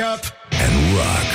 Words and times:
up 0.00 0.24
and 0.50 0.74
rock. 0.96 1.28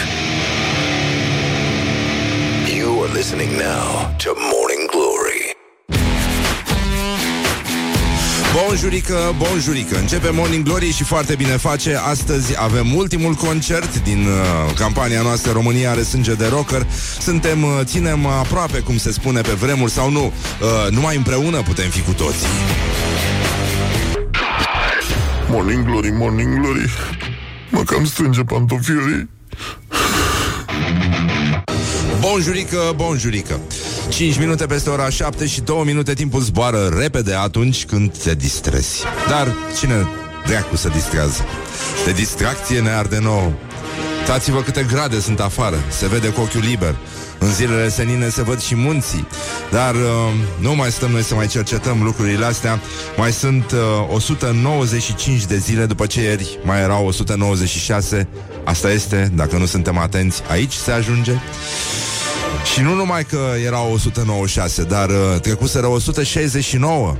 You 2.75 3.03
are 3.03 3.13
listening 3.13 3.57
now 3.57 4.15
to 4.17 4.33
Morning 4.35 4.89
Glory. 4.91 5.55
Bonjurică, 8.67 9.35
bonjurică. 9.37 9.97
Începe 9.97 10.29
Morning 10.29 10.63
Glory 10.63 10.91
și 10.91 11.03
foarte 11.03 11.35
bine 11.35 11.57
face. 11.57 11.95
Astăzi 11.95 12.61
avem 12.61 12.95
ultimul 12.95 13.33
concert 13.33 14.03
Din 14.03 14.25
uh, 14.25 14.73
campania 14.75 15.21
noastră 15.21 15.51
România 15.51 15.91
are 15.91 16.01
sânge 16.01 16.33
de 16.33 16.47
rocker. 16.47 16.87
Suntem, 17.19 17.63
uh, 17.63 17.69
ținem 17.83 18.25
aproape, 18.25 18.79
cum 18.79 18.97
se 18.97 19.11
spune 19.11 19.41
pe 19.41 19.51
vremuri 19.51 19.91
Sau 19.91 20.09
nu, 20.09 20.25
uh, 20.25 20.91
numai 20.91 21.15
împreună 21.15 21.61
putem 21.61 21.89
fi 21.89 22.01
cu 22.01 22.11
toții. 22.11 22.47
Morning 25.49 25.85
glory, 25.85 26.11
morning 26.11 26.59
glory 26.59 26.89
Mă 27.75 27.83
cam 27.83 28.05
strânge 28.05 28.43
pantofiorii. 28.43 29.29
Bonjurică, 32.19 32.93
bonjurică. 32.95 33.59
5 34.09 34.39
minute 34.39 34.65
peste 34.65 34.89
ora 34.89 35.09
7 35.09 35.45
și 35.45 35.61
2 35.61 35.81
minute 35.85 36.13
timpul 36.13 36.41
zboară 36.41 36.87
repede 36.97 37.33
atunci 37.33 37.85
când 37.85 38.17
te 38.17 38.35
distrezi. 38.35 39.03
Dar 39.29 39.55
cine 39.79 40.07
dracu 40.45 40.75
să 40.75 40.89
distrează? 40.89 41.45
De 42.05 42.11
distracție 42.11 42.79
ne 42.79 42.89
arde 42.89 43.19
nouă. 43.19 43.51
Uitați-vă 44.19 44.61
câte 44.61 44.85
grade 44.91 45.19
sunt 45.19 45.39
afară. 45.39 45.77
Se 45.89 46.07
vede 46.07 46.27
cu 46.27 46.41
ochiul 46.41 46.61
liber 46.61 46.95
în 47.39 47.51
zilele 47.51 47.89
senine 47.89 48.29
se 48.29 48.41
văd 48.41 48.61
și 48.61 48.75
munții. 48.75 49.27
Dar 49.71 49.95
uh, 49.95 50.01
nu 50.59 50.75
mai 50.75 50.91
stăm 50.91 51.09
noi 51.11 51.23
să 51.23 51.35
mai 51.35 51.47
cercetăm 51.47 52.03
lucrurile 52.03 52.45
astea. 52.45 52.79
Mai 53.17 53.31
sunt 53.31 53.71
uh, 53.71 54.13
195 54.13 55.45
de 55.45 55.57
zile 55.57 55.85
După 55.85 56.05
ce 56.05 56.21
ieri 56.21 56.59
mai 56.63 56.81
erau 56.81 57.05
196 57.07 58.27
Asta 58.63 58.91
este, 58.91 59.31
dacă 59.35 59.57
nu 59.57 59.65
suntem 59.65 59.97
atenți 59.97 60.41
Aici 60.49 60.73
se 60.73 60.91
ajunge. 60.91 61.33
Și 62.73 62.81
nu 62.81 62.93
numai 62.93 63.23
că 63.23 63.39
erau 63.65 63.91
196 63.93 64.83
Dar 64.83 65.09
uh, 65.09 65.39
trecuseră 65.41 65.87
169 65.87 67.15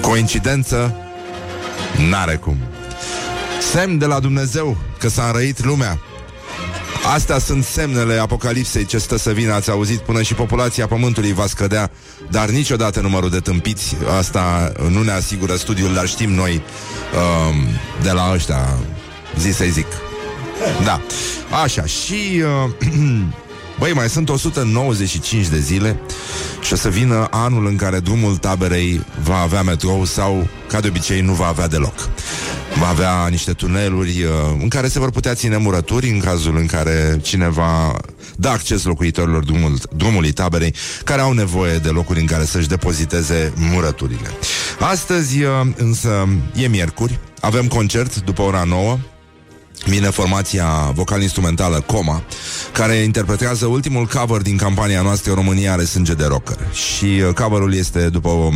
Coincidență? 0.00 0.94
N-are 2.08 2.36
cum. 2.36 2.56
Semn 3.72 3.98
de 3.98 4.06
la 4.06 4.20
Dumnezeu 4.20 4.76
că 4.98 5.08
s-a 5.08 5.24
înrăit 5.26 5.64
lumea 5.64 5.98
Astea 7.12 7.38
sunt 7.38 7.64
semnele 7.64 8.18
apocalipsei 8.18 8.84
ce 8.84 8.98
stă 8.98 9.16
să 9.16 9.30
vină, 9.30 9.52
ați 9.52 9.70
auzit, 9.70 9.98
până 9.98 10.22
și 10.22 10.34
populația 10.34 10.86
pământului 10.86 11.32
va 11.32 11.46
scădea, 11.46 11.90
dar 12.30 12.48
niciodată 12.48 13.00
numărul 13.00 13.30
de 13.30 13.38
tâmpiți, 13.38 13.96
asta 14.18 14.72
nu 14.90 15.02
ne 15.02 15.10
asigură 15.10 15.54
studiul, 15.54 15.94
dar 15.94 16.06
știm 16.06 16.32
noi 16.32 16.62
um, 17.52 17.54
de 18.02 18.10
la 18.10 18.30
ăștia, 18.32 18.78
zi 19.38 19.50
să 19.50 19.64
zic. 19.70 19.86
Da, 20.84 21.00
așa, 21.62 21.84
și... 21.84 22.42
Uh, 22.78 23.22
Băi, 23.80 23.92
mai 23.92 24.08
sunt 24.08 24.28
195 24.28 25.46
de 25.46 25.58
zile 25.58 26.00
și 26.60 26.72
o 26.72 26.76
să 26.76 26.88
vină 26.88 27.28
anul 27.30 27.66
în 27.66 27.76
care 27.76 27.98
drumul 27.98 28.36
taberei 28.36 29.00
va 29.22 29.36
avea 29.36 29.62
metrou 29.62 30.04
sau, 30.04 30.48
ca 30.68 30.80
de 30.80 30.88
obicei, 30.88 31.20
nu 31.20 31.32
va 31.32 31.46
avea 31.46 31.68
deloc. 31.68 32.08
Va 32.78 32.88
avea 32.88 33.26
niște 33.30 33.52
tuneluri 33.52 34.22
uh, 34.22 34.30
în 34.60 34.68
care 34.68 34.88
se 34.88 34.98
vor 34.98 35.10
putea 35.10 35.34
ține 35.34 35.56
murături 35.56 36.08
în 36.08 36.18
cazul 36.18 36.56
în 36.56 36.66
care 36.66 37.18
cineva 37.22 37.96
da 38.36 38.50
acces 38.50 38.84
locuitorilor 38.84 39.44
drumul, 39.44 39.78
drumului 39.96 40.32
taberei 40.32 40.74
care 41.04 41.20
au 41.20 41.32
nevoie 41.32 41.76
de 41.76 41.88
locuri 41.88 42.20
în 42.20 42.26
care 42.26 42.44
să-și 42.44 42.68
depoziteze 42.68 43.52
murăturile. 43.56 44.30
Astăzi, 44.80 45.42
uh, 45.42 45.50
însă, 45.76 46.28
e 46.54 46.66
miercuri, 46.66 47.18
avem 47.40 47.66
concert 47.66 48.20
după 48.20 48.42
ora 48.42 48.62
9 48.62 48.98
vine 49.84 50.08
formația 50.10 50.90
vocal-instrumentală 50.94 51.80
Coma, 51.80 52.22
care 52.72 52.94
interpretează 52.94 53.66
ultimul 53.66 54.06
cover 54.06 54.40
din 54.40 54.56
campania 54.56 55.02
noastră 55.02 55.32
România 55.32 55.72
are 55.72 55.84
sânge 55.84 56.14
de 56.14 56.24
rocker. 56.24 56.56
Și 56.72 57.04
uh, 57.04 57.34
coverul 57.34 57.74
este 57.74 58.08
după 58.08 58.28
o 58.28 58.50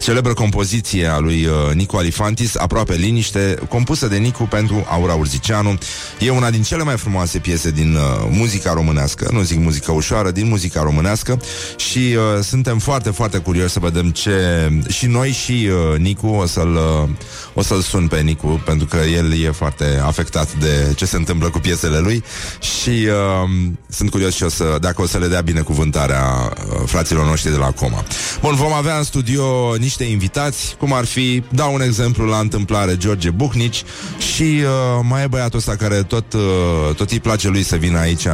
celebră 0.00 0.32
compoziție 0.32 1.06
a 1.06 1.18
lui 1.18 1.44
uh, 1.44 1.74
Nicu 1.74 1.96
Alifantis, 1.96 2.56
Aproape 2.56 2.94
liniște, 2.94 3.58
compusă 3.68 4.08
de 4.08 4.16
Nicu 4.16 4.42
pentru 4.42 4.84
Aura 4.88 5.14
Urzicianu. 5.14 5.78
E 6.18 6.30
una 6.30 6.50
din 6.50 6.62
cele 6.62 6.82
mai 6.82 6.96
frumoase 6.96 7.38
piese 7.38 7.70
din 7.70 7.94
uh, 7.94 8.00
muzica 8.30 8.72
românească, 8.72 9.28
nu 9.32 9.42
zic 9.42 9.58
muzică 9.58 9.92
ușoară, 9.92 10.30
din 10.30 10.48
muzica 10.48 10.82
românească 10.82 11.40
și 11.76 11.98
uh, 11.98 12.42
suntem 12.42 12.78
foarte, 12.78 13.10
foarte 13.10 13.38
curioși 13.38 13.72
să 13.72 13.78
vedem 13.78 14.10
ce 14.10 14.68
și 14.88 15.06
noi 15.06 15.30
și 15.30 15.68
uh, 15.92 15.98
Nicu 15.98 16.26
o 16.26 16.46
să-l 16.46 16.74
uh, 16.74 17.08
o 17.54 17.62
să-l 17.62 17.80
sun 17.80 18.06
pe 18.06 18.20
Nicu, 18.20 18.62
pentru 18.64 18.86
că 18.86 18.96
el 18.96 19.40
e 19.40 19.50
foarte 19.50 20.00
afectat 20.04 20.52
de 20.54 20.63
ce 20.94 21.04
se 21.04 21.16
întâmplă 21.16 21.50
cu 21.50 21.58
piesele 21.58 21.98
lui 21.98 22.24
și 22.60 22.88
uh, 22.90 23.70
sunt 23.88 24.10
curios 24.10 24.34
și 24.34 24.42
o 24.42 24.48
să, 24.48 24.76
dacă 24.80 25.02
o 25.02 25.06
să 25.06 25.18
le 25.18 25.26
dea 25.26 25.40
binecuvântarea 25.40 26.22
uh, 26.22 26.82
fraților 26.86 27.26
noștri 27.26 27.50
de 27.50 27.56
la 27.56 27.70
Coma. 27.70 28.04
Bun, 28.40 28.54
vom 28.54 28.72
avea 28.72 28.96
în 28.96 29.02
studio 29.02 29.74
niște 29.78 30.04
invitați, 30.04 30.76
cum 30.78 30.92
ar 30.92 31.04
fi, 31.04 31.42
dau 31.48 31.74
un 31.74 31.82
exemplu 31.82 32.24
la 32.24 32.38
întâmplare, 32.38 32.96
George 32.96 33.30
Buhnici 33.30 33.82
și 34.18 34.42
uh, 34.42 35.00
mai 35.02 35.22
e 35.22 35.26
băiatul 35.26 35.58
ăsta 35.58 35.76
care 35.76 36.02
tot, 36.02 36.32
uh, 36.32 36.94
tot 36.96 37.10
îi 37.10 37.20
place 37.20 37.48
lui 37.48 37.62
să 37.62 37.76
vină 37.76 37.98
aici 37.98 38.26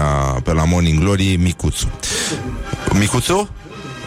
pe 0.42 0.52
la 0.52 0.64
Morning 0.64 0.98
Glory, 0.98 1.36
Micuțu. 1.36 1.90
Micuțu? 2.98 3.50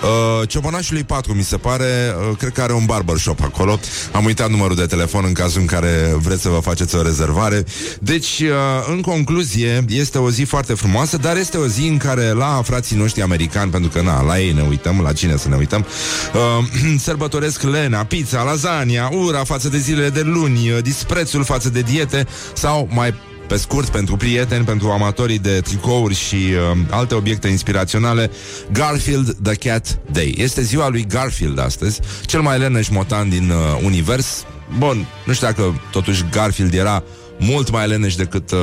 Uh, 0.04 0.48
Ciobănașului 0.48 1.04
4, 1.04 1.34
mi 1.34 1.44
se 1.44 1.58
pare, 1.58 2.16
uh, 2.30 2.38
cred 2.38 2.52
că 2.52 2.62
are 2.62 2.74
un 2.74 2.86
barbershop 2.86 3.42
acolo. 3.42 3.80
Am 4.12 4.26
uitat 4.26 4.50
numărul 4.50 4.76
de 4.76 4.86
telefon 4.86 5.24
în 5.26 5.34
cazul 5.34 5.62
în 5.62 5.68
care 5.68 6.16
vreți 6.22 6.42
să 6.42 6.50
vă 6.50 6.60
faceți 6.60 6.96
o 6.96 7.02
rezervare. 7.02 7.66
Deci, 8.00 8.40
uh, 8.40 8.48
în 8.90 9.02
concluzie, 9.02 9.86
este 9.88 10.18
o 10.18 10.30
zi 10.30 10.44
foarte 10.44 10.74
frumoasă, 10.74 11.18
dar 11.18 11.38
este 11.38 11.58
o 11.58 11.68
zi 11.68 11.88
în 11.88 11.98
care 11.98 12.32
la 12.32 12.62
frații 12.64 12.98
noștri 12.98 13.22
americani, 13.22 13.72
pentru 13.72 13.90
că 13.90 14.02
na, 14.02 14.22
la 14.22 14.40
ei 14.40 14.52
ne 14.52 14.62
uităm, 14.62 15.02
la 15.02 15.14
cine 15.14 15.38
să 15.38 15.50
ne 15.50 15.56
uităm, 15.56 15.86
uh, 16.34 16.66
sărbătoresc 17.08 17.62
lena, 17.62 18.04
pizza, 18.04 18.44
lasagna, 18.44 19.10
ura 19.10 19.44
față 19.44 19.70
de 19.70 19.78
zilele 19.78 20.10
de 20.10 20.22
luni, 20.22 20.70
uh, 20.70 20.82
disprețul 20.82 21.44
față 21.44 21.70
de 21.70 21.82
diete 21.82 22.28
sau 22.54 22.88
mai 22.92 23.14
pe 23.48 23.58
scurt, 23.58 23.90
pentru 23.90 24.16
prieteni, 24.16 24.66
pentru 24.66 24.90
amatorii 24.90 25.40
de 25.40 25.60
tricouri 25.60 26.16
și 26.16 26.36
uh, 26.36 26.78
alte 26.90 27.16
obiecte 27.16 27.48
inspiraționale, 27.48 28.32
Garfield 28.72 29.36
The 29.42 29.54
Cat 29.54 30.00
Day. 30.12 30.34
Este 30.38 30.62
ziua 30.62 30.90
lui 30.90 31.06
Garfield 31.08 31.60
astăzi, 31.60 32.00
cel 32.26 32.42
mai 32.42 32.60
leneș 32.60 32.88
motan 32.88 33.30
din 33.30 33.50
uh, 33.50 33.82
univers. 33.84 34.46
Bun, 34.78 35.06
nu 35.26 35.34
știu 35.34 35.48
dacă 35.48 35.82
totuși 35.92 36.26
Garfield 36.32 36.74
era 36.74 37.04
mult 37.40 37.72
mai 37.72 37.88
leneș 37.88 38.16
decât 38.16 38.52
uh, 38.52 38.60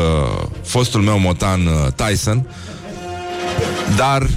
fostul 0.64 1.00
meu 1.00 1.18
motan 1.18 1.66
uh, 1.66 1.86
Tyson, 1.94 2.46
dar 3.96 4.28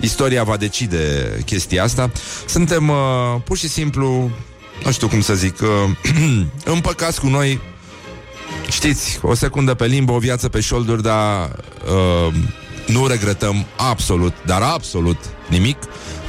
istoria 0.00 0.42
va 0.42 0.56
decide 0.56 0.98
chestia 1.44 1.82
asta. 1.82 2.10
Suntem 2.46 2.88
uh, 2.88 2.96
pur 3.44 3.56
și 3.56 3.68
simplu, 3.68 4.30
nu 4.84 4.92
știu 4.92 5.08
cum 5.08 5.20
să 5.20 5.34
zic, 5.34 5.60
uh, 5.60 5.68
împăcați 6.74 7.20
cu 7.20 7.26
noi 7.26 7.60
Știți, 8.72 9.18
o 9.22 9.34
secundă 9.34 9.74
pe 9.74 9.86
limbă, 9.86 10.12
o 10.12 10.18
viață 10.18 10.48
pe 10.48 10.60
șolduri, 10.60 11.02
dar 11.02 11.50
uh, 11.84 12.34
nu 12.86 13.06
regretăm 13.06 13.66
absolut, 13.76 14.32
dar 14.46 14.62
absolut 14.62 15.18
nimic. 15.48 15.76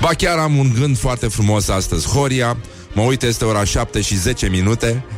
Ba 0.01 0.07
chiar 0.07 0.37
am 0.37 0.57
un 0.57 0.71
gând 0.79 0.97
foarte 0.97 1.27
frumos 1.27 1.67
astăzi. 1.67 2.07
Horia, 2.07 2.57
mă 2.93 3.01
uit, 3.01 3.23
este 3.23 3.45
ora 3.45 3.63
7 3.63 4.01
și 4.01 4.15
10 4.15 4.47
minute. 4.47 5.05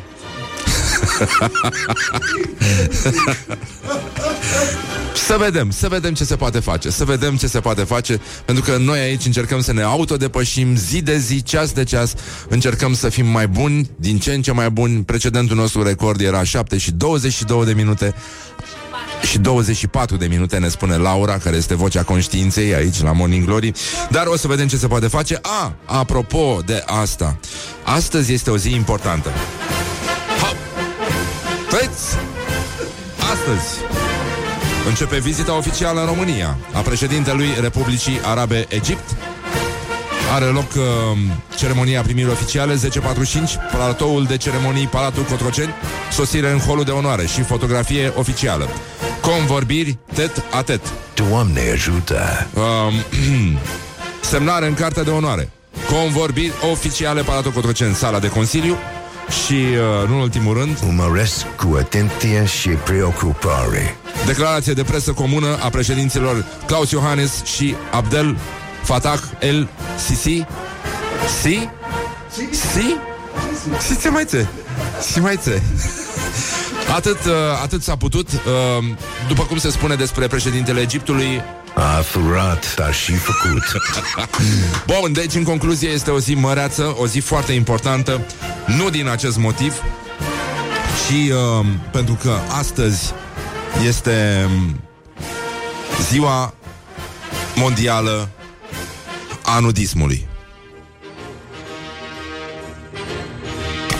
Să 5.25 5.37
vedem, 5.39 5.71
să 5.71 5.87
vedem 5.87 6.13
ce 6.13 6.23
se 6.23 6.35
poate 6.35 6.59
face 6.59 6.89
Să 6.89 7.05
vedem 7.05 7.37
ce 7.37 7.47
se 7.47 7.59
poate 7.59 7.83
face 7.83 8.21
Pentru 8.45 8.63
că 8.63 8.77
noi 8.77 8.99
aici 8.99 9.25
încercăm 9.25 9.61
să 9.61 9.73
ne 9.73 9.81
autodepășim 9.81 10.75
Zi 10.75 11.01
de 11.01 11.17
zi, 11.17 11.43
ceas 11.43 11.71
de 11.71 11.83
ceas 11.83 12.13
Încercăm 12.49 12.93
să 12.93 13.09
fim 13.09 13.25
mai 13.25 13.47
buni, 13.47 13.89
din 13.95 14.19
ce 14.19 14.33
în 14.33 14.41
ce 14.41 14.51
mai 14.51 14.69
buni 14.69 15.03
Precedentul 15.03 15.55
nostru 15.55 15.83
record 15.83 16.21
era 16.21 16.43
7 16.43 16.77
și 16.77 16.91
22 16.91 17.65
de 17.65 17.73
minute 17.73 18.13
și 19.29 19.37
24 19.37 20.15
de 20.15 20.25
minute 20.25 20.57
ne 20.57 20.67
spune 20.67 20.95
Laura, 20.95 21.37
care 21.37 21.55
este 21.55 21.75
vocea 21.75 22.03
conștiinței 22.03 22.73
aici 22.73 23.01
la 23.01 23.11
Morning 23.11 23.45
Glory. 23.45 23.71
Dar 24.09 24.25
o 24.25 24.37
să 24.37 24.47
vedem 24.47 24.67
ce 24.67 24.77
se 24.77 24.87
poate 24.87 25.07
face. 25.07 25.39
A, 25.41 25.75
apropo 25.85 26.59
de 26.65 26.83
asta, 26.85 27.39
astăzi 27.83 28.33
este 28.33 28.49
o 28.49 28.57
zi 28.57 28.71
importantă. 28.71 29.29
Hop! 30.41 30.55
Veți? 31.69 32.15
Astăzi 33.31 34.04
începe 34.87 35.19
vizita 35.19 35.57
oficială 35.57 35.99
în 35.99 36.05
România 36.05 36.57
a 36.73 36.79
președintelui 36.79 37.47
Republicii 37.61 38.19
Arabe 38.23 38.65
Egipt. 38.69 39.15
Are 40.33 40.45
loc 40.45 40.71
uh, 40.75 40.83
ceremonia 41.57 42.01
primirii 42.01 42.31
oficiale 42.31 42.75
10.45, 42.75 42.79
platoul 43.71 44.25
de 44.25 44.37
ceremonii 44.37 44.87
Palatul 44.87 45.23
Cotroceni, 45.23 45.73
sosire 46.11 46.51
în 46.51 46.59
holul 46.59 46.83
de 46.83 46.91
onoare 46.91 47.25
și 47.25 47.41
fotografie 47.41 48.13
oficială. 48.15 48.67
Convorbiri 49.21 49.97
tet-a-tet. 50.13 50.81
Doamne 51.13 51.61
ajută! 51.71 52.47
Um, 52.53 52.93
semnare 54.31 54.67
în 54.67 54.73
cartea 54.73 55.03
de 55.03 55.09
onoare. 55.09 55.49
Convorbiri 55.89 56.53
oficiale 56.71 57.21
Palatul 57.21 57.51
Cotroceni, 57.51 57.95
sala 57.95 58.19
de 58.19 58.29
consiliu. 58.29 58.77
Și, 59.45 59.53
uh, 59.53 60.07
nu 60.07 60.15
în 60.15 60.21
ultimul 60.21 60.57
rând, 60.57 60.77
Urmăresc 60.87 61.45
cu 61.55 61.75
atenție 61.79 62.45
și 62.45 62.69
preocupare. 62.69 63.97
declarație 64.25 64.73
de 64.73 64.83
presă 64.83 65.11
comună 65.11 65.57
a 65.61 65.69
președinților 65.69 66.45
Klaus 66.65 66.91
Iohannes 66.91 67.43
și 67.43 67.75
Abdel 67.91 68.37
Fattah 68.83 69.19
El 69.41 69.69
Sisi. 70.05 70.45
Si? 71.41 71.69
Si? 72.51 72.95
Si 73.79 73.99
ce 74.01 74.09
mai 74.09 74.25
țe? 74.25 74.47
Si 75.01 75.19
mai 75.19 75.37
țe? 75.37 75.61
Atât, 76.93 77.25
uh, 77.25 77.31
atât 77.63 77.83
s-a 77.83 77.95
putut, 77.95 78.31
uh, 78.31 78.85
după 79.27 79.43
cum 79.43 79.57
se 79.57 79.69
spune 79.69 79.95
despre 79.95 80.27
președintele 80.27 80.81
Egiptului, 80.81 81.41
A 81.73 82.01
furat, 82.01 82.75
dar 82.75 82.93
și 82.93 83.13
făcut. 83.13 83.63
Bun, 84.99 85.13
deci 85.13 85.33
în 85.33 85.43
concluzie 85.43 85.89
este 85.89 86.11
o 86.11 86.19
zi 86.19 86.33
măreață, 86.33 86.95
o 86.99 87.07
zi 87.07 87.19
foarte 87.19 87.51
importantă, 87.51 88.21
nu 88.65 88.89
din 88.89 89.07
acest 89.07 89.37
motiv, 89.37 89.73
ci 91.07 91.31
uh, 91.31 91.65
pentru 91.91 92.17
că 92.21 92.37
astăzi 92.49 93.13
este 93.87 94.47
um, 94.47 94.79
ziua 96.09 96.53
mondială 97.55 98.29
a 99.43 99.59
nudismului. 99.59 100.27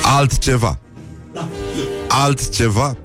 Altceva. 0.04 0.80
Altceva. 2.18 2.98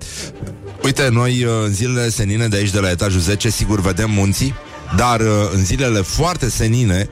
Uite, 0.82 1.08
noi 1.08 1.44
uh, 1.44 1.52
în 1.64 1.72
zilele 1.72 2.08
senine 2.08 2.48
de 2.48 2.56
aici, 2.56 2.70
de 2.70 2.78
la 2.78 2.90
etajul 2.90 3.20
10, 3.20 3.50
sigur 3.50 3.80
vedem 3.80 4.10
munții, 4.10 4.54
dar 4.96 5.20
uh, 5.20 5.26
în 5.52 5.64
zilele 5.64 6.00
foarte 6.00 6.50
senine 6.50 7.08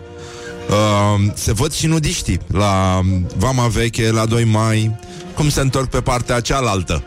uh, 0.69 1.31
se 1.35 1.53
văd 1.53 1.73
și 1.73 1.87
nudiștii 1.87 2.41
la 2.47 3.01
Vama 3.37 3.67
Veche, 3.67 4.11
la 4.11 4.27
2 4.27 4.45
mai, 4.45 4.97
cum 5.35 5.49
se 5.49 5.61
întorc 5.61 5.89
pe 5.89 6.01
partea 6.01 6.41
cealaltă. 6.41 7.03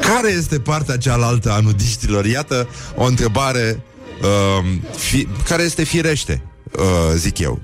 Care 0.00 0.28
este 0.28 0.58
partea 0.58 0.96
cealaltă 0.96 1.52
a 1.52 1.60
nudiștilor? 1.60 2.24
Iată 2.24 2.68
o 2.94 3.04
întrebare 3.04 3.82
uh, 4.22 4.66
fi, 4.96 5.28
care 5.48 5.62
este 5.62 5.84
firește, 5.84 6.42
uh, 6.78 7.14
zic 7.16 7.38
eu. 7.38 7.60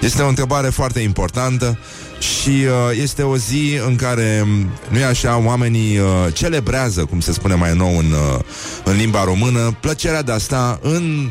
Este 0.00 0.22
o 0.22 0.28
întrebare 0.28 0.68
foarte 0.68 1.00
importantă 1.00 1.78
și 2.18 2.48
uh, 2.48 2.98
este 3.00 3.22
o 3.22 3.36
zi 3.36 3.80
în 3.86 3.96
care, 3.96 4.46
nu 4.88 4.98
e 4.98 5.04
așa, 5.04 5.42
oamenii 5.44 5.98
uh, 5.98 6.06
celebrează, 6.32 7.04
cum 7.04 7.20
se 7.20 7.32
spune 7.32 7.54
mai 7.54 7.74
nou 7.76 7.98
în, 7.98 8.12
uh, 8.12 8.40
în 8.84 8.96
limba 8.96 9.24
română, 9.24 9.76
plăcerea 9.80 10.22
de 10.22 10.32
a 10.32 10.38
sta 10.38 10.78
în 10.82 11.30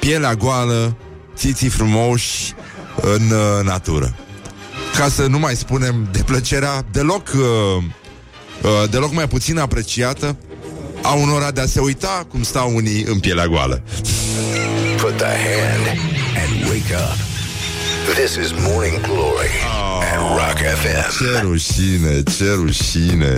pielea 0.00 0.34
goală, 0.34 0.96
țiții 1.36 1.68
frumoși 1.68 2.54
în 3.02 3.30
uh, 3.30 3.64
natură. 3.64 4.14
Ca 4.96 5.08
să 5.08 5.26
nu 5.26 5.38
mai 5.38 5.56
spunem 5.56 6.08
de 6.12 6.22
plăcerea 6.26 6.84
deloc, 6.92 7.28
uh, 7.34 7.82
uh, 8.62 8.90
deloc 8.90 9.12
mai 9.12 9.28
puțin 9.28 9.58
apreciată 9.58 10.36
a 11.02 11.12
unora 11.12 11.50
de 11.50 11.60
a 11.60 11.66
se 11.66 11.80
uita 11.80 12.26
cum 12.30 12.42
stau 12.42 12.74
unii 12.74 13.02
în 13.02 13.18
pielea 13.18 13.46
goală. 13.46 13.82
Put 14.96 15.16
the 15.16 15.26
hand 15.26 15.98
and 16.36 16.68
wake 16.70 16.94
up. 16.94 17.35
This 18.14 18.36
is 18.36 18.52
Morning 18.52 19.00
Glory 19.00 19.50
at 20.00 20.18
Rock 20.18 20.58
FM. 20.58 21.24
Ce 21.24 21.40
rușine, 21.42 22.22
ce 22.36 22.52
rușine. 22.54 23.34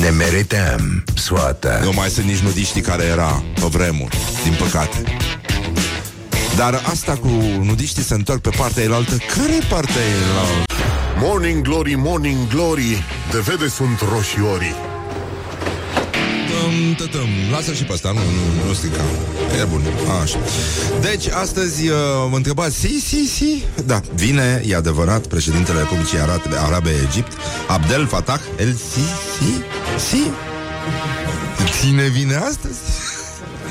Ne 0.00 0.08
merităm 0.08 1.04
soata. 1.14 1.80
Nu 1.82 1.92
mai 1.92 2.08
sunt 2.08 2.26
nici 2.26 2.38
nudiștii 2.38 2.80
care 2.80 3.04
era 3.04 3.42
pe 3.54 3.66
vremuri, 3.70 4.16
din 4.42 4.52
păcate. 4.58 5.02
Dar 6.56 6.82
asta 6.84 7.12
cu 7.12 7.28
nudiștii 7.62 8.02
se 8.02 8.14
întorc 8.14 8.40
pe 8.40 8.50
partea 8.56 8.82
elaltă, 8.82 9.16
care 9.36 9.54
e 9.54 9.62
partea 9.68 10.02
elaltă? 10.30 10.74
Morning 11.18 11.62
Glory, 11.62 11.94
Morning 11.94 12.48
Glory, 12.48 13.04
de 13.30 13.38
vede 13.38 13.68
sunt 13.68 14.00
roșiorii. 14.12 14.74
Tăm, 16.70 16.94
tătăm. 16.94 17.28
Lasă 17.50 17.72
și 17.72 17.84
pe 17.84 17.92
asta, 17.92 18.12
nu, 18.12 18.18
nu, 18.20 18.66
nu 18.66 18.72
strica. 18.72 19.02
E 19.60 19.64
bun, 19.64 19.82
așa. 20.22 20.38
Deci, 21.00 21.26
astăzi 21.28 21.88
uh, 21.88 21.96
mă 22.30 22.36
întrebați, 22.36 22.76
si, 22.76 23.00
si, 23.00 23.26
si. 23.26 23.64
Da, 23.84 24.00
vine, 24.14 24.62
e 24.66 24.76
adevărat, 24.76 25.26
președintele 25.26 25.78
Republicii 25.78 26.18
Arabe, 26.18 26.56
Arabe 26.56 26.90
Egipt, 27.08 27.32
Abdel 27.68 28.06
Fattah 28.06 28.40
El 28.58 28.76
Sisi, 28.92 29.62
si. 30.08 30.22
Cine 31.80 32.06
vine 32.06 32.34
astăzi? 32.34 32.78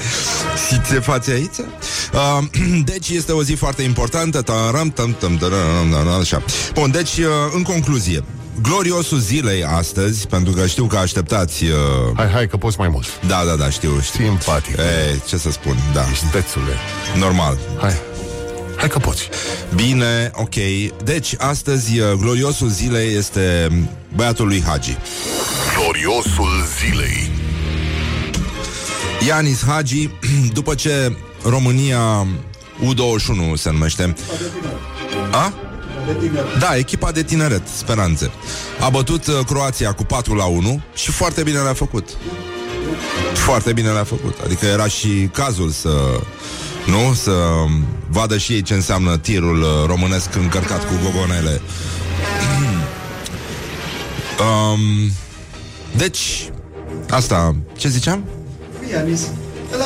Și 0.68 0.82
ce 0.92 1.00
face 1.00 1.32
aici? 1.32 1.58
Uh, 2.14 2.46
deci 2.92 3.10
este 3.10 3.32
o 3.32 3.44
zi 3.44 3.54
foarte 3.54 3.82
importantă 3.82 4.42
Taram, 4.42 4.90
tam, 4.90 5.16
tam, 5.20 5.38
taram, 5.38 5.92
taram, 5.92 6.20
așa. 6.20 6.44
Bun, 6.74 6.92
deci 6.92 7.18
uh, 7.18 7.26
în 7.56 7.62
concluzie 7.62 8.24
Gloriosul 8.62 9.18
zilei 9.20 9.64
astăzi 9.64 10.28
Pentru 10.28 10.54
că 10.54 10.68
știu 10.68 10.86
că 10.86 10.98
așteptați 10.98 11.64
uh, 11.64 11.72
Hai, 12.16 12.28
hai, 12.30 12.48
că 12.48 12.58
poți 12.58 12.80
mai 12.80 12.88
mult. 12.88 13.06
Da, 13.28 13.44
da, 13.48 13.56
da, 13.56 13.70
știu, 13.70 14.00
știu 14.02 14.26
Simpatic. 14.26 14.78
e, 14.78 15.20
Ce 15.28 15.38
să 15.38 15.52
spun, 15.52 15.76
da, 15.94 16.04
Stețule. 16.30 16.74
normal 17.18 17.58
Hai. 17.80 17.94
Hai 18.78 18.88
că 18.90 19.00
poți. 19.00 19.30
Bine, 19.76 20.32
ok 20.34 20.54
Deci, 21.04 21.36
astăzi, 21.38 22.00
uh, 22.00 22.12
gloriosul 22.12 22.68
zilei 22.70 23.16
este 23.16 23.68
Băiatul 24.16 24.48
lui 24.48 24.64
Hagi 24.68 24.98
Gloriosul 25.78 26.50
zilei. 26.80 27.32
Ianis 29.28 29.64
Hagi 29.66 30.10
După 30.54 30.76
ce 30.76 31.16
România 31.44 32.28
U21 32.84 33.54
se 33.56 33.72
numește 33.72 34.16
A? 35.32 35.54
Da, 36.60 36.76
echipa 36.76 37.12
de 37.12 37.24
tineret, 37.24 37.62
speranțe. 37.78 38.32
A 38.80 38.90
bătut 38.90 39.28
uh, 39.28 39.40
Croația 39.46 39.94
cu 39.94 40.04
4 40.04 40.36
la 40.36 40.46
1 40.46 40.82
și 40.94 41.12
foarte 41.12 41.44
bine 41.44 41.60
le-a 41.60 41.74
făcut. 41.74 42.10
Foarte 43.34 43.74
bine 43.74 43.90
le-a 43.90 44.04
făcut. 44.04 44.38
Adică 44.44 44.66
era 44.66 44.88
și 44.88 45.30
cazul 45.34 45.70
să 45.70 46.20
nu, 46.86 47.14
să 47.14 47.32
um, 47.32 47.86
vadă 48.08 48.38
și 48.38 48.54
ei 48.54 48.62
ce 48.62 48.74
înseamnă 48.74 49.18
tirul 49.18 49.62
uh, 49.62 49.68
românesc 49.86 50.36
încărcat 50.36 50.88
cu 50.88 50.94
gogonele. 51.04 51.62
um, 54.48 55.12
deci, 55.96 56.50
asta, 57.10 57.56
ce 57.78 57.88
ziceam? 57.88 58.24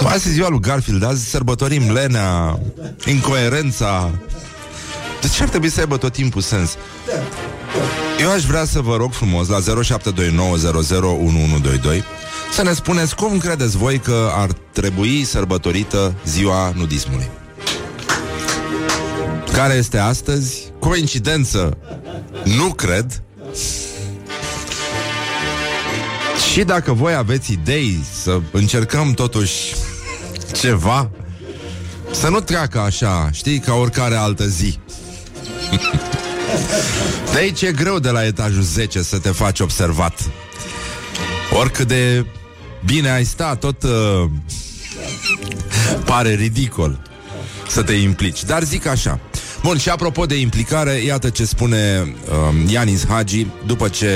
Azi 0.03 0.27
e 0.27 0.31
ziua 0.31 0.49
lui 0.49 0.59
Garfield, 0.59 1.03
azi 1.03 1.29
sărbătorim 1.29 1.91
lenea, 1.91 2.59
incoerența. 3.05 4.11
De 5.23 5.29
ce 5.29 5.43
ar 5.43 5.49
trebui 5.49 5.69
să 5.69 5.79
aibă 5.79 5.97
tot 5.97 6.13
timpul 6.13 6.41
sens? 6.41 6.75
Eu 8.19 8.31
aș 8.31 8.43
vrea 8.43 8.65
să 8.65 8.81
vă 8.81 8.95
rog 8.95 9.13
frumos 9.13 9.47
la 9.47 9.59
0729001122 9.59 9.63
să 12.53 12.63
ne 12.63 12.73
spuneți 12.73 13.15
cum 13.15 13.37
credeți 13.37 13.77
voi 13.77 13.99
că 13.99 14.31
ar 14.33 14.49
trebui 14.71 15.23
sărbătorită 15.23 16.13
ziua 16.25 16.73
nudismului. 16.75 17.29
Care 19.53 19.73
este 19.73 19.97
astăzi? 19.97 20.71
Coincidență? 20.79 21.77
Nu 22.43 22.73
cred. 22.73 23.21
Și 26.51 26.63
dacă 26.63 26.93
voi 26.93 27.13
aveți 27.13 27.51
idei 27.51 28.03
să 28.21 28.39
încercăm 28.51 29.11
totuși 29.13 29.75
ceva, 30.53 31.09
să 32.11 32.29
nu 32.29 32.39
treacă 32.39 32.79
așa, 32.79 33.29
știi, 33.31 33.59
ca 33.59 33.73
oricare 33.73 34.15
altă 34.15 34.47
zi. 34.47 34.79
De 37.31 37.37
aici 37.39 37.61
e 37.61 37.71
greu 37.71 37.99
de 37.99 38.09
la 38.09 38.25
etajul 38.25 38.61
10 38.61 39.01
să 39.01 39.19
te 39.19 39.29
faci 39.29 39.59
observat. 39.59 40.29
Oricât 41.51 41.87
de 41.87 42.25
bine 42.85 43.09
ai 43.09 43.23
sta, 43.23 43.55
tot 43.55 43.83
uh, 43.83 44.25
pare 46.05 46.33
ridicol 46.33 46.99
să 47.67 47.81
te 47.81 47.93
implici. 47.93 48.43
Dar 48.43 48.63
zic 48.63 48.85
așa. 48.85 49.19
Bun, 49.61 49.77
și 49.77 49.89
apropo 49.89 50.25
de 50.25 50.35
implicare, 50.35 50.91
iată 50.93 51.29
ce 51.29 51.45
spune 51.45 52.13
uh, 52.25 52.71
Ianis 52.71 53.05
Hagi 53.07 53.47
după 53.65 53.87
ce 53.87 54.09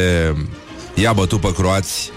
i-a 0.94 1.14
bătut 1.14 1.42
pe 1.42 1.54
croați 1.54 2.12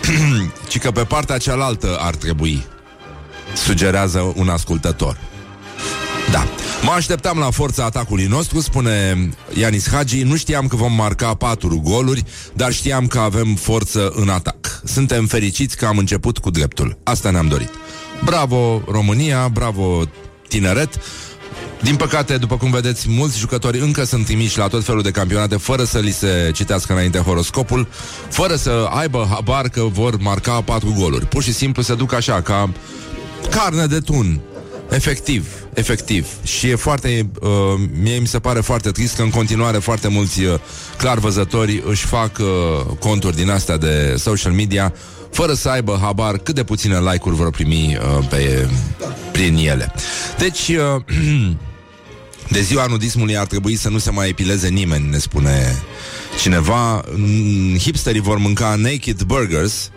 ci 0.68 0.78
că 0.78 0.90
pe 0.90 1.04
partea 1.04 1.38
cealaltă 1.38 1.96
ar 2.00 2.14
trebui 2.14 2.66
sugerează 3.54 4.32
un 4.36 4.48
ascultător. 4.48 5.16
Da. 6.30 6.46
Mă 6.84 6.90
așteptam 6.90 7.38
la 7.38 7.50
forța 7.50 7.84
atacului 7.84 8.24
nostru, 8.24 8.60
spune 8.60 9.28
Ianis 9.58 9.88
Hagi. 9.88 10.22
Nu 10.22 10.36
știam 10.36 10.66
că 10.66 10.76
vom 10.76 10.92
marca 10.92 11.34
patru 11.34 11.80
goluri, 11.84 12.24
dar 12.52 12.72
știam 12.72 13.06
că 13.06 13.18
avem 13.18 13.54
forță 13.54 14.12
în 14.14 14.28
atac. 14.28 14.80
Suntem 14.84 15.26
fericiți 15.26 15.76
că 15.76 15.86
am 15.86 15.98
început 15.98 16.38
cu 16.38 16.50
dreptul. 16.50 16.98
Asta 17.02 17.30
ne-am 17.30 17.48
dorit. 17.48 17.70
Bravo 18.24 18.82
România, 18.90 19.48
bravo 19.48 20.02
tineret. 20.48 21.00
Din 21.82 21.96
păcate, 21.96 22.36
după 22.36 22.56
cum 22.56 22.70
vedeți, 22.70 23.06
mulți 23.08 23.38
jucători 23.38 23.78
încă 23.78 24.04
sunt 24.04 24.24
trimiși 24.24 24.58
la 24.58 24.66
tot 24.66 24.84
felul 24.84 25.02
de 25.02 25.10
campionate 25.10 25.56
fără 25.56 25.84
să 25.84 25.98
li 25.98 26.12
se 26.12 26.50
citească 26.54 26.92
înainte 26.92 27.18
horoscopul, 27.18 27.88
fără 28.28 28.56
să 28.56 28.88
aibă 28.90 29.26
habar 29.30 29.68
că 29.68 29.82
vor 29.82 30.16
marca 30.20 30.60
patru 30.60 30.94
goluri. 30.98 31.26
Pur 31.26 31.42
și 31.42 31.52
simplu 31.52 31.82
se 31.82 31.94
duc 31.94 32.12
așa, 32.12 32.42
ca 32.42 32.70
carne 33.50 33.86
de 33.86 33.98
tun. 33.98 34.40
Efectiv, 34.90 35.64
Efectiv. 35.74 36.26
Și 36.42 36.68
e 36.68 36.74
foarte, 36.74 37.30
uh, 37.40 37.50
mie 38.02 38.18
mi 38.18 38.26
se 38.26 38.38
pare 38.38 38.60
foarte 38.60 38.90
trist 38.90 39.16
că 39.16 39.22
în 39.22 39.30
continuare 39.30 39.78
foarte 39.78 40.08
mulți 40.08 40.42
uh, 40.42 40.54
clar 40.96 41.18
văzători 41.18 41.82
își 41.86 42.06
fac 42.06 42.38
uh, 42.38 42.96
conturi 42.98 43.36
din 43.36 43.50
astea 43.50 43.76
de 43.76 44.14
social 44.18 44.52
media 44.52 44.94
fără 45.30 45.54
să 45.54 45.68
aibă 45.68 45.98
habar 46.00 46.38
cât 46.38 46.54
de 46.54 46.64
puține 46.64 46.98
like-uri 46.98 47.36
vor 47.36 47.50
primi 47.50 47.98
uh, 48.18 48.26
pe, 48.28 48.68
prin 49.32 49.56
ele. 49.56 49.92
Deci, 50.38 50.68
uh, 50.68 51.02
de 52.54 52.60
ziua 52.60 52.86
nudismului 52.86 53.36
ar 53.36 53.46
trebui 53.46 53.76
să 53.76 53.88
nu 53.88 53.98
se 53.98 54.10
mai 54.10 54.28
epileze 54.28 54.68
nimeni, 54.68 55.10
ne 55.10 55.18
spune 55.18 55.82
cineva. 56.40 57.04
Hipsterii 57.78 58.20
vor 58.20 58.38
mânca 58.38 58.74
naked 58.74 59.22
burgers. 59.22 59.90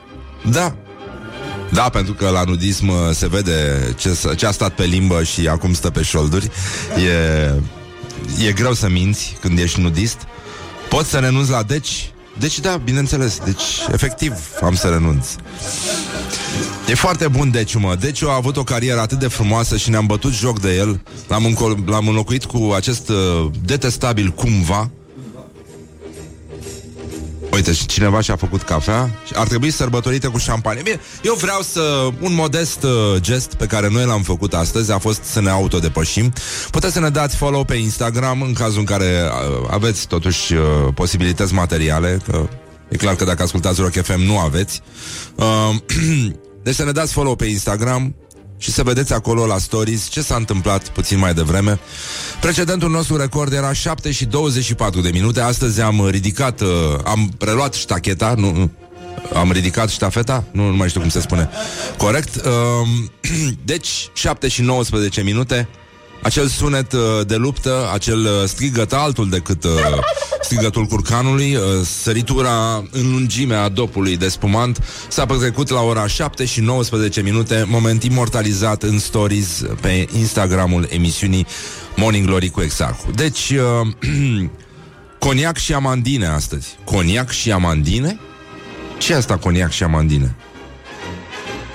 Da, 0.50 0.76
da, 1.72 1.90
pentru 1.90 2.14
că 2.14 2.30
la 2.30 2.44
nudism 2.44 2.88
uh, 2.88 2.96
se 3.14 3.28
vede 3.28 3.94
ce, 3.98 4.36
ce 4.36 4.46
a 4.46 4.52
stat 4.52 4.74
pe 4.74 4.84
limbă 4.84 5.24
și 5.24 5.48
acum 5.48 5.74
stă 5.74 5.90
pe 5.90 6.02
șolduri. 6.04 6.50
E, 6.96 8.48
e 8.48 8.52
greu 8.52 8.74
să 8.74 8.90
minți 8.90 9.38
când 9.42 9.60
ești 9.60 9.82
nudist. 9.82 10.18
Poți 10.90 11.10
să 11.10 11.18
renunți 11.18 11.50
la 11.52 11.64
deci? 11.64 12.12
Deci 12.40 12.60
da, 12.60 12.78
bineînțeles. 12.84 13.40
Deci, 13.46 13.64
efectiv, 13.92 14.34
am 14.62 14.76
să 14.76 14.88
renunț. 14.88 15.28
E 16.90 16.96
foarte 16.96 17.28
bun 17.28 17.52
Deciu, 17.52 17.80
mă. 17.80 17.96
Deciu 17.96 18.30
a 18.30 18.36
avut 18.36 18.58
o 18.58 18.64
carieră 18.64 19.00
atât 19.00 19.20
de 19.20 19.28
frumoasă 19.28 19.78
și 19.78 19.90
ne-am 19.90 20.06
bătut 20.06 20.34
joc 20.34 20.60
de 20.60 20.76
el. 20.76 21.02
L-am, 21.28 21.46
încol- 21.46 21.84
l-am 21.86 22.08
înlocuit 22.08 22.46
cu 22.46 22.72
acest 22.76 23.10
uh, 23.10 23.50
detestabil 23.66 24.30
cumva, 24.30 24.90
Uite, 27.52 27.74
și 27.74 27.86
cineva 27.86 28.22
și-a 28.22 28.36
făcut 28.36 28.62
cafea 28.62 29.10
Ar 29.34 29.48
trebui 29.48 29.72
sărbătorită 29.72 30.30
cu 30.30 30.38
șampanie. 30.38 30.82
Bine, 30.82 31.00
eu 31.24 31.34
vreau 31.34 31.62
să... 31.62 32.10
Un 32.20 32.34
modest 32.34 32.84
uh, 32.84 32.92
gest 33.20 33.54
pe 33.54 33.66
care 33.66 33.90
noi 33.90 34.06
l-am 34.06 34.22
făcut 34.22 34.54
astăzi 34.54 34.92
A 34.92 34.98
fost 34.98 35.24
să 35.24 35.42
ne 35.42 35.50
autodepășim. 35.50 36.34
Puteți 36.72 36.94
să 36.94 37.00
ne 37.00 37.10
dați 37.10 37.36
follow 37.36 37.64
pe 37.64 37.76
Instagram 37.76 38.42
În 38.42 38.54
cazul 38.54 38.80
în 38.80 38.86
care 38.86 39.06
uh, 39.06 39.68
aveți 39.70 40.08
totuși 40.08 40.54
uh, 40.54 40.62
posibilități 40.94 41.54
materiale 41.54 42.22
că 42.28 42.48
E 42.90 42.96
clar 42.96 43.16
că 43.16 43.24
dacă 43.24 43.44
ascultați 43.44 43.82
Rock 43.82 44.02
FM 44.02 44.22
nu 44.22 44.38
aveți. 44.38 44.82
Uh, 45.36 45.76
Deci 46.64 46.76
să 46.76 46.84
ne 46.84 46.92
dați 46.92 47.14
follow 47.14 47.36
pe 47.36 47.46
Instagram 47.46 48.16
și 48.58 48.72
să 48.72 48.84
vedeți 48.84 49.14
acolo 49.14 49.46
la 49.46 49.58
stories 49.58 50.08
ce 50.08 50.22
s-a 50.22 50.36
întâmplat 50.36 50.90
puțin 50.90 51.18
mai 51.18 51.34
devreme. 51.34 51.80
Precedentul 52.42 52.90
nostru 52.90 53.18
record 53.18 53.54
era 53.54 53.74
7 53.74 54.12
și 54.12 54.26
24 54.26 55.02
de 55.02 55.10
minute. 55.10 55.42
Astăzi 55.42 55.82
am 55.82 56.08
ridicat, 56.10 56.62
uh, 56.62 56.68
am 57.04 57.32
preluat 57.38 57.74
ștacheta, 57.74 58.34
nu, 58.38 58.52
nu, 58.52 58.72
am 59.34 59.52
ridicat 59.52 59.90
ștafeta, 59.90 60.44
nu, 60.52 60.70
nu 60.70 60.76
mai 60.76 60.88
știu 60.88 61.02
cum 61.02 61.10
se 61.10 61.22
spune 61.22 61.50
corect. 61.98 62.36
Uh, 62.36 62.88
deci, 63.64 64.10
7 64.14 64.48
și 64.48 64.62
19 64.62 65.22
minute 65.22 65.68
acel 66.22 66.48
sunet 66.48 66.94
uh, 66.94 67.00
de 67.28 67.36
luptă, 67.36 67.90
acel 67.94 68.20
uh, 68.20 68.44
strigăt 68.46 68.94
altul 68.94 69.30
decât 69.30 69.64
uh, 69.64 69.72
strigătul 70.42 70.86
curcanului, 70.86 71.56
uh, 71.56 71.62
săritura 72.02 72.84
în 72.92 73.12
lungimea 73.12 73.70
dopului 73.70 74.18
de 74.18 74.28
spumant 74.28 74.84
s-a 75.08 75.26
petrecut 75.26 75.70
la 75.70 75.82
ora 75.82 76.08
7 76.08 76.46
și 76.46 76.62
19 76.62 77.22
minute, 77.22 77.66
moment 77.68 78.04
imortalizat 78.04 78.84
în 78.84 79.00
stories 79.00 79.64
pe 79.82 80.08
Instagramul 80.18 80.88
emisiunii 80.90 81.46
Morning 81.96 82.26
Glory 82.26 82.50
cu 82.50 82.62
Exarhu. 82.62 83.12
Deci, 83.16 83.50
uh, 83.50 84.50
coniac 85.20 85.58
și 85.58 85.74
amandine 85.74 86.26
astăzi. 86.28 86.68
Coniac 86.84 87.32
și 87.32 87.52
amandine? 87.52 88.20
Ce 88.98 89.14
asta 89.14 89.38
coniac 89.38 89.72
și 89.72 89.84
amandine? 89.84 90.36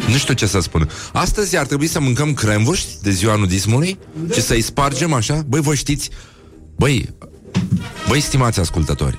Nu 0.08 0.16
știu 0.16 0.34
ce 0.34 0.46
să 0.46 0.60
spun. 0.60 0.90
Astăzi 1.12 1.56
ar 1.56 1.66
trebui 1.66 1.86
să 1.86 2.00
mâncăm 2.00 2.34
cremvuști 2.34 2.88
de 3.02 3.10
ziua 3.10 3.36
nudismului 3.36 3.98
și 4.32 4.42
să-i 4.42 4.60
spargem 4.60 5.12
așa. 5.12 5.42
Băi, 5.46 5.60
vă 5.60 5.74
știți... 5.74 6.10
Băi, 6.76 7.14
băi, 8.08 8.20
stimați 8.20 8.60
ascultători, 8.60 9.18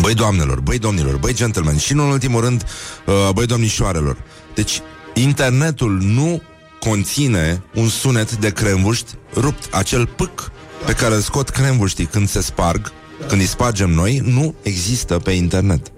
băi, 0.00 0.14
doamnelor, 0.14 0.60
băi, 0.60 0.78
domnilor, 0.78 1.16
băi, 1.16 1.34
gentlemen 1.34 1.76
și, 1.76 1.92
în 1.92 1.98
ultimul 1.98 2.40
rând, 2.40 2.64
uh, 3.06 3.30
băi, 3.34 3.46
domnișoarelor. 3.46 4.16
Deci, 4.54 4.80
internetul 5.14 6.00
nu 6.00 6.42
conține 6.80 7.62
un 7.74 7.88
sunet 7.88 8.36
de 8.36 8.50
cremvuști 8.50 9.14
rupt. 9.34 9.74
Acel 9.74 10.06
pâc 10.06 10.50
pe 10.86 10.92
care 10.92 11.14
îl 11.14 11.20
scot 11.20 11.48
cremvuștii 11.48 12.06
când 12.06 12.28
se 12.28 12.40
sparg, 12.40 12.92
când 13.28 13.40
îi 13.40 13.46
spargem 13.46 13.90
noi, 13.90 14.22
nu 14.24 14.54
există 14.62 15.18
pe 15.18 15.30
internet. 15.30 15.92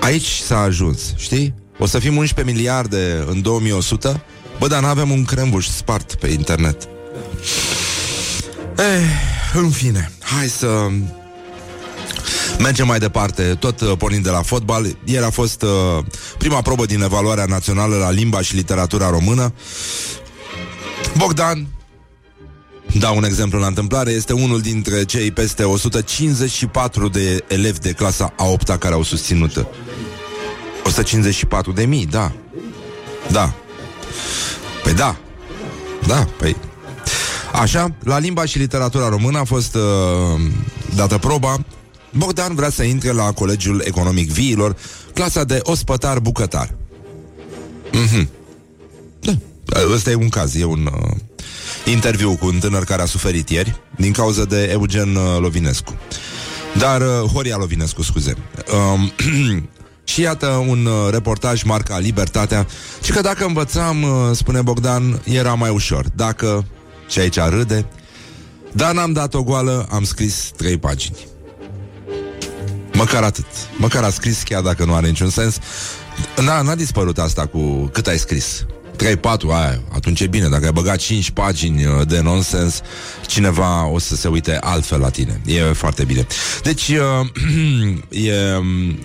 Aici 0.00 0.28
s-a 0.28 0.58
ajuns, 0.58 1.14
știi? 1.16 1.54
O 1.78 1.86
să 1.86 1.98
fim 1.98 2.16
11 2.16 2.54
miliarde 2.54 3.24
în 3.26 3.42
2100 3.42 4.22
Bă, 4.58 4.66
dar 4.66 4.82
n-avem 4.82 5.10
un 5.10 5.24
crembuș 5.24 5.66
spart 5.66 6.14
pe 6.14 6.28
internet 6.28 6.88
Eh, 8.76 9.04
în 9.54 9.70
fine 9.70 10.10
Hai 10.20 10.48
să 10.48 10.88
Mergem 12.58 12.86
mai 12.86 12.98
departe, 12.98 13.42
tot 13.42 13.80
uh, 13.80 13.92
pornind 13.98 14.22
de 14.24 14.30
la 14.30 14.42
fotbal. 14.42 14.96
Ieri 15.04 15.24
a 15.24 15.30
fost 15.30 15.62
uh, 15.62 16.04
prima 16.38 16.62
probă 16.62 16.86
din 16.86 17.02
evaluarea 17.02 17.44
națională 17.44 17.96
la 17.96 18.10
limba 18.10 18.40
și 18.40 18.54
literatura 18.54 19.10
română. 19.10 19.52
Bogdan, 21.16 21.66
dau 22.98 23.16
un 23.16 23.24
exemplu 23.24 23.58
la 23.58 23.66
întâmplare, 23.66 24.10
este 24.10 24.32
unul 24.32 24.60
dintre 24.60 25.04
cei 25.04 25.30
peste 25.30 25.64
154 25.64 27.08
de 27.08 27.44
elevi 27.48 27.78
de 27.78 27.92
clasa 27.92 28.32
a 28.36 28.44
8 28.44 28.68
care 28.68 28.94
au 28.94 29.02
susținut 29.02 29.66
154 30.88 31.72
de 31.72 31.84
mii, 31.84 32.06
da. 32.06 32.32
Da. 33.30 33.54
Păi 34.82 34.94
da. 34.94 35.16
Da, 36.06 36.28
păi... 36.38 36.56
Așa, 37.52 37.94
la 38.02 38.18
limba 38.18 38.44
și 38.44 38.58
literatura 38.58 39.08
română 39.08 39.38
a 39.38 39.44
fost 39.44 39.74
uh, 39.74 40.40
dată 40.94 41.18
proba. 41.18 41.56
Bogdan 42.10 42.54
vrea 42.54 42.70
să 42.70 42.82
intre 42.82 43.12
la 43.12 43.32
Colegiul 43.32 43.82
Economic 43.84 44.30
Viilor, 44.30 44.76
clasa 45.14 45.44
de 45.44 45.60
ospătar 45.62 46.18
bucătar. 46.18 46.74
Mhm. 47.92 48.28
Da. 49.20 49.32
Ăsta 49.92 50.10
e 50.10 50.14
un 50.14 50.28
caz, 50.28 50.54
e 50.54 50.64
un 50.64 50.90
uh, 50.92 51.16
interviu 51.84 52.36
cu 52.36 52.46
un 52.46 52.58
tânăr 52.58 52.84
care 52.84 53.02
a 53.02 53.06
suferit 53.06 53.48
ieri 53.48 53.80
din 53.96 54.12
cauza 54.12 54.44
de 54.44 54.68
Eugen 54.70 55.14
uh, 55.14 55.38
Lovinescu. 55.40 55.94
Dar 56.78 57.00
uh, 57.00 57.30
Horia 57.32 57.56
Lovinescu, 57.56 58.02
scuze. 58.02 58.36
Uh, 58.72 59.08
Și 60.08 60.20
iată 60.20 60.46
un 60.46 60.86
uh, 60.86 61.10
reportaj 61.10 61.62
marca 61.62 61.98
Libertatea. 61.98 62.66
Și 63.02 63.12
că 63.12 63.20
dacă 63.20 63.44
învățam, 63.44 64.02
uh, 64.02 64.10
spune 64.32 64.62
Bogdan, 64.62 65.20
era 65.24 65.54
mai 65.54 65.70
ușor. 65.70 66.04
Dacă, 66.14 66.64
și 67.08 67.18
aici 67.18 67.38
râde 67.38 67.86
Dar 68.72 68.94
n-am 68.94 69.12
dat 69.12 69.34
o 69.34 69.42
goală, 69.42 69.86
am 69.90 70.04
scris 70.04 70.50
trei 70.56 70.78
pagini. 70.78 71.26
Măcar 72.92 73.22
atât. 73.22 73.46
Măcar 73.76 74.02
a 74.02 74.10
scris, 74.10 74.42
chiar 74.42 74.62
dacă 74.62 74.84
nu 74.84 74.94
are 74.94 75.06
niciun 75.06 75.30
sens. 75.30 75.58
N-a, 76.36 76.62
n-a 76.62 76.74
dispărut 76.74 77.18
asta 77.18 77.46
cu 77.46 77.90
cât 77.92 78.06
ai 78.06 78.18
scris 78.18 78.66
3-4, 79.04 79.50
aia, 79.50 79.82
atunci 79.94 80.20
e 80.20 80.26
bine. 80.26 80.48
Dacă 80.48 80.64
ai 80.64 80.72
băgat 80.72 80.96
5 80.96 81.30
pagini 81.30 81.84
uh, 81.84 82.06
de 82.06 82.20
nonsens, 82.20 82.80
cineva 83.26 83.86
o 83.86 83.98
să 83.98 84.16
se 84.16 84.28
uite 84.28 84.58
altfel 84.60 85.00
la 85.00 85.10
tine. 85.10 85.40
E 85.46 85.60
foarte 85.60 86.04
bine. 86.04 86.26
Deci, 86.62 86.88
uh, 86.88 86.96
e, 88.28 88.32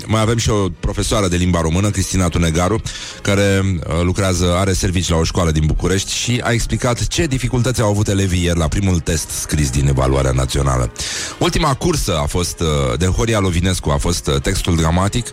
mai 0.06 0.22
avem 0.22 0.38
și 0.38 0.50
o 0.50 0.70
profesoară 0.80 1.28
de 1.28 1.36
limba 1.36 1.62
română, 1.62 1.90
Cristina 1.90 2.28
Tunegaru, 2.28 2.82
care 3.22 3.62
uh, 3.64 4.02
lucrează, 4.04 4.56
are 4.58 4.74
servici 4.74 5.10
la 5.10 5.16
o 5.16 5.24
școală 5.24 5.52
din 5.52 5.66
București 5.66 6.14
și 6.14 6.42
a 6.44 6.52
explicat 6.52 7.08
ce 7.08 7.26
dificultăți 7.26 7.82
au 7.82 7.90
avut 7.90 8.08
elevii 8.08 8.44
ieri 8.44 8.58
la 8.58 8.68
primul 8.68 9.00
test 9.00 9.30
scris 9.30 9.70
din 9.70 9.88
evaluarea 9.88 10.32
națională. 10.32 10.92
Ultima 11.40 11.74
cursă 11.74 12.18
a 12.18 12.26
fost 12.26 12.60
uh, 12.60 12.98
de 12.98 13.06
Horia 13.06 13.40
Lovinescu, 13.40 13.90
a 13.90 13.98
fost 13.98 14.28
uh, 14.28 14.42
textul 14.42 14.76
dramatic. 14.76 15.28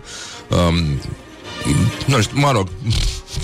Um, 0.49 0.99
nu 2.05 2.21
știu, 2.21 2.39
mă 2.39 2.51
rog, 2.51 2.67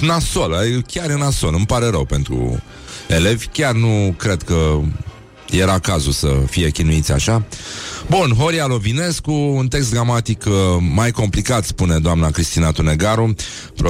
nasol, 0.02 0.84
chiar 0.88 1.10
e 1.10 1.16
nasol, 1.16 1.54
îmi 1.56 1.66
pare 1.66 1.90
rău 1.90 2.06
pentru 2.06 2.62
elevi, 3.08 3.48
chiar 3.48 3.74
nu 3.74 4.14
cred 4.18 4.44
că 4.44 4.80
era 5.50 5.80
cazul 5.80 6.12
să 6.12 6.28
fie 6.50 6.70
chinuiți 6.70 7.12
așa. 7.12 7.46
Bun, 8.10 8.34
Horia 8.38 8.66
Lovinescu, 8.66 9.32
un 9.32 9.68
text 9.68 9.92
gramatic 9.92 10.46
uh, 10.46 10.54
mai 10.94 11.12
complicat, 11.12 11.66
spune 11.66 11.98
doamna 11.98 12.30
Cristina 12.30 12.72
Tunegaru, 12.72 13.36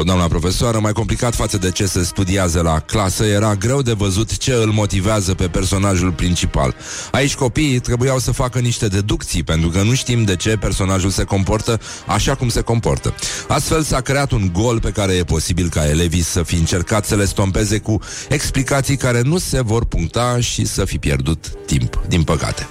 doamna 0.04 0.28
profesoară, 0.28 0.80
mai 0.80 0.92
complicat 0.92 1.36
față 1.36 1.58
de 1.58 1.72
ce 1.72 1.86
se 1.86 2.04
studiază 2.04 2.62
la 2.62 2.80
clasă, 2.80 3.26
era 3.26 3.56
greu 3.56 3.82
de 3.82 3.92
văzut 3.92 4.38
ce 4.38 4.54
îl 4.54 4.72
motivează 4.72 5.34
pe 5.34 5.48
personajul 5.48 6.12
principal. 6.12 6.76
Aici 7.12 7.36
copiii 7.36 7.80
trebuiau 7.80 8.20
să 8.20 8.32
facă 8.32 8.60
niște 8.60 8.88
deducții, 8.88 9.44
pentru 9.44 9.70
că 9.70 9.82
nu 9.82 9.94
știm 9.94 10.24
de 10.24 10.36
ce 10.36 10.58
personajul 10.58 11.10
se 11.10 11.24
comportă 11.24 11.80
așa 12.08 12.36
cum 12.36 12.50
se 12.50 12.62
comportă. 12.62 13.14
Astfel 13.48 13.84
s-a 13.84 14.02
creat 14.02 14.32
un 14.32 14.50
gol 14.54 14.80
pe 14.80 14.92
care 14.92 15.14
e 15.14 15.24
posibil 15.24 15.70
ca 15.70 15.90
elevii 15.90 16.24
să 16.24 16.44
fi 16.44 16.56
încercat 16.56 17.06
să 17.06 17.16
le 17.16 17.26
stompeze 17.26 17.78
cu 17.80 18.00
explicații 18.30 18.98
care 18.98 19.22
nu 19.22 19.38
se 19.38 19.62
vor 19.62 19.86
puncta 19.86 20.40
și 20.40 20.66
să 20.66 20.86
fi 20.86 20.98
pierdut 20.98 21.52
timp, 21.66 22.02
din 22.08 22.24
păcate. 22.24 22.68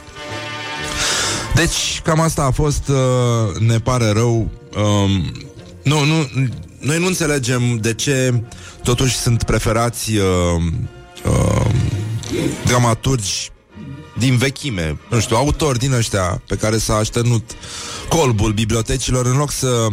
Deci, 1.54 2.00
cam 2.04 2.20
asta 2.20 2.42
a 2.42 2.50
fost, 2.50 2.88
uh, 2.88 3.56
ne 3.58 3.78
pare 3.78 4.10
rău. 4.10 4.48
Um, 4.76 5.32
nu, 5.82 6.04
nu, 6.04 6.28
noi 6.78 6.98
nu 6.98 7.06
înțelegem 7.06 7.76
de 7.80 7.94
ce 7.94 8.42
totuși 8.82 9.16
sunt 9.16 9.42
preferați 9.42 10.16
uh, 10.16 10.24
uh, 11.24 11.66
dramaturgi 12.64 13.50
din 14.18 14.36
vechime, 14.36 14.98
nu 15.10 15.20
știu, 15.20 15.36
autori 15.36 15.78
din 15.78 15.92
ăștia 15.92 16.42
pe 16.48 16.56
care 16.56 16.78
s-a 16.78 16.94
așternut 16.94 17.50
colbul 18.08 18.52
bibliotecilor 18.52 19.26
în 19.26 19.36
loc 19.36 19.50
să 19.50 19.86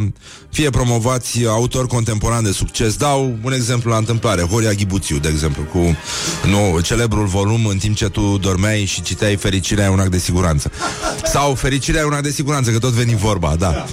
fie 0.50 0.70
promovați 0.70 1.46
autori 1.46 1.88
contemporani 1.88 2.44
de 2.44 2.52
succes. 2.52 2.96
Dau 2.96 3.36
un 3.42 3.52
exemplu 3.52 3.90
la 3.90 3.96
întâmplare, 3.96 4.42
Horia 4.42 4.72
Ghibuțiu, 4.72 5.18
de 5.18 5.28
exemplu, 5.28 5.62
cu 5.62 5.96
nu, 6.48 6.80
celebrul 6.80 7.26
volum 7.26 7.66
în 7.66 7.78
timp 7.78 7.96
ce 7.96 8.08
tu 8.08 8.38
dormeai 8.38 8.84
și 8.84 9.02
citeai 9.02 9.36
Fericirea 9.36 9.84
e 9.84 9.88
un 9.88 10.00
act 10.00 10.10
de 10.10 10.18
siguranță. 10.18 10.70
Sau 11.24 11.54
Fericirea 11.54 12.00
e 12.00 12.04
un 12.04 12.12
act 12.12 12.22
de 12.22 12.30
siguranță, 12.30 12.70
că 12.70 12.78
tot 12.78 12.92
veni 12.92 13.16
vorba, 13.16 13.56
da. 13.58 13.84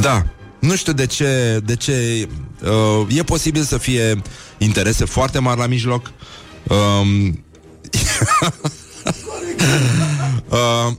Da. 0.00 0.26
Nu 0.58 0.76
știu 0.76 0.92
de 0.92 1.06
ce, 1.06 1.60
de 1.64 1.76
ce 1.76 2.28
uh, 2.62 3.16
e 3.16 3.22
posibil 3.22 3.62
să 3.62 3.78
fie 3.78 4.22
interese 4.58 5.04
foarte 5.04 5.38
mari 5.38 5.58
la 5.58 5.66
mijloc. 5.66 6.12
Um, 6.68 7.44
uh, 10.48 10.92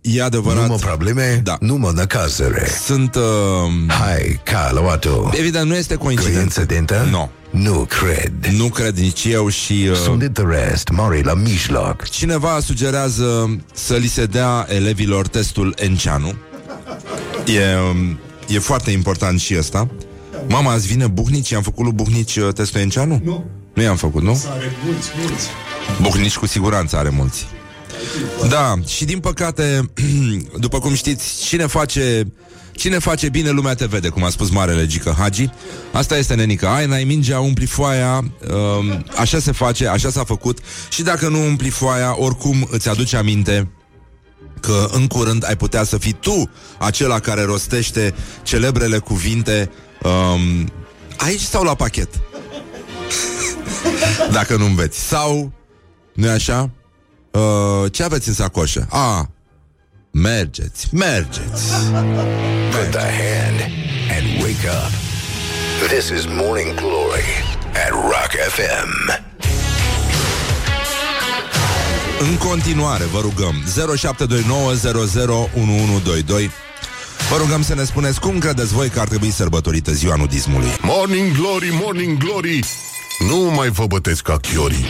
e 0.16 0.22
adevărat. 0.22 0.62
Nu 0.62 0.66
mă 0.72 0.76
probleme, 0.76 1.40
Da. 1.44 1.56
nu 1.60 1.76
mă 1.76 1.92
năcazere. 1.94 2.66
Sunt... 2.84 3.14
Uh, 3.14 3.22
Hai, 3.88 4.40
ca 4.44 4.70
luat-o. 4.72 5.28
evident, 5.32 5.68
nu 5.68 5.74
este 5.76 5.94
coincidență. 5.94 6.38
Coincidentă? 6.60 7.06
Nu. 7.10 7.30
Nu 7.50 7.86
cred. 7.88 8.32
Nu 8.56 8.68
cred 8.68 8.98
nici 8.98 9.24
eu 9.24 9.48
și... 9.48 9.86
Uh, 9.90 9.96
Sunt 9.96 10.22
interest, 10.22 10.88
mare 10.88 11.20
la 11.24 11.34
mijloc. 11.34 12.08
Cineva 12.08 12.58
sugerează 12.60 13.56
să 13.74 13.94
li 13.94 14.06
se 14.06 14.24
dea 14.26 14.66
elevilor 14.68 15.26
testul 15.28 15.74
Enceanu. 15.78 16.34
E, 17.46 17.60
um, 17.90 18.18
e 18.48 18.58
foarte 18.58 18.90
important 18.90 19.40
și 19.40 19.54
ăsta. 19.58 19.88
Mama, 20.48 20.72
azi 20.72 20.86
vine 20.86 21.06
Buhnici? 21.06 21.50
I-am 21.50 21.62
făcut 21.62 21.84
lui 21.84 21.92
Buhnici 21.92 22.36
uh, 22.36 22.52
testul 22.54 22.80
Enceanu? 22.80 23.20
Nu. 23.24 23.44
Nu 23.74 23.82
i-am 23.82 23.96
făcut, 23.96 24.22
nu? 24.22 24.42
Are 24.50 24.72
mulți, 24.84 25.08
mulți. 25.20 25.46
Buhnici 26.00 26.36
cu 26.36 26.46
siguranță 26.46 26.96
are 26.96 27.08
mulți. 27.08 27.46
Da, 28.48 28.74
și 28.86 29.04
din 29.04 29.18
păcate, 29.18 29.90
după 30.56 30.78
cum 30.78 30.94
știți, 30.94 31.44
cine 31.44 31.66
face 31.66 32.32
Cine 32.78 32.98
face 32.98 33.28
bine, 33.28 33.50
lumea 33.50 33.74
te 33.74 33.86
vede, 33.86 34.08
cum 34.08 34.24
a 34.24 34.28
spus 34.28 34.50
Marele 34.50 34.86
Gică 34.86 35.14
Hagi. 35.18 35.48
Asta 35.92 36.16
este, 36.16 36.34
nenică. 36.34 36.66
Ai, 36.66 36.86
n-ai 36.86 37.04
mingea, 37.04 37.40
umpli 37.40 37.66
foaia, 37.66 38.16
um, 38.16 39.04
așa 39.16 39.38
se 39.38 39.52
face, 39.52 39.86
așa 39.86 40.10
s-a 40.10 40.24
făcut. 40.24 40.58
Și 40.90 41.02
dacă 41.02 41.28
nu 41.28 41.44
umpli 41.46 41.68
foaia, 41.68 42.14
oricum 42.18 42.68
îți 42.70 42.88
aduce 42.88 43.16
aminte 43.16 43.68
că 44.60 44.88
în 44.92 45.06
curând 45.06 45.44
ai 45.46 45.56
putea 45.56 45.84
să 45.84 45.98
fii 45.98 46.16
tu 46.20 46.50
acela 46.78 47.18
care 47.18 47.42
rostește 47.42 48.14
celebrele 48.42 48.98
cuvinte 48.98 49.70
um, 50.02 50.72
aici 51.16 51.40
sau 51.40 51.62
la 51.62 51.74
pachet. 51.74 52.08
Dacă 54.32 54.56
nu 54.56 54.64
înveți. 54.64 54.98
Sau, 54.98 55.52
nu 56.18 56.30
așa? 56.30 56.70
Uh, 57.30 57.92
ce 57.92 58.02
aveți 58.02 58.28
în 58.28 58.34
sacoșă? 58.34 58.86
A, 58.90 59.30
mergeți, 60.10 60.88
mergeți. 60.92 61.72
Put 62.70 62.90
the 62.90 63.10
hand 63.20 63.60
and 64.16 64.42
wake 64.42 64.68
up. 64.68 64.92
This 65.88 66.08
is 66.08 66.24
Morning 66.26 66.74
Glory 66.74 67.28
at 67.72 67.90
Rock 67.90 68.30
FM. 68.48 69.10
În 72.20 72.36
continuare, 72.36 73.04
vă 73.04 73.20
rugăm 73.20 73.64
0729001122 73.64 73.68
Vă 77.30 77.36
rugăm 77.38 77.62
să 77.62 77.74
ne 77.74 77.84
spuneți 77.84 78.20
cum 78.20 78.38
credeți 78.38 78.72
voi 78.72 78.88
că 78.88 79.00
ar 79.00 79.08
trebui 79.08 79.30
sărbătorită 79.30 79.92
ziua 79.92 80.16
nudismului. 80.16 80.68
Morning 80.82 81.36
Glory, 81.36 81.68
Morning 81.82 82.18
Glory 82.18 82.60
Nu 83.28 83.36
mai 83.36 83.68
vă 83.68 83.86
bătesc 83.86 84.22
ca 84.22 84.36
chiorii 84.36 84.86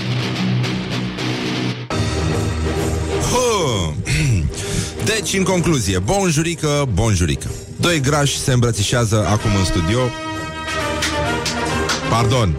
Deci, 5.05 5.33
în 5.33 5.43
concluzie, 5.43 5.99
bonjurică, 5.99 6.89
bonjurică. 6.93 7.49
Doi 7.77 8.01
grași 8.01 8.39
se 8.39 8.53
îmbrățișează 8.53 9.27
acum 9.29 9.51
în 9.59 9.65
studio. 9.65 9.99
Pardon. 12.11 12.57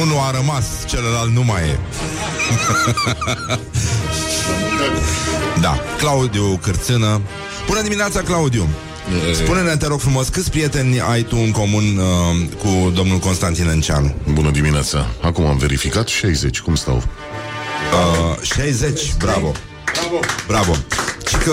Unul 0.00 0.18
a 0.18 0.30
rămas, 0.30 0.66
celălalt 0.86 1.32
nu 1.32 1.44
mai 1.44 1.62
e. 1.62 1.74
da, 5.60 5.78
Claudiu 5.98 6.58
Cârțână. 6.62 7.20
Bună 7.66 7.82
dimineața, 7.82 8.20
Claudiu! 8.20 8.68
Spune-ne, 9.32 9.76
te 9.76 9.86
rog 9.86 10.00
frumos, 10.00 10.28
câți 10.28 10.50
prieteni 10.50 11.00
ai 11.00 11.22
tu 11.22 11.36
în 11.36 11.50
comun 11.50 11.98
uh, 11.98 12.04
cu 12.58 12.90
domnul 12.90 13.18
Constantin 13.18 13.68
Enceanu? 13.68 14.14
Bună 14.32 14.50
dimineața 14.50 15.06
Acum 15.22 15.46
am 15.46 15.56
verificat 15.56 16.08
60, 16.08 16.60
cum 16.60 16.74
stau? 16.74 16.96
Uh, 16.96 17.02
60, 18.42 19.14
bravo. 19.18 19.52
Bravo. 20.46 20.72
Bravo. 20.72 20.72
Și 21.28 21.36
că 21.36 21.52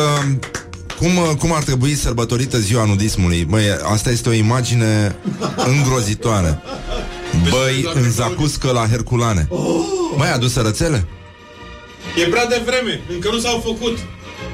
cum, 0.97 1.35
cum 1.39 1.53
ar 1.53 1.63
trebui 1.63 1.95
sărbătorită 1.95 2.57
ziua 2.57 2.85
nudismului? 2.85 3.45
Măi, 3.49 3.63
asta 3.83 4.09
este 4.09 4.29
o 4.29 4.33
imagine 4.33 5.15
îngrozitoare. 5.55 6.61
Băi, 7.49 7.91
în 7.93 8.11
zacuscă 8.11 8.71
la 8.71 8.87
Herculane. 8.87 9.47
Mai 10.17 10.33
adus 10.33 10.51
sărățele? 10.51 11.07
E 12.15 12.27
prea 12.27 12.45
devreme, 12.45 13.01
încă 13.09 13.29
nu 13.31 13.39
s-au 13.39 13.61
făcut. 13.63 13.97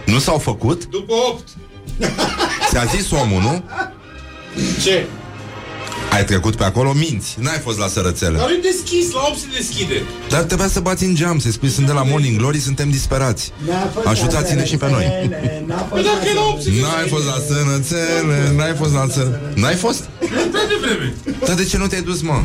Nu 0.06 0.20
s-au 0.20 0.38
făcut? 0.38 0.86
După 0.86 1.14
8. 1.14 1.48
Ți-a 2.70 2.84
zis 2.84 3.12
omul, 3.12 3.42
nu? 3.42 3.64
Ce? 4.84 5.08
Ai 6.12 6.26
trecut 6.26 6.56
pe 6.56 6.64
acolo, 6.64 6.94
minți. 6.94 7.36
N-ai 7.40 7.60
fost 7.64 7.78
la 7.78 7.88
sărățele. 7.88 8.38
Dar 8.38 8.50
e 8.50 8.60
deschis, 8.62 9.12
la 9.12 9.20
8 9.30 9.38
se 9.38 9.46
deschide. 9.58 10.04
Dar 10.30 10.42
trebuia 10.42 10.68
să 10.68 10.80
bați 10.80 11.04
în 11.04 11.16
geam, 11.16 11.40
să-i 11.40 11.52
spui, 11.52 11.70
sunt 11.70 11.86
de 11.86 11.92
la 11.92 12.04
Morning 12.04 12.38
Glory, 12.38 12.60
suntem 12.60 12.90
disperați. 12.90 13.52
Ajutați-ne 14.06 14.66
și 14.66 14.78
pe 14.78 14.90
noi. 14.90 15.06
Păi 15.90 16.04
dacă 16.04 16.28
e 16.30 16.34
la 16.34 16.42
8 16.42 16.62
se 16.62 16.70
deschide. 16.70 16.88
N-ai 16.88 17.08
fost 17.08 17.26
la 17.26 17.38
sărățele, 17.48 18.54
n-ai 18.56 18.76
fost 18.76 18.94
la 18.94 19.00
sărățele. 19.00 19.42
N-ai 19.56 19.76
fost? 19.76 20.04
E 20.22 20.26
prea 20.26 20.62
devreme. 20.68 21.14
Dar 21.46 21.56
de 21.56 21.64
ce 21.64 21.78
nu 21.78 21.88
te-ai 21.88 22.02
dus, 22.02 22.22
mă? 22.22 22.44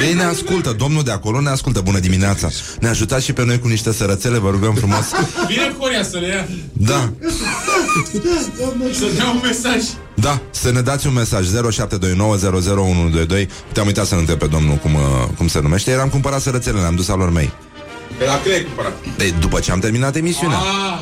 Ei 0.00 0.14
ne 0.14 0.22
ascultă, 0.22 0.72
domnul 0.78 1.02
de 1.02 1.10
acolo 1.10 1.40
ne 1.40 1.48
ascultă 1.48 1.80
Bună 1.80 1.98
dimineața 1.98 2.48
Ne 2.80 2.88
ajutați 2.88 3.24
și 3.24 3.32
pe 3.32 3.44
noi 3.44 3.58
cu 3.58 3.68
niște 3.68 3.92
sărățele, 3.92 4.38
vă 4.38 4.50
rugăm 4.50 4.74
frumos 4.74 5.04
Vine 5.48 5.74
Horia 5.78 6.02
să 6.02 6.18
le 6.18 6.26
ia. 6.26 6.48
Da, 6.72 7.12
Să 8.92 9.06
dea 9.16 9.28
un 9.30 9.40
mesaj. 9.42 9.82
Da, 10.20 10.40
să 10.50 10.70
ne 10.72 10.80
dați 10.80 11.06
un 11.06 11.12
mesaj 11.12 11.46
0729001122 11.46 11.50
Te-am 13.72 13.86
uitat 13.86 14.06
să-l 14.06 14.18
întreb 14.18 14.38
pe 14.38 14.46
domnul 14.46 14.74
cum, 14.76 14.94
uh, 14.94 15.00
cum 15.36 15.48
se 15.48 15.60
numește 15.60 15.90
Eram 15.90 16.08
cumpărat 16.08 16.40
sărățele, 16.40 16.80
le-am 16.80 16.94
dus 16.94 17.08
al 17.08 17.18
lor 17.18 17.30
mei 17.30 17.52
Pe 18.18 18.24
la 18.24 18.40
cât 18.42 18.52
ai 18.52 18.62
cumpărat? 18.62 18.92
Ei, 19.20 19.34
După 19.40 19.60
ce 19.60 19.72
am 19.72 19.78
terminat 19.78 20.16
emisiunea 20.16 20.56
Ah, 20.56 20.98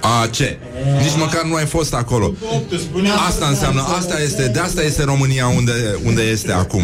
A, 0.00 0.26
ce? 0.30 0.58
Nici 1.02 1.16
măcar 1.18 1.42
nu 1.42 1.54
ai 1.54 1.66
fost 1.66 1.94
acolo 1.94 2.26
după 2.26 2.46
8 2.54 2.68
te 2.68 2.76
spunea. 2.76 3.14
Asta 3.14 3.46
înseamnă, 3.46 3.82
asta 3.98 4.20
este, 4.22 4.48
de 4.48 4.58
asta 4.58 4.82
este 4.82 5.04
România 5.04 5.46
unde, 5.46 5.98
unde 6.04 6.22
este 6.22 6.52
acum 6.52 6.82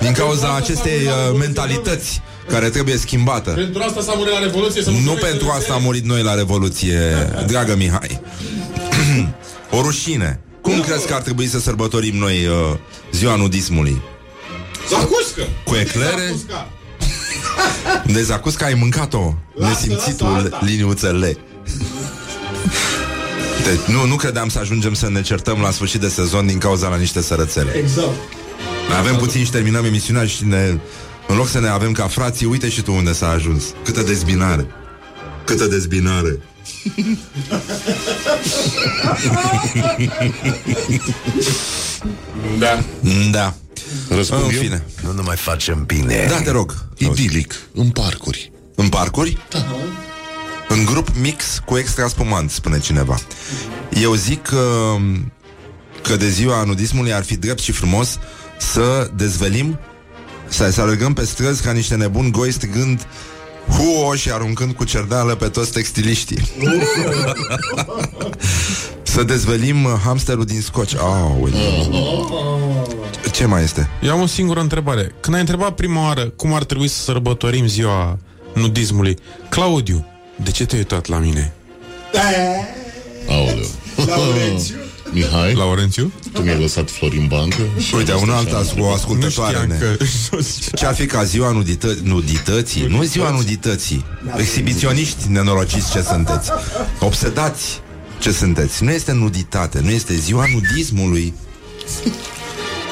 Din 0.00 0.12
cauza 0.12 0.54
acestei 0.54 1.00
uh, 1.04 1.38
mentalități 1.38 2.20
care 2.48 2.68
trebuie 2.68 2.96
schimbată 2.96 3.50
Pentru 3.50 3.82
asta 3.86 4.00
s-a 4.02 4.12
murit 4.16 4.32
la 4.32 4.38
Revoluție 4.38 4.82
să 4.82 4.90
Nu 4.90 4.96
mulțumesc 4.96 5.26
pentru 5.26 5.46
să 5.46 5.52
asta 5.52 5.72
am 5.72 5.78
înțelegi. 5.78 5.84
murit 5.86 6.04
noi 6.04 6.22
la 6.22 6.34
Revoluție, 6.34 6.98
dragă 7.46 7.76
Mihai. 7.76 8.20
o 9.76 9.80
rușine. 9.80 10.40
Cum 10.64 10.80
crezi 10.80 11.06
că 11.06 11.14
ar 11.14 11.22
trebui 11.22 11.46
să 11.46 11.58
sărbătorim 11.60 12.16
noi 12.16 12.46
uh, 12.46 12.76
ziua 13.12 13.36
nudismului? 13.36 14.02
Zacuscă. 14.88 15.42
Cu 15.64 15.74
eclere? 15.74 16.26
Zacusca. 16.26 16.70
De 18.14 18.22
zacusca 18.22 18.64
ai 18.64 18.74
mâncat-o 18.74 19.34
Lasă, 19.54 19.86
Nesimțitul 19.86 20.26
lasă 20.26 20.44
asta. 20.44 20.60
liniuțele 20.66 21.38
deci, 23.64 23.94
nu, 23.94 24.06
nu 24.06 24.16
credeam 24.16 24.48
să 24.48 24.58
ajungem 24.58 24.94
să 24.94 25.08
ne 25.08 25.22
certăm 25.22 25.60
la 25.60 25.70
sfârșit 25.70 26.00
de 26.00 26.08
sezon 26.08 26.46
din 26.46 26.58
cauza 26.58 26.88
la 26.88 26.96
niște 26.96 27.20
sărățele. 27.22 27.72
Exact. 27.76 28.08
Mai 28.88 28.98
avem 28.98 29.16
puțin 29.16 29.44
și 29.44 29.50
terminăm 29.50 29.84
emisiunea 29.84 30.26
și 30.26 30.44
ne, 30.44 30.78
în 31.28 31.36
loc 31.36 31.48
să 31.48 31.60
ne 31.60 31.68
avem 31.68 31.92
ca 31.92 32.06
frații, 32.06 32.46
uite 32.46 32.68
și 32.68 32.82
tu 32.82 32.92
unde 32.92 33.12
s-a 33.12 33.28
ajuns. 33.28 33.64
Câtă 33.84 34.02
dezbinare. 34.02 34.66
Câtă 35.44 35.66
dezbinare. 35.66 36.38
Da. 42.58 42.84
Da. 43.30 43.54
Răspund 44.08 44.42
În 44.42 44.50
eu? 44.54 44.60
fine. 44.60 44.84
Nu 45.02 45.12
ne 45.12 45.20
mai 45.20 45.36
facem 45.36 45.84
bine. 45.84 46.26
Da, 46.28 46.40
te 46.40 46.50
rog. 46.50 46.74
Idilic, 46.96 47.54
în 47.74 47.90
parcuri 47.90 48.52
În 48.74 48.88
parcuri? 48.88 49.38
Da. 49.50 49.66
În 50.68 50.84
grup 50.84 51.08
mix 51.20 51.62
cu 51.64 51.76
extra 51.76 52.08
spumant, 52.08 52.50
spune 52.50 52.78
cineva. 52.78 53.18
Eu 54.02 54.14
zic 54.14 54.42
că, 54.42 54.94
că 56.02 56.16
de 56.16 56.28
ziua 56.28 56.64
nudismului 56.64 57.12
ar 57.12 57.24
fi 57.24 57.36
drept 57.36 57.60
și 57.60 57.72
frumos 57.72 58.18
să 58.58 59.10
dezvelim, 59.16 59.78
să, 60.48 60.70
să 60.70 60.80
alergăm 60.80 61.12
pe 61.12 61.24
străzi 61.24 61.62
ca 61.62 61.72
niște 61.72 61.94
nebuni 61.94 62.30
goi 62.30 62.52
strigând 62.52 63.06
Huo 63.68 64.14
și 64.14 64.30
aruncând 64.30 64.72
cu 64.72 64.84
cerdeală 64.84 65.34
pe 65.34 65.48
toți 65.48 65.72
textiliștii. 65.72 66.42
să 69.02 69.22
dezvelim 69.22 69.98
hamsterul 70.04 70.44
din 70.44 70.60
scoci. 70.60 70.94
Aoleu. 70.96 72.88
Ce 73.32 73.46
mai 73.46 73.62
este? 73.62 73.88
Eu 74.02 74.12
am 74.12 74.20
o 74.20 74.26
singură 74.26 74.60
întrebare. 74.60 75.14
Când 75.20 75.34
ai 75.34 75.40
întrebat 75.40 75.74
prima 75.74 76.02
oară 76.02 76.28
cum 76.28 76.54
ar 76.54 76.64
trebui 76.64 76.88
să 76.88 77.02
sărbătorim 77.02 77.66
ziua 77.66 78.18
nudismului, 78.54 79.18
Claudiu, 79.48 80.06
de 80.36 80.50
ce 80.50 80.66
te-ai 80.66 80.80
uitat 80.80 81.06
la 81.06 81.18
mine? 81.18 81.52
Aoleu. 83.28 83.66
Laurențiu. 84.06 84.76
Mihai, 85.14 85.54
Laurențiu? 85.54 86.12
tu 86.32 86.42
mi-ai 86.42 86.60
lăsat 86.60 86.90
flori 86.90 87.18
în 87.18 87.26
bancă 87.26 87.62
și 87.78 87.94
Uite, 87.94 88.10
ai 88.12 88.18
un 88.22 88.28
fost 88.28 88.38
alt 88.38 88.46
așa 88.48 88.56
as- 88.58 88.66
o 88.66 88.68
întrebat. 88.70 88.88
Nu 88.88 88.94
ascultătoare 88.94 89.54
știam 89.56 89.68
ne. 89.68 89.78
că... 89.78 90.04
Ce-ar 90.78 90.94
fi 90.94 91.06
ca 91.06 91.24
ziua 91.24 91.50
nudită- 91.52 91.98
nudității? 92.02 92.86
Nu 92.86 93.02
ziua 93.02 93.30
nudității. 93.30 94.04
Exhibiționiști 94.36 95.28
nenorociți 95.28 95.90
ce 95.90 96.02
sunteți. 96.02 96.50
Obsedați 97.00 97.80
ce 98.20 98.32
sunteți. 98.32 98.84
Nu 98.84 98.90
este 98.90 99.12
nuditate, 99.12 99.80
nu 99.80 99.90
este 99.90 100.14
ziua 100.14 100.44
nudismului. 100.52 101.34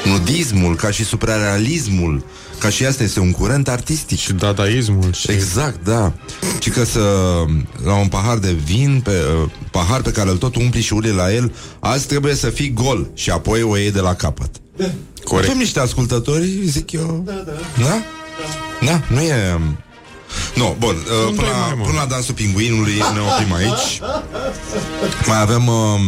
Nudismul, 0.05 0.77
ca 0.77 0.91
și 0.91 1.05
suprarealismul, 1.05 2.25
ca 2.59 2.69
și 2.69 2.85
asta 2.87 3.03
este 3.03 3.21
un 3.21 3.31
curent 3.33 3.69
artistic. 3.69 4.19
Și 4.19 4.33
dadaismul 4.33 5.13
și... 5.13 5.31
Exact, 5.31 5.85
da. 5.85 6.13
Și 6.59 6.71
că 6.71 6.85
să 6.85 7.01
la 7.85 7.95
un 7.95 8.09
pahar 8.09 8.39
de 8.39 8.53
vin, 8.53 9.01
pe, 9.05 9.11
uh, 9.11 9.51
pahar 9.71 10.01
pe 10.01 10.11
care 10.11 10.31
îl 10.31 10.37
tot 10.37 10.57
umpli 10.57 10.81
și 10.81 10.93
urli 10.93 11.15
la 11.15 11.33
el, 11.33 11.55
azi 11.81 12.07
trebuie 12.07 12.35
să 12.35 12.51
fii 12.51 12.73
gol 12.73 13.11
și 13.15 13.31
apoi 13.31 13.63
o 13.63 13.77
iei 13.77 13.91
de 13.91 14.01
la 14.01 14.15
capăt. 14.15 14.51
Corect. 15.25 15.49
Avem 15.49 15.59
niște 15.59 15.81
ascultători, 15.81 16.61
zic 16.65 16.93
eu. 16.93 17.23
Da, 17.27 17.33
da. 17.33 17.53
Da? 17.85 18.03
Da, 18.85 19.03
nu 19.09 19.21
e... 19.21 19.61
Nu, 20.55 20.77
bun, 20.79 20.95
uh, 20.95 21.35
până, 21.35 21.49
dai 21.49 21.51
mai 21.51 21.69
la, 21.69 21.75
mult. 21.75 21.87
până 21.89 22.01
la 22.01 22.07
dansul 22.07 22.35
pinguinului 22.35 22.93
ne 22.93 23.21
oprim 23.21 23.53
aici. 23.55 24.01
Mai 25.27 25.41
avem 25.41 25.67
uh, 25.67 26.01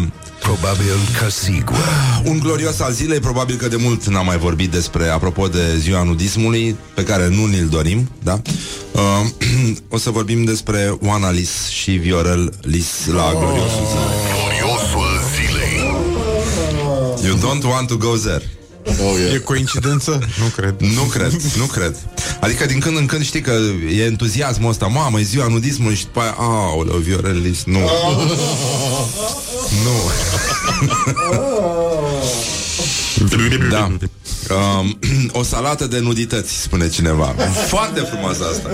Probabil 0.45 0.99
că 1.19 1.31
sigur. 1.31 1.77
un 2.25 2.39
glorios 2.39 2.81
al 2.81 2.93
zilei, 2.93 3.21
probabil 3.21 3.57
că 3.57 3.69
de 3.69 3.77
mult 3.77 4.05
n-am 4.07 4.25
mai 4.25 4.39
vorbit 4.39 4.71
despre, 4.71 5.09
apropo 5.09 5.49
de 5.49 5.77
ziua 5.79 6.03
nudismului, 6.03 6.77
pe 6.95 7.03
care 7.03 7.29
nu 7.29 7.47
ni-l 7.47 7.67
dorim, 7.69 8.11
da? 8.23 8.43
Uh, 8.93 9.01
o 9.95 9.99
să 9.99 10.11
vorbim 10.11 10.45
despre 10.45 10.97
Oana 11.01 11.31
Lis 11.31 11.69
și 11.69 11.91
Viorel 11.91 12.53
Lis 12.63 13.07
la 13.07 13.31
gloriosul 13.39 13.87
zilei. 13.91 14.19
Gloriosul 14.35 15.21
zilei. 15.35 15.75
You 17.25 17.37
don't 17.37 17.65
want 17.65 17.89
to 17.89 17.97
go 17.97 18.17
there. 18.17 18.43
Oh, 18.87 19.18
yeah. 19.18 19.35
E 19.35 19.38
coincidență? 19.38 20.18
Nu 20.38 20.47
cred. 20.57 20.75
Nu 20.81 21.03
cred, 21.03 21.33
nu 21.57 21.64
cred. 21.64 21.97
Adică 22.40 22.66
din 22.66 22.79
când 22.79 22.97
în 22.97 23.07
când 23.07 23.25
știi 23.25 23.40
că 23.40 23.53
e 23.97 24.05
entuziasmul 24.05 24.70
ăsta, 24.70 24.87
mamă, 24.87 25.20
e 25.20 25.23
ziua 25.23 25.47
nudismului 25.47 25.94
și 25.97 26.05
după 26.05 26.20
aia, 26.20 26.35
aoleu, 26.38 26.97
Viorel 26.97 27.40
Lis, 27.40 27.64
nu. 27.64 27.79
nu. 29.85 30.11
Da. 33.70 33.97
Um, 34.55 34.99
o 35.33 35.42
salată 35.42 35.87
de 35.87 35.99
nudități, 35.99 36.61
spune 36.61 36.88
cineva. 36.88 37.35
Foarte 37.66 38.01
frumos 38.01 38.40
asta. 38.40 38.68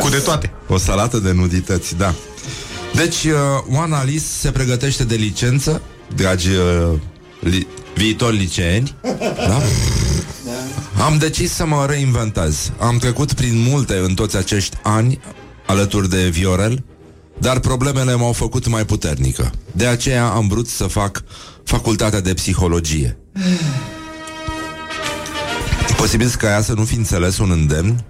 Cu 0.00 0.08
de 0.08 0.16
toate. 0.16 0.52
O 0.68 0.78
salată 0.78 1.18
de 1.18 1.32
nudități, 1.32 1.96
da. 1.96 2.14
Deci, 2.94 3.24
uh, 3.24 3.32
Oana 3.76 3.98
Alice 3.98 4.24
se 4.40 4.50
pregătește 4.50 5.04
de 5.04 5.14
licență, 5.14 5.82
dragi 6.14 6.48
uh, 6.48 6.98
li- 7.42 7.66
viitori 7.94 8.36
liceeni, 8.36 8.94
da? 9.46 9.60
Am 11.04 11.18
decis 11.18 11.52
să 11.52 11.66
mă 11.66 11.86
reinventez. 11.88 12.72
Am 12.78 12.98
trecut 12.98 13.32
prin 13.32 13.58
multe 13.68 13.94
în 13.96 14.14
toți 14.14 14.36
acești 14.36 14.76
ani 14.82 15.20
alături 15.66 16.08
de 16.08 16.28
Viorel, 16.28 16.84
dar 17.38 17.58
problemele 17.58 18.14
m-au 18.14 18.32
făcut 18.32 18.66
mai 18.68 18.84
puternică. 18.84 19.50
De 19.72 19.86
aceea 19.86 20.26
am 20.26 20.48
vrut 20.48 20.68
să 20.68 20.84
fac 20.86 21.22
facultatea 21.64 22.20
de 22.20 22.34
psihologie. 22.34 23.18
Posibil 25.96 26.28
ca 26.38 26.46
ea 26.48 26.62
să 26.62 26.72
nu 26.72 26.84
fi 26.84 26.94
înțeles 26.94 27.38
un 27.38 27.50
îndemn 27.50 28.04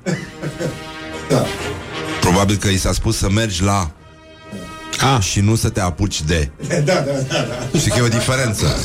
Probabil 2.21 2.57
că 2.57 2.69
i 2.69 2.77
s-a 2.77 2.93
spus 2.93 3.17
să 3.17 3.31
mergi 3.31 3.63
la 3.63 3.91
Ah, 5.03 5.23
și 5.31 5.41
nu 5.41 5.55
să 5.55 5.69
te 5.69 5.81
apuci 5.81 6.23
de. 6.23 6.51
Da, 6.69 6.75
da, 6.75 6.93
da. 6.93 7.03
da. 7.73 7.79
Știi 7.79 7.91
că 7.91 7.99
e 7.99 8.03
o 8.03 8.09
diferență. 8.09 8.77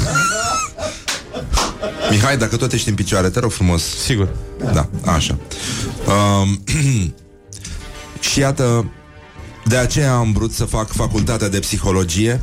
Mihai, 2.09 2.37
dacă 2.37 2.57
tot 2.57 2.71
ești 2.73 2.89
în 2.89 2.95
picioare, 2.95 3.29
te 3.29 3.39
rog 3.39 3.51
frumos. 3.51 3.83
sigur. 4.03 4.29
Da, 4.73 4.89
așa. 5.05 5.37
Um, 6.07 6.63
și 8.31 8.39
iată, 8.39 8.91
de 9.65 9.77
aceea 9.77 10.13
am 10.13 10.31
vrut 10.31 10.53
să 10.53 10.65
fac 10.65 10.91
facultatea 10.91 11.49
de 11.49 11.59
psihologie. 11.59 12.41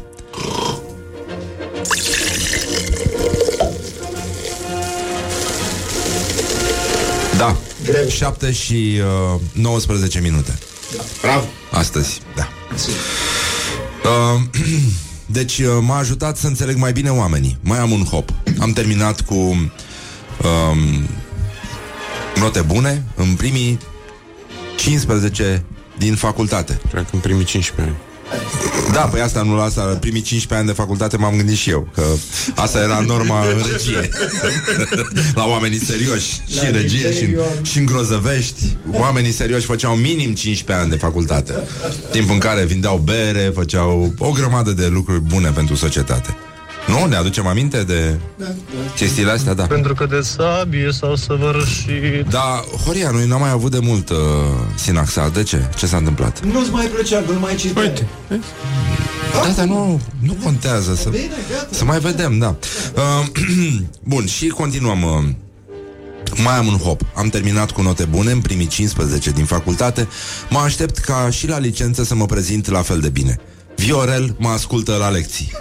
Da, 7.36 7.56
7 8.08 8.52
și 8.52 9.00
uh, 9.34 9.40
19 9.52 10.20
minute. 10.20 10.58
Bravo. 11.22 11.44
Astăzi, 11.70 12.20
da. 12.36 12.48
Uh, 14.04 14.40
deci 15.26 15.58
uh, 15.58 15.66
m-a 15.80 15.98
ajutat 15.98 16.36
să 16.36 16.46
înțeleg 16.46 16.76
mai 16.76 16.92
bine 16.92 17.10
oamenii. 17.10 17.58
Mai 17.60 17.78
am 17.78 17.90
un 17.90 18.04
hop. 18.04 18.32
Am 18.60 18.72
terminat 18.72 19.20
cu 19.20 19.34
um, 19.34 21.08
note 22.40 22.60
bune 22.60 23.04
în 23.16 23.34
primii 23.34 23.78
15 24.76 25.64
din 25.98 26.14
facultate. 26.14 26.80
Cred 26.90 27.04
că 27.04 27.10
în 27.12 27.20
primii 27.20 27.44
15 27.44 27.94
ani. 27.94 28.03
Da, 28.92 29.00
păi 29.00 29.20
asta 29.20 29.42
nu 29.42 29.56
la 29.56 29.62
asta, 29.62 29.82
la 29.82 29.94
primii 29.94 30.22
15 30.22 30.54
ani 30.54 30.66
de 30.66 30.82
facultate 30.82 31.16
m-am 31.16 31.36
gândit 31.36 31.56
și 31.56 31.70
eu, 31.70 31.88
că 31.94 32.02
asta 32.54 32.78
era 32.78 33.00
norma 33.06 33.40
în 33.40 33.62
regie. 33.72 34.08
la 35.34 35.46
oamenii 35.46 35.84
serioși, 35.84 36.42
și 36.46 36.64
în 36.66 36.72
regie, 36.72 37.12
și 37.12 37.24
în, 37.24 37.34
și 37.62 37.78
în 37.78 37.84
grozăvești. 37.86 38.76
Oamenii 38.90 39.32
serioși 39.32 39.66
făceau 39.66 39.94
minim 39.94 40.34
15 40.34 40.84
ani 40.84 40.90
de 40.90 40.96
facultate. 40.96 41.52
Timp 42.10 42.30
în 42.30 42.38
care 42.38 42.64
vindeau 42.64 42.96
bere, 43.04 43.52
făceau 43.54 44.14
o 44.18 44.30
grămadă 44.30 44.70
de 44.70 44.86
lucruri 44.86 45.20
bune 45.20 45.50
pentru 45.50 45.74
societate. 45.74 46.36
Nu? 46.88 47.06
Ne 47.06 47.16
aducem 47.16 47.46
aminte 47.46 47.82
de 47.82 48.18
chestiile 48.94 49.30
astea? 49.30 49.54
Da. 49.54 49.62
Pentru 49.62 49.94
că 49.94 50.06
de 50.06 50.20
sabie 50.20 50.90
s-au 50.92 51.16
săvârșit 51.16 52.26
Da, 52.30 52.64
Horia, 52.84 53.10
noi 53.10 53.26
n-am 53.26 53.40
mai 53.40 53.50
avut 53.50 53.70
de 53.70 53.78
mult 53.78 54.08
uh, 54.10 54.16
Sinaxa. 54.74 55.28
De 55.28 55.42
ce? 55.42 55.68
Ce 55.76 55.86
s-a 55.86 55.96
întâmplat? 55.96 56.44
Nu-ți 56.44 56.70
mai 56.70 56.86
plăcea, 56.86 57.22
nu 57.32 57.38
mai 57.38 57.54
citea. 57.54 57.82
Uite, 57.82 58.06
Da, 59.32 59.52
dar 59.56 59.66
nu, 59.66 60.00
nu 60.18 60.36
contează 60.42 60.94
să, 60.94 61.10
să 61.70 61.84
mai 61.84 61.98
vedem, 61.98 62.38
da. 62.38 62.56
Uh, 62.94 63.26
bun, 64.12 64.26
și 64.26 64.46
continuăm. 64.46 65.02
Uh, 65.02 65.24
mai 66.42 66.56
am 66.56 66.66
un 66.66 66.76
hop. 66.76 67.00
Am 67.14 67.28
terminat 67.28 67.70
cu 67.70 67.82
note 67.82 68.04
bune 68.04 68.30
în 68.30 68.40
primii 68.40 68.66
15 68.66 69.30
din 69.30 69.44
facultate. 69.44 70.08
Mă 70.50 70.58
aștept 70.58 70.98
ca 70.98 71.28
și 71.30 71.48
la 71.48 71.58
licență 71.58 72.04
să 72.04 72.14
mă 72.14 72.26
prezint 72.26 72.70
la 72.70 72.82
fel 72.82 73.00
de 73.00 73.08
bine. 73.08 73.40
Viorel 73.76 74.34
mă 74.38 74.48
ascultă 74.48 74.96
la 74.96 75.08
lecții. 75.08 75.52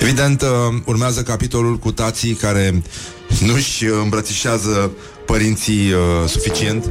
Evident, 0.00 0.42
uh, 0.42 0.48
urmează 0.84 1.22
capitolul 1.22 1.76
cu 1.76 1.92
tații 1.92 2.32
care 2.34 2.82
nu-și 3.40 3.84
îmbrățișează 3.84 4.90
părinții 5.26 5.92
uh, 5.92 6.28
suficient. 6.28 6.90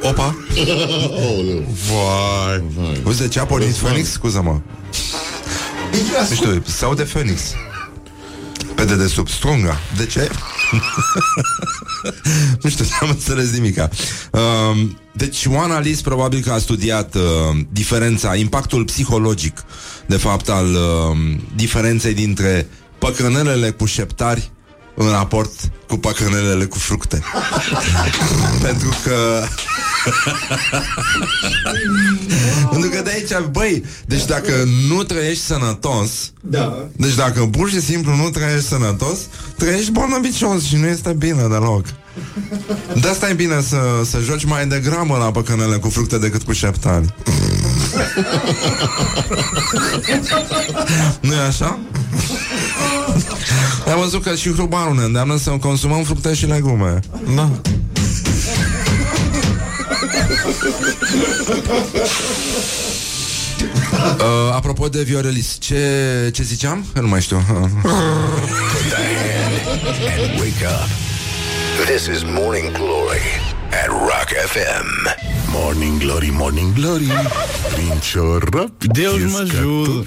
Opa! 0.00 0.43
Aoleu. 0.56 1.64
vai. 1.88 2.64
Uite 3.04 3.22
de 3.22 3.28
ce 3.28 3.40
a 3.40 3.44
pornit 3.44 3.74
Phoenix? 3.74 4.10
Scuză-mă. 4.10 4.60
Nu 6.28 6.34
știu, 6.34 6.62
se 6.66 6.84
aude 6.84 7.02
Phoenix. 7.02 7.40
Pe 8.74 8.84
de 8.84 8.96
desubt, 8.96 9.30
strunga. 9.30 9.80
De 9.96 10.06
ce? 10.06 10.30
nu 12.62 12.70
știu, 12.70 12.84
n-am 12.90 13.10
înțeles 13.10 13.50
nimica. 13.50 13.88
Uh, 14.30 14.86
deci, 15.12 15.46
Oana 15.46 15.80
Lis 15.80 16.00
probabil 16.00 16.40
că 16.40 16.52
a 16.52 16.58
studiat 16.58 17.14
uh, 17.14 17.22
diferența, 17.72 18.34
impactul 18.34 18.84
psihologic, 18.84 19.64
de 20.06 20.16
fapt, 20.16 20.48
al 20.48 20.66
uh, 20.66 21.36
diferenței 21.54 22.14
dintre 22.14 22.68
păcănelele 22.98 23.70
cu 23.70 23.84
șeptari 23.84 24.50
în 24.94 25.10
raport 25.10 25.50
cu 25.88 25.96
păcănelele 25.96 26.64
cu 26.64 26.78
fructe. 26.78 27.22
Pentru 28.62 28.88
că 29.04 29.44
Pentru 32.70 32.88
că 32.90 33.02
de 33.02 33.10
aici, 33.10 33.46
băi, 33.50 33.84
deci 34.06 34.24
dacă 34.24 34.52
nu 34.88 35.02
trăiești 35.02 35.44
sănătos, 35.44 36.10
Da. 36.40 36.88
deci 36.96 37.14
dacă 37.14 37.40
pur 37.40 37.70
și 37.70 37.80
simplu 37.80 38.16
nu 38.16 38.30
trăiești 38.30 38.68
sănătos, 38.68 39.18
trăiești 39.58 39.90
bolnăvicios 39.90 40.64
și 40.64 40.76
nu 40.76 40.86
este 40.86 41.12
bine 41.12 41.42
deloc. 41.48 41.84
De 43.00 43.08
asta 43.08 43.28
e 43.28 43.32
bine 43.32 43.62
să, 43.68 43.78
să 44.10 44.18
joci 44.24 44.44
mai 44.44 44.66
degrabă 44.66 45.16
la 45.16 45.30
păcănele 45.30 45.76
cu 45.76 45.88
fructe 45.88 46.18
decât 46.18 46.42
cu 46.42 46.52
șeptari. 46.52 47.14
nu 51.20 51.34
e 51.34 51.38
așa? 51.46 51.78
Ai 53.88 53.94
văzut 54.00 54.22
că 54.22 54.34
și 54.34 54.52
hrubarul 54.52 54.94
ne 54.94 55.02
îndeamnă 55.02 55.36
să 55.36 55.50
consumăm 55.50 56.02
fructe 56.02 56.34
și 56.34 56.46
legume. 56.46 57.00
Da. 57.34 57.50
Uh, 64.18 64.52
apropo 64.54 64.88
de 64.88 65.02
Viorelis, 65.02 65.56
ce, 65.60 66.30
ce 66.32 66.42
ziceam? 66.42 66.84
Nu 66.94 67.08
mai 67.08 67.20
știu. 67.20 67.36
and 67.36 67.74
wake 70.40 70.64
up. 70.64 70.88
This 71.86 72.06
is 72.06 72.22
Morning 72.24 72.72
Glory 72.72 73.26
at 73.70 73.88
Rock 73.88 74.28
FM. 74.46 75.08
Morning 75.50 75.98
Glory, 75.98 76.30
Morning 76.32 76.72
Glory 76.74 77.10
Prin 77.74 77.98
ciorap 78.00 78.84
Deus 78.84 79.32
mă 79.32 79.40
ies 79.44 79.50
ajută. 79.50 80.04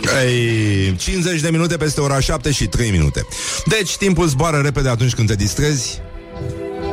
Cartofiorii. 0.00 0.86
Ei, 0.86 0.96
50 0.96 1.40
de 1.40 1.50
minute 1.50 1.76
peste 1.76 2.00
ora 2.00 2.20
7 2.20 2.50
și 2.50 2.66
3 2.66 2.90
minute. 2.90 3.26
Deci, 3.64 3.96
timpul 3.96 4.26
zboară 4.26 4.56
repede 4.56 4.88
atunci 4.88 5.14
când 5.14 5.28
te 5.28 5.34
distrezi. 5.34 6.00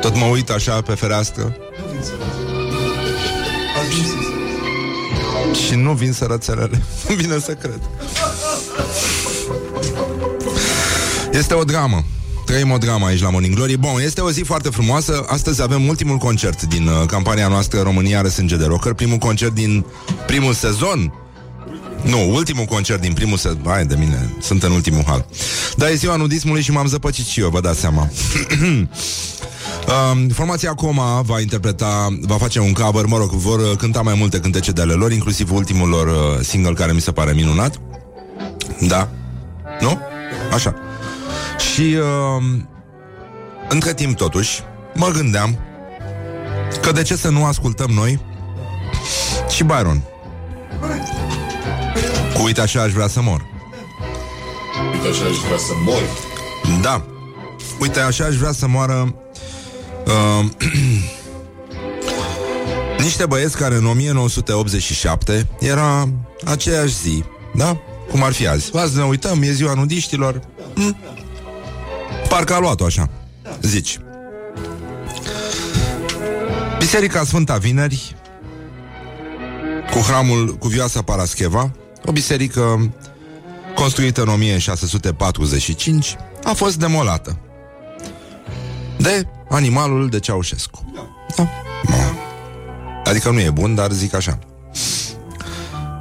Tot 0.01 0.15
mă 0.15 0.25
uit 0.25 0.49
așa 0.49 0.81
pe 0.81 0.93
fereastră. 0.93 1.57
Și 5.67 5.75
nu 5.75 5.93
vin 5.93 6.11
sărățelele. 6.11 6.81
Nu 7.09 7.15
vine 7.15 7.39
să 7.39 7.51
cred. 7.51 7.79
Este 11.31 11.53
o 11.53 11.63
dramă. 11.63 12.03
Trăim 12.45 12.71
o 12.71 12.77
dramă 12.77 13.05
aici 13.05 13.21
la 13.21 13.29
Morning 13.29 13.55
Glory. 13.55 13.77
Bun, 13.77 14.01
este 14.01 14.21
o 14.21 14.31
zi 14.31 14.41
foarte 14.41 14.69
frumoasă. 14.69 15.25
Astăzi 15.27 15.61
avem 15.61 15.87
ultimul 15.87 16.17
concert 16.17 16.63
din 16.63 16.87
uh, 16.87 17.05
campania 17.07 17.47
noastră 17.47 17.81
România 17.81 18.19
are 18.19 18.29
sânge 18.29 18.55
de 18.55 18.65
rocker. 18.65 18.93
Primul 18.93 19.17
concert 19.17 19.53
din 19.53 19.85
primul 20.25 20.53
sezon. 20.53 21.22
Nu, 22.03 22.33
ultimul 22.33 22.65
concert 22.65 23.01
din 23.01 23.13
primul 23.13 23.37
sezon. 23.37 23.61
Hai 23.65 23.85
de 23.85 23.95
mine, 23.99 24.33
sunt 24.41 24.63
în 24.63 24.71
ultimul 24.71 25.03
hal. 25.05 25.25
Dar 25.77 25.89
e 25.89 25.95
ziua 25.95 26.15
nudismului 26.15 26.61
și 26.61 26.71
m-am 26.71 26.87
zăpăcit 26.87 27.25
și 27.25 27.39
eu, 27.39 27.49
vă 27.49 27.61
dați 27.61 27.79
seama. 27.79 28.09
Um, 30.11 30.27
formația 30.27 30.73
Coma 30.73 31.21
va 31.21 31.39
interpreta, 31.39 32.17
va 32.21 32.37
face 32.37 32.59
un 32.59 32.73
cover, 32.73 33.05
mă 33.05 33.17
rog, 33.17 33.29
vor 33.29 33.59
uh, 33.59 33.77
cânta 33.77 34.01
mai 34.01 34.15
multe 34.17 34.39
cântece 34.39 34.71
de 34.71 34.81
ale 34.81 34.93
lor, 34.93 35.11
inclusiv 35.11 35.51
ultimul 35.51 35.89
lor 35.89 36.07
uh, 36.07 36.45
single 36.45 36.73
care 36.73 36.91
mi 36.91 37.01
se 37.01 37.11
pare 37.11 37.31
minunat. 37.31 37.79
Da? 38.79 39.09
Nu? 39.79 39.99
Așa. 40.53 40.75
Și 41.73 41.81
uh, 41.81 42.43
între 43.69 43.93
timp, 43.93 44.17
totuși, 44.17 44.61
mă 44.93 45.07
gândeam 45.07 45.59
că 46.81 46.91
de 46.91 47.01
ce 47.01 47.15
să 47.15 47.29
nu 47.29 47.45
ascultăm 47.45 47.89
noi 47.89 48.19
și 49.49 49.63
Byron. 49.63 50.03
Cu 52.33 52.43
uite 52.43 52.61
așa 52.61 52.81
aș 52.81 52.91
vrea 52.91 53.07
să 53.07 53.21
mor. 53.21 53.45
Uite 54.93 55.07
așa 55.07 55.25
aș 55.25 55.37
vrea 55.37 55.57
să 55.57 55.73
mori. 55.85 56.05
Da. 56.81 57.05
Uite, 57.79 57.99
așa 57.99 58.25
aș 58.25 58.35
vrea 58.35 58.51
să 58.51 58.67
moară 58.67 59.15
uh, 60.05 60.45
niște 63.05 63.25
băieți 63.25 63.57
care 63.57 63.75
în 63.75 63.85
1987 63.85 65.47
era 65.59 66.09
aceeași 66.45 66.93
zi, 66.93 67.23
da? 67.55 67.77
Cum 68.09 68.23
ar 68.23 68.31
fi 68.31 68.47
azi. 68.47 68.77
Azi 68.77 68.97
ne 68.97 69.03
uităm, 69.03 69.41
e 69.41 69.51
ziua 69.51 69.73
nudiștilor. 69.73 70.39
Hm? 70.75 70.97
Parcă 72.29 72.53
a 72.53 72.59
luat-o 72.59 72.85
așa. 72.85 73.09
Zici. 73.61 73.99
Biserica 76.77 77.23
Sfânta 77.23 77.57
Vineri 77.57 78.15
cu 79.91 79.99
hramul 79.99 80.55
cu 80.55 80.67
vioasa 80.67 81.01
Parascheva, 81.01 81.71
o 82.05 82.11
biserică 82.11 82.93
construită 83.75 84.21
în 84.21 84.27
1645, 84.27 86.15
a 86.43 86.53
fost 86.53 86.77
demolată 86.77 87.39
de 88.97 89.27
animalul 89.49 90.09
de 90.09 90.19
Ceaușescu. 90.19 90.93
Da. 90.95 91.09
Da. 91.35 92.13
Adică 93.03 93.29
nu 93.29 93.39
e 93.39 93.49
bun, 93.49 93.75
dar 93.75 93.91
zic 93.91 94.13
așa. 94.13 94.39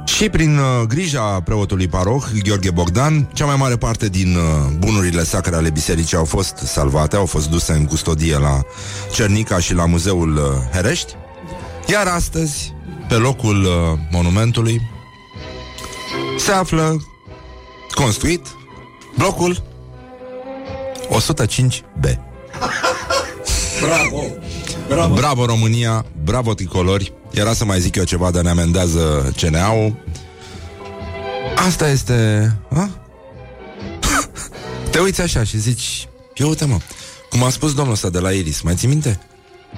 Și 0.05 0.29
prin 0.29 0.57
uh, 0.57 0.87
grija 0.87 1.21
preotului 1.21 1.87
paroh, 1.87 2.23
Gheorghe 2.43 2.71
Bogdan, 2.71 3.29
cea 3.33 3.45
mai 3.45 3.55
mare 3.55 3.77
parte 3.77 4.09
din 4.09 4.35
uh, 4.35 4.43
bunurile 4.77 5.23
sacre 5.23 5.55
ale 5.55 5.69
bisericii 5.69 6.17
au 6.17 6.25
fost 6.25 6.57
salvate, 6.57 7.15
au 7.15 7.25
fost 7.25 7.49
duse 7.49 7.73
în 7.73 7.85
custodie 7.85 8.37
la 8.37 8.61
Cernica 9.13 9.59
și 9.59 9.73
la 9.73 9.85
Muzeul 9.85 10.35
uh, 10.35 10.43
Herești. 10.71 11.15
Iar 11.87 12.07
astăzi, 12.07 12.73
pe 13.07 13.13
locul 13.13 13.63
uh, 13.63 13.99
monumentului, 14.11 14.81
se 16.43 16.51
află 16.51 17.05
construit 17.95 18.47
blocul 19.17 19.63
105B. 21.09 22.17
Bravo! 23.81 24.23
Bravo! 24.87 25.13
Bravo 25.13 25.45
România, 25.45 26.05
bravo 26.23 26.53
tricolori. 26.53 27.13
Era 27.31 27.53
să 27.53 27.65
mai 27.65 27.79
zic 27.79 27.95
eu 27.95 28.03
ceva, 28.03 28.31
dar 28.31 28.43
ne 28.43 28.49
amendează 28.49 29.33
CNA-ul. 29.41 30.03
Asta 31.55 31.89
este... 31.89 32.51
A? 32.73 32.89
Te 34.91 34.99
uiți 34.99 35.21
așa 35.21 35.43
și 35.43 35.57
zici... 35.57 36.07
Eu 36.33 36.47
uite 36.47 36.65
mă, 36.65 36.77
cum 37.29 37.43
a 37.43 37.49
spus 37.49 37.73
domnul 37.73 37.93
ăsta 37.93 38.09
de 38.09 38.19
la 38.19 38.31
Iris, 38.31 38.61
mai 38.61 38.75
ții 38.75 38.87
minte? 38.87 39.19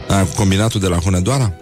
A, 0.08 0.20
cu 0.20 0.36
combinatul 0.36 0.80
de 0.80 0.88
la 0.88 0.98
Hunedoara? 0.98 1.54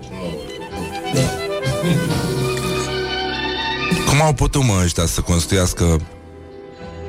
Cum 4.08 4.22
au 4.22 4.34
putut, 4.34 4.64
mă, 4.64 4.82
ăștia 4.84 5.06
să 5.06 5.22
construiască 5.22 6.02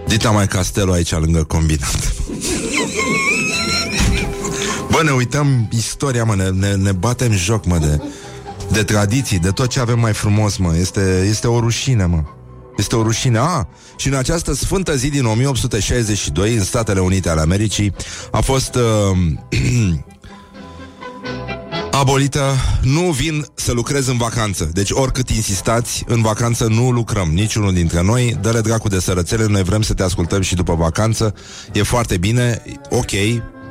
Dita 0.06 0.30
mai 0.30 0.46
castelul 0.46 0.92
aici 0.92 1.12
lângă 1.12 1.44
combinat 1.44 2.14
Bă, 4.90 5.02
ne 5.02 5.10
uităm 5.10 5.68
istoria, 5.72 6.24
mă, 6.24 6.34
ne, 6.34 6.48
ne, 6.48 6.74
ne 6.74 6.92
batem 6.92 7.32
joc, 7.32 7.64
mă, 7.64 7.78
de, 7.78 8.02
de 8.72 8.82
tradiții, 8.82 9.38
de 9.38 9.50
tot 9.50 9.68
ce 9.68 9.80
avem 9.80 9.98
mai 9.98 10.12
frumos, 10.12 10.56
mă. 10.56 10.74
Este, 10.76 11.26
este 11.28 11.46
o 11.46 11.60
rușine, 11.60 12.04
mă. 12.04 12.22
Este 12.76 12.96
o 12.96 13.02
rușine. 13.02 13.38
A, 13.38 13.68
și 13.96 14.08
în 14.08 14.14
această 14.14 14.54
sfântă 14.54 14.96
zi 14.96 15.08
din 15.08 15.24
1862, 15.24 16.54
în 16.54 16.64
Statele 16.64 17.00
Unite 17.00 17.28
ale 17.28 17.40
Americii, 17.40 17.94
a 18.30 18.40
fost 18.40 18.74
uh, 18.74 19.16
abolită 21.98 22.54
Nu 22.82 23.00
vin 23.00 23.46
să 23.54 23.72
lucrez 23.72 24.06
în 24.06 24.16
vacanță. 24.16 24.70
Deci 24.72 24.90
oricât 24.90 25.30
insistați, 25.30 26.04
în 26.06 26.22
vacanță 26.22 26.66
nu 26.66 26.90
lucrăm 26.90 27.28
Niciunul 27.28 27.72
dintre 27.72 28.02
noi. 28.02 28.38
Dă-le 28.40 28.60
dracu 28.60 28.88
de 28.88 29.00
sărățele, 29.00 29.46
noi 29.46 29.62
vrem 29.62 29.82
să 29.82 29.94
te 29.94 30.02
ascultăm 30.02 30.40
și 30.40 30.54
după 30.54 30.74
vacanță. 30.74 31.34
E 31.72 31.82
foarte 31.82 32.16
bine, 32.16 32.62
ok 32.90 33.10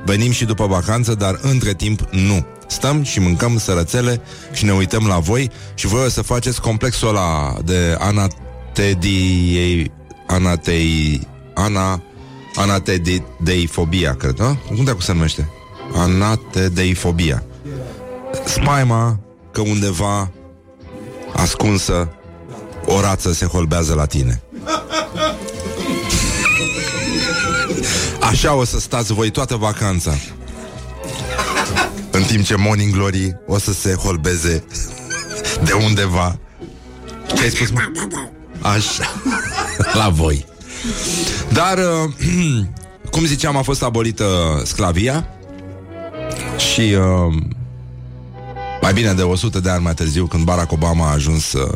Venim 0.05 0.31
și 0.31 0.45
după 0.45 0.67
vacanță, 0.67 1.13
dar 1.13 1.39
între 1.41 1.73
timp 1.73 2.01
nu. 2.11 2.45
Stăm 2.67 3.03
și 3.03 3.19
mâncăm 3.19 3.57
sărățele 3.57 4.21
Și 4.53 4.65
ne 4.65 4.71
uităm 4.71 5.07
la 5.07 5.19
voi. 5.19 5.49
Și 5.73 5.87
voi 5.87 6.05
o 6.05 6.09
să 6.09 6.21
faceți 6.21 6.61
complexul 6.61 7.07
ăla 7.07 7.57
De 7.65 7.97
anatedii 7.99 9.91
Anatei 10.27 11.27
Ana 11.53 12.03
Anatedeifobia, 12.55 14.15
cred, 14.15 14.37
nu? 14.37 14.57
Cum 14.75 14.83
de 14.83 14.95
se 14.99 15.13
numește? 15.13 15.49
Anatedeifobia 15.95 17.43
spaima 18.45 19.19
că 19.51 19.61
undeva 19.61 20.31
ascunsă 21.33 22.09
o 22.85 23.01
rață 23.01 23.33
se 23.33 23.45
holbează 23.45 23.93
la 23.93 24.05
tine. 24.05 24.41
Așa 28.29 28.53
o 28.53 28.63
să 28.63 28.79
stați 28.79 29.13
voi 29.13 29.29
toată 29.29 29.55
vacanța. 29.55 30.11
În 32.11 32.23
timp 32.23 32.45
ce 32.45 32.55
Morning 32.55 32.93
Glory 32.93 33.35
o 33.47 33.57
să 33.57 33.73
se 33.73 33.93
holbeze 33.93 34.63
de 35.63 35.71
undeva. 35.71 36.39
Ce 37.35 37.43
ai 37.43 37.49
spus, 37.49 37.69
mă? 37.69 37.79
Așa. 38.61 39.13
La 39.99 40.09
voi. 40.09 40.45
Dar, 41.51 41.77
uh, 41.77 42.13
cum 43.11 43.25
ziceam, 43.25 43.57
a 43.57 43.61
fost 43.61 43.83
abolită 43.83 44.61
sclavia 44.65 45.27
și 46.57 46.95
uh, 46.97 47.33
mai 48.83 48.93
bine 48.93 49.13
de 49.13 49.21
100 49.21 49.59
de 49.59 49.69
ani 49.69 49.83
mai 49.83 49.93
târziu, 49.93 50.25
când 50.25 50.43
Barack 50.43 50.71
Obama 50.71 51.07
a 51.07 51.11
ajuns 51.11 51.53
uh, 51.53 51.71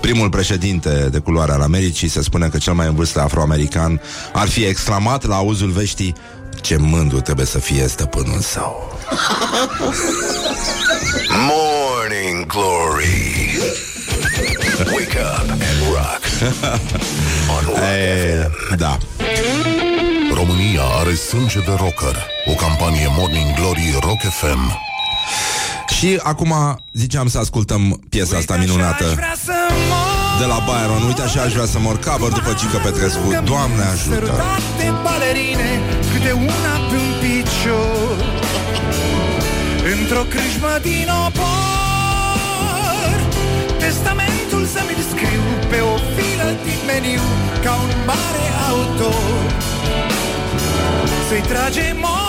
primul 0.00 0.28
președinte 0.28 1.08
de 1.10 1.18
culoare 1.18 1.52
al 1.52 1.60
Americii, 1.60 2.08
se 2.08 2.22
spune 2.22 2.48
că 2.48 2.58
cel 2.58 2.72
mai 2.72 2.86
în 2.86 2.94
vârstă 2.94 3.20
afroamerican 3.20 4.00
ar 4.32 4.48
fi 4.48 4.64
exclamat 4.64 5.26
la 5.26 5.36
auzul 5.36 5.70
veștii 5.70 6.14
ce 6.60 6.76
mândru 6.76 7.20
trebuie 7.20 7.46
să 7.46 7.58
fie 7.58 7.86
stăpânul 7.88 8.40
său. 8.40 8.98
Morning 11.50 12.46
Glory. 12.46 13.58
Wake 14.92 15.18
up 15.18 15.50
and 15.50 15.80
rock. 15.92 16.22
On 17.56 17.64
Rock 17.64 17.78
E, 17.78 18.50
da. 18.76 18.98
România 20.34 20.82
are 21.00 21.14
sânge 21.14 21.58
de 21.58 21.74
rocker 21.76 22.26
O 22.46 22.52
campanie 22.52 23.06
Morning 23.16 23.54
Glory 23.54 23.98
Rock 24.00 24.20
FM 24.40 24.88
Și 25.98 26.20
acum 26.22 26.52
ziceam 26.92 27.28
să 27.28 27.38
ascultăm 27.38 28.00
piesa 28.08 28.36
asta 28.36 28.56
minunată. 28.56 29.04
de 30.38 30.44
la 30.44 30.58
Byron. 30.66 31.02
Uite 31.06 31.22
așa 31.22 31.40
aș 31.42 31.52
vrea 31.52 31.66
să 31.66 31.78
mor 31.78 31.98
cover 32.06 32.32
după 32.38 32.52
Gică 32.58 32.78
Petrescu. 32.84 33.28
Doamne 33.44 33.82
ajută! 33.92 34.14
Sărutate 34.14 34.86
balerine, 35.04 35.70
câte 36.12 36.32
una 36.32 36.74
pe 36.88 36.96
un 37.04 37.12
picior 37.22 38.16
Într-o 39.94 40.22
crâșmă 40.32 40.72
din 40.82 41.08
opor 41.26 43.12
Testamentul 43.78 44.64
să 44.74 44.80
mi 44.88 44.96
scriu 45.10 45.44
pe 45.70 45.78
o 45.92 45.94
filă 46.14 46.48
din 46.64 46.80
meniu 46.90 47.26
Ca 47.64 47.72
un 47.84 47.92
mare 48.10 48.46
autor 48.70 49.40
Să-i 51.28 51.44
tragem 51.52 51.98
o 52.02 52.27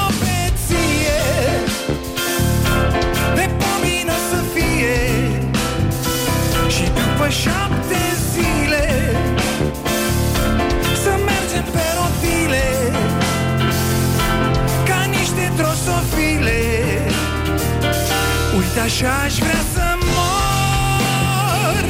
șapte 7.30 8.02
zile 8.32 9.15
Să 11.04 11.12
mergem 11.30 11.65
pe 11.72 11.86
rotile 11.98 12.68
Ca 14.88 15.00
niște 15.18 15.52
drosofile 15.56 16.62
Uite 18.58 18.80
așa 18.80 19.12
aș 19.26 19.34
vrea 19.34 19.63
să 19.74 19.86
mor 20.13 21.82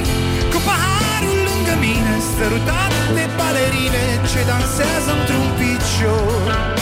Cu 0.52 0.60
paharul 0.68 1.40
lângă 1.50 1.74
mine 1.80 2.16
Sărutat 2.38 2.92
de 3.14 3.26
balerine 3.38 4.06
Ce 4.32 4.40
dansează 4.52 5.12
într-un 5.20 5.48
picior 5.60 6.79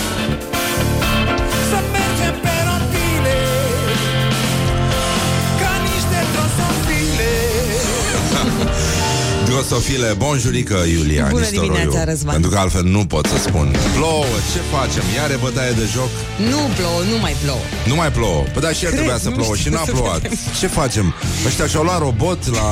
Drosofile, 9.45 10.13
bonjurică, 10.17 10.77
Iulia 10.93 11.27
Bună 11.29 11.41
Nistoroiu. 11.41 11.71
dimineața, 11.73 12.03
Răzvan. 12.09 12.31
Pentru 12.33 12.49
că 12.49 12.57
altfel 12.57 12.83
nu 12.83 13.05
pot 13.05 13.25
să 13.25 13.37
spun. 13.37 13.75
Plouă, 13.95 14.25
ce 14.53 14.59
facem? 14.75 15.03
Iar 15.15 15.29
e 15.31 15.37
bătaie 15.41 15.71
de 15.71 15.85
joc? 15.93 16.09
Nu 16.49 16.59
plouă, 16.77 16.99
nu 17.11 17.17
mai 17.21 17.35
plouă. 17.43 17.59
Nu 17.87 17.95
mai 17.95 18.11
plouă. 18.11 18.43
Păi 18.53 18.61
da, 18.61 18.69
și 18.71 18.83
el 18.83 18.89
Cred, 18.91 18.93
trebuia 18.93 19.17
să 19.17 19.29
nu 19.29 19.35
plouă 19.39 19.55
știu 19.55 19.71
și 19.71 19.75
n-a 19.77 19.83
să 19.85 19.91
plouat. 19.91 20.21
vedem. 20.21 20.37
Ce 20.59 20.67
facem? 20.67 21.13
Ăștia 21.45 21.67
și-au 21.67 21.83
luat 21.83 21.99
robot 21.99 22.41
la 22.55 22.69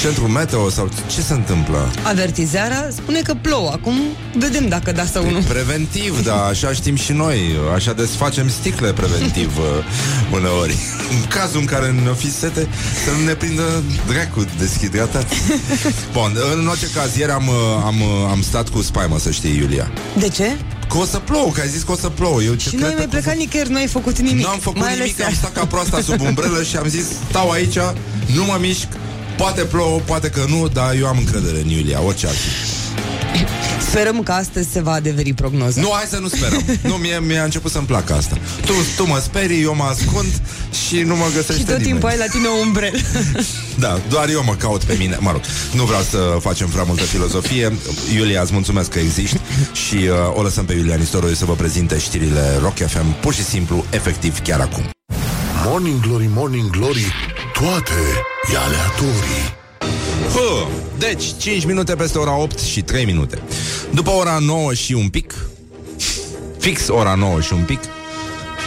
centrul 0.00 0.28
meteo 0.28 0.68
sau 0.70 0.88
ce 1.14 1.20
se 1.20 1.32
întâmplă? 1.32 1.90
Avertizarea 2.02 2.88
spune 2.96 3.20
că 3.20 3.34
plouă. 3.40 3.70
Acum 3.72 3.94
vedem 4.34 4.68
dacă 4.68 4.92
da 4.92 5.04
sau 5.04 5.30
nu. 5.30 5.38
Preventiv, 5.48 6.24
da, 6.24 6.44
așa 6.44 6.72
știm 6.72 6.96
și 6.96 7.12
noi 7.12 7.38
Așa 7.74 7.92
desfacem 7.92 8.48
sticle 8.48 8.92
preventiv 8.92 9.56
uh, 9.58 9.64
Uneori 10.32 10.74
În 11.10 11.28
cazul 11.28 11.60
în 11.60 11.66
care 11.66 11.86
ne 12.04 12.14
fi 12.16 12.32
sete 12.32 12.68
Să 13.04 13.10
nu 13.18 13.24
ne 13.24 13.32
prindă 13.34 13.82
dracu 14.06 14.46
deshidratat 14.58 15.26
Bun, 16.12 16.36
în 16.58 16.66
orice 16.66 16.86
caz 16.94 17.16
Ieri 17.16 17.30
am, 17.30 17.46
uh, 17.48 17.54
am, 17.84 18.00
uh, 18.00 18.28
am 18.30 18.42
stat 18.42 18.68
cu 18.68 18.82
spaimă 18.82 19.18
Să 19.18 19.30
știi, 19.30 19.56
Iulia 19.56 19.90
De 20.18 20.28
ce? 20.28 20.56
Că 20.88 20.98
o 20.98 21.04
să 21.04 21.18
plouă, 21.18 21.50
că 21.54 21.60
ai 21.60 21.68
zis 21.68 21.82
că 21.82 21.92
o 21.92 21.96
să 21.96 22.08
plouă 22.08 22.42
Eu 22.42 22.54
ce 22.54 22.68
Și 22.68 22.76
nu 22.76 22.84
ai 22.84 22.92
cred 22.92 22.96
mai 22.96 23.04
că- 23.04 23.16
plecat 23.20 23.36
nicăieri, 23.36 23.70
nu 23.70 23.76
ai 23.76 23.86
făcut 23.86 24.18
nimic. 24.18 24.44
Nu 24.44 24.48
am 24.50 24.58
făcut 24.58 24.78
mai 24.80 24.92
ales 24.92 24.98
nimic, 24.98 25.20
am 25.24 25.32
seara. 25.32 25.34
stat 25.34 25.52
ca 25.52 25.66
proasta 25.66 26.00
sub 26.00 26.20
umbrelă 26.20 26.62
Și 26.62 26.76
am 26.76 26.86
zis, 26.88 27.04
stau 27.28 27.50
aici, 27.50 27.76
nu 28.34 28.44
mă 28.44 28.56
mișc 28.60 28.86
Poate 29.42 29.62
plouă, 29.62 30.00
poate 30.04 30.30
că 30.30 30.44
nu 30.48 30.68
Dar 30.68 30.94
eu 30.94 31.06
am 31.06 31.18
încredere 31.18 31.60
în 31.60 31.68
Iulia, 31.68 32.02
orice 32.02 32.26
ar 32.26 32.32
fi 32.32 32.48
Sperăm 33.80 34.22
că 34.22 34.32
astăzi 34.32 34.72
se 34.72 34.80
va 34.80 34.92
adeveri 34.92 35.32
prognoza. 35.32 35.80
Nu, 35.80 35.90
hai 35.92 36.04
să 36.08 36.18
nu 36.18 36.28
sperăm. 36.28 36.62
Nu, 36.82 36.94
mie 36.94 37.20
mi-a 37.26 37.44
început 37.44 37.70
să-mi 37.70 37.86
placă 37.86 38.14
asta. 38.14 38.36
Tu, 38.66 38.72
tu 38.96 39.06
mă 39.06 39.18
sperii, 39.22 39.62
eu 39.62 39.74
mă 39.74 39.82
ascund 39.82 40.40
și 40.86 41.00
nu 41.00 41.16
mă 41.16 41.24
găsește 41.34 41.52
și 41.52 41.58
tot 41.58 41.68
nimeni. 41.68 41.84
timpul 41.84 42.08
ai 42.08 42.16
la 42.16 42.24
tine 42.26 42.46
o 42.46 42.66
umbrelă. 42.66 42.98
Da, 43.78 44.00
doar 44.08 44.28
eu 44.28 44.42
mă 44.44 44.54
caut 44.54 44.84
pe 44.84 44.94
mine. 44.98 45.16
Mă 45.20 45.30
rog, 45.30 45.40
nu 45.72 45.84
vreau 45.84 46.02
să 46.02 46.36
facem 46.40 46.68
prea 46.68 46.82
multă 46.82 47.02
filozofie. 47.02 47.72
Iulia, 48.14 48.40
îți 48.42 48.52
mulțumesc 48.52 48.90
că 48.90 48.98
existi 48.98 49.36
și 49.86 49.94
uh, 49.94 50.10
o 50.34 50.42
lăsăm 50.42 50.64
pe 50.64 50.72
Iulia 50.72 50.96
Nistoroiu 50.96 51.34
să 51.34 51.44
vă 51.44 51.54
prezinte 51.54 51.98
știrile 51.98 52.58
Rock 52.60 52.76
FM, 52.76 53.20
pur 53.20 53.34
și 53.34 53.44
simplu, 53.44 53.84
efectiv, 53.90 54.38
chiar 54.38 54.60
acum. 54.60 54.90
Morning 55.64 56.00
Glory, 56.00 56.28
Morning 56.32 56.70
Glory 56.70 57.31
Toate 57.62 57.92
e 58.52 58.56
aleatorii 58.56 59.54
Hă, 60.34 60.66
deci, 60.98 61.24
5 61.38 61.64
minute 61.64 61.94
peste 61.94 62.18
ora 62.18 62.36
8 62.36 62.58
și 62.58 62.82
3 62.82 63.04
minute. 63.04 63.42
După 63.94 64.10
ora 64.10 64.38
9 64.40 64.74
și 64.74 64.92
un 64.92 65.08
pic, 65.08 65.34
fix 66.58 66.88
ora 66.88 67.14
9 67.14 67.40
și 67.40 67.52
un 67.52 67.64
pic, 67.64 67.80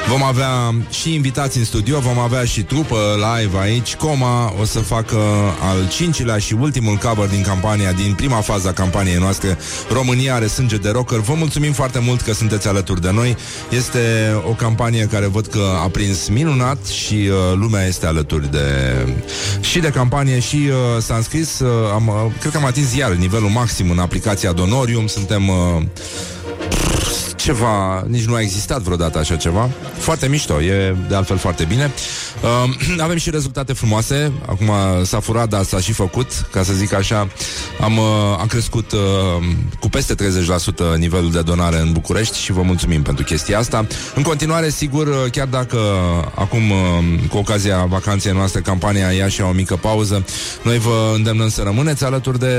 Vom 0.09 0.23
avea 0.23 0.75
și 0.89 1.13
invitați 1.13 1.57
în 1.57 1.63
studio, 1.63 1.99
vom 1.99 2.19
avea 2.19 2.43
și 2.43 2.63
trupă 2.63 2.97
live 3.15 3.57
aici. 3.57 3.95
Coma 3.95 4.53
o 4.59 4.65
să 4.65 4.79
facă 4.79 5.17
al 5.61 5.87
cincilea 5.89 6.37
și 6.37 6.53
ultimul 6.53 6.95
cover 6.95 7.29
din 7.29 7.41
campania, 7.41 7.91
din 7.91 8.13
prima 8.13 8.41
fază 8.41 8.67
a 8.67 8.71
campaniei 8.71 9.17
noastre. 9.17 9.57
România 9.91 10.35
are 10.35 10.47
sânge 10.47 10.77
de 10.77 10.89
rocker. 10.89 11.19
Vă 11.19 11.33
mulțumim 11.33 11.71
foarte 11.71 11.99
mult 11.99 12.21
că 12.21 12.33
sunteți 12.33 12.67
alături 12.67 13.01
de 13.01 13.11
noi. 13.11 13.37
Este 13.69 13.99
o 14.47 14.51
campanie 14.51 15.07
care 15.11 15.25
văd 15.25 15.47
că 15.47 15.61
a 15.83 15.87
prins 15.87 16.27
minunat 16.27 16.85
și 16.85 17.13
uh, 17.13 17.35
lumea 17.55 17.85
este 17.85 18.05
alături 18.05 18.51
de 18.51 18.61
și 19.59 19.79
de 19.79 19.89
campanie 19.89 20.39
și 20.39 20.55
uh, 20.55 21.01
s-a 21.01 21.15
înscris, 21.15 21.59
uh, 21.59 21.69
am, 21.93 22.07
uh, 22.07 22.31
cred 22.39 22.51
că 22.51 22.57
am 22.57 22.65
atins 22.65 22.95
iar 22.95 23.11
nivelul 23.11 23.49
maxim 23.49 23.89
în 23.89 23.99
aplicația 23.99 24.51
Donorium. 24.51 25.07
Suntem 25.07 25.47
uh, 25.47 25.81
ceva, 27.45 28.03
nici 28.07 28.25
nu 28.25 28.33
a 28.33 28.41
existat 28.41 28.81
vreodată 28.81 29.17
așa 29.17 29.35
ceva. 29.35 29.69
Foarte 29.97 30.27
mișto, 30.27 30.61
e 30.61 30.95
de 31.07 31.15
altfel 31.15 31.37
foarte 31.37 31.63
bine. 31.63 31.91
Uh, 32.41 32.99
avem 33.05 33.17
și 33.17 33.29
rezultate 33.29 33.73
frumoase. 33.73 34.31
Acum 34.45 34.71
s-a 35.03 35.19
furat, 35.19 35.49
dar 35.49 35.63
s-a 35.63 35.79
și 35.79 35.91
făcut, 35.91 36.47
ca 36.51 36.63
să 36.63 36.73
zic 36.73 36.93
așa. 36.93 37.27
Am, 37.81 37.97
uh, 37.97 38.03
am 38.39 38.47
crescut 38.47 38.91
uh, 38.91 38.99
cu 39.79 39.89
peste 39.89 40.15
30% 40.15 40.97
nivelul 40.97 41.31
de 41.31 41.41
donare 41.41 41.79
în 41.79 41.91
București 41.91 42.39
și 42.39 42.51
vă 42.51 42.61
mulțumim 42.61 43.01
pentru 43.01 43.23
chestia 43.23 43.59
asta. 43.59 43.87
În 44.15 44.23
continuare, 44.23 44.69
sigur, 44.69 45.07
uh, 45.07 45.31
chiar 45.31 45.47
dacă 45.47 45.77
acum, 46.35 46.69
uh, 46.69 47.29
cu 47.29 47.37
ocazia 47.37 47.85
vacanței 47.85 48.31
noastre, 48.31 48.61
campania 48.61 49.11
ia 49.11 49.27
și 49.27 49.41
o 49.41 49.51
mică 49.51 49.75
pauză, 49.75 50.25
noi 50.61 50.77
vă 50.77 51.11
îndemnăm 51.15 51.49
să 51.49 51.61
rămâneți 51.61 52.03
alături 52.03 52.39
de 52.39 52.55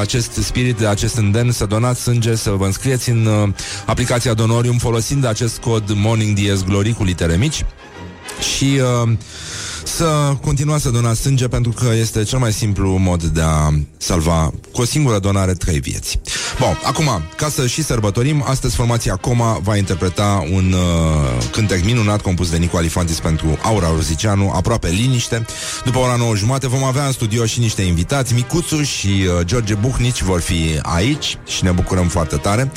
acest 0.00 0.32
spirit, 0.32 0.76
de 0.76 0.86
acest 0.86 1.16
îndemn, 1.16 1.50
să 1.50 1.66
donați 1.66 2.02
sânge, 2.02 2.34
să 2.34 2.50
vă 2.50 2.64
înscrieți 2.64 3.10
în 3.10 3.26
uh, 3.26 3.48
aplicația 3.86 4.19
Donorium 4.28 4.78
folosind 4.78 5.24
acest 5.24 5.58
cod 5.58 5.92
Morning 5.94 6.38
DS 6.38 6.64
Glory 6.64 6.92
cu 6.92 7.04
litere 7.04 7.36
mici 7.36 7.64
și 8.56 8.80
uh, 9.04 9.12
să 9.84 10.36
continuați 10.40 10.82
să 10.82 10.90
donați 10.90 11.20
sânge 11.20 11.48
pentru 11.48 11.70
că 11.70 11.92
este 11.94 12.22
cel 12.22 12.38
mai 12.38 12.52
simplu 12.52 12.96
mod 12.96 13.22
de 13.22 13.40
a 13.40 13.70
salva 13.96 14.52
cu 14.72 14.80
o 14.80 14.84
singură 14.84 15.18
donare 15.18 15.52
trei 15.52 15.80
vieți. 15.80 16.20
Bun, 16.60 16.78
acum, 16.84 17.22
ca 17.36 17.48
să 17.48 17.66
și 17.66 17.82
sărbătorim, 17.82 18.44
astăzi 18.46 18.74
formația 18.74 19.16
Coma 19.16 19.58
va 19.62 19.76
interpreta 19.76 20.46
un 20.52 20.72
uh, 20.72 21.44
cântec 21.52 21.84
minunat 21.84 22.20
compus 22.20 22.50
de 22.50 22.56
Nico 22.56 22.76
Alifantis 22.76 23.20
pentru 23.20 23.58
Aura 23.62 23.88
Ruzicianu, 23.88 24.52
aproape 24.54 24.88
liniște. 24.88 25.44
După 25.84 25.98
ora 25.98 26.16
9 26.16 26.36
jumate 26.36 26.68
vom 26.68 26.84
avea 26.84 27.06
în 27.06 27.12
studio 27.12 27.44
și 27.44 27.58
niște 27.60 27.82
invitați, 27.82 28.34
Micuțu 28.34 28.82
și 28.82 29.06
uh, 29.06 29.44
George 29.44 29.74
Buhnici 29.74 30.22
vor 30.22 30.40
fi 30.40 30.78
aici 30.82 31.38
și 31.46 31.64
ne 31.64 31.70
bucurăm 31.70 32.08
foarte 32.08 32.36
tare. 32.36 32.72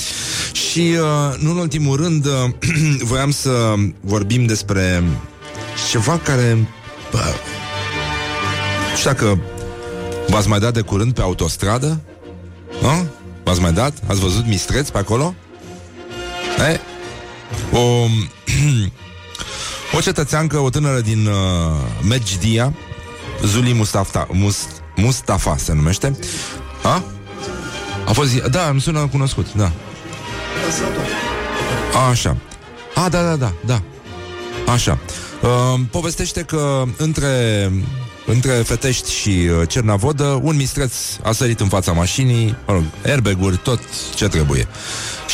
Și, 0.51 0.95
uh, 0.99 1.37
nu 1.39 1.51
în 1.51 1.57
ultimul 1.57 1.97
rând, 1.97 2.25
uh, 2.25 2.31
voiam 3.09 3.31
să 3.31 3.73
vorbim 4.01 4.45
despre 4.45 5.03
ceva 5.89 6.17
care 6.17 6.67
Bă, 7.11 7.19
nu 8.91 8.97
știu 8.97 9.11
dacă 9.11 9.39
v-ați 10.27 10.47
mai 10.47 10.59
dat 10.59 10.73
de 10.73 10.81
curând 10.81 11.13
pe 11.13 11.21
autostradă? 11.21 11.99
Nu? 12.81 13.07
V-ați 13.43 13.61
mai 13.61 13.73
dat? 13.73 13.93
Ați 14.07 14.19
văzut 14.19 14.45
mistreți 14.45 14.91
pe 14.91 14.97
acolo? 14.97 15.35
E? 16.71 16.79
O, 17.77 17.79
o 19.97 19.99
cetățeancă, 20.01 20.57
o 20.57 20.69
tânără 20.69 20.99
din 20.99 21.25
uh, 21.25 21.33
Medjdia, 22.09 22.73
Zuli 23.43 23.73
Mustafa, 23.73 24.27
Mus, 24.31 24.67
Mustafa 24.95 25.57
se 25.57 25.73
numește. 25.73 26.17
A? 26.83 27.03
A 28.05 28.11
fost 28.11 28.29
zi... 28.29 28.41
Da, 28.49 28.67
îmi 28.69 28.81
sună 28.81 29.07
cunoscut, 29.11 29.53
da. 29.53 29.71
A, 31.93 32.07
așa. 32.09 32.37
A, 32.95 33.09
da, 33.09 33.21
da, 33.21 33.35
da, 33.35 33.53
da. 33.65 33.81
Așa. 34.71 34.97
Uh, 35.41 35.79
povestește 35.91 36.41
că 36.41 36.83
între, 36.97 37.71
între 38.25 38.51
Fetești 38.51 39.11
și 39.11 39.29
uh, 39.29 39.67
Cernavodă 39.67 40.39
un 40.41 40.55
mistreț 40.55 40.93
a 41.23 41.31
sărit 41.31 41.59
în 41.59 41.67
fața 41.67 41.91
mașinii, 41.91 42.55
mă 42.67 42.73
rog, 42.73 42.83
airbag-uri, 43.05 43.57
tot 43.57 43.79
ce 44.15 44.27
trebuie. 44.27 44.67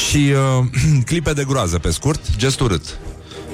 Și 0.07 0.33
uh, 0.59 0.65
clipe 1.09 1.33
de 1.33 1.43
groază, 1.43 1.77
pe 1.77 1.91
scurt, 1.91 2.35
gest 2.37 2.59
urât. 2.59 2.97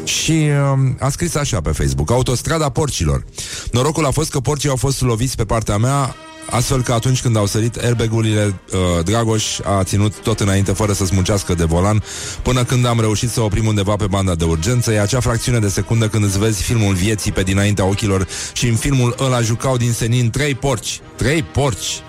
Și 0.03 0.31
uh, 0.31 0.89
a 0.99 1.09
scris 1.09 1.35
așa 1.35 1.61
pe 1.61 1.71
Facebook 1.71 2.11
Autostrada 2.11 2.69
porcilor 2.69 3.25
Norocul 3.71 4.05
a 4.05 4.11
fost 4.11 4.31
că 4.31 4.39
porcii 4.39 4.69
au 4.69 4.75
fost 4.75 5.01
loviți 5.01 5.35
pe 5.35 5.45
partea 5.45 5.77
mea 5.77 6.15
astfel 6.49 6.81
că 6.81 6.93
atunci 6.93 7.21
când 7.21 7.37
au 7.37 7.45
sărit 7.45 7.75
airbag-urile, 7.75 8.59
uh, 8.71 9.03
Dragoș 9.03 9.59
a 9.59 9.83
ținut 9.83 10.19
tot 10.19 10.39
înainte 10.39 10.71
fără 10.71 10.93
să 10.93 11.05
smucească 11.05 11.53
de 11.53 11.63
volan, 11.63 12.03
până 12.41 12.63
când 12.63 12.85
am 12.85 12.99
reușit 12.99 13.29
să 13.29 13.41
oprim 13.41 13.67
undeva 13.67 13.95
pe 13.95 14.07
banda 14.07 14.35
de 14.35 14.43
urgență. 14.43 14.91
E 14.91 15.01
acea 15.01 15.19
fracțiune 15.19 15.59
de 15.59 15.69
secundă 15.69 16.07
când 16.07 16.23
îți 16.23 16.39
vezi 16.39 16.63
filmul 16.63 16.93
vieții 16.93 17.31
pe 17.31 17.43
dinaintea 17.43 17.85
ochilor 17.85 18.27
și 18.53 18.67
în 18.67 18.75
filmul 18.75 19.15
ăla 19.19 19.41
jucau 19.41 19.77
din 19.77 19.91
senin 19.91 20.29
trei 20.29 20.55
porci. 20.55 20.99
Trei 21.15 21.43
porci! 21.43 22.01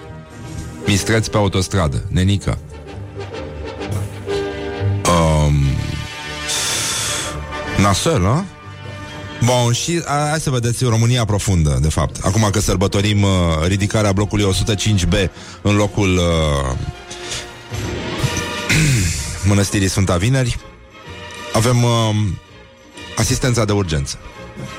Mistreți 0.87 1.31
pe 1.31 1.37
autostradă, 1.37 2.05
nenică. 2.09 2.59
Um, 5.09 5.55
nasol, 7.83 8.27
a? 8.27 8.56
Bun, 9.45 9.73
și 9.73 10.03
a, 10.05 10.29
hai 10.29 10.41
să 10.41 10.51
vedeți 10.51 10.85
România 10.85 11.25
profundă, 11.25 11.79
de 11.83 11.89
fapt. 11.89 12.25
Acum 12.25 12.49
că 12.53 12.61
sărbătorim 12.61 13.23
uh, 13.23 13.31
ridicarea 13.67 14.13
blocului 14.13 14.55
105B 14.55 15.31
în 15.63 15.77
locul 15.77 16.17
uh, 16.17 16.77
Mănăstirii 19.49 19.89
Sfânta 19.89 20.17
Vineri, 20.17 20.57
avem 21.53 21.83
uh, 21.83 21.91
asistența 23.17 23.65
de 23.65 23.73
urgență. 23.73 24.19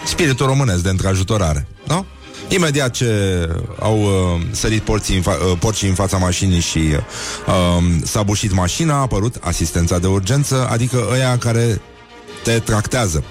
Spiritul 0.05 0.45
românesc 0.45 0.83
de 0.83 0.89
întrajutorare, 0.89 1.67
nu? 1.87 2.05
Imediat 2.49 2.91
ce 2.91 3.49
au 3.79 4.01
uh, 4.01 4.41
sărit 4.51 4.81
porții 4.81 5.15
în 5.15 5.21
fa- 5.21 5.51
uh, 5.51 5.57
porcii 5.59 5.87
în 5.87 5.93
fața 5.93 6.17
mașinii 6.17 6.59
și 6.59 6.77
uh, 6.77 7.83
s-a 8.03 8.23
bușit 8.23 8.51
mașina, 8.51 8.93
a 8.93 9.01
apărut 9.01 9.35
asistența 9.41 9.99
de 9.99 10.07
urgență, 10.07 10.67
adică 10.71 11.07
ăia 11.11 11.37
care 11.37 11.81
te 12.43 12.59
tractează. 12.59 13.23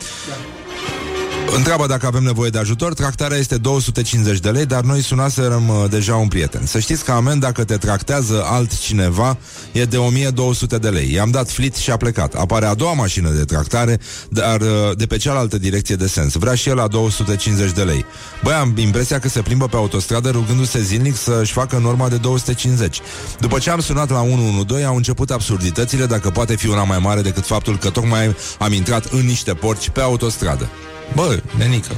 Întreabă 1.55 1.86
dacă 1.86 2.07
avem 2.07 2.22
nevoie 2.22 2.51
de 2.51 2.59
ajutor, 2.59 2.94
tractarea 2.94 3.36
este 3.36 3.57
250 3.57 4.38
de 4.38 4.51
lei, 4.51 4.66
dar 4.66 4.82
noi 4.82 5.03
sunaserăm 5.03 5.68
uh, 5.68 5.90
deja 5.90 6.16
un 6.16 6.28
prieten. 6.28 6.66
Să 6.66 6.78
știți 6.78 7.05
că 7.05 7.12
amend 7.12 7.40
dacă 7.40 7.64
te 7.64 7.76
tractează 7.76 8.44
altcineva 8.44 9.38
e 9.72 9.84
de 9.84 9.97
1200 9.97 10.78
de 10.78 10.88
lei. 10.88 11.12
I-am 11.12 11.30
dat 11.30 11.51
flit 11.51 11.74
și 11.74 11.90
a 11.90 11.97
plecat. 11.97 12.34
Apare 12.34 12.66
a 12.66 12.74
doua 12.74 12.92
mașină 12.92 13.30
de 13.30 13.44
tractare, 13.44 14.01
dar 14.28 14.61
uh, 14.61 14.68
de 14.97 15.07
pe 15.07 15.16
cealaltă 15.16 15.59
direcție 15.59 15.94
de 15.94 16.07
sens. 16.07 16.34
Vrea 16.34 16.55
și 16.55 16.68
el 16.68 16.76
la 16.76 16.86
250 16.86 17.70
de 17.70 17.82
lei. 17.82 18.05
Băi, 18.42 18.55
am 18.55 18.74
impresia 18.76 19.18
că 19.18 19.28
se 19.28 19.40
plimbă 19.40 19.66
pe 19.66 19.76
autostradă 19.76 20.30
rugându-se 20.30 20.80
zilnic 20.82 21.16
să-și 21.16 21.53
facă 21.53 21.78
norma 21.78 22.09
de 22.09 22.16
250. 22.16 23.01
După 23.40 23.59
ce 23.59 23.70
am 23.70 23.80
sunat 23.80 24.11
la 24.11 24.20
112, 24.20 24.86
au 24.86 24.97
început 24.97 25.30
absurditățile 25.30 26.07
dacă 26.07 26.30
poate 26.30 26.57
fi 26.57 26.68
una 26.68 26.84
mai 26.84 26.99
mare 26.99 27.20
decât 27.20 27.47
faptul 27.47 27.78
că 27.78 27.90
tocmai 27.90 28.36
am 28.59 28.72
intrat 28.72 29.05
în 29.05 29.26
niște 29.26 29.55
porci 29.55 29.90
pe 29.90 30.01
autostradă. 30.01 30.68
Bă, 31.14 31.42
nenică. 31.59 31.92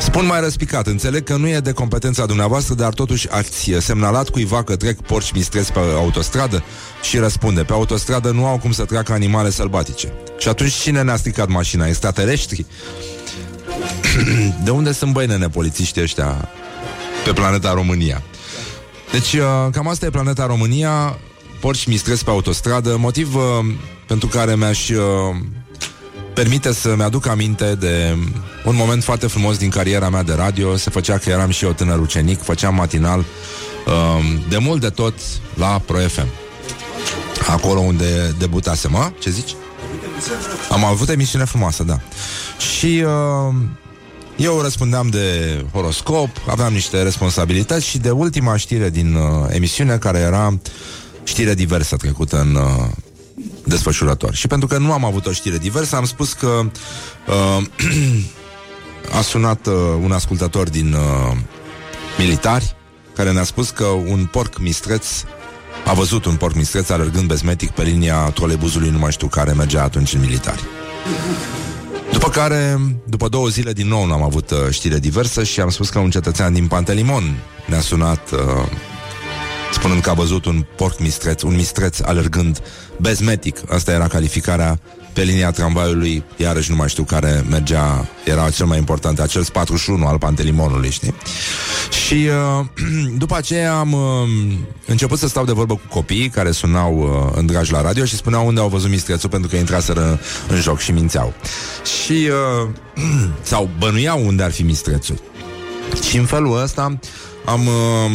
Spun 0.00 0.26
mai 0.26 0.40
răspicat, 0.40 0.86
înțeleg 0.86 1.24
că 1.24 1.36
nu 1.36 1.48
e 1.48 1.58
de 1.58 1.72
competența 1.72 2.26
dumneavoastră, 2.26 2.74
dar 2.74 2.94
totuși 2.94 3.30
ați 3.30 3.70
semnalat 3.78 4.28
cuiva 4.28 4.62
că 4.62 4.76
trec 4.76 5.00
porci 5.00 5.32
mistreți 5.32 5.72
pe 5.72 5.78
autostradă 5.78 6.62
și 7.02 7.18
răspunde, 7.18 7.62
pe 7.62 7.72
autostradă 7.72 8.30
nu 8.30 8.46
au 8.46 8.58
cum 8.58 8.72
să 8.72 8.84
treacă 8.84 9.12
animale 9.12 9.50
sălbatice. 9.50 10.12
Și 10.38 10.48
atunci 10.48 10.72
cine 10.72 11.02
ne-a 11.02 11.16
stricat 11.16 11.48
mașina? 11.48 11.86
Extraterestri? 11.86 12.66
de 14.64 14.70
unde 14.70 14.92
sunt 14.92 15.12
băinene 15.12 15.48
polițiștii 15.48 16.02
ăștia 16.02 16.48
pe 17.24 17.32
planeta 17.32 17.72
România? 17.72 18.22
Deci, 19.12 19.32
uh, 19.32 19.70
cam 19.72 19.88
asta 19.88 20.06
e 20.06 20.10
planeta 20.10 20.46
România, 20.46 21.18
porci 21.60 21.86
mistreți 21.86 22.24
pe 22.24 22.30
autostradă, 22.30 22.96
motiv 22.96 23.34
uh, 23.34 23.42
pentru 24.06 24.28
care 24.28 24.56
mi-aș 24.56 24.88
uh, 24.88 24.98
permite 26.34 26.72
să-mi 26.72 27.02
aduc 27.02 27.26
aminte 27.26 27.74
de 27.74 28.16
un 28.64 28.76
moment 28.76 29.02
foarte 29.02 29.26
frumos 29.26 29.58
din 29.58 29.70
cariera 29.70 30.08
mea 30.08 30.22
de 30.22 30.32
radio. 30.32 30.76
Se 30.76 30.90
făcea 30.90 31.18
că 31.18 31.30
eram 31.30 31.50
și 31.50 31.64
eu 31.64 31.72
tânăr 31.72 31.98
ucenic, 31.98 32.42
făceam 32.42 32.74
matinal 32.74 33.18
um, 33.18 34.42
de 34.48 34.58
mult 34.58 34.80
de 34.80 34.88
tot 34.88 35.14
la 35.54 35.82
Pro 35.86 35.98
FM. 35.98 36.26
Acolo 37.46 37.80
unde 37.80 38.34
debutasem, 38.38 38.90
mă? 38.90 39.12
Ce 39.18 39.30
zici? 39.30 39.54
Am 40.70 40.84
avut 40.84 41.08
emisiune 41.08 41.44
frumoasă, 41.44 41.82
da. 41.82 42.00
Și 42.58 43.04
uh, 43.06 43.54
eu 44.36 44.60
răspundeam 44.60 45.08
de 45.08 45.56
horoscop, 45.72 46.28
aveam 46.48 46.72
niște 46.72 47.02
responsabilități 47.02 47.86
și 47.86 47.98
de 47.98 48.10
ultima 48.10 48.56
știre 48.56 48.90
din 48.90 49.14
uh, 49.14 49.46
emisiune, 49.48 49.96
care 49.96 50.18
era 50.18 50.58
știre 51.24 51.54
diversă 51.54 51.96
trecută 51.96 52.40
în 52.40 52.54
uh, 52.54 52.88
desfășurător. 53.64 54.34
Și 54.34 54.46
pentru 54.46 54.68
că 54.68 54.78
nu 54.78 54.92
am 54.92 55.04
avut 55.04 55.26
o 55.26 55.32
știre 55.32 55.58
diversă, 55.58 55.96
am 55.96 56.04
spus 56.04 56.32
că 56.32 56.62
uh, 57.26 57.64
a 59.18 59.20
sunat 59.20 59.66
uh, 59.66 59.74
un 60.02 60.12
ascultător 60.12 60.68
din 60.68 60.92
uh, 60.92 61.36
militari 62.18 62.76
care 63.14 63.32
ne-a 63.32 63.44
spus 63.44 63.70
că 63.70 63.84
un 63.84 64.28
porc 64.30 64.58
mistreț 64.58 65.06
a 65.84 65.92
văzut 65.92 66.24
un 66.24 66.36
porc 66.36 66.54
mistreț 66.54 66.88
alergând 66.88 67.26
bezmetic 67.26 67.70
pe 67.70 67.82
linia 67.82 68.30
trolebuzului, 68.30 68.90
nu 68.90 68.98
mai 68.98 69.12
știu 69.12 69.26
care 69.26 69.52
mergea 69.52 69.82
atunci 69.82 70.12
în 70.14 70.20
militari. 70.20 70.62
După 72.12 72.28
care, 72.28 72.78
după 73.06 73.28
două 73.28 73.48
zile, 73.48 73.72
din 73.72 73.88
nou 73.88 74.06
n-am 74.06 74.22
avut 74.22 74.50
uh, 74.50 74.58
știre 74.70 74.98
diversă 74.98 75.42
și 75.42 75.60
am 75.60 75.68
spus 75.68 75.88
că 75.88 75.98
un 75.98 76.10
cetățean 76.10 76.52
din 76.52 76.66
Pantelimon 76.66 77.38
ne-a 77.66 77.80
sunat 77.80 78.30
uh, 78.30 78.38
spunând 79.72 80.02
că 80.02 80.10
a 80.10 80.14
văzut 80.14 80.44
un 80.44 80.64
porc 80.76 81.00
mistreț, 81.00 81.42
un 81.42 81.54
mistreț 81.54 82.00
alergând 82.00 82.62
bezmetic. 83.00 83.58
Asta 83.68 83.92
era 83.92 84.06
calificarea 84.06 84.80
pe 85.12 85.22
linia 85.22 85.50
tramvaiului, 85.50 86.22
iarăși 86.36 86.70
nu 86.70 86.76
mai 86.76 86.88
știu 86.88 87.02
care 87.02 87.44
mergea, 87.50 88.08
era 88.24 88.50
cel 88.50 88.66
mai 88.66 88.78
important, 88.78 89.20
acel 89.20 89.44
41 89.52 90.06
al 90.06 90.18
Pantelimonului, 90.18 90.90
știi? 90.90 91.14
Și 92.06 92.28
uh, 92.58 92.66
după 93.22 93.36
aceea 93.36 93.78
am 93.78 93.92
uh, 93.92 94.00
început 94.86 95.18
să 95.18 95.28
stau 95.28 95.44
de 95.44 95.52
vorbă 95.52 95.74
cu 95.74 95.86
copiii 95.88 96.28
care 96.28 96.50
sunau 96.50 96.98
uh, 96.98 97.32
în 97.34 97.46
dragi 97.46 97.72
la 97.72 97.82
radio 97.82 98.04
și 98.04 98.16
spuneau 98.16 98.46
unde 98.46 98.60
au 98.60 98.68
văzut 98.68 98.90
mistrețul 98.90 99.28
pentru 99.28 99.48
că 99.50 99.56
intraseră 99.56 100.20
în 100.48 100.60
joc 100.60 100.78
și 100.78 100.92
mințeau. 100.92 101.32
Și 102.02 102.28
uh, 102.62 102.68
sau 103.42 103.70
bănuiau 103.78 104.26
unde 104.26 104.42
ar 104.42 104.52
fi 104.52 104.62
mistrețul. 104.62 105.20
Și 106.08 106.16
în 106.16 106.24
felul 106.24 106.62
ăsta 106.62 106.98
am, 107.44 107.66
uh, 107.66 108.10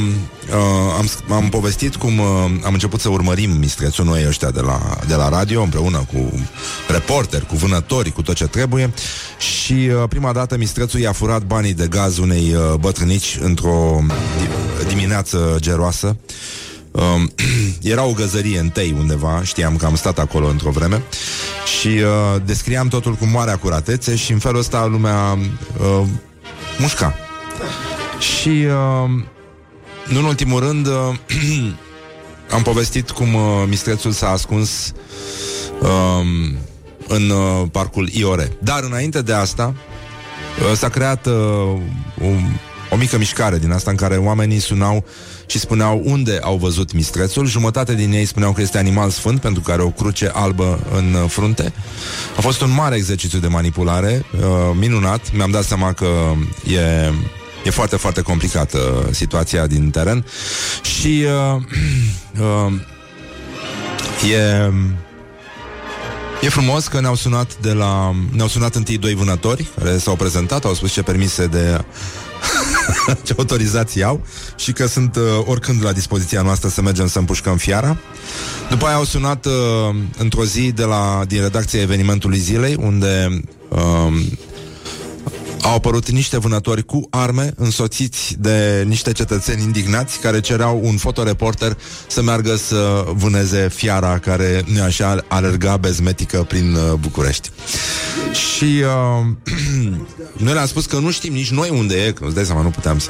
uh, 0.50 0.96
am, 0.98 1.36
am 1.36 1.50
povestit 1.50 1.96
cum 1.96 2.20
uh, 2.20 2.26
am 2.64 2.74
început 2.74 3.00
să 3.00 3.10
urmărim 3.10 3.52
mistrețul 3.52 4.06
noi 4.06 4.26
ăștia 4.28 4.52
de 4.52 4.62
la, 4.62 4.80
de 5.08 5.16
la 5.16 5.30
radio 5.30 5.62
împreună 5.62 6.06
cu 6.14 6.48
reporteri, 6.88 7.46
cu 7.46 7.56
vânători, 7.56 8.12
cu 8.12 8.22
tot 8.22 8.36
ce 8.36 8.46
trebuie. 8.46 8.94
Și 9.38 9.74
uh, 9.74 10.04
prima 10.10 10.32
dată 10.32 10.58
mistrețul 10.58 11.00
i-a 11.00 11.12
furat 11.12 11.44
banii 11.44 11.74
de 11.74 11.88
gaz 11.88 12.18
unei 12.18 12.54
uh, 12.54 12.74
bătrânici 12.80 13.38
într-o 13.42 14.00
di- 14.40 14.88
dimineață 14.88 15.58
geroasă. 15.60 16.18
Um, 16.92 17.32
era 17.94 18.04
o 18.04 18.12
găzărie 18.12 18.60
în 18.60 18.70
tei 18.70 18.96
undeva, 18.98 19.42
știam 19.44 19.76
că 19.76 19.86
am 19.86 19.96
stat 19.96 20.20
acolo 20.20 20.48
într-o 20.48 20.70
vreme. 20.70 21.04
Și 21.80 21.88
uh, 21.88 22.42
descriam 22.46 22.88
totul 22.88 23.14
cu 23.14 23.26
mare 23.26 23.52
acuratețe 23.52 24.16
și 24.16 24.32
în 24.32 24.40
felul 24.40 24.60
ăsta 24.60 24.86
lumea 24.86 25.38
uh, 25.80 26.08
mușca. 26.78 27.16
Și, 28.20 28.50
uh, 28.50 29.10
nu 30.08 30.20
în 30.20 30.26
ultimul 30.26 30.60
rând, 30.60 30.88
uh, 30.88 30.94
am 32.56 32.62
povestit 32.62 33.10
cum 33.10 33.34
uh, 33.34 33.42
mistrețul 33.68 34.12
s-a 34.12 34.30
ascuns 34.30 34.94
uh, 35.82 36.26
în 37.08 37.30
uh, 37.30 37.68
parcul 37.72 38.10
Iore. 38.10 38.52
Dar 38.60 38.84
înainte 38.84 39.22
de 39.22 39.34
asta, 39.34 39.76
uh, 40.72 40.78
s-a 40.78 40.90
creat 40.90 41.26
uh, 41.26 41.34
un, 42.22 42.40
o 42.90 42.96
mică 42.96 43.18
mișcare 43.18 43.58
din 43.58 43.72
asta 43.72 43.92
în 43.92 43.98
care 43.98 44.16
oamenii 44.16 44.60
sunau 44.60 45.06
și 45.46 45.60
spuneau 45.60 46.02
unde 46.06 46.40
au 46.42 46.56
văzut 46.56 46.94
mistrețul. 46.94 47.46
Jumătate 47.46 47.96
din 47.96 48.12
ei 48.12 48.26
spuneau 48.26 48.52
că 48.52 48.62
este 48.62 48.78
animal 48.78 49.10
sfânt 49.10 49.42
pentru 49.42 49.62
că 49.62 49.72
are 49.72 49.82
o 49.82 49.90
cruce 49.90 50.32
albă 50.34 50.80
în 50.94 51.14
uh, 51.14 51.30
frunte. 51.30 51.74
A 52.38 52.42
fost 52.42 52.62
un 52.62 52.72
mare 52.72 52.96
exercițiu 52.96 53.40
de 53.40 53.48
manipulare, 53.48 54.26
uh, 54.36 54.76
minunat. 54.80 55.34
Mi-am 55.34 55.52
dat 55.52 55.64
seama 55.64 55.94
că 55.94 56.08
e 56.72 57.12
E 57.68 57.70
foarte, 57.70 57.96
foarte 57.96 58.22
complicată 58.22 59.10
situația 59.12 59.68
din 59.68 59.90
teren 59.90 60.26
și 60.82 61.26
uh, 61.56 61.62
uh, 62.66 62.74
e, 64.32 64.72
e 66.42 66.50
frumos 66.50 66.88
că 66.88 67.00
ne-au 67.00 67.16
sunat 67.16 67.58
de 67.58 67.74
la 67.74 68.16
ne-au 68.32 68.48
sunat 68.48 68.76
întâi 68.76 68.98
doi 68.98 69.14
vânători 69.14 69.68
care 69.78 69.98
s-au 69.98 70.16
prezentat, 70.16 70.66
au 70.66 70.74
spus 70.74 70.92
ce 70.92 71.02
permise 71.02 71.48
de 71.48 71.86
ce 73.26 73.34
autorizații 73.38 74.04
au 74.04 74.26
și 74.56 74.72
că 74.72 74.88
sunt 74.88 75.16
uh, 75.16 75.24
oricând 75.46 75.84
la 75.84 75.92
dispoziția 75.92 76.42
noastră 76.42 76.70
să 76.70 76.82
mergem 76.82 77.08
să 77.08 77.20
împușcăm 77.20 77.58
fiara. 77.58 77.98
După 78.70 78.86
aia 78.86 78.96
au 78.96 79.04
sunat 79.04 79.46
uh, 79.46 79.96
într-o 80.18 80.46
zi 80.46 80.72
de 80.72 80.84
la, 80.84 81.24
din 81.28 81.42
redacția 81.42 81.82
evenimentului 81.82 82.38
zilei, 82.38 82.78
unde 82.80 83.42
uh, 83.70 84.22
au 85.62 85.76
apărut 85.76 86.10
niște 86.10 86.38
vânători 86.38 86.86
cu 86.86 87.08
arme 87.10 87.54
însoțiți 87.56 88.36
de 88.40 88.84
niște 88.88 89.12
cetățeni 89.12 89.62
indignați 89.62 90.20
care 90.20 90.40
cereau 90.40 90.80
un 90.84 90.98
fotoreporter 90.98 91.78
să 92.08 92.22
meargă 92.22 92.56
să 92.56 93.06
vâneze 93.14 93.70
fiara 93.70 94.20
care 94.20 94.64
nu 94.74 94.82
așa 94.82 95.24
alerga 95.28 95.78
bezmetică 95.78 96.44
prin 96.48 96.74
uh, 96.74 96.94
București. 97.00 97.50
Și 98.34 98.64
uh, 98.64 99.26
noi 100.44 100.54
le-am 100.54 100.66
spus 100.66 100.86
că 100.86 101.00
nu 101.00 101.12
știm 101.12 101.34
nici 101.34 101.52
noi 101.52 101.70
unde 101.70 102.06
e, 102.06 102.12
că 102.12 102.26
îți 102.26 102.36
dai 102.36 102.46
seama, 102.46 102.62
nu 102.62 102.70
puteam 102.70 103.00
să... 103.00 103.10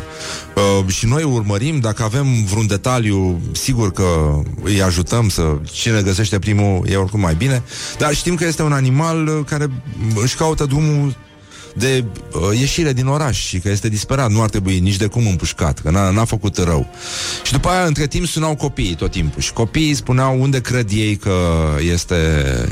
Uh, 0.55 0.87
și 0.93 1.05
noi 1.05 1.23
urmărim, 1.23 1.79
dacă 1.79 2.03
avem 2.03 2.43
vreun 2.43 2.67
detaliu, 2.67 3.41
sigur 3.51 3.91
că 3.91 4.39
îi 4.63 4.81
ajutăm 4.81 5.29
să... 5.29 5.57
Cine 5.71 6.01
găsește 6.01 6.39
primul 6.39 6.85
e 6.89 6.95
oricum 6.95 7.19
mai 7.19 7.35
bine, 7.35 7.63
dar 7.97 8.13
știm 8.13 8.35
că 8.35 8.45
este 8.45 8.61
un 8.61 8.71
animal 8.73 9.27
uh, 9.27 9.45
care 9.45 9.69
își 10.15 10.35
caută 10.35 10.65
drumul 10.65 11.15
de 11.77 12.03
uh, 12.33 12.59
ieșire 12.59 12.93
din 12.93 13.07
oraș 13.07 13.45
și 13.45 13.59
că 13.59 13.69
este 13.69 13.89
disperat, 13.89 14.31
nu 14.31 14.41
ar 14.41 14.49
trebui 14.49 14.79
nici 14.79 14.95
de 14.95 15.05
cum 15.05 15.27
împușcat, 15.27 15.79
că 15.79 15.89
n-a, 15.89 16.09
n-a 16.09 16.25
făcut 16.25 16.57
rău. 16.57 16.87
Și 17.43 17.51
după 17.51 17.67
aia, 17.67 17.85
între 17.85 18.07
timp, 18.07 18.25
sunau 18.25 18.55
copiii 18.55 18.95
tot 18.95 19.11
timpul 19.11 19.41
și 19.41 19.53
copiii 19.53 19.93
spuneau 19.93 20.41
unde 20.41 20.61
cred 20.61 20.89
ei 20.91 21.15
că 21.15 21.35
este, 21.93 22.15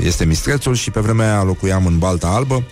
este 0.04 0.24
mistrețul 0.24 0.74
și 0.74 0.90
pe 0.90 1.00
vremea 1.00 1.32
aia 1.32 1.42
locuiam 1.42 1.86
în 1.86 1.98
Balta 1.98 2.28
Albă 2.28 2.64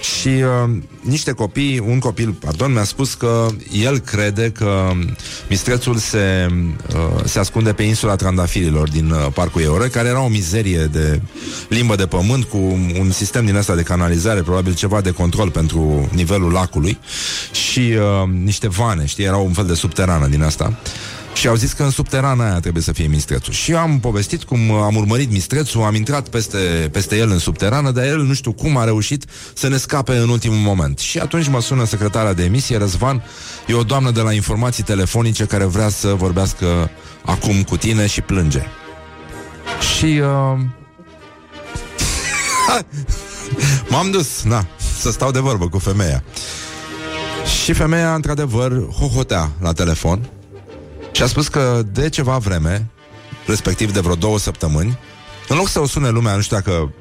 și 0.00 0.28
uh, 0.28 0.70
niște 1.00 1.32
copii, 1.32 1.82
un 1.86 1.98
copil, 1.98 2.32
pardon, 2.32 2.72
mi-a 2.72 2.84
spus 2.84 3.14
că 3.14 3.46
el 3.72 3.98
crede 3.98 4.50
că 4.50 4.90
mistrețul 5.48 5.96
se, 5.96 6.46
uh, 6.94 7.24
se 7.24 7.38
ascunde 7.38 7.72
pe 7.72 7.82
insula 7.82 8.16
Trandafirilor 8.16 8.88
din 8.88 9.10
uh, 9.10 9.26
Parcul 9.34 9.62
Eore, 9.62 9.88
care 9.88 10.08
era 10.08 10.20
o 10.20 10.28
mizerie 10.28 10.88
de 10.92 11.20
limbă 11.68 11.94
de 11.94 12.06
pământ 12.06 12.44
cu 12.44 12.56
un 12.98 13.10
sistem 13.10 13.44
din 13.44 13.56
asta 13.56 13.74
de 13.74 13.82
canalizare, 13.82 14.42
probabil 14.42 14.74
ceva 14.74 15.00
de 15.00 15.10
control 15.10 15.50
pentru 15.50 15.69
nivelul 16.10 16.52
lacului 16.52 16.98
și 17.52 17.80
uh, 17.80 18.28
niște 18.42 18.68
vane, 18.68 19.06
știi, 19.06 19.24
erau 19.24 19.44
un 19.44 19.52
fel 19.52 19.66
de 19.66 19.74
subterană 19.74 20.26
din 20.26 20.42
asta. 20.42 20.78
Și 21.32 21.48
au 21.48 21.54
zis 21.54 21.72
că 21.72 21.82
în 21.82 21.90
subterana 21.90 22.44
aia 22.44 22.60
trebuie 22.60 22.82
să 22.82 22.92
fie 22.92 23.06
mistrețul. 23.06 23.52
Și 23.52 23.70
eu 23.70 23.78
am 23.78 24.00
povestit 24.00 24.42
cum 24.42 24.70
am 24.70 24.96
urmărit 24.96 25.30
mistrețul, 25.30 25.82
am 25.82 25.94
intrat 25.94 26.28
peste, 26.28 26.58
peste 26.92 27.16
el 27.16 27.30
în 27.30 27.38
subterană, 27.38 27.90
dar 27.90 28.04
el 28.04 28.22
nu 28.22 28.34
știu 28.34 28.52
cum 28.52 28.76
a 28.76 28.84
reușit 28.84 29.24
să 29.54 29.68
ne 29.68 29.76
scape 29.76 30.16
în 30.16 30.28
ultimul 30.28 30.56
moment. 30.56 30.98
Și 30.98 31.18
atunci 31.18 31.48
mă 31.48 31.60
sună 31.60 31.84
secretara 31.84 32.32
de 32.32 32.44
emisie, 32.44 32.76
Răzvan, 32.76 33.22
e 33.66 33.74
o 33.74 33.82
doamnă 33.82 34.10
de 34.10 34.20
la 34.20 34.32
informații 34.32 34.82
telefonice 34.82 35.44
care 35.44 35.64
vrea 35.64 35.88
să 35.88 36.08
vorbească 36.08 36.90
acum 37.24 37.62
cu 37.62 37.76
tine 37.76 38.06
și 38.06 38.20
plânge. 38.20 38.62
Și... 39.96 40.04
Uh... 40.04 40.60
M-am 43.90 44.10
dus, 44.10 44.42
na, 44.42 44.66
să 45.00 45.10
stau 45.10 45.30
de 45.30 45.38
vorbă 45.38 45.68
cu 45.68 45.78
femeia. 45.78 46.24
Și 47.62 47.72
femeia, 47.72 48.14
într-adevăr, 48.14 48.88
hohotea 48.88 49.50
la 49.60 49.72
telefon 49.72 50.30
și 51.12 51.22
a 51.22 51.26
spus 51.26 51.48
că 51.48 51.82
de 51.92 52.08
ceva 52.08 52.38
vreme, 52.38 52.90
respectiv 53.46 53.92
de 53.92 54.00
vreo 54.00 54.14
două 54.14 54.38
săptămâni, 54.38 54.98
în 55.48 55.56
loc 55.56 55.68
să 55.68 55.80
o 55.80 55.86
sune 55.86 56.08
lumea, 56.08 56.34
nu 56.34 56.40
știu 56.40 56.56
dacă 56.56 56.92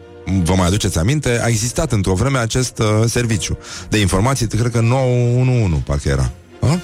vă 0.43 0.55
mai 0.55 0.67
aduceți 0.67 0.97
aminte, 0.97 1.41
a 1.43 1.47
existat 1.47 1.91
într-o 1.91 2.13
vreme 2.13 2.37
acest 2.37 2.79
uh, 2.79 2.85
serviciu 3.05 3.57
de 3.89 3.99
informații, 3.99 4.47
cred 4.47 4.71
că 4.71 4.79
911, 4.79 5.83
parcă 5.85 6.09
era. 6.09 6.31
A? 6.59 6.79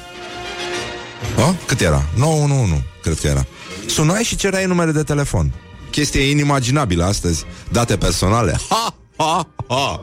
A? 1.42 1.56
Cât 1.68 1.82
era? 1.82 2.04
911, 2.18 2.88
cred 3.02 3.20
că 3.20 3.28
era. 3.28 3.46
Sunai 3.86 4.24
și 4.24 4.36
cereai 4.36 4.66
numere 4.66 4.92
de 4.92 5.04
telefon. 5.04 5.54
Chestie 5.92 6.22
inimaginabilă 6.22 7.04
astăzi. 7.04 7.44
Date 7.72 7.98
personale. 7.98 8.58
Ha! 8.70 9.05
Ha! 9.18 9.48
Ha! 9.68 10.02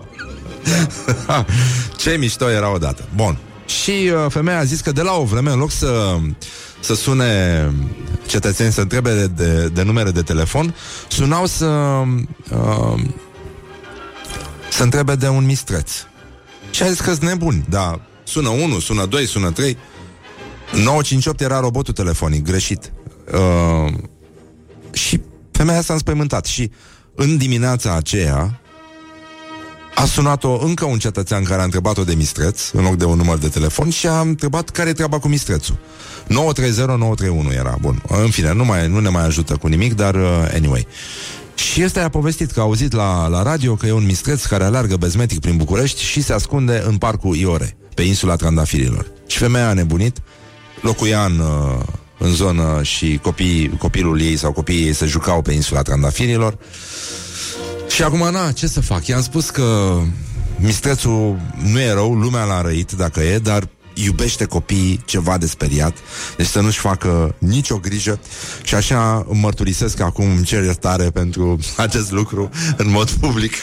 Ce 1.97 2.17
mișto 2.19 2.51
era 2.51 2.73
odată. 2.73 3.05
Bun. 3.15 3.39
Și 3.67 3.91
uh, 3.91 4.27
femeia 4.29 4.59
a 4.59 4.65
zis 4.65 4.81
că 4.81 4.93
de 4.93 5.03
la 5.03 5.13
o 5.13 5.25
vreme, 5.25 5.51
în 5.51 5.59
loc 5.59 5.71
să 5.71 6.17
să 6.81 6.95
sune 6.95 7.73
cetățeni 8.27 8.73
să 8.73 8.81
întrebe 8.81 9.15
de, 9.15 9.27
de, 9.27 9.69
de 9.69 9.83
numere 9.83 10.11
de 10.11 10.23
telefon, 10.23 10.75
sunau 11.09 11.47
să 11.47 11.67
uh, 12.51 13.05
să 14.71 14.83
întrebe 14.83 15.15
de 15.15 15.29
un 15.29 15.45
mistreț. 15.45 15.93
Și 16.71 16.83
a 16.83 16.89
zis 16.89 17.01
că 17.01 17.11
sunt 17.11 17.23
nebuni, 17.23 17.65
da, 17.69 18.01
sună 18.23 18.49
1, 18.49 18.79
sună 18.79 19.07
2, 19.07 19.27
sună 19.27 19.51
3. 19.51 19.77
958 20.73 21.41
era 21.41 21.61
robotul 21.61 21.95
telefonic, 21.95 22.45
greșit. 22.45 22.93
Uh, 23.33 23.95
și 24.93 25.21
femeia 25.51 25.81
s-a 25.81 25.93
înspăimântat 25.93 26.45
și 26.45 26.71
în 27.15 27.37
dimineața 27.37 27.95
aceea 27.95 28.61
a 29.95 30.05
sunat-o 30.05 30.59
încă 30.65 30.85
un 30.85 30.99
cetățean 30.99 31.43
care 31.43 31.61
a 31.61 31.65
întrebat-o 31.65 32.05
de 32.05 32.15
mistreț 32.15 32.71
în 32.71 32.83
loc 32.83 32.97
de 32.97 33.05
un 33.05 33.17
număr 33.17 33.39
de 33.39 33.49
telefon 33.49 33.91
și 33.91 34.07
a 34.07 34.21
întrebat 34.21 34.69
care 34.69 34.89
e 34.89 34.93
treaba 34.93 35.19
cu 35.19 35.29
mistrețul. 35.29 35.77
930-931 36.29 37.57
era, 37.57 37.77
bun. 37.81 38.03
În 38.09 38.31
fine, 38.31 38.53
nu, 38.53 38.65
mai, 38.65 38.89
nu 38.89 39.01
ne 39.01 39.09
mai 39.09 39.25
ajută 39.25 39.57
cu 39.57 39.67
nimic, 39.67 39.95
dar 39.95 40.15
uh, 40.15 40.49
anyway. 40.55 40.87
Și 41.55 41.85
ăsta 41.85 42.05
a 42.05 42.09
povestit 42.09 42.51
că 42.51 42.61
a 42.61 42.63
auzit 42.63 42.93
la, 42.93 43.27
la 43.27 43.43
radio 43.43 43.75
că 43.75 43.87
e 43.87 43.93
un 43.93 44.05
mistreț 44.05 44.45
care 44.45 44.65
alergă 44.65 44.97
bezmetic 44.97 45.41
prin 45.41 45.57
București 45.57 46.03
și 46.03 46.23
se 46.23 46.33
ascunde 46.33 46.83
în 46.87 46.97
parcul 46.97 47.37
Iore, 47.37 47.77
pe 47.95 48.03
insula 48.03 48.37
Trandafirilor. 48.37 49.07
Și 49.27 49.39
femeia 49.39 49.69
a 49.69 49.73
nebunit, 49.73 50.17
locuia 50.81 51.25
în, 51.25 51.39
uh, 51.39 51.85
în 52.19 52.33
zonă 52.33 52.83
și 52.83 53.19
copii, 53.23 53.77
copilul 53.79 54.21
ei 54.21 54.37
sau 54.37 54.53
copiii 54.53 54.87
ei 54.87 54.93
se 54.93 55.07
jucau 55.07 55.43
pe 55.43 55.53
insula 55.53 55.83
Trandafirilor. 55.83 56.59
Și 57.95 58.03
acum, 58.03 58.31
na, 58.31 58.53
ce 58.53 58.67
să 58.67 58.81
fac? 58.81 59.07
I-am 59.07 59.23
spus 59.23 59.51
că 59.51 59.99
mistrețul 60.57 61.41
nu 61.63 61.81
e 61.81 61.93
rău, 61.93 62.15
lumea 62.15 62.45
l-a 62.45 62.61
răit 62.61 62.93
dacă 62.93 63.21
e, 63.21 63.39
dar 63.39 63.69
iubește 63.95 64.45
copiii 64.45 65.03
ceva 65.05 65.39
de 65.39 65.47
speriat, 65.47 65.97
deci 66.37 66.47
să 66.47 66.61
nu-și 66.61 66.79
facă 66.79 67.35
nicio 67.39 67.77
grijă 67.77 68.21
și 68.63 68.75
așa 68.75 69.27
mărturisesc 69.31 69.97
că 69.97 70.03
acum 70.03 70.31
îmi 70.31 70.45
cer 70.45 70.63
iertare 70.65 71.11
pentru 71.11 71.59
acest 71.77 72.11
lucru 72.11 72.51
în 72.77 72.91
mod 72.91 73.11
public. 73.11 73.55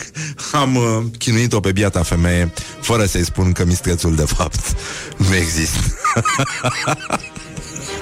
Am 0.51 0.75
uh, 0.75 1.03
chinuit-o 1.17 1.59
pe 1.59 1.71
biata 1.71 2.03
femeie 2.03 2.53
fără 2.81 3.05
să-i 3.05 3.25
spun 3.25 3.51
că 3.51 3.65
mistrețul 3.65 4.15
de 4.15 4.25
fapt 4.25 4.75
nu 5.17 5.35
există. 5.35 5.79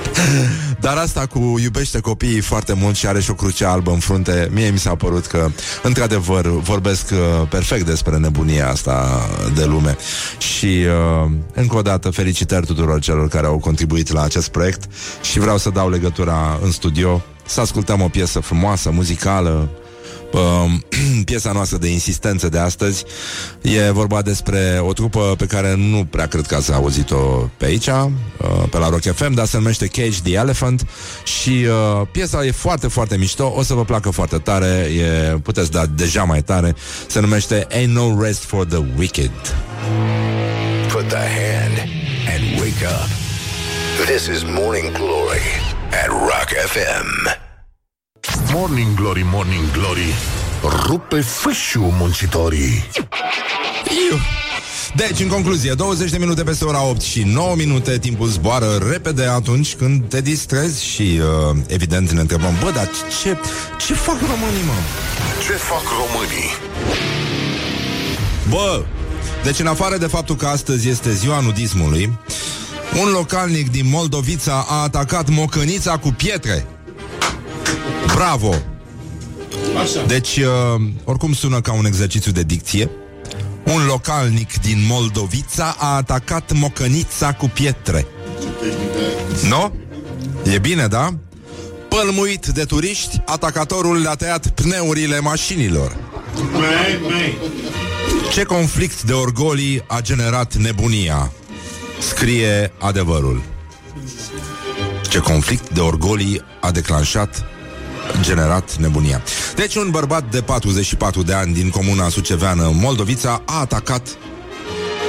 Dar 0.79 0.97
asta 0.97 1.25
cu 1.25 1.55
iubește 1.61 1.99
copiii 1.99 2.39
foarte 2.39 2.73
mult 2.73 2.95
și 2.95 3.07
are 3.07 3.21
și 3.21 3.31
o 3.31 3.33
cruce 3.33 3.65
albă 3.65 3.91
în 3.91 3.99
frunte, 3.99 4.49
mie 4.51 4.69
mi 4.69 4.79
s-a 4.79 4.95
părut 4.95 5.25
că, 5.25 5.49
într-adevăr, 5.83 6.47
vorbesc 6.47 7.11
uh, 7.11 7.47
perfect 7.49 7.85
despre 7.85 8.17
nebunia 8.17 8.69
asta 8.69 9.27
de 9.55 9.65
lume. 9.65 9.97
Și, 10.37 10.65
uh, 10.65 11.31
încă 11.53 11.75
o 11.75 11.81
dată, 11.81 12.09
felicitări 12.09 12.65
tuturor 12.65 12.99
celor 12.99 13.27
care 13.27 13.45
au 13.45 13.57
contribuit 13.57 14.11
la 14.11 14.21
acest 14.21 14.47
proiect 14.47 14.83
și 15.21 15.39
vreau 15.39 15.57
să 15.57 15.69
dau 15.69 15.89
legătura 15.89 16.59
în 16.63 16.71
studio, 16.71 17.21
să 17.45 17.61
ascultăm 17.61 18.01
o 18.01 18.07
piesă 18.07 18.39
frumoasă, 18.39 18.91
muzicală, 18.91 19.69
uh, 20.33 20.73
piesa 21.25 21.51
noastră 21.51 21.77
de 21.77 21.87
insistență 21.87 22.49
de 22.49 22.57
astăzi. 22.57 23.05
E 23.61 23.89
vorba 23.89 24.21
despre 24.21 24.79
o 24.81 24.93
trupă 24.93 25.35
pe 25.37 25.45
care 25.45 25.75
nu 25.75 26.05
prea 26.05 26.27
cred 26.27 26.45
că 26.45 26.55
ați 26.55 26.73
auzit-o 26.73 27.49
pe 27.57 27.65
aici, 27.65 27.87
uh, 27.87 28.07
pe 28.69 28.77
la 28.77 28.89
Rock 28.89 29.01
FM, 29.01 29.33
dar 29.33 29.45
se 29.45 29.57
numește 29.57 29.87
Cage 29.87 30.19
the 30.23 30.33
Elephant 30.33 30.87
și 31.23 31.65
uh, 31.67 32.07
piesa 32.11 32.45
e 32.45 32.51
foarte, 32.51 32.87
foarte 32.87 33.17
mișto, 33.17 33.53
o 33.55 33.63
să 33.63 33.73
vă 33.73 33.85
placă 33.85 34.09
foarte 34.09 34.37
tare, 34.37 34.65
e, 34.65 35.37
puteți 35.43 35.71
da 35.71 35.85
deja 35.85 36.23
mai 36.23 36.41
tare, 36.41 36.75
se 37.07 37.19
numește 37.19 37.67
Ain't 37.71 37.87
No 37.87 38.21
Rest 38.21 38.43
for 38.43 38.65
the 38.65 38.83
Wicked. 38.97 39.31
Put 40.91 41.07
the 41.07 41.17
hand 41.17 41.77
and 42.33 42.59
wake 42.59 42.85
up. 42.85 43.09
This 44.05 44.27
is 44.27 44.43
Morning 44.43 44.91
Glory 44.91 45.47
at 45.91 46.09
Rock 46.09 46.49
FM. 46.71 47.46
Morning 48.59 48.93
Glory, 48.95 49.25
Morning 49.31 49.71
Glory 49.71 50.13
Rupe 50.85 51.21
fâșiu 51.21 51.93
muncitorii 51.97 52.89
Iu. 54.09 54.17
Deci, 54.95 55.19
în 55.19 55.27
concluzie, 55.27 55.73
20 55.73 56.09
de 56.09 56.17
minute 56.17 56.43
peste 56.43 56.65
ora 56.65 56.83
8 56.83 57.01
și 57.01 57.23
9 57.23 57.55
minute, 57.55 57.97
timpul 57.97 58.27
zboară 58.27 58.77
repede 58.91 59.23
atunci 59.25 59.75
când 59.75 60.09
te 60.09 60.21
distrezi 60.21 60.85
și, 60.85 61.19
uh, 61.51 61.57
evident, 61.67 62.11
ne 62.11 62.19
întrebăm, 62.19 62.57
bă, 62.63 62.71
dar 62.71 62.89
ce, 63.21 63.37
ce 63.85 63.93
fac 63.93 64.19
românii, 64.19 64.63
mă? 64.65 64.73
Ce 65.45 65.51
fac 65.51 65.83
românii? 65.83 66.49
Bă, 68.49 68.83
deci 69.43 69.59
în 69.59 69.67
afară 69.67 69.97
de 69.97 70.07
faptul 70.07 70.35
că 70.35 70.45
astăzi 70.45 70.89
este 70.89 71.13
ziua 71.13 71.39
nudismului, 71.39 72.19
un 73.01 73.09
localnic 73.11 73.71
din 73.71 73.89
Moldovița 73.89 74.65
a 74.67 74.81
atacat 74.81 75.29
mocănița 75.29 75.97
cu 75.97 76.09
pietre. 76.09 76.65
Bravo! 78.17 78.53
Așa. 79.81 80.05
Deci, 80.07 80.37
uh, 80.37 80.81
oricum 81.03 81.33
sună 81.33 81.61
ca 81.61 81.73
un 81.73 81.85
exercițiu 81.85 82.31
de 82.31 82.43
dicție. 82.43 82.89
Un 83.63 83.85
localnic 83.85 84.61
din 84.61 84.85
Moldovița 84.87 85.75
a 85.77 85.95
atacat 85.95 86.51
mocănița 86.53 87.33
cu 87.33 87.49
pietre. 87.53 88.05
Nu? 89.47 89.73
E 90.53 90.59
bine, 90.59 90.87
da? 90.87 91.13
Pălmuit 91.89 92.45
de 92.45 92.63
turiști, 92.63 93.21
atacatorul 93.25 94.01
le-a 94.01 94.15
tăiat 94.15 94.47
pneurile 94.47 95.19
mașinilor. 95.19 95.97
Mai, 96.51 96.99
mai. 97.09 97.37
Ce 98.31 98.43
conflict 98.43 99.01
de 99.01 99.13
orgolii 99.13 99.83
a 99.87 100.01
generat 100.01 100.55
nebunia? 100.55 101.31
Scrie 101.99 102.71
adevărul. 102.79 103.41
Ce 105.09 105.19
conflict 105.19 105.69
de 105.69 105.79
orgolii 105.79 106.41
a 106.61 106.71
declanșat 106.71 107.45
generat 108.21 108.75
nebunia. 108.75 109.21
Deci 109.55 109.75
un 109.75 109.89
bărbat 109.89 110.31
de 110.31 110.41
44 110.41 111.23
de 111.23 111.33
ani 111.33 111.53
din 111.53 111.69
comuna 111.69 112.09
suceveană 112.09 112.71
Moldovița 112.73 113.41
a 113.45 113.59
atacat 113.59 114.07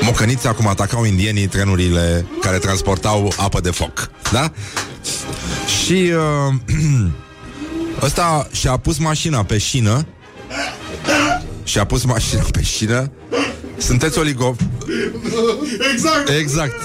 mocănița 0.00 0.52
cum 0.52 0.66
atacau 0.66 1.04
indienii 1.04 1.46
trenurile 1.46 2.26
care 2.40 2.58
transportau 2.58 3.32
apă 3.36 3.60
de 3.60 3.70
foc. 3.70 4.10
Da? 4.32 4.52
Și 5.82 6.12
uh, 6.48 6.54
ăsta 8.06 8.48
și-a 8.52 8.76
pus 8.76 8.98
mașina 8.98 9.44
pe 9.44 9.58
șină 9.58 10.06
și-a 11.64 11.84
pus 11.84 12.04
mașina 12.04 12.42
pe 12.50 12.62
șină 12.62 13.10
Sunteți 13.76 14.18
oligop 14.18 14.60
Exact. 15.92 16.28
Exact 16.28 16.74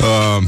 uh, 0.00 0.42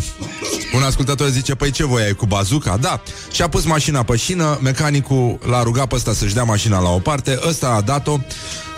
Un 0.75 0.83
ascultător 0.83 1.29
zice 1.29 1.55
Păi 1.55 1.71
ce 1.71 1.85
voi 1.85 2.03
ai 2.03 2.13
cu 2.13 2.27
bazuca? 2.27 2.77
Da, 2.77 3.03
și-a 3.33 3.49
pus 3.49 3.65
mașina 3.65 4.03
pe 4.03 4.17
șină 4.17 4.59
Mecanicul 4.63 5.39
l-a 5.49 5.63
rugat 5.63 5.87
pe 5.87 5.95
ăsta 5.95 6.13
să-și 6.13 6.35
dea 6.35 6.45
mașina 6.45 6.81
la 6.81 6.89
o 6.89 6.99
parte 6.99 7.39
Ăsta 7.49 7.69
a 7.69 7.81
dat-o. 7.81 8.19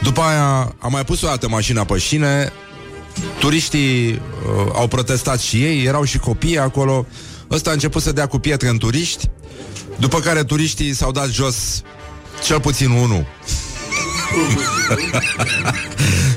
După 0.02 0.20
aia 0.20 0.74
a 0.78 0.88
mai 0.88 1.04
pus 1.04 1.22
o 1.22 1.26
dată 1.26 1.48
mașina 1.48 1.84
pe 1.84 1.98
șine. 1.98 2.52
Turiștii 3.38 4.10
uh, 4.10 4.20
au 4.72 4.88
protestat 4.88 5.40
și 5.40 5.64
ei 5.64 5.84
Erau 5.84 6.04
și 6.04 6.18
copii 6.18 6.58
acolo. 6.58 7.06
Ăsta 7.50 7.70
a 7.70 7.72
început 7.72 8.02
să 8.02 8.12
dea 8.12 8.26
cu 8.26 8.38
pietre 8.38 8.68
în 8.68 8.78
turiști 8.78 9.30
După 9.96 10.20
care 10.20 10.44
turiștii 10.44 10.94
s-au 10.94 11.12
dat 11.12 11.28
jos 11.28 11.82
Cel 12.44 12.60
puțin 12.60 12.90
unul. 12.90 13.26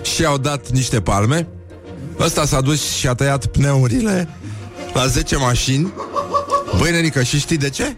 Și 0.16 0.26
au 0.26 0.38
dat 0.38 0.70
niște 0.70 1.02
palme. 1.02 1.48
Ăsta 2.20 2.46
s-a 2.46 2.62
dus 2.62 2.92
și 2.92 3.08
a 3.08 3.14
tăiat 3.14 3.46
pneurile 3.46 4.30
la 4.94 5.08
10 5.08 5.36
mașini. 5.36 5.94
Băi, 6.78 6.92
nenică, 6.92 7.24
și 7.24 7.40
știi 7.40 7.58
de 7.58 7.70
ce? 7.70 7.96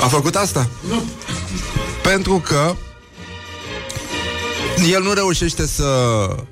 A 0.00 0.06
făcut 0.06 0.36
asta? 0.36 0.68
Nu. 0.88 1.02
Pentru 2.02 2.42
că 2.46 2.74
el 4.90 5.02
nu 5.02 5.12
reușește 5.12 5.66
să, 5.66 5.86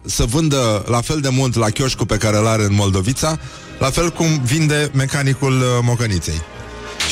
să 0.05 0.25
vândă 0.25 0.85
la 0.87 1.01
fel 1.01 1.21
de 1.21 1.29
mult 1.29 1.55
la 1.55 1.71
chioșcul 1.71 2.07
pe 2.07 2.17
care 2.17 2.37
îl 2.37 2.47
are 2.47 2.63
în 2.63 2.75
Moldovița, 2.75 3.39
la 3.79 3.91
fel 3.91 4.11
cum 4.11 4.41
vinde 4.45 4.91
mecanicul 4.95 5.61
uh, 5.61 5.67
mocăniței. 5.83 6.43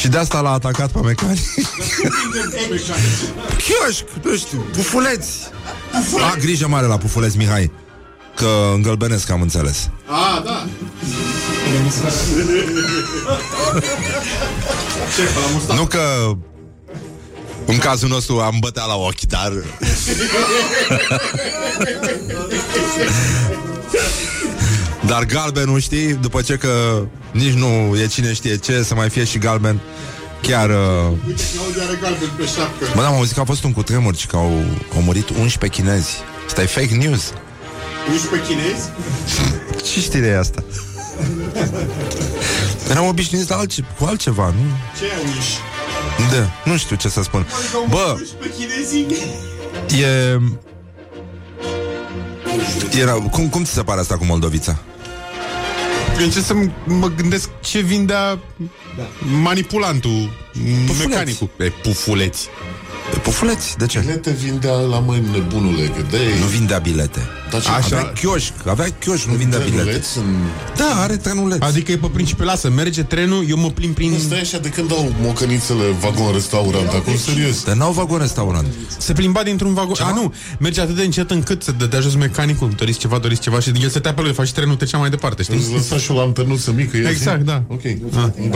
Și 0.01 0.09
de 0.09 0.19
asta 0.19 0.41
l-a 0.41 0.53
atacat 0.53 0.91
pe 0.91 1.01
mecanic. 1.01 1.41
Chioșc, 3.65 4.05
nu 4.23 4.37
știu, 4.37 4.59
pufuleți. 4.73 5.29
A, 6.33 6.37
grijă 6.39 6.69
mare 6.69 6.87
la 6.87 6.99
pufuleți, 6.99 7.37
Mihai. 7.37 7.71
Că 8.37 8.73
îngălbenesc, 8.75 9.31
am 9.31 9.41
înțeles. 9.41 9.91
A, 10.07 10.43
da. 10.45 10.67
Nu 15.75 15.87
că 15.87 16.37
în 17.67 17.79
cazul 17.79 18.09
nostru 18.09 18.39
am 18.41 18.57
bătea 18.61 18.85
la 18.85 18.95
ochi, 18.95 19.21
dar... 19.21 19.53
dar 25.07 25.25
galbenul, 25.25 25.81
știi, 25.81 26.15
după 26.15 26.43
ce 26.43 26.57
că 26.57 27.03
nici 27.31 27.53
nu 27.53 27.97
e 28.03 28.07
cine 28.07 28.33
știe 28.33 28.57
ce, 28.57 28.83
să 28.83 28.95
mai 28.95 29.09
fie 29.09 29.25
și 29.25 29.39
galben, 29.39 29.81
chiar... 30.43 30.71
Uh... 30.71 30.77
Uite, 31.27 31.43
Claudia 31.55 31.83
are 31.89 31.99
galben 32.03 32.31
pe 32.37 32.45
șapcă. 32.45 32.85
Bă, 32.95 33.01
da, 33.01 33.07
am 33.07 33.15
auzit 33.15 33.35
că 33.35 33.41
a 33.41 33.45
fost 33.45 33.65
un 33.65 33.73
cutremur 33.73 34.17
și 34.17 34.27
că 34.27 34.37
au, 34.37 34.65
au 34.95 35.03
murit 35.03 35.29
11 35.29 35.81
chinezi. 35.81 36.17
Asta 36.47 36.63
e 36.63 36.67
fake 36.67 36.95
news. 36.95 37.33
11 38.11 38.49
chinezi? 38.49 38.89
Ce 39.93 40.01
știre 40.01 40.27
e 40.27 40.39
asta? 40.39 40.65
Eram 42.91 43.07
obișnuiți 43.07 43.51
la 43.51 43.57
altce- 43.57 43.85
cu 43.99 44.05
altceva, 44.05 44.45
nu? 44.47 44.65
Ce 44.99 45.05
ai 45.05 45.25
uiși? 45.35 45.57
Da, 46.33 46.71
nu 46.71 46.77
știu 46.77 46.97
ce 46.97 47.09
să 47.09 47.23
spun. 47.23 47.47
Bă, 47.89 48.17
11 48.19 48.59
chinezii? 48.59 49.07
e... 50.05 50.39
Era, 53.01 53.13
cum, 53.13 53.49
cum 53.49 53.65
ți 53.65 53.73
se 53.73 53.83
pare 53.83 54.01
asta 54.01 54.17
cu 54.17 54.25
Moldovița? 54.25 54.79
Eu 56.19 56.25
încerc 56.25 56.45
să 56.45 56.55
m- 56.55 56.73
mă 56.85 57.09
gândesc 57.17 57.49
ce 57.61 57.81
vindea 57.81 58.39
manipulantul, 59.43 60.31
Pufuleți. 60.87 61.09
mecanicul. 61.09 61.51
E, 61.59 61.65
pufuleți. 61.83 62.49
Pe 63.11 63.19
pufuleți, 63.19 63.77
de 63.79 63.87
ce? 63.87 63.99
Bilete 63.99 64.31
vindea 64.31 64.73
la 64.73 64.99
mai 64.99 65.23
nebunule, 65.33 65.87
că 65.87 66.03
de 66.11 66.19
Nu 66.41 66.47
vindea 66.47 66.79
bilete. 66.79 67.21
Dar 67.51 67.61
ce- 67.63 67.69
Așa. 67.69 67.79
Avea 67.97 68.13
chioșc, 68.13 68.53
avea 68.67 68.87
chioșc, 69.01 69.25
nu 69.27 69.35
vindea 69.35 69.59
bilete. 69.59 69.77
trenuleț 69.83 70.15
în... 70.15 70.25
Da, 70.77 71.03
are 71.03 71.17
trenuleț. 71.17 71.63
Adică 71.63 71.93
e 71.93 71.97
pe 71.97 72.07
principiu, 72.13 72.45
lasă, 72.45 72.71
merge 72.71 73.03
trenul, 73.03 73.45
eu 73.49 73.57
mă 73.57 73.71
plimb 73.71 73.95
prin... 73.95 74.19
Stai 74.19 74.41
așa, 74.41 74.59
de 74.59 74.69
când 74.69 74.91
au 74.93 75.13
mocănițele 75.21 75.83
vagon-restaurant? 76.01 76.89
Acum, 76.89 77.17
serios. 77.17 77.65
Dar 77.65 77.77
n-au 77.77 77.93
vagon 77.93 78.19
restaurant. 78.19 78.67
Se 78.99 79.13
plimba 79.13 79.43
dintr-un 79.43 79.75
vagon. 79.75 79.95
A, 80.01 80.13
nu, 80.13 80.33
merge 80.59 80.81
atât 80.81 80.97
de 80.97 81.03
încet 81.03 81.31
încât 81.31 81.63
să 81.63 81.73
dădea 81.73 82.01
jos 82.01 82.15
mecanicul. 82.15 82.71
Doriți 82.77 82.99
ceva, 82.99 83.19
doriți 83.19 83.41
ceva 83.41 83.61
și 83.61 83.73
el 83.83 83.89
se 83.89 83.99
tea 83.99 84.15
pe 84.15 84.21
lui, 84.23 84.33
face 84.33 84.53
trenul, 84.53 84.77
trecea 84.77 84.99
mai 84.99 85.11
departe, 85.11 85.43
știi? 85.43 85.57
Îți 85.57 85.73
lăsa 85.73 85.97
și 85.97 86.11
o 86.11 86.15
lanternuță 86.15 86.73
mică. 86.73 86.97
e 86.97 87.09
Exact, 87.09 87.39
zi? 87.39 87.45
da. 87.45 87.63
Ok. 87.69 87.83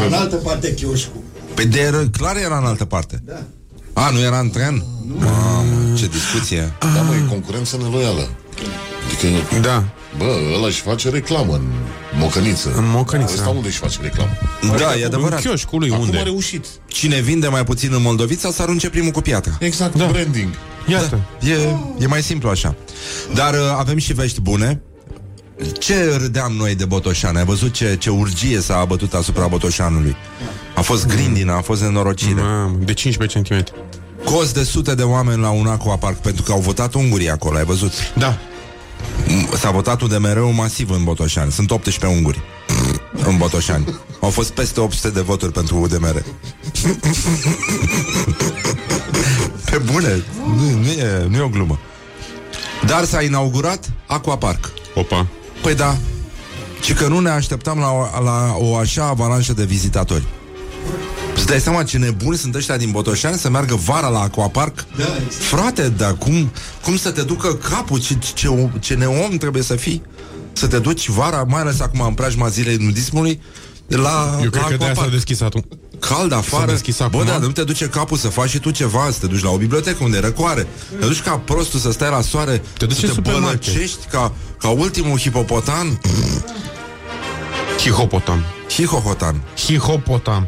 În 0.07 0.13
altă 0.13 0.37
parte 0.37 0.75
chioșcul. 0.75 1.21
Pe 1.55 1.65
de 1.65 2.09
clar 2.19 2.37
era 2.37 2.59
în 2.59 2.65
altă 2.65 2.85
parte. 2.85 3.23
Da. 3.27 3.43
A, 3.93 4.11
nu 4.11 4.19
era 4.21 4.39
în 4.39 4.51
tren? 4.51 4.85
Mamă, 5.19 5.97
ce 5.97 6.07
discuție. 6.07 6.73
Da, 6.95 7.03
mă, 7.03 7.15
e 7.15 7.25
concurență 7.29 7.77
neloială. 7.77 8.29
Adică, 9.07 9.61
Da. 9.61 9.85
bă, 10.19 10.37
ăla 10.57 10.67
își 10.67 10.81
face 10.81 11.09
reclamă 11.11 11.55
în 11.55 11.63
mocăniță. 12.19 12.73
În 12.77 12.89
Mocăniță. 12.91 13.33
Ăsta 13.35 13.49
unde 13.49 13.69
își 13.69 13.79
face 13.79 13.99
reclamă? 14.03 14.31
Da, 14.79 14.95
e 14.95 14.99
În 15.01 15.05
adevărat. 15.05 15.41
chioșcul 15.41 15.79
lui, 15.79 15.89
Acum 15.91 16.03
a 16.03 16.07
unde? 16.07 16.19
reușit. 16.19 16.67
Cine 16.87 17.21
vinde 17.21 17.49
mai 17.49 17.65
puțin 17.65 17.93
în 17.93 18.03
Moldovița 18.03 18.51
să 18.51 18.63
arunce 18.63 18.91
primul 18.91 19.11
cu 19.11 19.21
piatra. 19.21 19.53
Exact, 19.61 19.95
da. 19.97 20.07
branding. 20.07 20.49
Iată. 20.87 21.21
E, 21.41 21.53
e 22.05 22.07
mai 22.07 22.23
simplu 22.23 22.49
așa. 22.49 22.75
Dar 23.35 23.55
uh, 23.55 23.61
avem 23.79 23.99
și 23.99 24.13
vești 24.13 24.41
bune. 24.41 24.83
Ce 25.79 26.17
râdeam 26.17 26.53
noi 26.53 26.75
de 26.75 26.85
Botoșan? 26.85 27.37
Ai 27.37 27.45
văzut 27.45 27.73
ce, 27.73 27.97
ce 27.99 28.11
urgie 28.11 28.61
s-a 28.61 28.77
abătut 28.77 29.15
asupra 29.15 29.47
Botoșanului? 29.47 30.17
A 30.75 30.81
fost 30.81 31.07
grindina, 31.07 31.57
a 31.57 31.61
fost 31.61 31.83
nenorocire. 31.83 32.41
Mamă, 32.41 32.77
de 32.85 32.93
15 32.95 33.41
cm. 33.41 33.65
Cost 34.25 34.55
de 34.55 34.63
sute 34.63 34.95
de 34.95 35.03
oameni 35.03 35.41
la 35.41 35.51
un 35.51 35.67
aquapark 35.67 36.17
pentru 36.17 36.43
că 36.43 36.53
au 36.53 36.61
votat 36.61 36.95
ungurii 36.95 37.31
acolo, 37.31 37.57
ai 37.57 37.65
văzut? 37.65 37.93
Da. 38.17 38.39
M- 39.27 39.59
S-a 39.59 39.71
votat 39.71 40.01
UDMR-ul 40.01 40.53
masiv 40.53 40.91
în 40.91 41.05
Botoșani. 41.05 41.53
Sunt 41.53 41.71
18 41.71 42.17
unguri 42.17 42.41
în 43.29 43.37
Botoșani. 43.37 43.95
Au 44.21 44.31
fost 44.31 44.51
peste 44.51 44.81
800 44.81 45.11
de 45.11 45.21
voturi 45.21 45.53
pentru 45.53 45.81
UDMR. 45.81 46.23
Pe 49.71 49.79
bune, 49.79 50.25
nu, 50.57 50.71
nu, 50.79 50.87
e, 50.91 51.27
nu 51.29 51.37
e 51.37 51.41
o 51.41 51.49
glumă. 51.49 51.79
Dar 52.87 53.05
s-a 53.05 53.23
inaugurat 53.23 53.91
Aquapark. 54.07 54.71
Opa. 54.95 55.27
Păi 55.63 55.75
da, 55.75 55.97
ci 56.83 56.93
că 56.95 57.07
nu 57.07 57.19
ne 57.21 57.29
așteptam 57.31 57.79
la 57.79 57.91
o, 57.91 58.23
la 58.25 58.55
o 58.59 58.77
așa 58.77 59.05
avalanșă 59.05 59.53
de 59.53 59.65
vizitatori. 59.65 60.25
Îți 61.35 61.47
dai 61.47 61.61
seama 61.61 61.83
ce 61.83 61.99
nebuni 61.99 62.37
sunt 62.37 62.55
ăștia 62.55 62.77
din 62.77 62.91
Botoșani 62.91 63.39
să 63.39 63.51
meargă 63.51 63.75
vara 63.75 64.09
la 64.09 64.21
Aquapark? 64.21 64.85
Da, 64.97 65.05
Frate, 65.29 65.89
dar 65.89 66.15
cum, 66.15 66.51
cum 66.85 66.97
să 66.97 67.11
te 67.11 67.23
ducă 67.23 67.55
capul? 67.55 68.01
Ce, 68.01 68.17
ce, 68.35 68.49
ce 68.81 68.95
neom 68.95 69.37
trebuie 69.37 69.63
să 69.63 69.77
fii? 69.77 70.03
Să 70.53 70.67
te 70.67 70.79
duci 70.79 71.09
vara, 71.09 71.45
mai 71.49 71.61
ales 71.61 71.81
acum 71.81 72.01
în 72.01 72.15
preajma 72.15 72.49
zilei 72.49 72.77
nudismului, 72.77 73.41
la, 73.87 74.39
Eu 74.43 74.51
cred 74.51 74.63
la 74.63 74.69
că 74.69 74.77
de 74.77 74.85
aia 74.85 74.95
s-a 74.95 75.01
Aquapark. 75.01 75.11
deschis 75.11 75.41
atunci. 75.41 75.65
Cald 75.99 76.33
afară 76.33 76.67
S-a 76.67 76.73
deschis 76.73 76.97
Bă, 76.99 77.05
acum? 77.05 77.25
da, 77.25 77.39
nu 77.39 77.49
te 77.53 77.65
duce 77.65 77.87
capul 77.89 78.17
să 78.17 78.29
faci 78.29 78.49
și 78.49 78.59
tu 78.59 78.71
ceva 78.71 79.09
Să 79.13 79.19
te 79.21 79.27
duci 79.27 79.43
la 79.43 79.51
o 79.51 79.57
bibliotecă 79.57 80.05
unde 80.05 80.17
e 80.17 80.21
răcoare 80.21 80.67
Te 81.01 81.07
duci 81.07 81.21
ca 81.21 81.39
prostul 81.45 81.81
să 81.81 81.91
stai 81.93 82.11
la 82.11 82.21
soare 82.21 82.63
Te 82.79 82.87
duci 82.87 82.97
Să 82.97 83.03
în 83.03 83.09
te 83.09 83.15
supermarket. 83.15 83.65
bălăcești 83.65 84.07
ca, 84.11 84.33
ca 84.59 84.69
ultimul 84.69 85.19
hipopotan 85.19 86.01
Hihopotam. 87.83 88.45
Hihohotan 88.69 89.41
Hihopotam. 89.57 90.47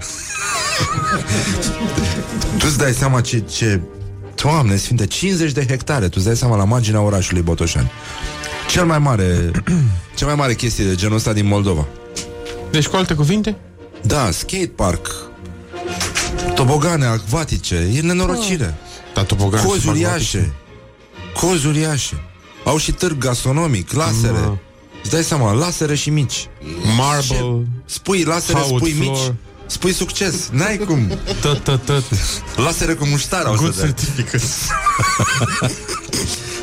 Tu 2.59 2.67
îți 2.67 2.79
dai 2.79 2.93
seama 2.93 3.21
ce, 3.21 3.39
ce... 3.39 3.81
Doamne 4.35 4.77
sfinte, 4.77 5.07
50 5.07 5.53
de 5.53 5.67
hectare 5.67 6.05
Tu 6.05 6.13
îți 6.17 6.25
dai 6.25 6.37
seama 6.37 6.57
la 6.57 6.65
marginea 6.65 7.01
orașului 7.01 7.43
Botoșani. 7.43 7.91
Cel 8.71 8.85
mai 8.85 8.99
mare 8.99 9.51
Cea 10.17 10.27
mai 10.27 10.35
mare 10.35 10.55
chestie 10.55 10.85
de 10.85 10.95
genul 10.95 11.17
ăsta 11.17 11.33
din 11.33 11.47
Moldova. 11.47 11.87
Deci, 12.71 12.87
cu 12.87 12.97
alte 12.97 13.15
cuvinte, 13.15 13.57
Da, 14.03 14.31
skatepark 14.31 15.11
Tobogane 16.55 17.07
acvatice 17.07 17.91
E 17.95 18.01
nenorocire. 18.01 18.75
Da, 19.15 19.25
topogan. 19.25 19.65
Cozi 19.65 19.89
uriașe. 19.89 20.53
Cozi 21.41 21.67
uriașe. 21.67 22.23
Au 22.65 22.77
și 22.77 22.93
târg 22.93 23.19
gastronomic, 23.19 23.93
lasere. 23.93 24.33
Mă. 24.33 24.57
Îți 25.03 25.11
dai 25.11 25.23
seama, 25.23 25.53
lasere 25.53 25.95
și 25.95 26.11
mici 26.11 26.49
Marble. 26.97 27.67
Spui 27.85 28.23
lasere, 28.25 28.59
Howard 28.59 28.77
spui 28.85 28.93
floor. 28.93 29.17
mici 29.17 29.33
Spui 29.67 29.93
succes, 29.93 30.49
n-ai 30.51 30.77
cum 30.77 31.19
Tot, 31.41 31.65
tot, 31.65 31.85
tot. 31.85 32.05
Lasere 32.57 32.95
cu 32.95 33.07
muștar 33.07 33.45
au 33.45 33.55
Good 33.55 33.75
să 33.75 33.81
dea. 33.81 33.91
certificate. 33.91 34.45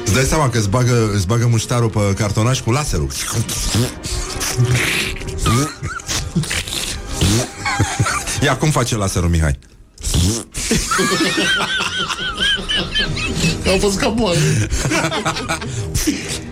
Îți 0.05 0.13
dai 0.13 0.23
seama 0.23 0.49
că 0.49 0.57
îți 0.57 0.69
bagă, 0.69 1.11
îți 1.13 1.27
bagă 1.27 1.47
muștarul 1.47 1.89
pe 1.89 2.13
cartonaș 2.17 2.59
cu 2.59 2.71
laserul. 2.71 3.07
Ia, 8.43 8.57
cum 8.57 8.71
face 8.71 8.95
laserul, 8.95 9.29
Mihai? 9.29 9.59
Au 13.67 13.77
fost 13.79 13.99
ca 13.99 14.07
moale. 14.07 14.39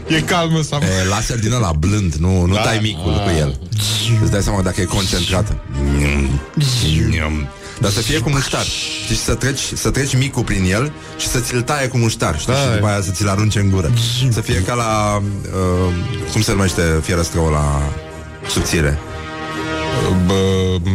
E 0.07 0.21
calmă 0.21 0.61
sau... 0.61 0.79
E, 0.81 1.07
laser 1.09 1.39
din 1.39 1.51
ăla 1.51 1.71
blând, 1.71 2.13
nu, 2.13 2.45
nu 2.45 2.53
da, 2.53 2.61
dai 2.63 2.79
micul 2.81 3.11
cu 3.13 3.29
el. 3.37 3.59
Îți 4.21 4.31
dai 4.31 4.41
seama 4.41 4.61
dacă 4.61 4.81
e 4.81 4.83
concentrat. 4.83 5.55
Dar 7.79 7.91
să 7.91 7.99
fie 8.01 8.19
cu 8.19 8.29
muștar. 8.29 8.65
Știi, 9.03 9.15
să 9.15 9.33
treci, 9.35 9.59
să 9.73 9.89
treci 9.89 10.15
micul 10.17 10.43
prin 10.43 10.63
el 10.71 10.91
și 11.17 11.27
să 11.27 11.39
ți-l 11.39 11.61
taie 11.61 11.87
cu 11.87 11.97
muștar. 11.97 12.39
Știi? 12.39 12.53
Da, 12.53 12.59
și 12.59 12.67
e. 12.67 12.73
după 12.73 12.87
aia 12.87 13.01
să 13.01 13.11
ți-l 13.11 13.27
arunce 13.27 13.59
în 13.59 13.69
gură. 13.69 13.91
Să 14.31 14.41
fie 14.41 14.61
ca 14.61 14.73
la... 14.73 15.21
Uh, 15.87 15.93
cum 16.31 16.41
se 16.41 16.51
numește 16.51 16.81
fierăstrăul 17.03 17.51
la 17.51 17.81
subțire? 18.49 18.99
Bă, 20.25 20.33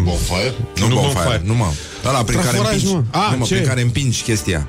Bonfire? 0.03 0.55
Nu, 0.77 0.89
Nu 0.89 0.95
bonfire, 0.95 1.13
bonfire. 1.23 1.43
nu 1.45 1.55
mă. 1.55 1.67
Ăla 2.09 2.23
prin 2.23 2.39
care 2.39 2.49
Traforaj, 2.49 2.75
împingi. 2.75 2.95
mă. 2.95 3.03
Ah, 3.11 3.29
nu, 3.31 3.37
mă, 3.39 3.45
ce? 3.45 3.55
prin 3.55 3.67
care 3.67 3.81
împingi 3.81 4.23
chestia. 4.23 4.67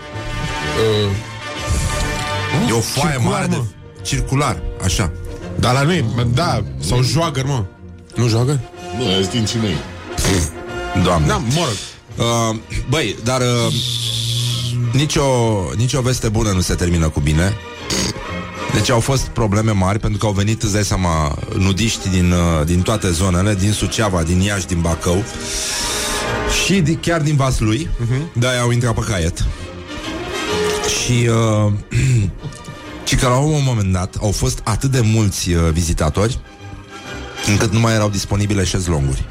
e 2.69 2.71
o 2.71 2.79
foaie 2.79 3.11
circular, 3.13 3.39
mare 3.39 3.47
de... 3.47 3.61
mă. 4.03 4.09
Circular, 4.09 4.61
așa. 4.83 5.11
Dar 5.59 5.73
la 5.73 5.81
noi, 5.81 6.05
bă, 6.15 6.25
da, 6.33 6.63
sau 6.79 7.03
joagăr, 7.03 7.45
mă. 7.45 7.63
Nu 8.15 8.27
joagăr? 8.27 8.59
Nu, 8.97 9.05
aia 9.05 9.19
din 9.19 9.47
mei. 9.61 9.75
Doamne. 11.03 11.27
Da, 11.27 11.37
mă 11.37 11.65
rog. 11.65 11.77
Uh, 12.17 12.59
băi, 12.89 13.15
dar 13.23 13.41
uh, 13.41 13.73
nicio, 14.91 15.23
nicio 15.75 16.01
veste 16.01 16.29
bună 16.29 16.51
nu 16.51 16.61
se 16.61 16.73
termină 16.73 17.09
cu 17.09 17.19
bine. 17.19 17.53
Deci 18.73 18.89
au 18.89 18.99
fost 18.99 19.27
probleme 19.27 19.71
mari 19.71 19.99
pentru 19.99 20.19
că 20.19 20.25
au 20.25 20.31
venit, 20.31 20.63
îți 20.63 20.73
dai 20.73 20.83
seama, 20.83 21.37
nudiști 21.57 22.09
din, 22.09 22.31
uh, 22.31 22.65
din 22.65 22.81
toate 22.81 23.11
zonele, 23.11 23.55
din 23.55 23.71
Suceava, 23.71 24.23
din 24.23 24.39
Iași, 24.39 24.67
din 24.67 24.81
Bacău 24.81 25.23
și 26.63 26.81
di- 26.81 26.95
chiar 26.95 27.21
din 27.21 27.35
Vaslui, 27.35 27.89
uh-huh. 27.89 28.33
de-aia 28.33 28.61
au 28.61 28.71
intrat 28.71 28.93
pe 28.93 29.01
caiet. 29.09 29.45
Și 30.87 31.29
uh, 31.29 31.71
și 33.13 33.19
că 33.19 33.27
la 33.27 33.37
un 33.37 33.63
moment 33.63 33.91
dat 33.91 34.15
au 34.21 34.31
fost 34.31 34.59
atât 34.63 34.91
de 34.91 35.01
mulți 35.01 35.51
uh, 35.51 35.71
vizitatori 35.71 36.39
încât 37.47 37.71
nu 37.71 37.79
mai 37.79 37.93
erau 37.93 38.09
disponibile 38.09 38.63
șezlonguri. 38.63 39.25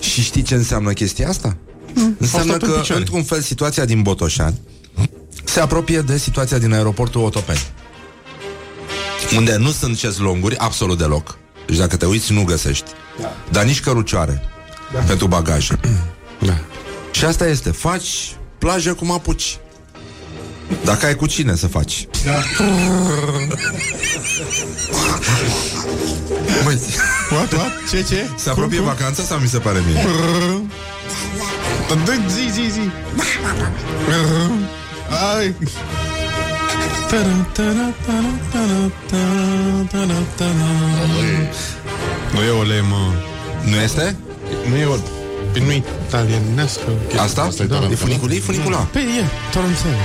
Și 0.10 0.22
știi 0.22 0.42
ce 0.42 0.54
înseamnă 0.54 0.92
chestia 0.92 1.28
asta? 1.28 1.56
Înseamnă 2.18 2.52
stat 2.52 2.62
în 2.62 2.72
că, 2.72 2.78
picioare. 2.78 3.00
într-un 3.00 3.22
fel, 3.22 3.40
situația 3.40 3.84
din 3.84 4.02
Botoșani 4.02 4.60
se 5.44 5.60
apropie 5.60 6.00
de 6.00 6.18
situația 6.18 6.58
din 6.58 6.72
aeroportul 6.72 7.24
Otopeni. 7.24 7.66
Unde 9.36 9.56
nu 9.56 9.70
sunt 9.70 9.98
șezlonguri 9.98 10.56
absolut 10.56 10.98
deloc. 10.98 11.38
Deci 11.66 11.76
dacă 11.76 11.96
te 11.96 12.06
uiți, 12.06 12.32
nu 12.32 12.44
găsești. 12.44 12.90
Dar 13.50 13.64
nici 13.64 13.80
cărucioare 13.80 14.42
pentru 15.06 15.26
bagaje. 15.26 15.80
Da. 16.38 16.60
Și 17.10 17.24
asta 17.24 17.46
este, 17.46 17.70
faci 17.70 18.36
plajă 18.62 18.94
cum 18.94 19.10
apuci. 19.10 19.58
Dacă 20.84 21.06
ai 21.06 21.14
cu 21.14 21.26
cine 21.26 21.56
să 21.56 21.66
faci. 21.66 22.06
Măi, 26.64 26.78
What, 27.30 27.52
what? 27.52 27.72
Ce, 27.90 28.02
ce? 28.02 28.28
se 28.36 28.50
apropie 28.50 28.80
vacanța 28.80 29.22
sau 29.22 29.38
mi 29.38 29.48
se 29.48 29.58
pare 29.58 29.82
mie? 29.86 30.06
Dă 32.04 32.12
zi, 32.28 32.50
zi, 32.52 32.70
zi. 32.70 32.90
Ai. 35.36 35.54
Nu 42.32 42.42
e 42.42 42.50
o 42.50 42.62
lemă. 42.62 43.14
Nu 43.64 43.76
este? 43.76 44.16
Nu 44.68 44.76
e 44.76 44.84
o... 44.84 45.21
Nu 45.60 45.70
e 45.70 45.82
italienescă. 46.06 46.80
Asta? 47.18 47.42
Asta 47.42 47.62
e 47.62 47.66
da. 47.66 47.74
E 47.74 47.78
tarantela. 47.78 47.96
funicul, 47.96 48.32
e 48.32 48.38
funicula. 48.40 48.76
Pe 48.76 48.98
e, 48.98 49.24
tarantela. 49.52 50.04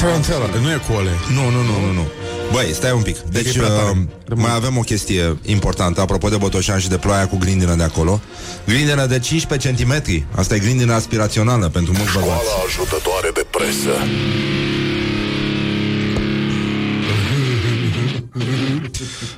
Tarantela. 0.00 0.60
Nu 0.60 0.70
e 0.70 0.80
cu 0.86 0.92
ole. 0.92 1.10
Nu, 1.34 1.42
nu, 1.50 1.62
nu, 1.62 1.86
nu, 1.86 1.92
nu. 1.92 2.06
Băi, 2.52 2.70
stai 2.74 2.92
un 2.92 3.02
pic. 3.02 3.16
Deci, 3.18 3.54
e 3.54 3.58
prea 3.58 3.68
tare. 3.68 4.08
uh, 4.30 4.36
mai 4.36 4.54
avem 4.54 4.76
o 4.78 4.80
chestie 4.80 5.38
importantă 5.44 6.00
Apropo 6.00 6.28
de 6.28 6.36
Botoșan 6.36 6.78
și 6.78 6.88
de 6.88 6.96
ploaia 6.96 7.26
cu 7.28 7.36
grindină 7.36 7.74
de 7.74 7.82
acolo 7.82 8.20
Grindină 8.66 9.06
de 9.06 9.18
15 9.18 9.74
cm 9.84 10.24
Asta 10.34 10.54
e 10.54 10.58
grindină 10.58 10.92
aspirațională 10.94 11.68
pentru 11.68 11.92
mulți 11.96 12.12
bărbați 12.12 12.40
Școala 12.42 12.62
ajutătoare 12.66 13.30
de 13.34 13.46
presă. 13.50 13.94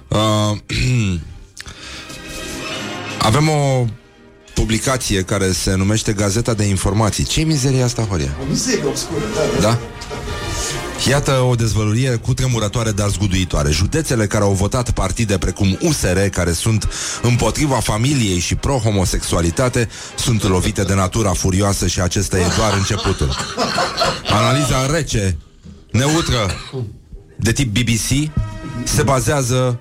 uh, 0.09 0.57
Avem 3.29 3.49
o 3.49 3.85
publicație 4.59 5.23
care 5.23 5.53
se 5.53 5.75
numește 5.75 6.13
Gazeta 6.13 6.55
de 6.55 6.65
Informații 6.65 7.25
Ce 7.25 7.41
mizerie 7.41 7.83
asta, 7.83 8.03
Horia? 8.03 8.37
Mizerie 8.49 8.85
obscură, 8.85 9.25
da. 9.35 9.61
Da? 9.69 9.79
Iată 11.09 11.33
o 11.33 11.55
dezvăluire 11.55 12.17
cu 12.17 12.35
tremurătoare, 12.35 12.91
dar 12.91 13.09
zguduitoare. 13.09 13.71
Județele 13.71 14.27
care 14.27 14.45
au 14.45 14.53
votat 14.53 14.91
partide 14.91 15.39
precum 15.39 15.79
USR, 15.81 16.19
care 16.19 16.53
sunt 16.53 16.89
împotriva 17.23 17.75
familiei 17.75 18.39
și 18.39 18.55
pro-homosexualitate, 18.55 19.89
sunt 20.17 20.43
lovite 20.43 20.83
de 20.83 20.95
natura 20.95 21.33
furioasă 21.33 21.87
și 21.87 22.01
acesta 22.01 22.39
e 22.39 22.47
doar 22.57 22.75
începutul. 22.77 23.37
Analiza 24.31 24.87
rece, 24.87 25.37
neutră, 25.91 26.51
de 27.37 27.53
tip 27.53 27.79
BBC, 27.79 28.31
se 28.85 29.03
bazează 29.03 29.81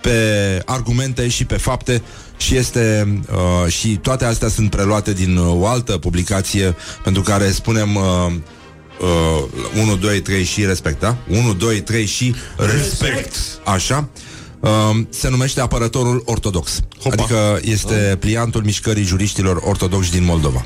pe 0.00 0.62
argumente 0.64 1.28
și 1.28 1.44
pe 1.44 1.56
fapte 1.56 2.02
și 2.42 2.56
este 2.56 3.08
uh, 3.32 3.72
și 3.72 3.96
toate 3.96 4.24
astea 4.24 4.48
sunt 4.48 4.70
preluate 4.70 5.12
din 5.12 5.36
uh, 5.36 5.60
o 5.60 5.66
altă 5.66 5.98
publicație 5.98 6.76
pentru 7.02 7.22
care 7.22 7.50
spunem 7.50 7.94
uh, 7.94 8.32
uh, 9.76 9.82
1, 9.82 9.96
2, 9.96 10.20
3 10.20 10.44
și 10.44 10.64
respect, 10.64 11.00
da? 11.00 11.16
1, 11.28 11.54
2, 11.54 11.80
3 11.80 12.06
și 12.06 12.34
respect. 12.56 13.34
Așa. 13.64 14.08
Uh, 14.60 14.70
se 15.08 15.28
numește 15.28 15.60
apărătorul 15.60 16.22
ortodox. 16.26 16.80
Hopa. 17.02 17.22
Adică 17.22 17.58
este 17.62 18.16
pliantul 18.20 18.62
mișcării 18.64 19.04
juriștilor 19.04 19.60
ortodoxi 19.64 20.10
din 20.10 20.24
Moldova. 20.24 20.64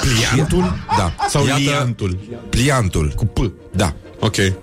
Pliantul? 0.00 0.78
Da. 0.96 1.14
Sau 1.28 1.44
liantul? 1.44 2.18
Pliantul. 2.50 3.12
Cu 3.16 3.24
P. 3.24 3.52
Da. 3.72 3.94
Ok. 4.20 4.36
Uh, 4.36 4.54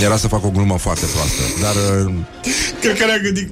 era 0.00 0.16
să 0.16 0.28
fac 0.28 0.44
o 0.44 0.50
glumă 0.50 0.78
foarte 0.78 1.06
proastă, 1.12 1.42
dar 1.60 2.04
uh, 2.04 2.12
Cred 2.80 2.98
că 2.98 3.04
ne-a 3.04 3.18
gândit. 3.18 3.50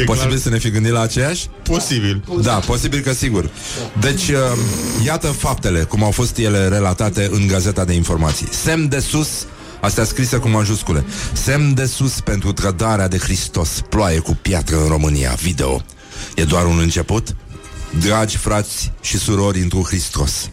E 0.00 0.04
posibil 0.04 0.36
să 0.36 0.48
ne 0.48 0.58
fi 0.58 0.70
gândit 0.70 0.92
la 0.92 1.00
aceeași? 1.00 1.46
Posibil. 1.62 2.24
Da, 2.42 2.52
posibil 2.52 3.00
că 3.00 3.12
sigur. 3.12 3.50
Deci, 4.00 4.28
uh, 4.28 4.36
iată 5.04 5.26
faptele, 5.26 5.80
cum 5.80 6.04
au 6.04 6.10
fost 6.10 6.38
ele 6.38 6.68
relatate 6.68 7.28
în 7.32 7.46
Gazeta 7.46 7.84
de 7.84 7.92
Informații. 7.92 8.48
Semn 8.50 8.88
de 8.88 8.98
sus, 8.98 9.28
astea 9.80 10.04
scrise 10.04 10.36
cu 10.36 10.48
majuscule, 10.48 11.04
semn 11.32 11.74
de 11.74 11.86
sus 11.86 12.20
pentru 12.20 12.52
trădarea 12.52 13.08
de 13.08 13.18
Hristos, 13.18 13.68
ploaie 13.88 14.18
cu 14.18 14.38
piatră 14.42 14.76
în 14.76 14.88
România, 14.88 15.36
video. 15.42 15.82
E 16.34 16.44
doar 16.44 16.64
un 16.64 16.78
început? 16.78 17.34
Dragi 17.98 18.36
frați 18.36 18.92
și 19.00 19.18
surori 19.18 19.60
într 19.60 19.76
Hristos, 19.76 20.50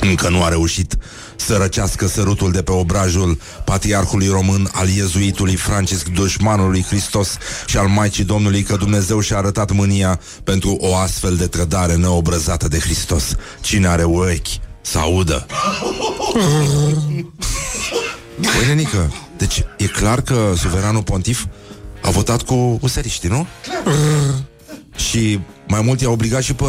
încă 0.00 0.28
nu 0.28 0.42
a 0.42 0.48
reușit 0.48 0.96
să 1.36 1.56
răcească 1.56 2.06
sărutul 2.06 2.52
de 2.52 2.62
pe 2.62 2.72
obrajul 2.72 3.38
patriarhului 3.64 4.28
român 4.28 4.68
al 4.72 4.88
iezuitului 4.88 5.56
Francisc, 5.56 6.08
dușmanului 6.08 6.82
Hristos 6.82 7.36
și 7.66 7.76
al 7.76 7.86
Maicii 7.86 8.24
Domnului, 8.24 8.62
că 8.62 8.76
Dumnezeu 8.76 9.20
și-a 9.20 9.36
arătat 9.36 9.70
mânia 9.72 10.20
pentru 10.44 10.76
o 10.80 10.96
astfel 10.96 11.36
de 11.36 11.46
trădare 11.46 11.94
neobrăzată 11.94 12.68
de 12.68 12.78
Hristos. 12.78 13.34
Cine 13.60 13.88
are 13.88 14.04
urechi 14.04 14.60
să 14.80 14.98
audă? 14.98 15.46
Băi, 18.40 18.66
nenică, 18.66 19.12
deci 19.36 19.64
e 19.78 19.86
clar 19.86 20.20
că 20.20 20.52
suveranul 20.56 21.02
pontif 21.02 21.44
a 22.02 22.10
votat 22.10 22.42
cu 22.42 22.78
useriștii, 22.80 23.28
nu? 23.28 23.46
Și 24.96 25.40
mai 25.68 25.80
mult 25.84 26.00
i-a 26.00 26.10
obligat 26.10 26.42
și 26.42 26.54
pe 26.54 26.64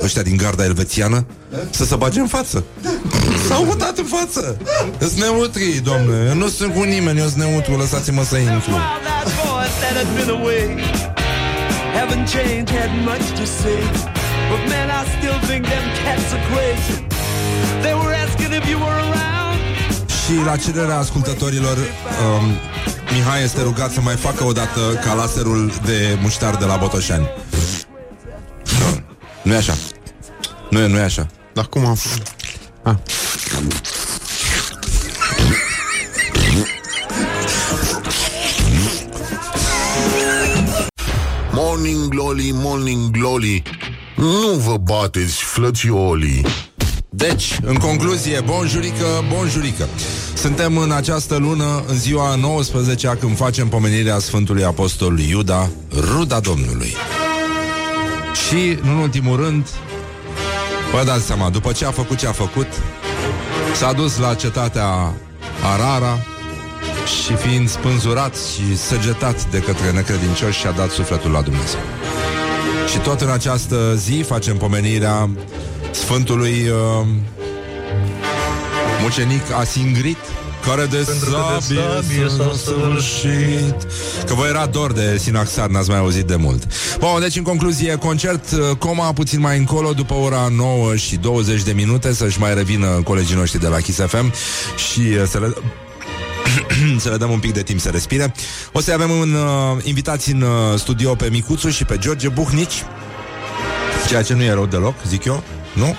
ăștia 0.00 0.22
din 0.22 0.36
garda 0.36 0.64
elvețiană 0.64 1.26
Să 1.70 1.84
se 1.84 1.94
bage 1.96 2.20
în 2.20 2.26
față 2.26 2.64
S-au 3.48 3.64
votat 3.64 3.98
în 3.98 4.04
față 4.04 4.56
Sunt 4.98 5.12
neutri, 5.12 5.80
domne 5.84 6.26
Eu 6.28 6.34
nu 6.34 6.48
sunt 6.48 6.74
cu 6.74 6.82
nimeni, 6.82 7.18
eu 7.18 7.26
sunt 7.26 7.42
neutru 7.42 7.76
Lăsați-mă 7.76 8.24
să 8.24 8.36
intru 8.36 8.72
that 9.22 9.28
voice 9.46 9.74
that 9.82 9.94
had 10.00 10.10
been 10.18 10.30
away. 10.38 10.64
Haven't 11.98 12.26
changed, 12.36 12.70
had 12.70 12.92
much 13.10 13.26
to 13.38 13.46
say. 13.46 13.80
But 14.50 14.60
man, 14.72 14.88
I 14.90 15.02
still 15.16 15.38
think 15.48 15.62
them 15.72 15.86
cats 16.02 16.32
are 16.34 16.44
crazy. 16.50 16.98
They 17.84 17.94
were 18.00 18.14
asking 18.24 18.52
if 18.60 18.64
you 18.70 18.78
were 18.84 18.98
around. 19.06 19.58
Și 20.22 20.34
la 20.44 20.56
cererea 20.56 20.98
ascultătorilor 20.98 21.76
um, 21.76 22.46
Mihai 23.12 23.42
este 23.42 23.62
rugat 23.62 23.92
să 23.92 24.00
mai 24.00 24.16
facă 24.16 24.44
o 24.44 24.52
dată 24.52 24.80
ca 25.04 25.14
laserul 25.14 25.72
de 25.84 26.18
muștar 26.20 26.56
de 26.56 26.64
la 26.64 26.76
Botoșani. 26.76 27.28
Nu, 28.78 29.02
nu 29.42 29.52
e 29.52 29.56
așa. 29.56 29.74
Nu 30.70 30.78
e, 30.78 30.86
nu 30.86 30.98
e 30.98 31.02
așa. 31.02 31.26
Dar 31.52 31.64
cum 31.66 31.86
am 31.86 31.94
fost? 31.94 32.34
Ah. 32.82 32.94
Morning 41.52 42.08
Glory, 42.08 42.50
Morning 42.52 43.10
Glory 43.10 43.62
Nu 44.16 44.56
vă 44.56 44.76
bateți, 44.76 45.42
flățiolii 45.42 46.44
Deci, 47.10 47.58
în 47.62 47.76
concluzie, 47.76 48.40
bonjurică, 48.40 49.06
bonjurică. 49.28 49.88
Suntem 50.42 50.76
în 50.76 50.90
această 50.90 51.36
lună, 51.36 51.84
în 51.86 51.98
ziua 51.98 52.34
19 52.34 53.16
când 53.20 53.36
facem 53.36 53.68
pomenirea 53.68 54.18
Sfântului 54.18 54.64
Apostol 54.64 55.18
Iuda, 55.18 55.68
ruda 55.94 56.40
Domnului. 56.40 56.94
Și, 58.48 58.78
în 58.82 58.96
ultimul 58.96 59.36
rând, 59.36 59.68
vă 60.92 61.04
dați 61.04 61.24
seama, 61.24 61.50
după 61.50 61.72
ce 61.72 61.84
a 61.84 61.90
făcut 61.90 62.18
ce 62.18 62.26
a 62.26 62.32
făcut, 62.32 62.66
s-a 63.74 63.92
dus 63.92 64.18
la 64.18 64.34
cetatea 64.34 65.14
Arara 65.72 66.18
și 67.24 67.34
fiind 67.34 67.68
spânzurat 67.68 68.34
și 68.34 68.76
săgetat 68.76 69.50
de 69.50 69.58
către 69.58 69.90
necredincioși 69.90 70.58
și-a 70.58 70.70
dat 70.70 70.90
sufletul 70.90 71.30
la 71.30 71.40
Dumnezeu. 71.40 71.80
Și 72.90 72.98
tot 72.98 73.20
în 73.20 73.30
această 73.30 73.94
zi 73.96 74.24
facem 74.26 74.56
pomenirea 74.56 75.30
Sfântului 75.90 76.68
uh, 76.68 77.06
Mucenic 79.02 79.52
Asingrit 79.52 80.16
care 80.66 80.86
de 80.86 80.96
Pentru 80.96 81.30
că 81.30 81.36
de 81.58 81.64
sabie, 81.64 81.80
sabie 81.94 82.28
s-a 82.28 82.36
s-a 82.36 82.56
săvârșit 82.64 83.76
Că 84.26 84.34
vă 84.34 84.46
era 84.48 84.66
dor 84.66 84.92
de 84.92 85.18
Sinaxar, 85.18 85.68
n-ați 85.68 85.88
mai 85.90 85.98
auzit 85.98 86.26
de 86.26 86.36
mult 86.36 86.62
Bun, 86.98 87.20
deci 87.20 87.36
în 87.36 87.42
concluzie, 87.42 87.94
concert 87.94 88.50
uh, 88.50 88.76
Coma 88.78 89.12
puțin 89.12 89.40
mai 89.40 89.58
încolo, 89.58 89.92
după 89.92 90.14
ora 90.14 90.48
9 90.50 90.96
și 90.96 91.16
20 91.16 91.62
de 91.62 91.72
minute 91.72 92.12
Să-și 92.12 92.38
mai 92.38 92.54
revină 92.54 92.86
colegii 93.04 93.36
noștri 93.36 93.60
de 93.60 93.66
la 93.66 93.76
Kiss 93.76 94.00
FM 94.06 94.32
Și 94.90 95.00
uh, 95.00 95.22
să 95.26 95.38
le... 95.38 95.52
să 97.02 97.08
le 97.08 97.16
dăm 97.16 97.30
un 97.30 97.38
pic 97.38 97.52
de 97.52 97.62
timp 97.62 97.80
să 97.80 97.88
respire. 97.88 98.34
O 98.72 98.80
să 98.80 98.92
avem 98.92 99.10
un 99.10 99.34
uh, 99.34 99.84
invitați 99.84 100.32
în 100.32 100.42
uh, 100.42 100.78
studio 100.78 101.14
pe 101.14 101.28
Micuțu 101.30 101.70
și 101.70 101.84
pe 101.84 101.96
George 101.98 102.28
Buhnici, 102.28 102.84
ceea 104.08 104.22
ce 104.22 104.34
nu 104.34 104.42
e 104.42 104.52
rău 104.52 104.66
deloc, 104.66 104.94
zic 105.06 105.24
eu, 105.24 105.42
nu? 105.72 105.96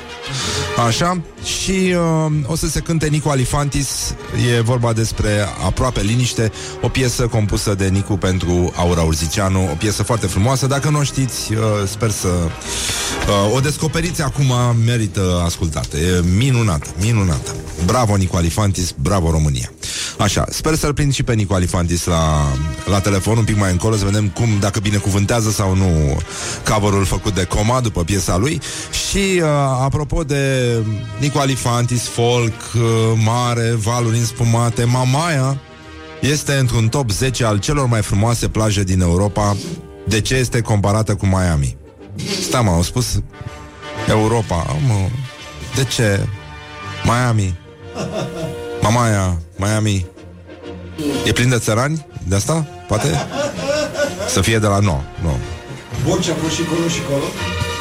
Așa, 0.78 1.22
și 1.44 1.96
uh, 1.96 2.32
o 2.46 2.56
să 2.56 2.68
se 2.68 2.80
cânte 2.80 3.08
Nicu 3.08 3.30
Alifantis, 3.30 4.16
e 4.56 4.62
vorba 4.62 4.94
despre 4.94 5.30
Aproape 5.66 6.02
Liniște, 6.02 6.52
o 6.82 6.88
piesă 6.88 7.28
compusă 7.28 7.76
de 7.76 7.88
Nicu 7.88 8.18
pentru 8.18 8.74
Aura 8.76 9.02
Urzicianu, 9.02 9.70
o 9.72 9.76
piesă 9.76 10.04
foarte 10.04 10.28
frumoasă, 10.28 10.68
dacă 10.68 10.90
nu 10.90 11.00
o 11.00 11.04
știți, 11.04 11.54
uh, 11.54 11.60
sper 11.86 12.10
să 12.10 12.28
uh, 12.28 13.56
o 13.56 13.60
descoperiți 13.60 14.22
acum, 14.22 14.54
merită 14.86 15.42
ascultată, 15.46 15.98
e 15.98 16.24
minunată, 16.38 16.90
minunată. 17.00 17.52
Bravo 17.86 18.16
Nicu 18.16 18.36
Alifantis, 18.36 18.94
bravo 19.02 19.32
România. 19.32 19.72
Așa, 20.18 20.46
sper 20.50 20.76
să-l 20.76 20.94
prind 20.94 21.14
și 21.14 21.24
pe 21.24 21.34
Nicu 21.34 21.54
Alifantis 21.54 22.06
la, 22.06 22.52
la 22.86 23.00
telefon 23.00 23.38
un 23.38 23.44
pic 23.44 23.58
mai 23.58 23.72
încolo 23.72 23.96
Să 23.96 24.06
vedem 24.06 24.30
cum, 24.30 24.48
dacă 24.60 24.80
binecuvântează 24.80 25.52
sau 25.52 25.76
nu 25.76 26.18
cover 26.70 27.04
făcut 27.04 27.34
de 27.34 27.44
Coma 27.44 27.80
după 27.80 28.04
piesa 28.04 28.38
lui 28.38 28.62
Și 29.08 29.42
uh, 29.42 29.48
apropo 29.82 30.24
de 30.24 30.76
Nicu 31.20 31.38
Alifantis, 31.38 32.02
folk, 32.02 32.54
uh, 32.76 32.82
mare, 33.24 33.72
valuri 33.72 34.18
înspumate 34.18 34.84
Mamaia 34.84 35.58
este 36.22 36.54
într-un 36.54 36.88
top 36.88 37.12
10 37.12 37.46
al 37.46 37.60
celor 37.60 37.86
mai 37.88 38.02
frumoase 38.02 38.48
plaje 38.48 38.84
din 38.84 39.02
Europa 39.02 39.56
De 40.08 40.22
ce 40.22 40.36
este 40.36 40.62
comparată 40.62 41.16
cu 41.16 41.26
Miami? 41.26 41.78
Stai 42.42 42.62
mă, 42.62 42.70
au 42.70 42.82
spus 42.82 43.22
Europa, 44.10 44.78
mă, 44.88 45.08
de 45.76 45.84
ce? 45.84 46.28
Miami 47.04 47.62
Mamaia, 48.82 49.40
Miami 49.56 50.06
E 51.26 51.32
plin 51.32 51.50
de 51.50 51.58
țărani 51.58 52.06
de 52.28 52.36
asta? 52.36 52.68
Poate? 52.88 53.28
Să 54.28 54.42
fie 54.42 54.60
de 54.60 54.68
la 54.68 54.80
nou. 54.80 55.04
No. 55.24 55.30
Borcea 56.06 56.32
a 56.32 56.36
fost 56.42 56.56
și 56.56 56.64
colo 56.64 56.88
și 56.88 57.02
colo. 57.10 57.24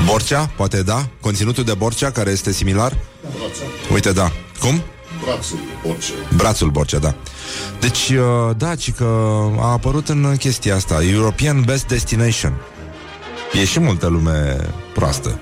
Borcea? 0.06 0.50
Poate 0.56 0.82
da? 0.82 1.08
Conținutul 1.20 1.64
de 1.64 1.74
Borcea, 1.74 2.10
care 2.10 2.30
este 2.30 2.52
similar? 2.52 2.96
Uite, 3.92 4.12
da. 4.12 4.32
Cum? 4.60 4.82
Brațul, 5.24 5.58
orice 5.88 6.12
Brațul 6.36 6.70
Borcea, 6.70 6.98
da. 6.98 7.14
Deci, 7.80 8.08
uh, 8.08 8.56
da, 8.56 8.74
ci 8.74 8.92
că 8.92 9.04
a 9.58 9.70
apărut 9.70 10.08
în 10.08 10.36
chestia 10.38 10.74
asta 10.74 11.02
European 11.04 11.62
Best 11.62 11.86
Destination 11.86 12.52
E 13.52 13.64
și 13.64 13.80
multă 13.80 14.06
lume 14.06 14.56
proastă 14.94 15.38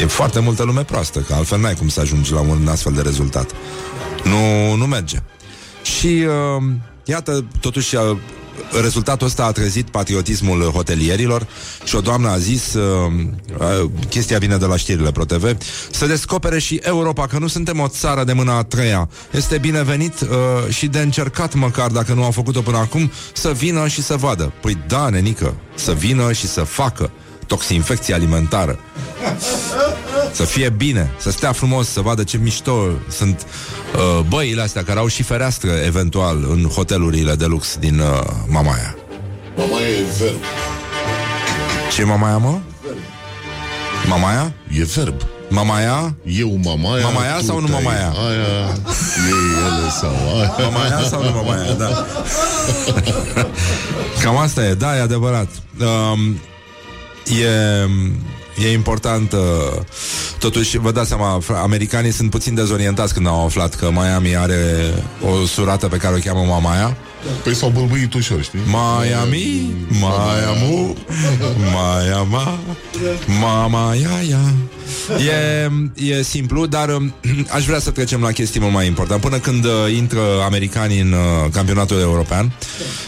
E 0.00 0.06
foarte 0.06 0.40
multă 0.40 0.62
lume 0.62 0.84
proastă 0.84 1.18
Că 1.18 1.34
altfel 1.34 1.60
n-ai 1.60 1.74
cum 1.74 1.88
să 1.88 2.00
ajungi 2.00 2.32
la 2.32 2.40
un 2.40 2.68
astfel 2.68 2.92
de 2.92 3.00
rezultat 3.00 3.50
Nu, 4.24 4.74
nu 4.74 4.86
merge 4.86 5.18
Și 5.82 6.06
uh, 6.06 6.64
iată, 7.04 7.44
totuși 7.60 7.96
uh, 7.96 8.16
Rezultatul 8.82 9.26
ăsta 9.26 9.44
a 9.44 9.52
trezit 9.52 9.88
patriotismul 9.88 10.62
hotelierilor 10.62 11.46
și 11.84 11.96
o 11.96 12.00
doamnă 12.00 12.28
a 12.28 12.38
zis, 12.38 12.74
uh, 12.74 13.12
uh, 13.58 13.90
chestia 14.08 14.38
vine 14.38 14.56
de 14.56 14.66
la 14.66 14.76
știrile 14.76 15.12
ProTV, 15.12 15.56
să 15.90 16.06
descopere 16.06 16.58
și 16.58 16.80
Europa, 16.82 17.26
că 17.26 17.38
nu 17.38 17.46
suntem 17.46 17.80
o 17.80 17.88
țară 17.88 18.24
de 18.24 18.32
mâna 18.32 18.56
a 18.56 18.62
treia. 18.62 19.08
Este 19.30 19.58
binevenit 19.58 20.20
uh, 20.20 20.28
și 20.74 20.86
de 20.86 20.98
încercat 20.98 21.54
măcar, 21.54 21.90
dacă 21.90 22.12
nu 22.12 22.24
au 22.24 22.30
făcut-o 22.30 22.60
până 22.60 22.76
acum, 22.76 23.10
să 23.32 23.52
vină 23.52 23.88
și 23.88 24.02
să 24.02 24.16
vadă. 24.16 24.52
Păi 24.60 24.78
da, 24.86 25.08
nenică, 25.08 25.54
să 25.74 25.92
vină 25.92 26.32
și 26.32 26.46
să 26.46 26.60
facă 26.60 27.10
toxinfecție 27.46 28.14
alimentară. 28.14 28.78
Să 30.32 30.44
fie 30.44 30.68
bine, 30.68 31.10
să 31.18 31.30
stea 31.30 31.52
frumos, 31.52 31.88
să 31.88 32.00
vadă 32.00 32.22
ce 32.24 32.36
mișto 32.36 32.84
sunt 33.08 33.46
uh, 33.94 34.24
băile 34.28 34.62
astea 34.62 34.84
care 34.84 34.98
au 34.98 35.06
și 35.06 35.22
fereastră 35.22 35.70
eventual 35.70 36.46
în 36.50 36.64
hotelurile 36.64 37.34
de 37.34 37.44
lux 37.44 37.76
din 37.76 37.98
uh, 37.98 38.20
Mamaia. 38.48 38.96
Mama 39.56 39.80
e 39.80 40.04
verb 40.18 40.40
Ce 41.92 42.00
e 42.00 42.04
Mamaia, 42.04 42.36
mă? 42.36 42.58
Mamaia? 44.08 44.52
E 44.78 44.84
verb 44.84 45.22
Mamaia? 45.48 46.14
Eu 46.24 46.58
mamaia 46.64 47.04
Mamaia 47.04 47.36
tu 47.36 47.44
sau 47.44 47.60
nu 47.60 47.66
tai 47.66 47.82
mamaia? 47.82 48.12
Aia 48.26 48.74
Ei 49.28 49.46
ele 49.66 49.90
sau 50.00 50.38
aia 50.38 50.54
Mamaia 50.58 51.00
sau 51.08 51.22
nu 51.22 51.30
Mamaia, 51.30 51.72
da. 51.72 52.06
Cam 54.22 54.36
asta 54.36 54.64
e, 54.64 54.74
da, 54.74 54.96
e 54.96 55.00
adevărat. 55.00 55.48
Um, 55.80 56.40
e, 57.28 58.68
e 58.68 58.72
important 58.72 59.32
uh, 59.32 59.38
Totuși, 60.38 60.78
vă 60.78 60.92
dați 60.92 61.08
seama 61.08 61.38
fra- 61.42 61.60
Americanii 61.62 62.10
sunt 62.12 62.30
puțin 62.30 62.54
dezorientați 62.54 63.14
când 63.14 63.26
au 63.26 63.44
aflat 63.44 63.74
Că 63.74 63.90
Miami 63.90 64.36
are 64.36 64.94
o 65.22 65.46
surată 65.46 65.86
pe 65.88 65.96
care 65.96 66.14
o 66.14 66.18
cheamă 66.18 66.44
Mamaia 66.48 66.96
Păi 67.42 67.54
s-au 67.54 67.68
bâlbâit 67.68 68.14
ușor, 68.14 68.42
știi? 68.42 68.58
Miami, 68.66 69.74
Miami, 69.88 70.96
Miami, 71.60 72.58
Mama, 73.40 73.94
ia, 73.94 74.20
ia. 74.28 74.54
E, 75.96 76.14
e 76.16 76.22
simplu, 76.22 76.66
dar 76.66 76.88
um, 76.88 77.14
aș 77.48 77.64
vrea 77.64 77.78
să 77.78 77.90
trecem 77.90 78.20
la 78.20 78.30
chestii 78.30 78.60
mult 78.60 78.72
mai 78.72 78.86
important. 78.86 79.20
Până 79.20 79.38
când 79.38 79.64
uh, 79.64 79.70
intră 79.96 80.20
americanii 80.44 81.00
în 81.00 81.12
uh, 81.12 81.50
campionatul 81.52 81.98
european, 82.00 82.52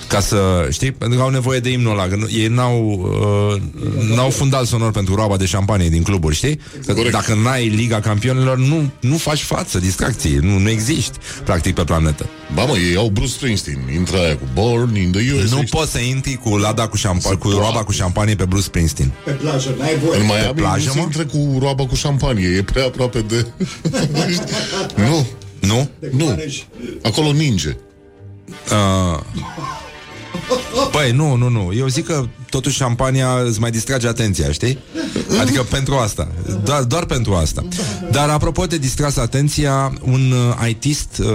ca 0.07 0.21
să, 0.21 0.69
știi, 0.71 0.93
pentru 0.93 1.19
că 1.19 1.25
au 1.25 1.31
nevoie 1.31 1.61
de 1.61 1.71
imnul 1.71 1.93
ăla, 1.93 2.07
că 2.09 2.17
nu- 2.17 2.29
ei 2.31 2.47
n-au, 2.47 3.11
uh, 3.55 4.15
n-au 4.17 4.31
fundal 4.31 4.65
sonor 4.65 4.91
pentru 4.91 5.15
roaba 5.15 5.37
de 5.37 5.47
șampanie 5.47 5.89
din 5.89 6.03
cluburi, 6.03 6.35
știi? 6.35 6.61
Că 6.87 6.93
Corect. 6.93 7.13
dacă 7.13 7.35
n-ai 7.35 7.69
Liga 7.69 8.01
Campionilor, 8.01 8.57
nu, 8.59 8.91
nu 9.01 9.17
faci 9.17 9.43
față, 9.43 9.79
distracții, 9.79 10.37
nu, 10.43 10.59
nu 10.59 10.69
existi, 10.69 11.19
practic, 11.45 11.75
pe 11.75 11.85
planetă. 11.85 12.27
Ba 12.55 12.65
mă, 12.65 12.77
ei 12.91 12.97
au 12.97 13.09
Bruce 13.09 13.31
Springsteen 13.33 13.79
Intră 13.95 14.17
aia 14.19 14.37
cu 14.37 14.49
Born 14.55 14.97
in 14.97 15.11
the 15.11 15.21
USA 15.35 15.55
Nu 15.57 15.63
poți 15.71 15.91
să 15.91 15.99
intri 15.99 16.35
cu 16.43 16.57
lada 16.57 16.87
cu 16.89 16.97
șampanie, 16.97 17.39
cu 17.39 17.49
roaba 17.51 17.85
cu 17.85 17.93
șampanie 17.93 18.35
pe 18.35 18.45
Bruce 18.45 18.65
Springsteen. 18.65 19.13
Pe 19.25 19.31
plajă, 19.31 19.75
n-ai 19.79 19.97
voie. 20.05 20.19
În 20.21 20.25
Miami 20.25 20.53
plajă, 20.55 20.87
nu 20.87 20.93
se 20.93 20.99
mă? 20.99 21.03
intră 21.05 21.25
cu 21.25 21.57
roaba 21.61 21.68
cu 21.75 21.95
șampanie 21.95 22.49
E 22.57 22.63
prea 22.63 22.85
aproape 22.85 23.21
de... 23.21 23.47
nu, 25.09 25.27
Nu? 25.61 25.89
nu 26.11 26.43
Acolo 27.03 27.33
ninge 27.33 27.77
Uh, 28.73 29.21
Păi, 30.91 31.13
nu, 31.13 31.35
nu, 31.35 31.49
nu. 31.49 31.73
Eu 31.77 31.87
zic 31.87 32.07
că 32.07 32.25
totuși 32.51 32.77
șampania 32.77 33.43
îți 33.47 33.61
mai 33.61 33.71
distrage 33.71 34.09
atenția, 34.09 34.53
știi? 34.53 34.79
Adică 35.41 35.63
pentru 35.63 35.95
asta. 35.95 36.29
Doar, 36.65 36.83
doar 36.83 37.05
pentru 37.05 37.35
asta. 37.35 37.65
Dar 38.11 38.29
apropo 38.29 38.67
de 38.67 38.79
distras 38.79 39.17
atenția, 39.17 39.93
un 40.05 40.33
uh, 40.33 40.69
ITist 40.69 41.19
uh, 41.19 41.27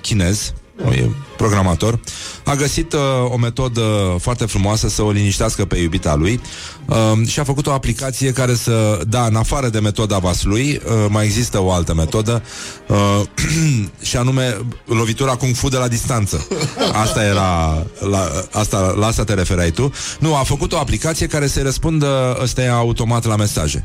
chinez 0.00 0.52
e 0.88 1.10
programator, 1.36 2.00
a 2.44 2.54
găsit 2.54 2.92
uh, 2.92 3.00
o 3.28 3.36
metodă 3.36 4.16
foarte 4.20 4.44
frumoasă 4.44 4.88
să 4.88 5.02
o 5.02 5.10
liniștească 5.10 5.64
pe 5.64 5.78
iubita 5.78 6.14
lui 6.14 6.40
uh, 6.86 7.26
și 7.26 7.40
a 7.40 7.44
făcut 7.44 7.66
o 7.66 7.72
aplicație 7.72 8.32
care 8.32 8.54
să, 8.54 9.00
da, 9.08 9.24
în 9.24 9.36
afară 9.36 9.68
de 9.68 9.80
metoda 9.80 10.18
vasului, 10.18 10.80
uh, 10.84 11.06
mai 11.08 11.24
există 11.24 11.62
o 11.62 11.72
altă 11.72 11.94
metodă 11.94 12.42
uh, 12.86 13.20
și 14.08 14.16
anume 14.16 14.56
lovitura 14.84 15.34
kung 15.34 15.54
fu 15.54 15.68
de 15.68 15.76
la 15.76 15.88
distanță. 15.88 16.46
Asta 16.92 17.24
era, 17.24 17.82
la, 17.98 18.30
asta, 18.52 18.94
la 18.98 19.06
asta 19.06 19.24
te 19.24 19.34
referai 19.34 19.70
tu. 19.70 19.92
Nu, 20.18 20.36
a 20.36 20.42
făcut 20.42 20.72
o 20.72 20.78
aplicație 20.78 21.26
care 21.26 21.46
să-i 21.46 21.62
răspundă 21.62 22.38
ăsta 22.42 22.72
automat 22.72 23.24
la 23.24 23.36
mesaje. 23.36 23.84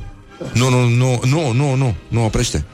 Nu, 0.53 0.69
nu, 0.69 0.87
nu, 0.87 1.19
nu, 1.23 1.51
nu, 1.51 1.75
nu, 1.75 1.95
nu 2.07 2.25
oprește. 2.25 2.65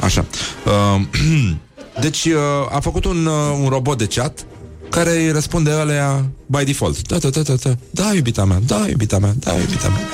Așa. 0.00 0.24
Uh, 0.64 1.00
deci 2.00 2.24
uh, 2.24 2.74
a 2.74 2.80
făcut 2.80 3.04
un, 3.04 3.26
uh, 3.26 3.58
un 3.62 3.68
robot 3.68 3.98
de 3.98 4.06
chat 4.06 4.46
care 4.90 5.10
îi 5.10 5.30
răspunde 5.30 5.70
alea 5.70 6.24
by 6.46 6.64
default. 6.64 7.02
Da, 7.02 7.18
da, 7.18 7.28
da, 7.28 7.42
da, 7.42 7.54
da. 7.54 7.76
Da, 7.90 8.12
iubita 8.14 8.44
mea, 8.44 8.60
da, 8.66 8.84
iubita 8.88 9.18
mea, 9.18 9.34
da, 9.38 9.52
iubita 9.52 9.88
mea. 9.88 10.08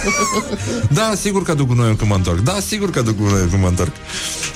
da, 0.98 1.12
sigur 1.20 1.42
că 1.42 1.54
duc 1.54 1.66
gunoiul 1.66 1.96
când 1.96 2.10
mă 2.10 2.16
întorc. 2.16 2.40
Da, 2.40 2.56
sigur 2.66 2.90
că 2.90 3.02
duc 3.02 3.16
gunoiul 3.16 3.48
când 3.48 3.62
mă 3.62 3.68
întorc. 3.68 3.92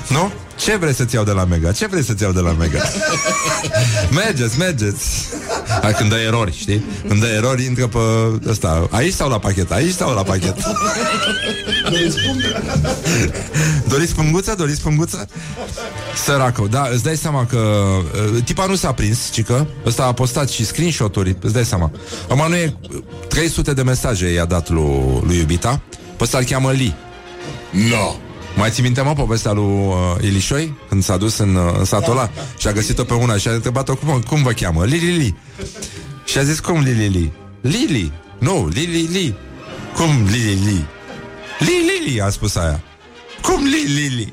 Nu? 0.09 0.32
Ce 0.57 0.76
vreți 0.76 0.97
să-ți 0.97 1.14
iau 1.14 1.24
de 1.24 1.30
la 1.30 1.45
Mega? 1.45 1.72
Ce 1.72 1.86
vreți 1.86 2.07
să-ți 2.07 2.22
iau 2.22 2.32
de 2.32 2.40
la 2.40 2.53
Mega? 2.53 2.78
mergeți, 4.24 4.59
mergeți. 4.59 5.26
Hai, 5.82 5.93
când 5.93 6.11
dă 6.11 6.16
erori, 6.16 6.57
știi? 6.57 6.84
Când 7.09 7.20
dă 7.20 7.26
erori, 7.26 7.64
intră 7.64 7.86
pe 7.86 7.99
ăsta. 8.49 8.88
Aici 8.90 9.12
sau 9.12 9.28
la 9.28 9.38
pachet? 9.38 9.70
Aici 9.70 9.95
sau 9.95 10.14
la 10.14 10.22
pachet? 10.22 10.57
Doriți 13.88 14.14
punguță? 14.14 14.55
Doriți 14.57 14.80
punguță? 14.80 15.28
Săracul, 16.24 16.68
da, 16.68 16.88
îți 16.93 17.03
dai 17.03 17.16
seama 17.16 17.47
că 17.47 17.57
uh, 17.57 18.43
Tipa 18.45 18.66
nu 18.66 18.74
s-a 18.74 18.93
prins, 18.93 19.30
cică 19.32 19.66
Ăsta 19.86 20.05
a 20.05 20.12
postat 20.12 20.49
și 20.49 20.64
screenshot-uri, 20.83 21.37
îți 21.41 21.53
dai 21.53 21.64
seama 21.64 21.91
Acum 22.28 22.49
nu 22.49 22.57
e 22.57 22.76
300 23.28 23.72
de 23.74 23.83
mesaje 23.83 24.33
i-a 24.33 24.45
dat 24.45 24.68
lui, 24.68 25.20
lui 25.26 25.37
iubita 25.37 25.80
Pe 26.16 26.22
ăsta 26.24 26.39
îl 26.39 26.45
cheamă 26.45 26.70
Lee 26.70 26.95
No. 27.70 28.14
mai 28.57 28.70
ții 28.70 28.83
minte, 28.83 29.01
mă, 29.01 29.12
povestea 29.12 29.53
lui 29.53 29.64
uh, 29.64 29.95
Ilișoi? 30.20 30.78
Când 30.89 31.03
s-a 31.03 31.16
dus 31.16 31.39
în, 31.39 31.55
uh, 31.55 31.74
în 31.78 31.85
satul 31.85 32.12
ăla 32.12 32.30
Și 32.59 32.66
a 32.66 32.72
găsit-o 32.72 33.05
pe 33.05 33.14
una 33.14 33.37
și 33.37 33.49
a 33.49 33.53
întrebat-o 33.53 33.95
cum, 33.95 34.22
cum 34.28 34.43
vă 34.43 34.51
cheamă? 34.51 34.85
Lili, 34.85 35.07
Lili 35.07 35.37
Și 36.24 36.39
a 36.39 36.43
zis, 36.43 36.61
cum 36.61 36.80
Lili, 36.80 37.09
Lili? 37.09 37.33
Lili, 37.61 38.12
nu, 38.39 38.68
Lili, 38.72 39.01
Lili 39.01 39.37
Cum 39.97 40.26
Lili, 40.30 40.59
Lili? 40.64 40.87
Lili, 41.59 42.01
Lili, 42.05 42.20
a 42.20 42.28
spus 42.30 42.55
aia 42.57 42.80
Cum 43.43 43.64
Lili, 43.64 44.01
Lili? 44.09 44.33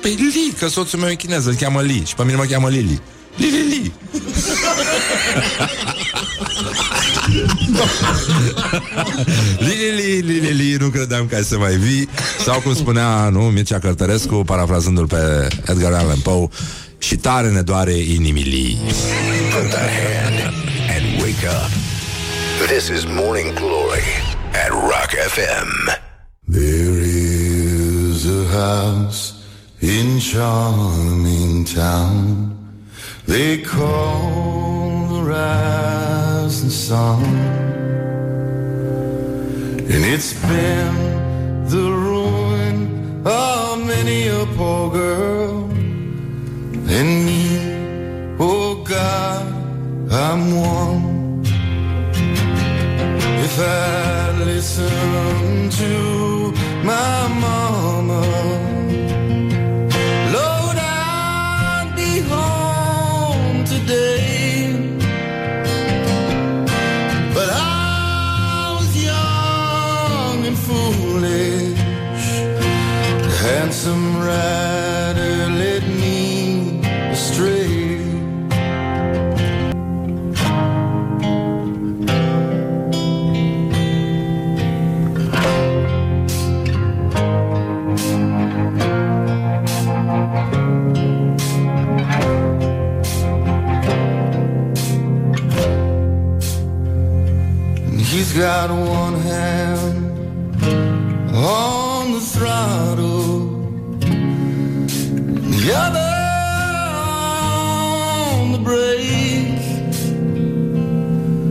Păi 0.00 0.14
Li, 0.14 0.52
că 0.58 0.68
soțul 0.68 0.98
meu 0.98 1.08
e 1.08 1.14
chinez, 1.14 1.46
îl 1.46 1.54
cheamă 1.54 1.80
Li 1.80 2.02
Și 2.06 2.14
pe 2.14 2.22
mine 2.24 2.36
mă 2.36 2.44
cheamă 2.44 2.68
Lili 2.68 3.00
Lili, 3.36 3.68
Li 3.68 3.92
Lili, 9.58 10.20
li, 10.20 10.38
li, 10.40 10.52
li, 10.52 10.76
nu 10.80 10.88
credeam 10.88 11.26
că 11.26 11.34
ai 11.34 11.42
să 11.42 11.58
mai 11.58 11.76
vii 11.76 12.08
Sau 12.44 12.60
cum 12.60 12.74
spunea, 12.74 13.28
nu, 13.28 13.40
Mircea 13.40 13.78
Cărtărescu 13.78 14.34
Parafrazându-l 14.34 15.06
pe 15.06 15.48
Edgar 15.66 15.92
Allan 15.92 16.18
Poe 16.18 16.48
Și 16.98 17.16
tare 17.16 17.48
ne 17.50 17.60
doare 17.60 17.92
inimilii 17.92 18.78
Put 19.50 19.70
the 19.70 19.78
hand 19.78 20.54
and 20.96 21.22
wake 21.22 21.46
up. 21.46 21.70
This 22.68 22.88
is 22.88 23.04
Morning 23.04 23.52
Glory 23.54 24.08
at 24.64 24.70
Rock 24.70 25.10
FM. 25.34 25.70
There 26.48 26.98
is 27.00 28.24
a 28.26 28.44
house 28.62 29.34
in 29.80 30.18
charming 30.18 31.64
town. 31.64 32.56
They 33.26 33.58
call 33.58 34.85
the 35.36 35.42
rising 35.42 36.70
sun. 36.70 37.22
And 39.92 40.02
it's 40.14 40.32
been 40.48 40.94
the 41.74 41.86
ruin 42.06 42.76
of 43.26 43.86
many 43.86 44.28
a 44.28 44.46
poor 44.56 44.90
girl. 44.90 45.70
And 46.96 47.08
me, 47.26 47.42
oh 48.38 48.82
God, 48.84 49.44
I'm 50.10 50.42
one. 50.74 51.42
If 53.46 53.54
I 53.58 54.32
listen 54.44 55.70
to 55.80 55.92
my 56.90 57.28
mama, 57.44 58.22
rider 74.26 75.48
led 75.60 75.84
me 76.02 76.80
astray. 77.12 77.64
He's 98.12 98.32
got 98.32 98.70
one 98.70 99.16
hand 99.20 99.98
on 101.34 102.12
the 102.12 102.20
throttle, 102.20 103.15
the 105.66 105.74
other 105.74 106.10
on 108.40 108.52
the. 108.52 108.58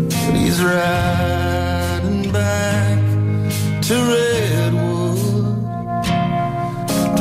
But 0.10 0.36
he's 0.36 0.64
riding 0.64 2.32
back 2.32 2.98
to 3.88 3.96
Redwood 4.14 5.66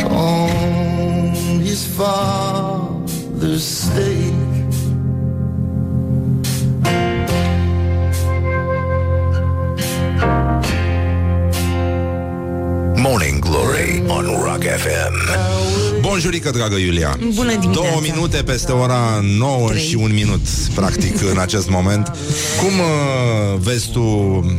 on 0.04 1.60
his 1.60 1.84
father's 1.96 3.64
stake. 3.64 4.33
Glory 13.54 14.02
on 14.06 14.24
Rock 14.44 14.62
FM. 14.62 15.14
Bonjurică, 16.00 16.50
dragă 16.50 16.76
Iulia 16.76 17.16
Bună 17.34 17.50
dimineața. 17.50 17.72
Două 17.72 18.00
minute 18.02 18.36
peste 18.42 18.72
ora 18.72 19.20
9 19.38 19.68
Trei. 19.68 19.82
și 19.82 19.94
un 19.94 20.12
minut 20.14 20.40
Practic 20.74 21.20
în 21.32 21.38
acest 21.38 21.68
moment 21.70 22.06
Cum 22.58 22.68
uh, 22.78 23.58
vezi 23.58 23.90
tu 23.90 24.00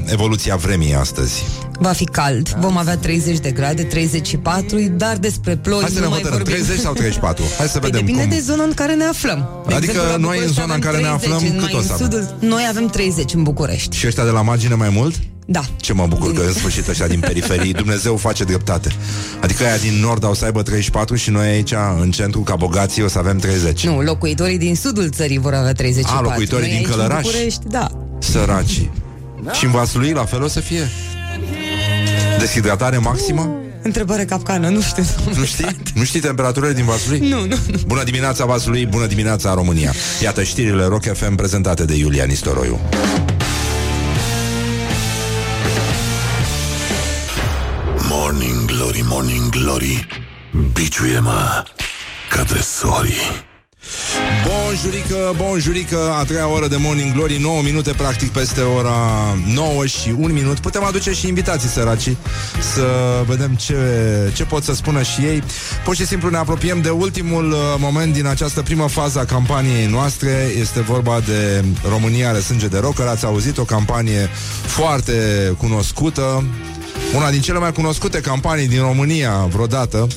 evoluția 0.05 0.55
vremii 0.55 0.93
astăzi? 0.95 1.43
Va 1.79 1.91
fi 1.91 2.03
cald, 2.05 2.49
vom 2.49 2.77
avea 2.77 2.97
30 2.97 3.37
de 3.39 3.51
grade, 3.51 3.83
34, 3.83 4.79
dar 4.91 5.17
despre 5.17 5.55
ploi 5.55 5.79
Hai 5.81 5.89
să 5.89 5.99
ne 5.99 6.03
nu 6.05 6.09
mai 6.09 6.17
hotărâm, 6.17 6.37
vorbim. 6.37 6.63
30 6.63 6.79
sau 6.83 6.93
34? 6.93 7.43
Hai 7.57 7.67
să 7.67 7.79
Păi 7.79 7.89
vedem 7.89 8.05
depinde 8.05 8.21
cum 8.27 8.37
de 8.37 8.43
zona 8.45 8.63
în 8.63 8.73
care 8.73 8.93
ne 8.93 9.03
aflăm. 9.03 9.63
De 9.67 9.73
Adică 9.73 9.91
exemplu, 9.91 10.11
la 10.11 10.17
noi 10.17 10.37
în 10.37 10.45
București 10.45 10.53
zona 10.61 10.73
în 10.73 10.79
avem 10.79 10.91
care 10.91 10.97
ne 10.97 11.17
30, 11.17 11.31
aflăm, 11.31 11.51
în 11.51 11.57
cât 11.59 11.71
mai 11.71 11.79
o 11.79 11.81
să 11.81 11.87
în 11.87 11.93
avem? 11.93 12.05
sudul, 12.11 12.49
Noi 12.49 12.65
avem 12.69 12.87
30 12.87 13.33
în 13.33 13.43
București. 13.43 13.97
Și 13.97 14.07
ăștia 14.07 14.23
de 14.23 14.29
la 14.29 14.41
margine 14.41 14.75
mai 14.75 14.89
mult? 14.89 15.15
Da. 15.45 15.61
Ce 15.77 15.93
mă 15.93 16.05
bucur 16.07 16.33
că 16.33 16.41
în 16.41 16.53
sfârșit 16.53 16.87
ăștia 16.87 17.07
din 17.07 17.19
periferii 17.19 17.73
Dumnezeu 17.83 18.17
face 18.17 18.43
dreptate 18.43 18.91
Adică 19.41 19.63
aia 19.63 19.77
din 19.77 19.99
nord 20.01 20.23
au 20.23 20.33
să 20.33 20.45
aibă 20.45 20.61
34 20.61 21.15
Și 21.15 21.29
noi 21.29 21.47
aici 21.47 21.73
în 22.01 22.11
centru 22.11 22.39
ca 22.39 22.55
bogații 22.55 23.03
o 23.03 23.07
să 23.07 23.17
avem 23.17 23.37
30 23.37 23.85
Nu, 23.85 24.01
locuitorii 24.01 24.57
din 24.57 24.75
sudul 24.75 25.09
țării 25.09 25.37
vor 25.37 25.53
avea 25.53 25.73
34. 25.73 26.25
A, 26.25 26.29
locuitorii 26.29 26.67
Noi 26.67 26.77
din 26.77 26.77
aici, 26.77 26.87
în 26.87 26.91
Călăraș? 26.91 27.21
București, 27.21 27.61
da. 27.67 27.87
Săracii 28.19 28.91
Și 29.51 29.65
în 29.65 29.71
Vaslui 29.71 30.11
la 30.11 30.25
fel 30.25 30.43
o 30.43 30.47
să 30.47 30.59
fie 30.59 30.89
Deshidratare 32.39 32.97
maximă? 32.97 33.59
Întrebare 33.81 34.25
capcană, 34.25 34.69
nu 34.69 34.81
știu. 34.81 35.03
Nu 35.37 35.43
știi? 35.45 35.65
Nu 35.93 36.03
știi 36.03 36.19
temperaturile 36.19 36.73
din 36.73 36.85
Vaslui? 36.85 37.19
Nu, 37.19 37.39
nu, 37.39 37.55
nu. 37.67 37.79
Bună 37.87 38.03
dimineața 38.03 38.45
Vaslui, 38.45 38.85
bună 38.85 39.05
dimineața 39.05 39.53
România 39.53 39.93
Iată 40.21 40.43
știrile 40.43 40.85
Rock 40.85 41.03
FM 41.13 41.35
prezentate 41.35 41.85
de 41.85 41.95
Iulia 41.95 42.23
Nistoroiu 42.23 42.79
Glory, 48.75 49.03
Morning 49.07 49.49
Glory 49.49 50.07
Biciuie-mă 50.73 51.63
ca 52.29 52.43
tresorii 52.43 53.45
jurică, 54.81 55.33
bun 55.35 55.59
jurică, 55.59 55.97
a 56.19 56.23
treia 56.23 56.47
oră 56.47 56.67
de 56.67 56.75
Morning 56.79 57.13
Glory, 57.13 57.37
9 57.41 57.61
minute 57.61 57.91
practic 57.91 58.31
peste 58.31 58.61
ora 58.61 58.93
9 59.53 59.85
și 59.85 60.09
1 60.17 60.33
minut. 60.33 60.59
Putem 60.59 60.83
aduce 60.83 61.11
și 61.11 61.27
invitații 61.27 61.69
săraci 61.69 62.09
să 62.73 62.85
vedem 63.27 63.55
ce, 63.55 63.75
ce 64.35 64.45
pot 64.45 64.63
să 64.63 64.73
spună 64.73 65.01
și 65.01 65.21
ei. 65.21 65.43
Pur 65.83 65.95
și 65.95 66.05
simplu 66.05 66.29
ne 66.29 66.37
apropiem 66.37 66.81
de 66.81 66.89
ultimul 66.89 67.51
uh, 67.51 67.57
moment 67.77 68.13
din 68.13 68.25
această 68.25 68.61
primă 68.61 68.87
fază 68.87 69.19
a 69.19 69.25
campaniei 69.25 69.85
noastre. 69.85 70.51
Este 70.59 70.81
vorba 70.81 71.19
de 71.19 71.63
România 71.89 72.29
are 72.29 72.39
sânge 72.39 72.67
de 72.67 72.77
rocker. 72.77 73.05
Ați 73.05 73.25
auzit 73.25 73.57
o 73.57 73.63
campanie 73.63 74.29
foarte 74.65 75.13
cunoscută, 75.57 76.43
una 77.15 77.29
din 77.29 77.41
cele 77.41 77.59
mai 77.59 77.71
cunoscute 77.71 78.19
campanii 78.19 78.67
din 78.67 78.81
România 78.81 79.31
vreodată 79.31 80.07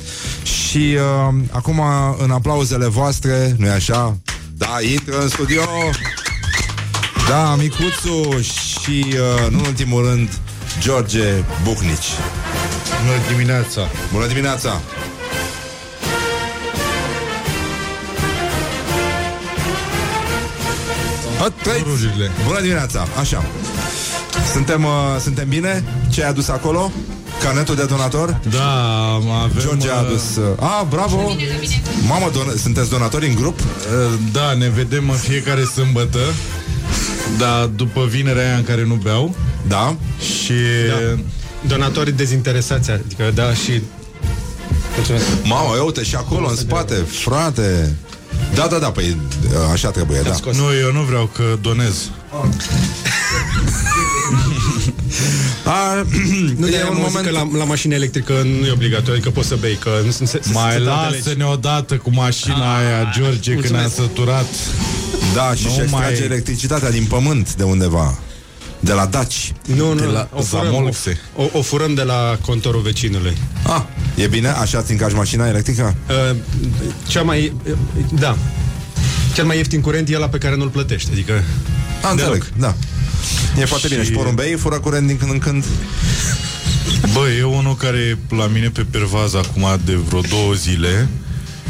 și 0.43 0.97
uh, 0.97 1.35
acum 1.51 1.83
în 2.19 2.31
aplauzele 2.31 2.87
voastre, 2.87 3.55
nu-i 3.59 3.69
așa? 3.69 4.17
Da, 4.57 4.77
intră 4.93 5.21
în 5.21 5.29
studio 5.29 5.63
Da, 7.29 7.55
Micuțu 7.55 8.41
și 8.41 9.05
uh, 9.09 9.51
nu 9.51 9.59
în 9.59 9.65
ultimul 9.65 10.05
rând 10.05 10.29
George 10.81 11.45
Bucnici 11.65 12.09
Bună 13.05 13.37
dimineața! 13.37 13.89
Bună 14.13 14.27
dimineața! 14.27 14.81
A, 21.41 21.53
trăiți. 21.63 21.85
Rurile. 21.85 22.31
Bună 22.47 22.61
dimineața, 22.61 23.07
așa 23.19 23.45
Suntem, 24.53 24.85
uh, 24.85 24.91
suntem 25.21 25.49
bine? 25.49 25.85
Ce 26.11 26.23
ai 26.23 26.29
adus 26.29 26.49
acolo? 26.49 26.93
Carnetul 27.43 27.75
de 27.75 27.85
donator? 27.85 28.41
Da, 28.51 28.73
avem... 29.43 29.61
George 29.61 29.91
a 29.91 29.99
adus 29.99 30.37
uh, 30.37 30.45
A, 30.59 30.87
bravo 30.91 31.37
Mamă, 32.07 32.31
don- 32.31 32.61
sunteți 32.61 32.91
donatori 32.91 33.27
în 33.29 33.35
grup? 33.35 33.61
uh, 33.61 33.65
Da, 34.33 34.53
ne 34.53 34.69
vedem 34.69 35.11
în 35.11 35.17
fiecare 35.17 35.65
sâmbătă 35.65 36.19
Dar 37.39 37.65
după 37.65 38.07
vinerea 38.11 38.47
aia 38.47 38.57
în 38.57 38.65
care 38.65 38.85
nu 38.85 38.95
beau 38.95 39.35
Da 39.67 39.97
Și... 40.43 40.53
Da. 40.89 41.19
Donatorii 41.69 42.13
dezinteresați, 42.13 42.91
adică 42.91 43.31
da 43.35 43.55
și... 43.55 43.83
Mulțumesc. 44.97 45.25
Mamă, 45.45 45.77
ia 45.77 45.83
uite 45.83 46.03
și 46.03 46.15
acolo 46.15 46.49
în 46.49 46.57
spate 46.57 46.95
Frate 46.95 47.97
Da, 48.55 48.67
da, 48.67 48.79
da, 48.79 48.91
păi 48.91 49.17
așa 49.73 49.91
trebuie, 49.91 50.21
da 50.21 50.51
Nu, 50.53 50.75
eu 50.83 50.93
nu 50.93 51.01
vreau 51.03 51.31
că 51.35 51.43
donez 51.61 52.11
A, 55.65 56.05
Nu, 56.59 56.67
e 56.67 56.71
de 56.71 56.87
un 56.91 56.97
un 56.97 57.03
moment 57.07 57.25
că 57.27 57.31
la, 57.33 57.49
la 57.59 57.65
mașină 57.65 57.95
electrică 57.95 58.33
nu 58.61 58.67
e 58.67 58.71
obligatoriu, 58.73 59.21
că 59.23 59.31
poți 59.31 59.49
să 59.49 59.57
bei, 59.61 59.75
că 59.81 59.91
nu 60.05 60.11
sunt... 60.11 60.29
se- 60.29 60.41
se- 60.43 60.51
Mai 60.53 60.73
se 60.73 60.85
date 60.85 61.11
legi. 61.11 61.25
lasă-ne 61.25 61.45
odată 61.45 61.97
cu 61.97 62.11
mașina 62.13 62.77
aia, 62.77 63.11
George, 63.19 63.51
când 63.53 63.55
mulțumesc. 63.71 63.97
ne-a 63.97 64.07
săturat 64.07 64.47
Da, 65.35 65.55
și 65.55 65.65
Nu 65.65 65.71
și 65.71 65.81
extrage 65.81 66.15
mai- 66.19 66.25
electricitatea 66.25 66.91
din 66.91 67.05
pământ 67.05 67.55
de 67.55 67.63
undeva 67.63 68.19
De 68.81 68.93
la 68.93 69.07
Daci 69.07 69.53
Nu, 69.77 69.93
nu, 69.93 70.01
De 70.01 70.05
la 70.05 70.29
o, 70.35 70.41
furăm, 70.43 70.65
Zamolxe. 70.65 71.21
o, 71.37 71.45
o 71.53 71.63
furăm 71.63 71.95
de 71.95 72.03
la 72.03 72.39
contorul 72.47 72.81
vecinului. 72.83 73.37
Ah, 73.67 73.83
e 74.15 74.27
bine? 74.27 74.49
Așa 74.49 74.83
ți 74.83 74.91
încarci 74.93 75.15
mașina 75.15 75.49
electrică? 75.49 75.95
Uh, 76.31 76.37
cea 77.07 77.23
mai... 77.23 77.53
Uh, 77.69 77.73
da. 78.19 78.37
Cel 79.35 79.45
mai 79.45 79.57
ieftin 79.57 79.81
curent 79.81 80.09
e 80.09 80.15
ăla 80.17 80.29
pe 80.29 80.39
care 80.39 80.57
nu-l 80.57 80.69
plătești, 80.69 81.09
adică... 81.13 81.43
A, 82.03 82.11
înțeleg, 82.11 82.47
da 82.57 82.75
E 83.59 83.64
foarte 83.64 83.87
Și- 83.87 83.93
bine 83.93 84.05
Și 84.07 84.11
porumbei 84.12 84.55
fură 84.55 84.79
curent 84.81 85.07
din 85.07 85.16
când 85.16 85.31
în 85.31 85.39
când 85.39 85.64
Bă, 87.12 87.29
e 87.39 87.43
unul 87.43 87.75
care 87.77 87.99
e 87.99 88.35
la 88.37 88.47
mine 88.47 88.69
pe 88.69 88.87
pervaz 88.91 89.35
acum 89.35 89.66
de 89.85 89.95
vreo 89.95 90.21
două 90.21 90.53
zile 90.53 91.09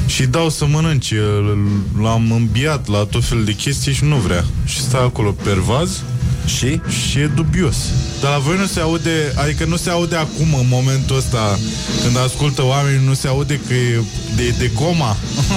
și 0.07 0.26
dau 0.26 0.51
să 0.51 0.66
mănânce. 0.66 1.14
L- 1.16 2.03
L-am 2.03 2.32
îmbiat 2.32 2.88
la 2.88 2.99
tot 3.11 3.24
fel 3.24 3.44
de 3.44 3.53
chestii 3.53 3.92
și 3.92 4.05
nu 4.05 4.16
vrea. 4.16 4.44
Și 4.64 4.80
stă 4.80 4.96
acolo 4.96 5.30
pervaz 5.30 6.03
Și? 6.57 6.80
și 7.11 7.18
e 7.18 7.30
dubios. 7.34 7.76
Dar 8.20 8.30
la 8.30 8.38
voi 8.38 8.57
nu 8.59 8.66
se 8.66 8.80
aude, 8.80 9.32
adică 9.34 9.64
nu 9.64 9.76
se 9.76 9.90
aude 9.90 10.16
acum, 10.16 10.55
în 10.59 10.66
momentul 10.68 11.16
ăsta, 11.16 11.59
când 12.03 12.16
ascultă 12.18 12.64
oamenii, 12.64 13.07
nu 13.07 13.14
se 13.14 13.28
aude 13.28 13.61
că 13.66 13.74
e 13.74 14.01
de, 14.36 14.55
de 14.59 14.70
coma. 14.72 15.16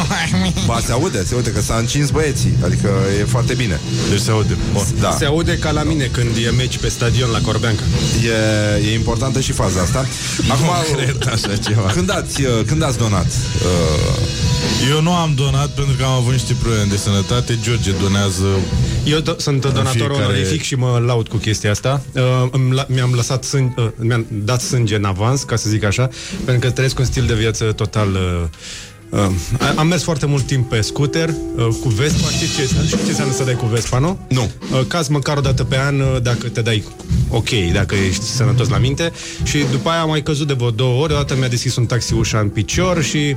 Ba, 0.67 0.79
se 0.85 0.91
aude, 0.91 1.23
se 1.25 1.33
aude 1.33 1.49
că 1.51 1.61
s-a 1.61 1.75
încins 1.75 2.09
băieții 2.09 2.53
Adică 2.63 2.89
e 3.19 3.23
foarte 3.23 3.53
bine 3.53 3.79
Deci 4.09 4.19
se 4.19 4.31
aude. 4.31 4.57
Bun. 4.73 4.83
Da, 4.99 5.15
Se 5.19 5.25
aude 5.25 5.57
ca 5.57 5.71
la 5.71 5.83
mine 5.83 6.03
când 6.11 6.29
e 6.45 6.49
meci 6.49 6.77
pe 6.77 6.87
stadion 6.89 7.29
la 7.29 7.39
Corbeanca. 7.41 7.83
e, 8.83 8.87
e 8.89 8.93
importantă 8.93 9.39
și 9.39 9.51
faza 9.51 9.81
asta 9.81 10.05
Acum, 10.49 10.67
Cred 10.97 11.27
așa 11.33 11.55
ceva. 11.55 11.81
când 11.93 12.11
ați, 12.11 12.41
uh, 12.41 12.47
când 12.65 12.83
ați 12.83 12.97
donat? 12.97 13.25
Uh, 13.25 14.50
Eu 14.89 15.01
nu 15.01 15.13
am 15.13 15.33
donat 15.35 15.69
pentru 15.69 15.95
că 15.97 16.03
am 16.03 16.11
avut 16.11 16.31
niște 16.31 16.53
probleme 16.61 16.85
de 16.89 16.97
sănătate. 16.97 17.57
George 17.63 17.91
donează 18.01 18.45
Eu 19.05 19.19
do- 19.19 19.35
sunt 19.37 19.61
donator 19.61 19.91
fiecare- 19.91 20.13
onorific 20.13 20.61
și 20.61 20.75
mă 20.75 21.01
laud 21.05 21.27
cu 21.27 21.37
chestia 21.37 21.71
asta. 21.71 22.01
Uh, 22.15 22.21
îmi 22.51 22.73
la- 22.73 22.85
mi-am 22.89 23.13
lăsat 23.13 23.45
sân- 23.45 23.73
uh, 23.77 23.87
mi-am 23.95 24.25
dat 24.31 24.61
sânge 24.61 24.95
în 24.95 25.03
avans, 25.03 25.43
ca 25.43 25.55
să 25.55 25.69
zic 25.69 25.83
așa, 25.83 26.09
pentru 26.45 26.67
că 26.67 26.73
trăiesc 26.73 26.99
un 26.99 27.05
stil 27.05 27.25
de 27.25 27.33
viață 27.33 27.63
total 27.71 28.07
uh, 28.13 28.43
Uh, 29.11 29.29
am 29.75 29.87
mers 29.87 30.03
foarte 30.03 30.25
mult 30.25 30.43
timp 30.43 30.69
pe 30.69 30.81
scooter 30.81 31.29
uh, 31.55 31.67
cu 31.81 31.89
Vespa. 31.89 32.29
Știți 32.29 32.55
ce, 32.55 32.61
știți 32.63 33.03
ce 33.03 33.09
înseamnă 33.09 33.33
să 33.33 33.43
dai 33.43 33.53
cu 33.53 33.65
Vespa, 33.65 33.99
nu? 33.99 34.19
Nu. 34.27 34.51
Uh, 34.71 34.81
caz 34.87 35.07
măcar 35.07 35.37
o 35.37 35.41
dată 35.41 35.63
pe 35.63 35.77
an 35.77 35.99
uh, 35.99 36.21
dacă 36.21 36.47
te 36.47 36.61
dai 36.61 36.83
ok, 37.29 37.49
dacă 37.73 37.95
ești 37.95 38.23
sănătos 38.23 38.69
la 38.69 38.77
minte. 38.77 39.11
Și 39.43 39.65
după 39.71 39.89
aia 39.89 40.01
am 40.01 40.09
mai 40.09 40.23
căzut 40.23 40.47
de 40.47 40.53
vreo 40.53 40.69
două 40.69 41.01
ori. 41.01 41.13
Odată 41.13 41.35
mi-a 41.35 41.47
deschis 41.47 41.75
un 41.75 41.85
taxi 41.85 42.13
ușa 42.13 42.39
în 42.39 42.49
picior 42.49 43.03
și 43.03 43.35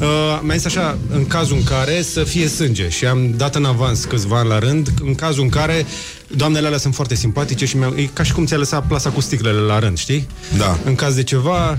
uh, 0.00 0.40
mi-a 0.42 0.54
zis 0.54 0.64
așa, 0.64 0.98
în 1.12 1.26
cazul 1.26 1.56
în 1.56 1.64
care 1.64 2.02
să 2.02 2.22
fie 2.24 2.48
sânge. 2.48 2.88
Și 2.88 3.06
am 3.06 3.34
dat 3.36 3.54
în 3.54 3.64
avans 3.64 4.04
câțiva 4.04 4.38
ani 4.38 4.48
la 4.48 4.58
rând, 4.58 4.88
în 5.04 5.14
cazul 5.14 5.42
în 5.42 5.48
care 5.48 5.86
doamnele 6.36 6.66
alea 6.66 6.78
sunt 6.78 6.94
foarte 6.94 7.14
simpatice 7.14 7.64
și 7.64 7.76
mi-au, 7.76 7.94
e 7.96 8.08
ca 8.12 8.22
și 8.22 8.32
cum 8.32 8.46
ți-a 8.46 8.56
lăsat 8.56 8.86
plasa 8.86 9.10
cu 9.10 9.20
sticlele 9.20 9.58
la 9.58 9.78
rând, 9.78 9.98
știi? 9.98 10.26
Da. 10.58 10.78
În 10.84 10.94
caz 10.94 11.14
de 11.14 11.22
ceva, 11.22 11.78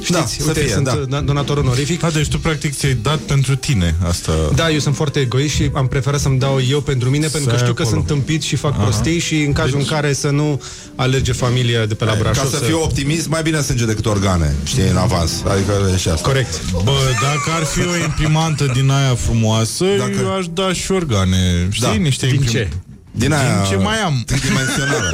știți, 0.00 0.12
Da, 0.12 0.24
să 0.26 0.42
uite, 0.46 0.60
fie, 0.60 0.72
sunt 0.72 0.84
da. 0.84 0.94
da. 1.08 1.20
donator 1.20 1.56
onorific. 1.56 2.02
A, 2.02 2.10
deci 2.10 2.28
tu 2.28 2.38
practic 2.38 2.74
ți-ai 2.76 2.98
dat 3.02 3.18
pentru 3.18 3.56
tine 3.56 3.94
asta. 4.08 4.32
Da, 4.54 4.70
eu 4.70 4.78
sunt 4.78 4.94
foarte 4.96 5.20
egoist 5.20 5.54
și 5.54 5.70
am 5.74 5.86
preferat 5.86 6.20
să-mi 6.20 6.38
dau 6.38 6.60
eu 6.70 6.80
pentru 6.80 7.10
mine, 7.10 7.26
pentru 7.26 7.48
că 7.48 7.54
ai 7.54 7.60
știu 7.60 7.72
că 7.74 7.82
acolo. 7.82 7.96
sunt 7.96 8.08
tâmpit 8.08 8.42
și 8.42 8.56
fac 8.56 8.80
prostii 8.82 9.18
și 9.18 9.34
în 9.42 9.52
cazul 9.52 9.78
în 9.78 9.84
care 9.84 10.12
să 10.12 10.28
nu 10.30 10.60
alerge 10.94 11.32
familia 11.32 11.86
de 11.86 11.94
pe 11.94 12.04
la 12.04 12.12
Ca 12.12 12.18
Brașov. 12.18 12.50
să 12.50 12.56
fiu 12.56 12.80
optimist, 12.82 13.28
mai 13.28 13.42
bine 13.42 13.60
sânge 13.60 13.84
decât 13.84 14.06
organe 14.06 14.54
Știi, 14.64 14.88
în 14.88 14.96
avans 14.96 15.32
Adică 15.48 15.72
e 15.94 15.96
și 15.96 16.08
asta 16.08 16.28
Corect. 16.28 16.60
Bă, 16.84 16.98
dacă 17.22 17.56
ar 17.58 17.64
fi 17.64 17.80
o 17.80 17.96
imprimantă 18.04 18.70
din 18.74 18.90
aia 18.90 19.14
frumoasă, 19.14 19.84
Dacă- 19.98 20.12
eu 20.22 20.36
aș 20.36 20.46
da 20.52 20.72
și 20.72 20.92
organe. 20.92 21.68
Știi? 21.70 21.86
Da. 21.86 21.92
Niște 21.92 22.26
Din 22.26 22.34
imprim- 22.34 22.50
ce? 22.52 22.68
Din 23.18 23.32
aia 23.32 23.54
Din 23.62 23.70
ce 23.70 23.76
mai 23.76 23.98
am? 24.00 24.22
Tridimensională 24.26 25.10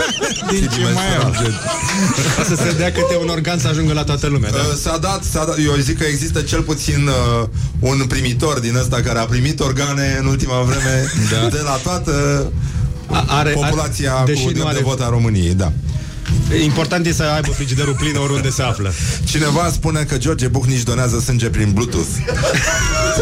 Din 0.50 0.68
ce 0.74 0.80
mai 0.94 1.16
am? 1.22 1.30
Ca 2.36 2.44
să 2.44 2.54
se 2.54 2.74
dea 2.76 2.92
câte 2.92 3.16
un 3.22 3.28
organ 3.28 3.58
să 3.58 3.68
ajungă 3.68 3.92
la 3.92 4.04
toată 4.04 4.26
lumea, 4.26 4.50
da? 4.50 4.56
Uh, 4.56 4.74
S-a 4.82 4.96
dat, 4.98 5.22
s-a 5.24 5.44
dat, 5.44 5.56
eu 5.64 5.74
zic 5.80 5.98
că 5.98 6.04
există 6.04 6.40
cel 6.40 6.62
puțin 6.62 7.06
uh, 7.06 7.48
un 7.78 8.04
primitor 8.08 8.58
din 8.58 8.76
ăsta 8.76 9.00
care 9.00 9.18
a 9.18 9.24
primit 9.24 9.60
organe 9.60 10.16
în 10.20 10.26
ultima 10.26 10.60
vreme 10.62 11.04
da. 11.30 11.48
de 11.48 11.60
la 11.64 11.78
toată 11.82 12.12
A- 13.06 13.24
are, 13.28 13.50
populația 13.50 14.14
are, 14.14 14.32
deși 14.32 14.42
cu 14.42 14.48
nu 14.48 14.52
drept 14.54 14.68
are, 14.68 14.76
de 14.76 14.82
vot 14.84 15.00
a 15.00 15.08
României, 15.08 15.54
da. 15.54 15.72
Important 16.62 17.06
e 17.06 17.12
să 17.12 17.22
aibă 17.22 17.50
frigiderul 17.50 17.94
plin 17.94 18.16
oriunde 18.16 18.50
se 18.50 18.62
află. 18.62 18.92
Cineva 19.24 19.70
spune 19.72 20.02
că 20.02 20.16
George 20.18 20.46
Bucnici 20.46 20.82
donează 20.82 21.20
sânge 21.20 21.48
prin 21.48 21.72
Bluetooth. 21.72 22.08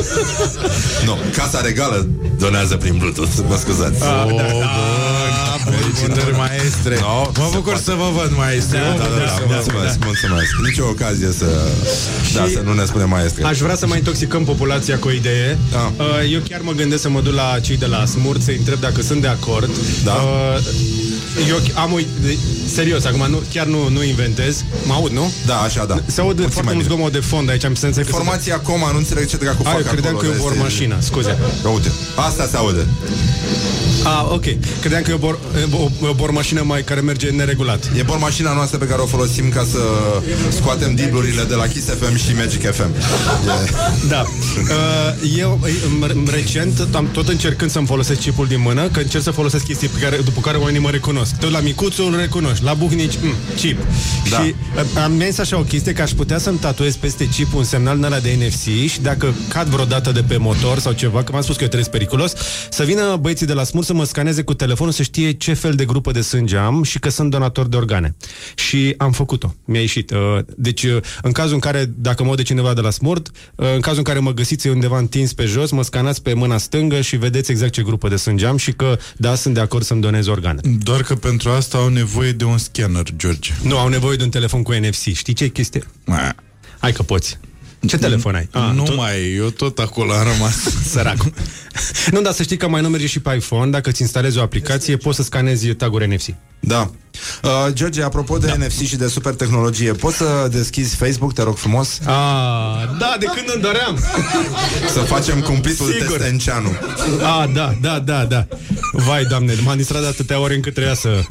nu, 1.06 1.16
Casa 1.36 1.60
Regală 1.60 2.06
donează 2.38 2.76
prin 2.76 2.96
Bluetooth, 2.96 3.32
mă 3.48 3.56
scuzați. 3.56 4.02
Ah, 4.02 4.24
O, 4.24 4.36
da, 4.36 5.56
bă, 5.64 5.70
felicitări, 5.94 6.36
maestre. 6.36 6.94
No, 7.00 7.16
Mă 7.38 7.46
se 7.50 7.56
bucur 7.58 7.72
poate. 7.76 7.82
să 7.88 7.94
vă 8.02 8.08
văd, 8.18 8.30
maestre. 8.44 8.78
Da, 8.78 8.88
Mă 8.90 8.96
da, 8.98 9.04
bucur 9.04 9.22
da, 9.26 9.28
să 9.36 9.40
da, 9.40 9.46
vă 9.46 9.52
mulțumesc, 9.54 9.96
mulțumesc. 10.10 10.50
Nici 10.66 10.78
o 10.78 10.86
ocazie 10.94 11.30
să, 11.40 11.48
da, 12.36 12.44
să 12.54 12.60
nu 12.68 12.72
ne 12.80 12.84
spune 12.90 13.04
maestre. 13.04 13.40
Aș 13.52 13.58
vrea 13.66 13.76
să 13.82 13.86
mai 13.86 13.98
intoxicăm 13.98 14.42
populația 14.52 14.96
cu 15.02 15.08
o 15.08 15.14
idee. 15.22 15.58
Da. 15.76 15.84
Uh, 15.96 16.32
Eu 16.34 16.40
chiar 16.48 16.60
mă 16.68 16.72
gândesc 16.80 17.02
să 17.02 17.08
mă 17.08 17.20
duc 17.20 17.34
la 17.34 17.48
cei 17.66 17.76
de 17.76 17.86
la 17.94 18.00
Smurt 18.14 18.40
să-i 18.42 18.56
întreb 18.56 18.80
dacă 18.80 19.00
sunt 19.02 19.20
de 19.20 19.28
acord. 19.38 19.70
Da. 20.04 20.12
Uh, 20.12 21.48
Eu 21.48 21.56
am 21.74 21.92
o... 21.92 21.98
Serios, 22.74 23.04
acum 23.04 23.26
nu, 23.30 23.38
chiar 23.52 23.66
nu, 23.66 23.88
nu 23.88 24.02
inventez. 24.02 24.64
Mă 24.84 24.92
aud, 24.92 25.10
nu? 25.10 25.32
Da, 25.46 25.56
așa, 25.60 25.84
da. 25.84 25.96
Se 26.06 26.20
aud 26.20 26.34
Puțin 26.34 26.48
foarte 26.50 26.62
mai 26.70 26.74
mult 26.74 26.86
bine. 26.86 26.94
zgomot 26.94 27.12
de 27.12 27.18
fond 27.18 27.50
aici, 27.50 27.64
am 27.64 27.74
senzația 27.74 28.02
că... 28.02 28.08
se- 28.10 28.16
Formația 28.24 28.60
coma, 28.60 28.90
nu 28.90 28.96
înțeleg 28.96 29.26
ce 29.28 29.36
dracu 29.36 29.62
A, 29.64 29.68
fac 29.70 29.78
eu 29.78 29.92
credeam 29.92 30.14
acolo, 30.14 30.18
că 30.18 30.26
e 30.26 30.28
o 30.28 30.32
este- 30.32 30.48
vor 30.48 30.56
mașină, 30.62 30.96
scuze. 30.98 31.38
Ia 31.64 31.70
Uite, 31.70 31.90
asta 32.14 32.46
se 32.50 32.56
aude. 32.56 32.86
Ah, 34.04 34.24
ok. 34.28 34.44
Credeam 34.80 35.02
că 35.02 35.10
e 35.10 35.14
o, 35.14 35.18
bor, 35.18 35.38
o, 35.82 36.06
o 36.08 36.14
bormașină 36.14 36.62
mai 36.62 36.82
care 36.82 37.00
merge 37.00 37.30
neregulat. 37.30 37.90
E 37.96 38.02
bormașina 38.02 38.52
noastră 38.52 38.78
pe 38.78 38.86
care 38.86 39.00
o 39.00 39.06
folosim 39.06 39.48
ca 39.48 39.66
să 39.70 39.78
scoatem 40.48 40.94
diblurile 40.94 41.42
de 41.42 41.54
la 41.54 41.66
Kiss 41.66 41.86
FM 41.86 42.16
și 42.16 42.34
Magic 42.36 42.70
FM. 42.70 42.90
E... 43.46 43.70
Da. 44.08 44.20
Uh, 44.22 45.36
eu, 45.38 45.60
m- 46.04 46.30
recent, 46.30 46.88
am 46.94 47.08
tot 47.12 47.28
încercând 47.28 47.70
să-mi 47.70 47.86
folosesc 47.86 48.20
chipul 48.20 48.46
din 48.46 48.60
mână, 48.60 48.88
că 48.88 49.00
încerc 49.00 49.22
să 49.22 49.30
folosesc 49.30 49.64
chestii 49.64 49.88
pe 49.88 49.98
care, 50.00 50.16
după 50.24 50.40
care 50.40 50.56
oamenii 50.56 50.80
mă 50.80 50.90
recunosc. 50.90 51.38
Tot 51.38 51.50
la 51.50 51.60
micuțul 51.60 52.12
îl 52.12 52.20
recunoști, 52.20 52.64
la 52.64 52.74
buhnici, 52.74 53.14
mm, 53.22 53.34
chip. 53.56 53.78
Da. 54.30 54.36
Și 54.36 54.54
uh, 54.76 55.02
am 55.02 55.12
mers 55.12 55.38
așa 55.38 55.58
o 55.58 55.62
chestie 55.62 55.92
că 55.92 56.02
aș 56.02 56.10
putea 56.10 56.38
să-mi 56.38 56.58
tatuez 56.58 56.96
peste 56.96 57.28
chip 57.28 57.54
un 57.54 57.64
semnal 57.64 57.94
din 57.94 58.04
ăla 58.04 58.18
de 58.18 58.38
NFC 58.38 58.90
și 58.90 59.00
dacă 59.00 59.34
cad 59.48 59.66
vreodată 59.68 60.12
de 60.12 60.22
pe 60.22 60.36
motor 60.36 60.78
sau 60.78 60.92
ceva, 60.92 61.22
că 61.22 61.32
m-am 61.32 61.42
spus 61.42 61.56
că 61.56 61.62
eu 61.62 61.68
trăiesc 61.68 61.90
periculos, 61.90 62.32
să 62.70 62.82
vină 62.82 63.16
băieții 63.20 63.46
de 63.46 63.52
la 63.52 63.64
smur 63.64 63.84
să 63.84 63.92
mă 63.94 64.04
scaneze 64.04 64.42
cu 64.42 64.54
telefonul 64.54 64.92
să 64.92 65.02
știe 65.02 65.32
ce 65.32 65.52
fel 65.52 65.71
de 65.76 65.84
grupă 65.84 66.12
de 66.12 66.20
sânge 66.20 66.56
am 66.56 66.82
și 66.82 66.98
că 66.98 67.08
sunt 67.08 67.30
donator 67.30 67.66
de 67.66 67.76
organe. 67.76 68.14
Și 68.54 68.94
am 68.96 69.12
făcut-o. 69.12 69.54
Mi-a 69.64 69.80
ieșit. 69.80 70.10
Uh, 70.10 70.38
Deci, 70.56 70.82
uh, 70.82 71.02
în 71.22 71.32
cazul 71.32 71.54
în 71.54 71.60
care, 71.60 71.92
dacă 71.96 72.22
mă 72.22 72.28
aude 72.28 72.42
cineva 72.42 72.74
de 72.74 72.80
la 72.80 72.90
smurt, 72.90 73.30
uh, 73.54 73.74
în 73.74 73.80
cazul 73.80 73.98
în 73.98 74.04
care 74.04 74.18
mă 74.18 74.32
găsiți 74.32 74.68
undeva 74.68 74.98
întins 74.98 75.32
pe 75.32 75.44
jos, 75.44 75.70
mă 75.70 75.82
scanați 75.82 76.22
pe 76.22 76.34
mâna 76.34 76.58
stângă 76.58 77.00
și 77.00 77.16
vedeți 77.16 77.50
exact 77.50 77.72
ce 77.72 77.82
grupă 77.82 78.08
de 78.08 78.16
sânge 78.16 78.46
am 78.46 78.56
și 78.56 78.72
că, 78.72 78.98
da, 79.16 79.34
sunt 79.34 79.54
de 79.54 79.60
acord 79.60 79.84
să-mi 79.84 80.00
donez 80.00 80.26
organe. 80.26 80.60
Doar 80.82 81.02
că 81.02 81.14
pentru 81.14 81.50
asta 81.50 81.78
au 81.78 81.88
nevoie 81.88 82.32
de 82.32 82.44
un 82.44 82.58
scanner, 82.58 83.06
George. 83.16 83.52
Nu, 83.62 83.78
au 83.78 83.88
nevoie 83.88 84.16
de 84.16 84.22
un 84.22 84.30
telefon 84.30 84.62
cu 84.62 84.72
NFC. 84.72 85.14
Știi 85.14 85.32
ce 85.32 85.44
e 85.44 85.48
chestie? 85.48 85.82
Hai 86.78 86.92
că 86.92 87.02
poți. 87.02 87.38
Ce 87.86 87.98
telefon 87.98 88.34
ai? 88.34 88.48
Ah, 88.50 88.70
nu 88.74 88.82
tot... 88.82 88.96
mai, 88.96 89.34
eu 89.36 89.50
tot 89.50 89.78
acolo 89.78 90.12
am 90.12 90.26
rămas. 90.32 90.54
Săracul. 90.92 91.32
nu, 92.10 92.20
dar 92.20 92.32
să 92.32 92.42
știi 92.42 92.56
că 92.56 92.68
mai 92.68 92.80
nu 92.80 92.88
merge 92.88 93.06
și 93.06 93.20
pe 93.20 93.34
iPhone. 93.34 93.70
Dacă 93.70 93.90
ți 93.90 94.02
instalezi 94.02 94.38
o 94.38 94.42
aplicație, 94.42 94.96
poți 94.96 95.16
să 95.16 95.22
scanezi 95.22 95.74
taguri 95.74 96.14
NFC. 96.14 96.26
Da. 96.60 96.90
Uh, 97.42 97.50
George, 97.72 98.02
apropo 98.02 98.38
de 98.38 98.46
da. 98.46 98.64
NFC 98.64 98.80
și 98.80 98.96
de 98.96 99.08
super 99.08 99.34
tehnologie, 99.34 99.92
poți 99.92 100.16
să 100.16 100.48
deschizi 100.50 100.96
Facebook, 100.96 101.32
te 101.32 101.42
rog 101.42 101.56
frumos? 101.56 101.98
Ah, 102.04 102.88
da, 102.98 103.16
de 103.18 103.26
când 103.26 103.50
îmi 103.54 103.62
doream. 103.62 103.98
să 104.92 104.98
facem 104.98 105.40
cumplitul 105.40 105.92
Sigur. 105.92 106.16
Testenceanu. 106.16 106.68
Ah, 107.22 107.50
da, 107.54 107.74
da, 107.80 107.98
da, 107.98 108.24
da. 108.24 108.46
Vai, 108.92 109.24
doamne, 109.24 109.54
m-am 109.64 109.76
distrat 109.76 110.00
de 110.00 110.06
atâtea 110.06 110.40
ore 110.40 110.54
încât 110.54 110.74
trebuia 110.74 110.94
să... 110.94 111.22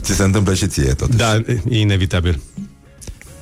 Ți 0.00 0.14
se 0.14 0.22
întâmplă 0.22 0.54
și 0.54 0.66
ție 0.66 0.94
tot. 0.94 1.14
Da, 1.14 1.34
e 1.68 1.78
inevitabil. 1.78 2.40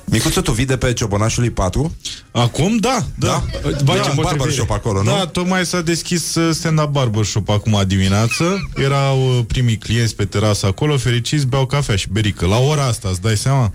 Micuțu, 0.05 0.41
tu 0.41 0.51
vii 0.51 0.65
de 0.65 0.77
pe 0.77 0.93
Ciobonașului 0.93 1.49
4? 1.49 1.95
Acum, 2.31 2.77
da, 2.77 3.05
da. 3.15 3.43
Vai, 3.61 3.73
da, 3.73 4.03
ce 4.03 4.09
un 4.09 4.15
potrivire. 4.15 4.23
barbershop 4.23 4.71
acolo, 4.71 5.03
nu? 5.03 5.11
Da, 5.11 5.25
tocmai 5.25 5.65
s-a 5.65 5.81
deschis 5.81 6.35
uh, 6.35 6.53
stand-up 6.53 6.89
barbershop 6.89 7.49
acum 7.49 7.83
dimineață. 7.87 8.69
Erau 8.75 9.37
uh, 9.37 9.45
primii 9.47 9.77
clienți 9.77 10.15
pe 10.15 10.25
terasă 10.25 10.65
acolo, 10.65 10.97
fericiți, 10.97 11.47
beau 11.47 11.65
cafea 11.65 11.95
și 11.95 12.07
berică. 12.11 12.45
La 12.45 12.57
ora 12.57 12.85
asta, 12.85 13.09
îți 13.09 13.21
dai 13.21 13.37
seama? 13.37 13.71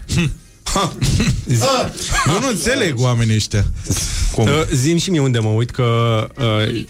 Eu 2.27 2.40
nu 2.40 2.48
înțeleg 2.48 3.01
oamenii 3.01 3.35
ăștia. 3.35 3.65
Cum? 4.32 4.44
Uh, 4.44 4.51
zim 4.74 4.98
și 4.98 5.11
mie 5.11 5.20
unde 5.20 5.39
mă 5.39 5.48
uit 5.48 5.70
că... 5.70 5.85
Uh, 6.39 6.85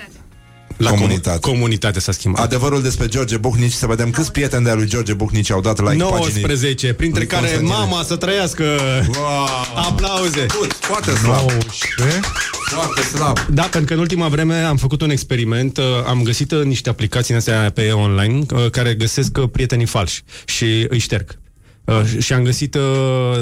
la 0.81 0.91
Comunitate. 0.91 1.39
comu- 1.39 1.53
comunitate 1.55 2.01
s-a 2.01 2.13
schimbat. 2.13 2.43
Adevărul 2.43 2.83
despre 2.83 3.07
George 3.07 3.37
Buhnici, 3.37 3.73
să 3.73 3.87
vedem 3.87 4.11
câți 4.11 4.33
prieteni 4.33 4.65
de-a 4.65 4.75
lui 4.75 4.87
George 4.87 5.13
Buhnici 5.13 5.51
au 5.51 5.61
dat 5.61 5.79
like 5.81 6.03
paginii. 6.05 6.43
19, 6.43 6.93
printre 6.93 7.19
lui 7.19 7.29
care 7.29 7.43
Constantine. 7.47 7.75
mama 7.79 8.03
să 8.03 8.17
trăiască. 8.17 8.65
Wow. 9.17 9.47
Aplauze. 9.75 10.47
Foarte 10.81 11.11
slab. 11.11 11.35
19? 11.51 12.21
Foarte 12.71 13.01
slab. 13.01 13.39
Da, 13.51 13.63
pentru 13.63 13.85
că 13.85 13.93
în 13.93 13.99
ultima 13.99 14.29
vreme 14.29 14.55
am 14.55 14.77
făcut 14.77 15.01
un 15.03 15.11
experiment, 15.11 15.77
uh, 15.77 15.85
am 16.07 16.23
găsit 16.23 16.53
uh, 16.53 16.65
niște 16.65 16.89
aplicații 16.89 17.33
în 17.35 17.39
astea 17.39 17.71
pe 17.75 17.91
online 17.93 18.45
uh, 18.55 18.71
care 18.71 18.95
găsesc 18.95 19.37
uh, 19.41 19.49
prietenii 19.53 19.87
falși 19.87 20.23
și 20.45 20.87
îi 20.89 20.99
șterg. 20.99 21.39
Uh, 21.91 22.23
și 22.23 22.33
am 22.33 22.43
găsit 22.43 22.75
uh, 22.75 22.81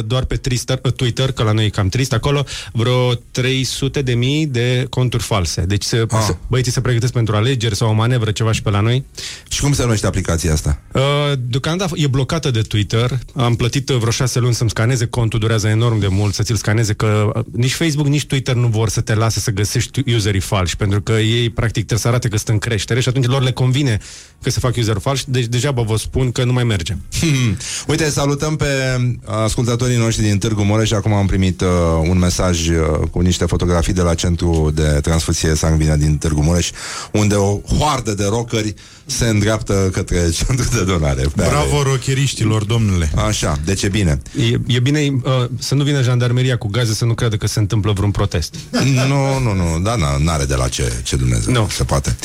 doar 0.07 0.25
pe 0.25 0.37
Twitter, 0.37 0.81
uh, 0.83 0.93
Twitter, 0.93 1.33
că 1.33 1.43
la 1.43 1.53
noi 1.53 1.65
e 1.65 1.69
cam 1.69 1.89
trist 1.89 2.12
acolo, 2.12 2.45
vreo 2.73 3.15
300 3.15 4.03
de 4.03 4.15
mii 4.15 4.47
de 4.47 4.87
conturi 4.91 5.23
false. 5.23 5.61
Deci 5.61 5.83
se, 5.83 6.05
Ah. 6.09 6.23
se, 6.27 6.37
băieții 6.47 6.73
se 6.73 6.81
pregătesc 6.81 7.12
pentru 7.12 7.37
alegeri 7.37 7.77
sau 7.77 7.89
o 7.89 7.93
manevră, 7.93 8.31
ceva 8.31 8.53
și 8.53 8.62
pe 8.62 8.70
la 8.70 8.81
noi. 8.81 9.05
Și 9.49 9.61
cum 9.61 9.73
se 9.73 9.83
numește 9.83 10.07
aplicația 10.07 10.53
asta? 10.53 10.81
Uh, 10.93 11.03
deocamdată 11.39 11.93
e 11.97 12.07
blocată 12.07 12.51
de 12.51 12.61
Twitter. 12.61 13.19
Am 13.35 13.55
plătit 13.57 13.89
uh, 13.89 13.97
vreo 13.97 14.11
șase 14.11 14.39
luni 14.39 14.55
să-mi 14.55 14.70
scaneze 14.70 15.07
contul, 15.07 15.39
durează 15.39 15.69
enorm 15.69 15.99
de 15.99 16.07
mult 16.07 16.35
să 16.35 16.43
ți-l 16.43 16.57
scaneze, 16.57 16.93
că 16.93 17.31
uh, 17.35 17.45
nici 17.53 17.73
Facebook, 17.75 18.07
nici 18.07 18.27
Twitter 18.27 18.55
nu 18.55 18.66
vor 18.66 18.89
să 18.89 19.01
te 19.01 19.15
lase 19.15 19.41
să 19.41 19.51
găsești 19.51 20.12
userii 20.15 20.41
falși, 20.41 20.77
pentru 20.77 21.01
că 21.03 21.12
ei, 21.12 21.51
practic, 21.51 21.75
trebuie 21.87 21.99
să 21.99 22.09
arate 22.09 22.29
că 22.29 22.37
sunt 22.37 22.49
în 22.49 22.59
creștere 22.59 23.01
și 23.01 23.09
atunci 23.09 23.27
lor 23.27 23.43
le 23.43 23.53
convine 23.53 23.99
că 24.43 24.51
se 24.51 24.61
fac 24.61 24.77
user 24.77 24.99
falși, 24.99 25.25
deci 25.27 25.45
degeaba 25.45 25.83
vă 25.83 25.97
spun 25.97 26.33
că 26.33 26.45
nu 26.45 26.53
mai 26.53 26.65
merge. 26.65 26.97
Hmm. 27.20 27.57
Uite, 27.89 28.11
salutăm 28.39 28.56
pe 28.56 29.01
ascultătorii 29.24 29.97
noștri 29.97 30.24
din 30.24 30.39
Târgu 30.39 30.62
Mureș. 30.62 30.90
Acum 30.90 31.12
am 31.12 31.27
primit 31.27 31.60
uh, 31.60 31.69
un 32.09 32.19
mesaj 32.19 32.69
uh, 32.69 32.77
cu 33.10 33.20
niște 33.20 33.44
fotografii 33.44 33.93
de 33.93 34.01
la 34.02 34.15
Centru 34.15 34.70
de 34.74 34.98
Transfuzie 35.02 35.55
Sanguină 35.55 35.97
din 35.97 36.19
Târgu 36.19 36.40
Mureș, 36.40 36.70
unde 37.12 37.35
o 37.35 37.59
hoardă 37.59 38.15
de 38.15 38.24
rockeri 38.24 38.74
se 39.10 39.26
îndreaptă 39.26 39.89
către 39.93 40.30
centru 40.44 40.68
de 40.72 40.85
donare. 40.85 41.22
Pe 41.22 41.44
Bravo 41.48 41.82
rocheriștilor, 41.82 42.64
domnule. 42.64 43.10
Așa, 43.26 43.59
deci 43.64 43.82
e 43.82 43.89
bine. 43.89 44.22
E, 44.36 44.56
e 44.66 44.80
bine 44.80 45.01
uh, 45.22 45.32
să 45.59 45.74
nu 45.74 45.85
vină 45.85 46.02
jandarmeria 46.02 46.56
cu 46.56 46.68
gaze 46.68 46.94
să 46.94 47.05
nu 47.05 47.14
creadă 47.14 47.36
că 47.36 47.47
se 47.47 47.59
întâmplă 47.59 47.93
vreun 47.93 48.10
protest. 48.10 48.55
Nu, 49.09 49.39
nu, 49.39 49.52
nu, 49.55 49.78
da, 49.82 49.94
na, 49.94 50.16
n-are 50.16 50.44
de 50.44 50.55
la 50.55 50.68
ce, 50.68 50.93
ce 51.02 51.16
Dumnezeu, 51.16 51.52
Nu. 51.52 51.68
se 51.70 51.85
poate. 51.85 52.16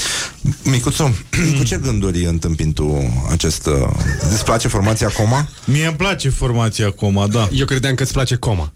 Micuțu, 0.63 1.15
cu 1.57 1.63
ce 1.63 1.79
gânduri 1.83 2.25
întâmpini 2.25 2.73
tu 2.73 3.13
acest... 3.31 3.65
Uh, 3.65 3.73
îți 4.33 4.43
place 4.43 4.67
formația 4.67 5.07
Coma? 5.07 5.47
Mie 5.65 5.85
îmi 5.85 5.95
place 5.95 6.29
formația 6.29 6.91
Coma, 6.91 7.27
da. 7.27 7.49
Eu 7.53 7.65
credeam 7.65 7.95
că 7.95 8.03
îți 8.03 8.11
place 8.13 8.35
coma. 8.35 8.71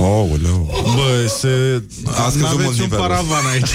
Oh, 0.00 0.30
leu. 0.42 0.82
Bă, 0.94 1.26
se... 1.38 1.82
A 2.06 2.12
scăzut 2.30 2.40
mult 2.40 2.50
N-aveți 2.52 2.68
un 2.68 2.74
nivelul. 2.80 3.06
paravan 3.06 3.46
aici. 3.52 3.70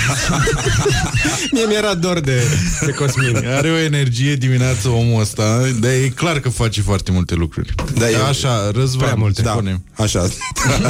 Mie 1.53 1.65
mi-era 1.67 1.93
dor 1.93 2.19
de, 2.19 2.41
de 2.85 2.91
Cosmin. 2.91 3.37
Are 3.47 3.69
o 3.69 3.77
energie 3.77 4.35
dimineața 4.35 4.89
omul 4.89 5.21
ăsta, 5.21 5.61
dar 5.79 5.91
e 5.91 6.11
clar 6.15 6.39
că 6.39 6.49
face 6.49 6.81
foarte 6.81 7.11
multe 7.11 7.35
lucruri. 7.35 7.73
Da, 7.95 8.09
e- 8.09 8.15
Așa, 8.29 8.71
Răzvan, 8.73 9.03
Prea 9.03 9.15
multe. 9.15 9.41
Da, 9.41 9.51
spune. 9.51 9.81
așa. 9.93 10.27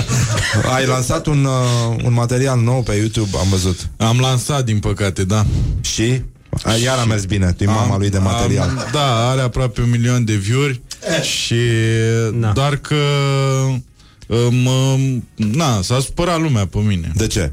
Ai 0.76 0.86
lansat 0.86 1.26
un, 1.26 1.46
uh, 1.46 1.96
un 2.06 2.14
material 2.14 2.60
nou 2.60 2.82
pe 2.84 2.94
YouTube, 2.94 3.38
am 3.40 3.48
văzut. 3.50 3.90
Am 3.98 4.20
lansat, 4.20 4.66
din 4.66 4.80
păcate, 4.80 5.24
da. 5.24 5.46
Și? 5.82 6.22
A, 6.64 6.74
iar 6.76 6.98
a 6.98 7.04
mers 7.06 7.26
bine, 7.26 7.52
tu 7.58 7.64
e 7.64 7.68
mama 7.68 7.98
lui 7.98 8.10
de 8.10 8.18
material. 8.18 8.68
Am, 8.70 8.88
da, 8.92 9.30
are 9.30 9.42
aproape 9.42 9.82
un 9.82 9.90
milion 9.90 10.26
de 10.26 10.34
view-uri 10.34 10.82
și 11.22 11.56
Na. 12.32 12.52
doar 12.52 12.76
că 12.76 12.96
mă, 14.52 14.98
na, 15.36 15.82
s-a 15.82 16.00
supărat 16.00 16.42
lumea 16.42 16.66
pe 16.68 16.78
mine. 16.78 17.12
De 17.16 17.28
ce? 17.28 17.52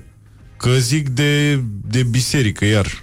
Că 0.56 0.70
zic 0.78 1.08
de, 1.08 1.60
de 1.86 2.02
biserică 2.02 2.64
iar. 2.64 3.02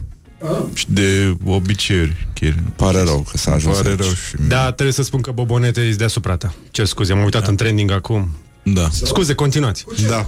Și 0.73 0.85
de 0.89 1.37
obiceiuri. 1.45 2.27
Chiar. 2.33 2.55
Pare 2.75 3.01
rău 3.03 3.25
că 3.31 3.37
s-a 3.37 3.51
ajuns 3.53 3.75
Pare 3.75 3.89
aici. 3.89 3.97
rău 3.99 4.07
și 4.09 4.35
Da, 4.47 4.65
trebuie 4.71 4.93
să 4.93 5.03
spun 5.03 5.21
că 5.21 5.31
Bobonete 5.31 5.81
e 5.81 5.91
deasupra 5.93 6.35
ta. 6.37 6.53
Ce 6.71 6.83
scuze, 6.83 7.11
am 7.13 7.23
uitat 7.23 7.47
în 7.47 7.55
trending 7.55 7.91
acum. 7.91 8.29
Da. 8.63 8.89
Scuze, 8.91 9.33
continuați. 9.33 9.85
Da. 10.07 10.25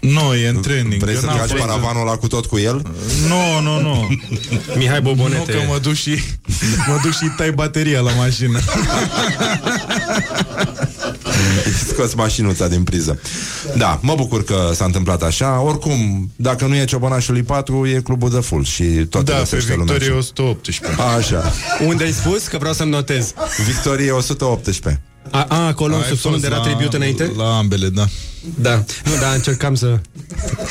Nu, 0.00 0.34
e 0.34 0.48
în 0.48 0.60
trending. 0.60 1.02
Vrei 1.02 1.14
Eu 1.14 1.20
să 1.20 1.26
n-am 1.26 1.36
tragi 1.36 1.52
fost- 1.52 1.64
paravanul 1.64 2.00
ăla 2.08 2.16
cu 2.16 2.26
tot 2.26 2.46
cu 2.46 2.58
el? 2.58 2.82
Nu, 3.28 3.60
nu, 3.60 3.80
nu. 3.80 4.08
Mihai 4.78 5.00
Nu 5.00 5.02
Bobonete. 5.02 5.52
că 5.52 5.58
mă 5.68 5.78
duc 5.82 5.94
și 5.94 6.18
Mă 6.86 6.98
duc 7.02 7.12
și 7.12 7.30
tai 7.36 7.50
bateria 7.52 8.00
la 8.00 8.10
mașină 8.12 8.58
Scoți 11.88 12.16
mașinuța 12.16 12.68
din 12.68 12.82
priză. 12.82 13.20
Da, 13.76 13.98
mă 14.02 14.14
bucur 14.14 14.44
că 14.44 14.70
s-a 14.74 14.84
întâmplat 14.84 15.22
așa. 15.22 15.60
Oricum, 15.60 16.30
dacă 16.36 16.66
nu 16.66 16.74
e 16.76 16.84
Ciobănașului 16.84 17.42
4, 17.42 17.86
e 17.86 18.00
clubul 18.04 18.30
de 18.30 18.40
full 18.40 18.64
și 18.64 18.84
tot 18.84 19.24
Da, 19.24 19.32
pe 19.32 19.38
găsește 19.38 19.74
lumea. 19.74 19.94
Victorie 19.94 20.18
118 20.18 21.00
Așa. 21.16 21.52
Unde 21.86 22.04
ai 22.04 22.12
spus? 22.12 22.46
Că 22.46 22.56
vreau 22.58 22.74
să-mi 22.74 22.90
notez. 22.90 23.32
Victorie 23.66 24.10
118. 24.10 25.02
A, 25.30 25.44
a 25.48 25.66
acolo, 25.66 25.94
în 25.94 26.00
Ai 26.00 26.08
subsol 26.08 26.32
unde 26.32 26.46
fost 26.46 26.58
era 26.60 26.66
la- 26.68 26.74
tribut 26.74 26.94
înainte? 26.94 27.32
La 27.36 27.56
ambele, 27.56 27.88
da 27.88 28.04
Da. 28.60 28.74
Nu, 29.04 29.12
da, 29.20 29.30
încercam 29.32 29.74
să, 29.74 30.00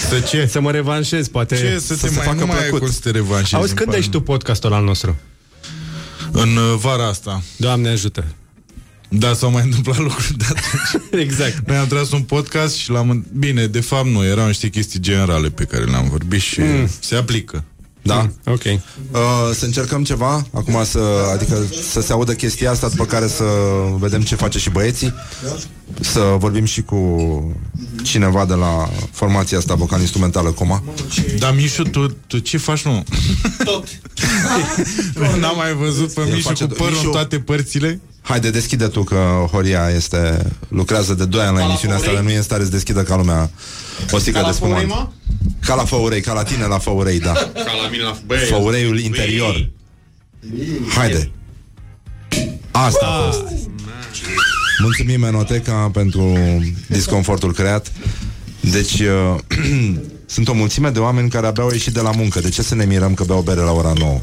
Să 0.09 0.19
ce? 0.19 0.47
să 0.51 0.61
mă 0.61 0.71
revanșez, 0.71 1.27
poate. 1.27 1.55
Ce? 1.55 1.77
Să, 1.79 1.85
să 1.85 2.01
te 2.01 2.07
se 2.07 2.15
mai, 2.15 2.25
facă 2.25 2.39
nu 2.39 2.45
mai 2.45 2.55
ai 2.57 2.61
plăcut. 2.61 2.79
cum 2.79 2.91
să 2.91 2.99
te 3.03 3.11
revanșezi 3.11 3.55
Auzi, 3.55 3.67
îmi 3.67 3.75
când 3.77 3.87
pare. 3.87 3.99
ești 3.99 4.11
tu 4.11 4.21
podcastul 4.21 4.73
al 4.73 4.83
nostru? 4.83 5.15
În 6.31 6.55
uh, 6.55 6.77
vara 6.81 7.07
asta 7.07 7.41
Doamne 7.57 7.89
ajută. 7.89 8.25
Da, 9.13 9.33
s-au 9.33 9.51
mai 9.51 9.63
întâmplat 9.63 9.97
lucruri 9.97 10.37
de 10.37 10.45
atunci 10.49 11.03
Exact. 11.25 11.67
Noi 11.67 11.77
am 11.77 11.87
tras 11.87 12.11
un 12.11 12.21
podcast 12.21 12.75
și 12.75 12.89
l-am... 12.91 13.25
Bine, 13.37 13.65
de 13.67 13.79
fapt 13.81 14.07
nu, 14.07 14.25
erau 14.25 14.47
niște 14.47 14.69
chestii 14.69 14.99
generale 14.99 15.49
pe 15.49 15.63
care 15.63 15.83
le-am 15.83 16.09
vorbit 16.09 16.41
și 16.41 16.59
mm. 16.59 16.89
se 16.99 17.15
aplică 17.15 17.63
Da? 18.01 18.15
Mm, 18.21 18.53
ok. 18.53 18.63
Uh, 18.63 18.79
să 19.53 19.65
încercăm 19.65 20.03
ceva, 20.03 20.45
acum 20.53 20.83
să, 20.83 20.99
adică 21.33 21.65
să 21.91 22.01
se 22.01 22.11
audă 22.11 22.33
chestia 22.33 22.71
asta, 22.71 22.89
după 22.89 23.05
care 23.05 23.27
să 23.27 23.43
vedem 23.99 24.21
ce 24.21 24.35
face 24.35 24.59
și 24.59 24.69
băieții. 24.69 25.13
Să 25.99 26.35
vorbim 26.37 26.65
și 26.65 26.81
cu 26.81 27.61
cineva 28.03 28.45
de 28.45 28.53
la 28.53 28.89
formația 29.11 29.57
asta 29.57 29.75
vocal-instrumentală 29.75 30.51
Coma. 30.51 30.83
Dar 31.39 31.53
Mișu, 31.55 31.83
tu, 31.83 32.07
tu 32.27 32.37
ce 32.39 32.57
faci, 32.57 32.81
nu? 32.81 33.03
Tot. 33.63 33.87
N-am 35.39 35.55
mai 35.55 35.73
văzut 35.73 36.13
pe 36.13 36.21
El 36.21 36.33
Mișu 36.33 36.47
face- 36.47 36.65
cu 36.65 36.73
părul 36.73 36.93
Mișu- 36.93 37.05
în 37.05 37.11
toate 37.11 37.39
părțile? 37.39 37.99
Haide, 38.21 38.49
deschide 38.49 38.87
tu 38.87 39.03
că 39.03 39.45
Horia 39.51 39.89
este 39.95 40.51
lucrează 40.67 41.13
de 41.13 41.25
2 41.25 41.41
ani 41.41 41.57
la 41.57 41.63
emisiunea 41.63 41.97
asta, 41.97 42.11
dar 42.13 42.21
nu 42.21 42.29
e 42.29 42.35
în 42.35 42.41
stare 42.41 42.63
să 42.63 42.69
deschidă 42.69 43.03
ca 43.03 43.15
lumea 43.15 43.49
o 44.11 44.17
sticlă 44.17 44.43
de 44.45 44.51
spumant. 44.51 45.11
Ca 45.65 45.75
la 45.75 45.85
Făurei, 45.85 46.21
ca 46.21 46.33
la 46.33 46.43
tine 46.43 46.65
la 46.65 46.77
Făurei, 46.77 47.19
da. 47.19 47.33
Ca 47.65 47.75
la 47.83 47.89
mine 47.91 48.03
la 48.03 48.17
băi, 48.25 48.37
Făureiul 48.37 48.99
interior. 48.99 49.69
Haide. 50.95 51.31
Asta 52.71 53.05
a 53.05 53.25
fost. 53.25 53.43
Mulțumim 54.81 55.23
Enoteca 55.23 55.89
pentru 55.93 56.37
disconfortul 56.87 57.53
creat. 57.53 57.91
Deci 58.59 58.99
uh, 58.99 59.35
sunt 60.25 60.47
o 60.47 60.53
mulțime 60.53 60.89
de 60.89 60.99
oameni 60.99 61.29
care 61.29 61.47
abia 61.47 61.63
au 61.63 61.71
ieșit 61.71 61.93
de 61.93 62.01
la 62.01 62.11
muncă. 62.11 62.39
De 62.39 62.49
ce 62.49 62.61
să 62.61 62.75
ne 62.75 62.85
mirăm 62.85 63.13
că 63.13 63.23
beau 63.23 63.41
bere 63.41 63.59
la 63.59 63.71
ora 63.71 63.93
9? 63.97 64.19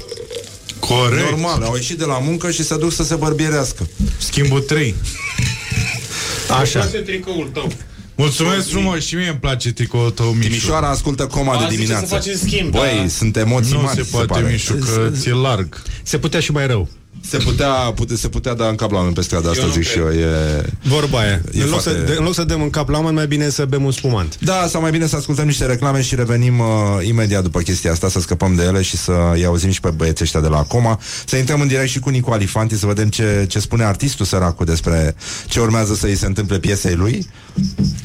Corect. 0.81 1.31
Normal, 1.31 1.63
au 1.63 1.75
ieșit 1.75 1.99
de 1.99 2.05
la 2.05 2.19
muncă 2.19 2.51
și 2.51 2.65
se 2.65 2.77
duc 2.77 2.93
să 2.93 3.03
se 3.05 3.15
bărbierească. 3.15 3.89
Schimbul 4.19 4.61
3. 4.61 4.95
Așa. 6.61 6.81
Asta 6.81 6.97
e 6.97 7.01
tricoul 7.01 7.51
tău. 7.53 7.73
Mulțumesc 8.15 8.69
frumos 8.69 9.05
și 9.05 9.15
mie 9.15 9.29
îmi 9.29 9.39
place 9.39 9.73
tricoul 9.73 10.11
tău, 10.11 10.27
Mișu. 10.31 10.49
Timișoara 10.49 10.89
ascultă 10.89 11.27
coma 11.27 11.53
A, 11.55 11.59
de 11.59 11.65
zice 11.65 11.77
dimineață. 11.77 12.07
să 12.07 12.15
facem 12.15 12.35
schimb, 12.37 12.71
Băi, 12.71 12.99
da. 13.03 13.09
sunt 13.09 13.37
emoții 13.37 13.73
Nu 13.73 13.81
mari, 13.81 13.97
se 13.97 14.03
poate, 14.11 14.27
pare. 14.27 14.51
Mișu, 14.51 14.75
că 14.75 15.11
ți-e 15.21 15.33
larg. 15.33 15.83
Se 16.03 16.19
putea 16.19 16.41
și 16.41 16.51
mai 16.53 16.67
rău. 16.67 16.89
Se 17.31 17.37
putea, 17.37 17.69
pute, 17.71 18.17
se 18.17 18.29
putea 18.29 18.55
da 18.55 18.69
în 18.69 18.75
cap 18.75 18.91
la 18.91 18.97
oameni 18.97 19.15
pe 19.15 19.21
stradă, 19.23 19.49
asta 19.49 19.61
Eu 19.61 19.67
nu 19.67 19.73
zic 19.73 19.83
și 19.83 19.93
cred. 19.93 20.05
eu. 20.05 20.13
E... 20.13 20.63
Vorba 20.83 21.19
aia. 21.19 21.41
E 21.53 21.63
În 21.63 21.69
loc, 21.71 21.81
foarte- 21.81 22.01
să, 22.01 22.05
de, 22.07 22.15
în 22.19 22.25
loc 22.25 22.35
să 22.35 22.45
dăm 22.45 22.63
în 22.63 22.71
cap 22.71 22.89
la 22.89 22.97
oameni, 22.97 23.15
mai 23.15 23.27
bine 23.27 23.49
să 23.49 23.65
bem 23.65 23.85
un 23.85 23.91
spumant. 23.93 24.39
Da, 24.41 24.67
sau 24.69 24.81
mai 24.81 24.91
bine 24.91 25.07
să 25.07 25.17
ascultăm 25.17 25.47
niște 25.47 25.67
reclame 25.67 26.03
și 26.03 26.15
revenim 26.15 26.59
uh, 26.59 26.67
imediat 27.07 27.43
după 27.43 27.61
chestia 27.61 27.93
asta, 27.93 28.09
să 28.09 28.21
scăpăm 28.21 28.55
de 28.55 28.63
ele 28.63 28.83
și 28.83 28.97
să 28.97 29.13
îi 29.33 29.45
auzim 29.45 29.71
și 29.71 29.81
pe 29.81 29.91
băieții 29.91 30.25
ăștia 30.25 30.41
de 30.41 30.49
la 30.49 30.63
Coma. 30.63 31.01
Să 31.27 31.37
intrăm 31.37 31.61
în 31.61 31.69
direct 31.69 31.89
și 31.89 31.99
cu 31.99 32.09
Nicu 32.09 32.31
Alifanti, 32.31 32.77
să 32.79 32.87
vedem 32.87 33.09
ce, 33.09 33.45
ce 33.49 33.59
spune 33.59 33.85
artistul 33.85 34.27
săracul 34.27 34.67
despre 34.67 35.15
ce 35.47 35.61
urmează 35.61 35.95
să 35.95 36.07
îi 36.07 36.17
se 36.17 36.27
întâmple 36.27 36.59
piesei 36.59 36.95
lui. 36.95 37.27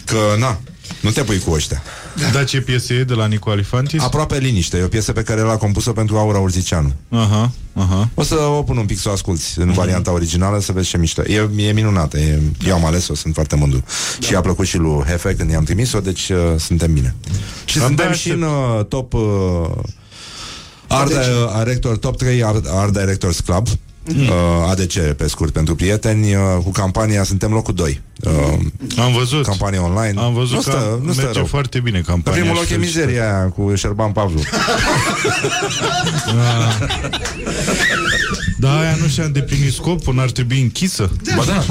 Că, 0.06 0.18
na, 0.40 0.60
nu 1.04 1.10
te 1.12 1.24
pui 1.24 1.40
cu 1.40 1.52
ăștia. 1.52 1.84
Da, 2.32 2.44
ce 2.44 2.62
piesă 2.62 2.94
e 2.94 3.04
de 3.04 3.14
la 3.14 3.26
Nico 3.26 3.50
Alifantis? 3.50 4.02
Aproape 4.02 4.38
liniște, 4.38 4.78
e 4.78 4.84
o 4.84 4.88
piesă 4.88 5.12
pe 5.12 5.22
care 5.22 5.42
l-a 5.42 5.58
compus-o 5.58 5.92
pentru 5.92 6.18
Aura 6.18 6.38
Urzicianu. 6.40 6.94
Aha, 7.10 7.52
aha. 7.74 8.10
O 8.14 8.24
să 8.24 8.36
o 8.36 8.64
pun 8.64 8.78
un 8.78 8.86
pic 8.86 9.00
să 9.00 9.10
o 9.10 9.12
asculti 9.12 9.44
în 9.56 9.72
varianta 9.72 10.12
originală 10.12 10.60
Să 10.60 10.72
vezi 10.72 10.90
ce 10.90 10.98
mișto 10.98 11.22
E, 11.22 11.50
e 11.56 11.72
minunată 11.72 12.18
e, 12.20 12.42
Eu 12.68 12.74
am 12.76 12.86
ales-o, 12.86 13.16
sunt 13.16 13.34
foarte 13.34 13.56
mândru 13.56 13.84
da. 14.20 14.28
Și 14.28 14.36
a 14.36 14.42
plăcut 14.42 14.66
și 14.66 14.78
lui 14.78 15.04
Hefe 15.08 15.36
când 15.36 15.50
i-am 15.50 15.64
trimis-o 15.64 16.00
Deci 16.00 16.30
uh, 16.30 16.38
suntem 16.58 16.94
bine 16.94 17.16
Și 17.66 17.76
Abia 17.78 17.88
suntem 17.88 18.10
aștept. 18.10 18.22
și 18.26 18.32
în 18.32 18.42
uh, 18.42 18.86
top 18.86 19.14
uh, 19.14 19.22
Art, 20.88 21.12
uh, 21.12 21.18
Director, 21.64 21.98
Top 21.98 22.18
3 22.18 22.44
Art, 22.44 22.66
Art 22.70 22.92
Directors 22.94 23.40
Club 23.40 23.68
uh, 23.68 24.16
ADC 24.70 25.00
pe 25.18 25.28
scurt 25.28 25.54
pentru 25.54 25.76
prieteni 25.76 26.36
uh, 26.36 26.42
Cu 26.64 26.72
campania 26.72 27.24
Suntem 27.24 27.52
locul 27.52 27.74
2 27.74 28.02
uh, 28.22 28.58
Am 28.98 29.14
văzut. 29.14 29.46
Campania 29.46 29.84
online 29.84 30.20
Am 30.22 30.34
văzut 30.34 30.56
nu 30.56 30.62
că 30.62 30.70
stă, 30.70 31.00
nu 31.04 31.12
stă 31.12 31.22
merge 31.22 31.38
rău. 31.38 31.48
foarte 31.48 31.80
bine 31.80 31.98
Pe 32.00 32.04
campania. 32.08 32.40
primul 32.42 32.56
și 32.58 32.62
loc 32.62 32.72
e 32.72 32.74
felicitări. 32.74 33.06
mizeria 33.06 33.36
aia 33.38 33.46
Cu 33.50 33.76
Șerban 33.76 34.12
Pavlu 34.12 34.40
Da, 38.58 38.80
aia 38.80 38.96
nu 39.02 39.08
și-a 39.08 39.24
îndeplinit 39.24 39.74
scopul, 39.74 40.14
n-ar 40.14 40.32
trebui 40.32 40.62
închisă. 40.62 41.10
Ba 41.36 41.44
da 41.44 41.64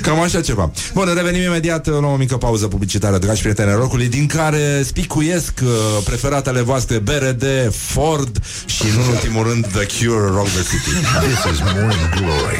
Cam 0.00 0.20
așa 0.20 0.40
ceva. 0.40 0.70
Bun, 0.94 1.12
revenim 1.14 1.42
imediat, 1.42 1.86
luăm 1.86 2.04
o 2.04 2.16
mică 2.16 2.36
pauză 2.36 2.66
publicitară, 2.68 3.18
dragi 3.18 3.40
prieteni 3.40 3.68
ai 3.70 3.74
rocului, 3.76 4.06
din 4.08 4.26
care 4.26 4.82
spicuiesc 4.84 5.52
uh, 5.62 5.68
preferatele 6.04 6.60
voastre 6.60 6.98
BRD, 6.98 7.44
Ford 7.72 8.38
și, 8.66 8.82
în 8.82 9.12
ultimul 9.12 9.46
rând, 9.46 9.66
The 9.66 9.86
Cure, 10.06 10.26
Rock 10.26 10.48
the 10.48 10.62
City. 10.62 10.90
This 11.26 11.52
is 11.52 11.60
Morning 11.74 12.08
Glory 12.16 12.58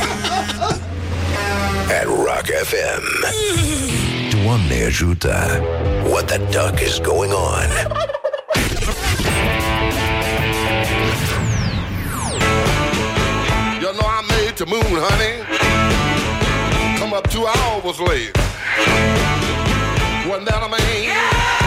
at 1.98 2.06
Rock 2.06 2.47
FM. 2.47 3.05
Doamne 4.30 4.84
ajută! 4.86 5.60
What 6.05 6.26
the 6.28 6.38
duck 6.51 6.80
is 6.82 6.98
going 7.01 7.32
on? 7.32 7.68
You 13.80 13.92
know 13.97 14.06
I 14.06 14.22
made 14.28 14.56
the 14.56 14.66
moon, 14.66 14.82
honey. 15.09 15.34
Come 16.98 17.12
up 17.14 17.28
two 17.30 17.47
hours 17.47 17.98
late. 18.01 18.32
Wasn't 20.28 20.47
that 20.48 20.62
a 20.62 20.68
man? 20.68 20.80
I 20.80 21.59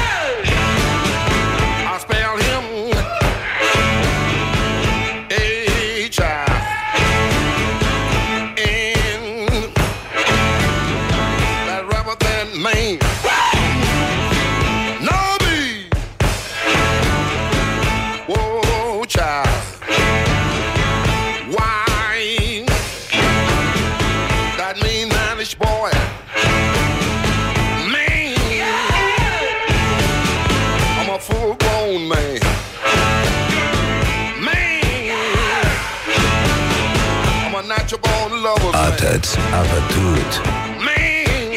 man. 38.83 38.91
Atât 38.91 39.25
apătut 39.53 40.41
Man. 40.85 41.53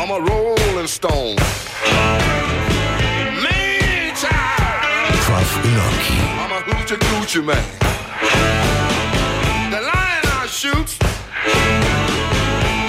I'm 0.00 0.10
a 0.10 0.18
rolling 0.28 0.88
stone. 0.88 1.34
Man, 3.44 4.14
child. 4.20 5.18
Praf 5.26 5.54
în 5.64 5.70
I'm 5.70 6.52
a 6.52 6.60
hoochie 6.66 6.96
coochie 6.96 7.40
man. 7.40 7.64
The 9.70 9.80
lion 9.90 10.24
I 10.44 10.48
shoot 10.58 10.88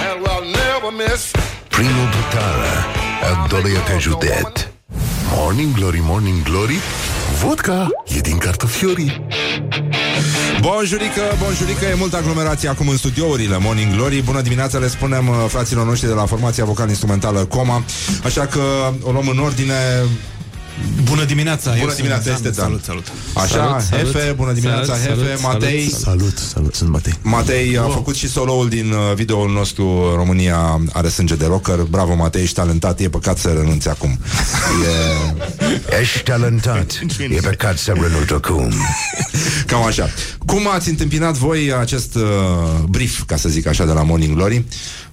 and 0.08 0.20
will 0.24 0.44
never 0.60 0.90
miss. 1.02 1.30
Primul 1.68 2.08
brutală 2.10 2.70
Al 3.22 3.46
doilea 3.48 3.80
te 3.80 3.98
județ 3.98 4.66
Morning 5.34 5.74
Glory, 5.74 6.00
Morning 6.02 6.42
Glory 6.42 6.78
Vodka 7.42 7.86
e 8.16 8.20
din 8.20 8.38
cartofiorii 8.38 9.26
Bonjurică, 10.62 11.22
bonjurică, 11.42 11.84
e 11.84 11.94
multă 11.94 12.16
aglomerație 12.16 12.68
acum 12.68 12.88
în 12.88 12.96
studiourile 12.96 13.58
Morning 13.58 13.94
Glory. 13.94 14.22
Bună 14.22 14.40
dimineața, 14.40 14.78
le 14.78 14.88
spunem 14.88 15.28
uh, 15.28 15.34
fraților 15.48 15.86
noștri 15.86 16.08
de 16.08 16.14
la 16.14 16.26
formația 16.26 16.64
vocal-instrumentală 16.64 17.44
Coma. 17.44 17.84
Așa 18.24 18.46
că 18.46 18.60
o 19.02 19.10
luăm 19.10 19.28
în 19.28 19.38
ordine. 19.38 19.74
Bună 21.04 21.24
dimineața! 21.24 21.70
Bună 21.70 21.80
eu 21.80 21.84
sunt 21.86 21.96
dimineața, 21.96 22.24
Dan. 22.24 22.34
este 22.34 22.48
Dan. 22.48 22.64
Salut, 22.64 22.84
salut! 22.84 23.06
Așa, 23.34 23.46
Salut, 23.46 23.82
salut. 23.82 24.12
Hefe, 24.14 24.32
bună 24.32 24.52
dimineața, 24.52 24.94
Salut, 24.96 25.00
Hefe, 25.02 25.36
salut, 25.36 25.42
Matei. 25.42 25.88
salut. 25.90 26.02
Salut, 26.02 26.38
salut, 26.38 26.74
sunt 26.74 26.90
Matei. 26.90 27.12
Matei 27.22 27.78
a 27.78 27.82
făcut 27.82 28.14
și 28.16 28.28
soloul 28.28 28.68
din 28.68 28.92
uh, 28.92 29.14
videoul 29.14 29.50
nostru 29.50 30.14
România 30.14 30.80
are 30.92 31.08
sânge 31.08 31.34
de 31.34 31.46
rocker. 31.46 31.76
Bravo, 31.90 32.14
Matei, 32.14 32.42
ești 32.42 32.54
talentat, 32.54 33.00
e 33.00 33.08
păcat 33.08 33.38
să 33.38 33.48
renunți 33.48 33.88
acum. 33.88 34.18
E... 35.90 36.00
Ești 36.00 36.22
talentat 36.22 36.98
E 37.30 37.40
păcat 37.40 37.78
să 37.78 37.92
renunți 38.00 38.32
acum 38.32 38.72
Cam 39.66 39.82
așa. 39.84 40.10
Cum 40.46 40.68
ați 40.68 40.88
întâmpinat 40.88 41.34
voi 41.34 41.72
acest 41.80 42.14
uh, 42.14 42.22
brief, 42.88 43.22
ca 43.26 43.36
să 43.36 43.48
zic 43.48 43.66
așa, 43.66 43.84
de 43.84 43.92
la 43.92 44.02
Morning 44.02 44.34
Glory? 44.34 44.64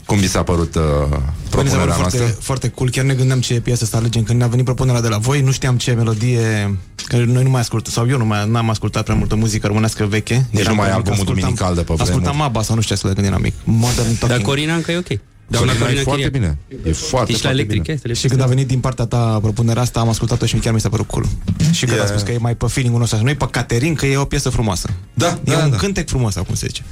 Cum 0.09 0.17
vi 0.17 0.27
s-a 0.29 0.43
părut 0.43 0.75
uh, 0.75 0.81
Mi 0.83 1.09
s-a 1.09 1.49
propunerea 1.49 1.79
părut 1.85 1.99
noastră? 1.99 2.19
foarte, 2.19 2.37
foarte 2.41 2.69
cool. 2.69 2.89
Chiar 2.89 3.05
ne 3.05 3.13
gândeam 3.13 3.39
ce 3.39 3.53
piesă 3.61 3.85
să 3.85 3.95
alegem 3.95 4.23
când 4.23 4.37
ne-a 4.37 4.47
venit 4.47 4.65
propunerea 4.65 5.01
de 5.01 5.07
la 5.07 5.17
voi. 5.17 5.41
Nu 5.41 5.51
știam 5.51 5.77
ce 5.77 5.91
melodie 5.91 6.77
care 7.05 7.23
noi 7.25 7.43
nu 7.43 7.49
mai 7.49 7.61
ascultăm 7.61 7.91
sau 7.93 8.07
eu 8.07 8.17
nu 8.17 8.25
mai 8.25 8.49
n-am 8.49 8.69
ascultat 8.69 9.03
prea 9.03 9.15
multă 9.15 9.35
muzică 9.35 9.67
românească 9.67 10.05
veche. 10.05 10.45
Nici 10.51 10.61
Eram 10.61 10.73
nu 10.75 10.79
mai 10.79 10.87
mic, 10.87 10.95
albumul 10.95 11.17
ascultam- 11.19 11.39
duminical 11.39 11.73
de 11.75 11.79
pe 11.81 11.93
vremuri. 11.93 12.09
Ascultam 12.09 12.41
ABBA 12.41 12.61
sau 12.61 12.75
nu 12.75 12.81
știu 12.81 12.95
ce 12.95 13.13
când 13.13 13.25
eram 13.27 13.41
mic. 13.41 13.53
Modern 13.63 13.95
Talking. 14.07 14.29
Dar 14.29 14.39
Corina 14.41 14.73
încă 14.75 14.91
e 14.91 14.97
ok. 14.97 15.19
Doamna 15.49 15.71
Corina 15.71 15.99
e 15.99 16.03
Corina 16.03 16.03
foarte 16.03 16.29
Chiriac. 16.29 16.31
bine. 16.31 16.89
E 16.89 16.93
foarte, 16.93 17.31
Ești 17.31 17.43
la 17.43 17.49
foarte 17.49 17.49
electric, 17.49 17.81
bine. 17.81 17.93
este 17.93 18.13
Și 18.13 18.27
când 18.27 18.41
a 18.41 18.45
venit 18.45 18.67
din 18.67 18.79
partea 18.79 19.05
ta 19.05 19.39
propunerea 19.41 19.81
asta, 19.81 19.99
am 19.99 20.09
ascultat-o 20.09 20.45
și 20.45 20.55
chiar 20.55 20.73
mi 20.73 20.79
s-a 20.79 20.89
părut 20.89 21.07
cool. 21.07 21.25
Și 21.71 21.85
când 21.85 21.97
E- 21.97 22.01
a 22.01 22.05
spus 22.05 22.21
că 22.21 22.31
e 22.31 22.37
mai 22.37 22.55
pe 22.55 22.65
feeling-ul 22.67 22.99
nostru, 22.99 23.23
nu 23.23 23.29
e 23.29 23.33
pe 23.35 23.47
Caterin, 23.51 23.93
că 23.93 24.05
e 24.05 24.17
o 24.17 24.25
piesă 24.25 24.49
frumoasă. 24.49 24.89
Da, 25.13 25.39
E 25.43 25.51
da, 25.51 25.63
un 25.63 25.69
da. 25.69 25.75
cântec 25.77 26.07
frumos, 26.09 26.35
acum 26.35 26.55
se 26.55 26.65
zice. 26.67 26.83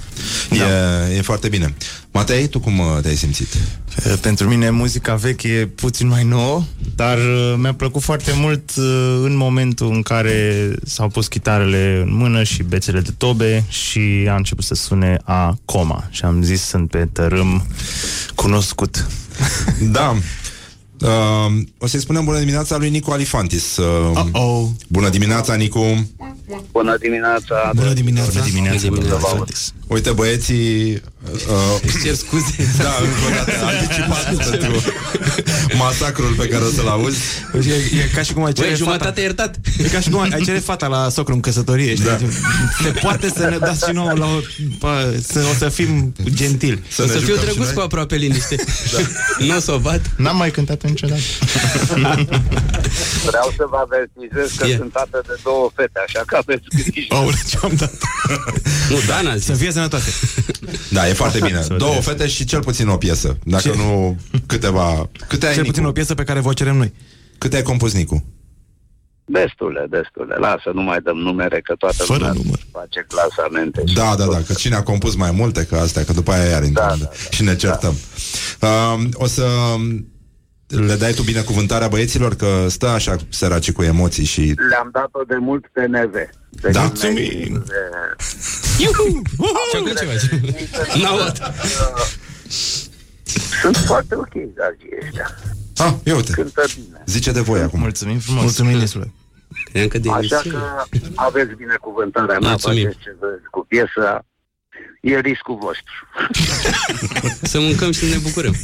E, 1.12 1.18
e 1.18 1.22
foarte 1.22 1.48
bine. 1.50 1.74
Matei, 2.12 2.48
tu 2.48 2.60
cum 2.60 2.80
uh, 2.80 2.86
te-ai 3.02 3.16
simțit? 3.16 3.48
Uh, 3.54 4.14
Pentru 4.22 4.48
mine 4.48 4.70
muzica 4.70 5.16
veche 5.16 5.48
e 5.48 5.66
puțin 5.66 6.08
mai 6.08 6.24
nouă, 6.24 6.64
dar 6.96 7.18
uh, 7.18 7.54
mi-a 7.58 7.74
plăcut 7.74 8.02
foarte 8.02 8.32
mult 8.36 8.72
uh, 8.78 8.84
în 9.24 9.36
momentul 9.36 9.92
în 9.94 10.02
care 10.02 10.70
s-au 10.86 11.08
pus 11.08 11.28
chitarele 11.28 12.02
în 12.06 12.16
mână 12.16 12.44
și 12.44 12.64
bețele 12.64 13.00
de 13.00 13.10
tobe 13.18 13.64
și 13.70 14.28
a 14.30 14.36
început 14.36 14.64
să 14.64 14.74
sune 14.74 15.18
a 15.24 15.58
coma 15.66 16.08
și 16.10 16.26
am 16.26 16.42
zis 16.44 16.62
sunt 16.62 16.90
pe 16.90 17.08
tărâm 17.14 17.66
cunoscut. 18.48 18.96
Da. 19.92 20.16
Uh, 21.02 21.62
o 21.78 21.88
să-i 21.88 22.00
spunem 22.00 22.26
bună 22.26 22.40
dimineața 22.40 22.78
lui 22.78 22.90
Nicu 22.90 23.12
Alifantis. 23.12 23.78
Uh, 23.78 24.26
oh 24.32 24.68
Bună 24.88 25.10
dimineața, 25.10 25.56
Nicu. 25.56 26.08
Bună 26.72 26.98
dimineața! 26.98 27.72
Bună 27.76 27.94
dimineața! 27.94 28.30
Bună 28.32 28.46
dimineața, 28.46 28.80
Bună 28.80 28.94
domnule 28.94 29.00
dimineața. 29.00 29.28
Fantis. 29.28 29.74
Uite, 29.88 30.12
băieții... 30.12 31.02
Uh, 31.32 31.80
Își 31.86 31.98
cer 32.04 32.14
scuze. 32.14 32.56
da, 32.78 32.96
încă 33.02 33.20
o 33.28 33.30
dată, 33.36 33.66
anticipat 33.72 34.48
pentru 34.50 34.82
masacrul 35.78 36.34
pe 36.38 36.48
care 36.48 36.64
o 36.64 36.70
să-l 36.70 36.88
auzi. 36.88 37.18
E, 37.54 37.74
e 38.00 38.10
ca 38.16 38.22
și 38.22 38.34
cum 38.34 38.44
ai 38.44 38.54
cere 38.54 38.68
Băi, 38.68 38.78
fata, 38.78 38.84
jumătate 38.92 39.22
iertat. 39.22 39.56
e 39.78 39.84
ca 39.88 40.00
și 40.00 40.10
cum 40.10 40.20
ai 40.20 40.42
cere 40.46 40.58
fata 40.60 40.88
la 40.88 41.10
socru 41.10 41.34
în 41.34 41.40
căsătorie. 41.40 41.96
Știi? 41.96 42.06
Da. 42.06 42.18
Se 42.84 42.90
poate 43.02 43.30
să 43.36 43.48
ne 43.50 43.58
dați 43.58 43.86
și 43.86 43.92
nouă 43.94 44.12
la 44.16 44.26
o, 44.26 44.40
pa, 44.80 45.14
să, 45.32 45.40
o 45.52 45.54
să 45.58 45.70
fim 45.70 46.14
gentili. 46.34 46.84
Să 46.90 47.02
O 47.02 47.06
ne 47.06 47.12
să 47.12 47.18
fiu 47.18 47.26
jucăm 47.28 47.40
și 47.40 47.46
drăguț 47.46 47.66
noi? 47.66 47.74
cu 47.74 47.80
aproape 47.82 48.16
liniște. 48.16 48.56
Nu 49.40 49.56
o 49.56 49.60
să 49.60 49.72
o 49.72 49.78
bat. 49.78 50.02
N-am 50.18 50.38
mai 50.38 50.52
cântat 50.52 50.84
niciodată. 50.84 51.22
Vreau 53.26 53.54
să 53.58 53.64
vă 53.70 53.78
avertizez 53.86 54.58
că 54.58 54.68
Ia. 54.68 54.76
sunt 54.78 54.92
tată 54.92 55.22
de 55.28 55.34
două 55.44 55.72
fete, 55.76 56.00
așa 56.08 56.22
că 56.26 56.36
aveți 56.38 56.64
grijă. 56.92 57.08
Aole, 57.16 57.38
ce-am 57.50 57.72
dat. 57.78 57.94
Nu, 58.90 58.98
Dana 59.08 59.30
a 59.32 59.34
Să 59.34 59.40
zis. 59.40 59.58
fie 59.58 59.72
sănătoase. 59.72 60.10
Da, 60.90 61.10
e 61.10 61.14
foarte 61.18 61.40
bine. 61.46 61.66
Două 61.78 61.94
fete 62.02 62.28
și 62.28 62.46
cel 62.46 62.60
puțin 62.62 62.88
o 62.88 62.98
piesă. 62.98 63.38
Dacă 63.44 63.62
Ce? 63.70 63.74
nu, 63.76 64.18
câteva... 64.46 65.10
Câte 65.28 65.46
ai, 65.46 65.54
Cel 65.54 65.62
Nicu? 65.62 65.74
puțin 65.74 65.88
o 65.88 65.92
piesă 65.92 66.16
pe 66.16 66.24
care 66.24 66.40
vă 66.40 66.50
o 66.50 66.54
cerem 66.54 66.76
noi. 66.78 66.94
Câte 67.38 67.56
ai 67.56 67.62
compus, 67.62 67.94
Nicu? 67.94 68.26
Destule, 69.26 69.86
destule. 69.90 70.36
Lasă, 70.36 70.72
nu 70.74 70.82
mai 70.82 71.00
dăm 71.04 71.18
numere, 71.18 71.62
că 71.62 71.74
toată 71.78 72.04
Fără 72.04 72.18
lumea 72.20 72.34
număr. 72.34 72.60
face 72.72 73.06
clasamente. 73.08 73.82
și 73.86 73.94
Da, 73.96 74.16
da, 74.18 74.24
tot. 74.24 74.34
da, 74.34 74.42
că 74.42 74.54
cine 74.54 74.76
a 74.76 74.84
compus 74.84 75.16
mai 75.16 75.32
multe 75.32 75.66
că 75.66 75.76
astea, 75.76 76.04
că 76.04 76.14
după 76.14 76.32
aia 76.32 76.50
iar 76.50 76.64
intrăm 76.64 76.88
Da, 76.88 76.96
da, 76.96 77.04
da, 77.04 77.10
și 77.30 77.44
ne 77.44 77.56
certăm. 77.56 77.96
Uh, 78.62 79.04
o 79.14 79.26
să 79.26 79.46
le 80.68 80.96
dai 80.96 81.14
tu 81.14 81.22
binecuvântarea 81.22 81.88
băieților 81.88 82.36
că 82.36 82.66
stă 82.70 82.88
așa 82.88 83.16
săraci 83.30 83.72
cu 83.72 83.84
emoții 83.84 84.24
și... 84.26 84.54
Le-am 84.70 84.90
dat-o 84.92 85.24
de 85.28 85.36
mult 85.36 85.66
pe 85.74 85.86
NV. 85.88 86.14
De 86.50 86.70
Da? 86.70 86.82
Mulțumim! 86.82 87.64
Iuhu! 88.80 89.22
Și 89.72 89.76
acum 89.76 89.88
ce 89.88 90.06
faci? 90.06 91.02
N-aud. 91.02 91.42
Sunt 93.62 93.76
foarte 93.78 94.16
ok, 94.16 94.30
dragii 94.56 94.90
ăștia. 95.06 95.30
Ah, 95.78 95.94
ia 96.04 96.16
uite, 96.16 96.32
Cântă 96.32 96.64
bine. 96.76 97.04
zice 97.06 97.32
de 97.32 97.40
voi 97.42 97.60
acum. 97.62 97.80
Mulțumim 97.80 98.20
frumos. 98.20 98.42
Mulțumim 98.44 98.80
destul. 98.80 99.12
Credeam 99.64 99.88
că 99.88 99.98
de 99.98 100.10
Așa 100.10 100.18
emisiune. 100.20 100.58
că 100.58 100.84
aveți 101.16 101.54
binecuvântarea 101.58 102.40
mea, 102.40 102.50
Mulțumim. 102.50 102.84
faceți 102.84 103.00
ce 103.04 103.16
vreți 103.20 103.50
cu 103.52 103.66
piesa. 103.70 104.26
E 105.08 105.20
riscul 105.20 105.58
vostru. 105.62 105.94
Să 107.52 107.60
mâncăm 107.60 107.92
și 107.92 108.00
să 108.00 108.06
ne 108.06 108.18
bucurăm. 108.22 108.56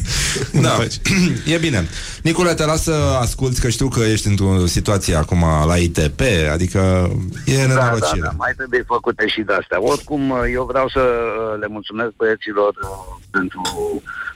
Da, 0.61 0.77
e 1.53 1.57
bine. 1.57 1.87
Nicule, 2.23 2.53
te 2.53 2.65
las 2.65 2.83
să 2.83 3.17
asculti, 3.19 3.59
că 3.59 3.69
știu 3.69 3.87
că 3.87 3.99
ești 3.99 4.27
într-o 4.27 4.65
situație 4.65 5.15
acum 5.15 5.43
la 5.67 5.75
ITP, 5.77 6.21
adică 6.51 7.11
e 7.45 7.55
Da, 7.55 7.61
da, 7.61 7.67
nenorocire. 7.67 8.21
da, 8.21 8.31
mai 8.37 8.53
trebuie 8.57 8.83
făcute 8.87 9.27
și 9.27 9.41
de 9.41 9.53
astea. 9.53 9.83
Oricum, 9.83 10.33
eu 10.53 10.63
vreau 10.65 10.89
să 10.89 10.99
uh, 10.99 11.59
le 11.59 11.67
mulțumesc 11.67 12.11
băieților 12.17 12.73
uh, 12.81 13.15
pentru 13.31 13.61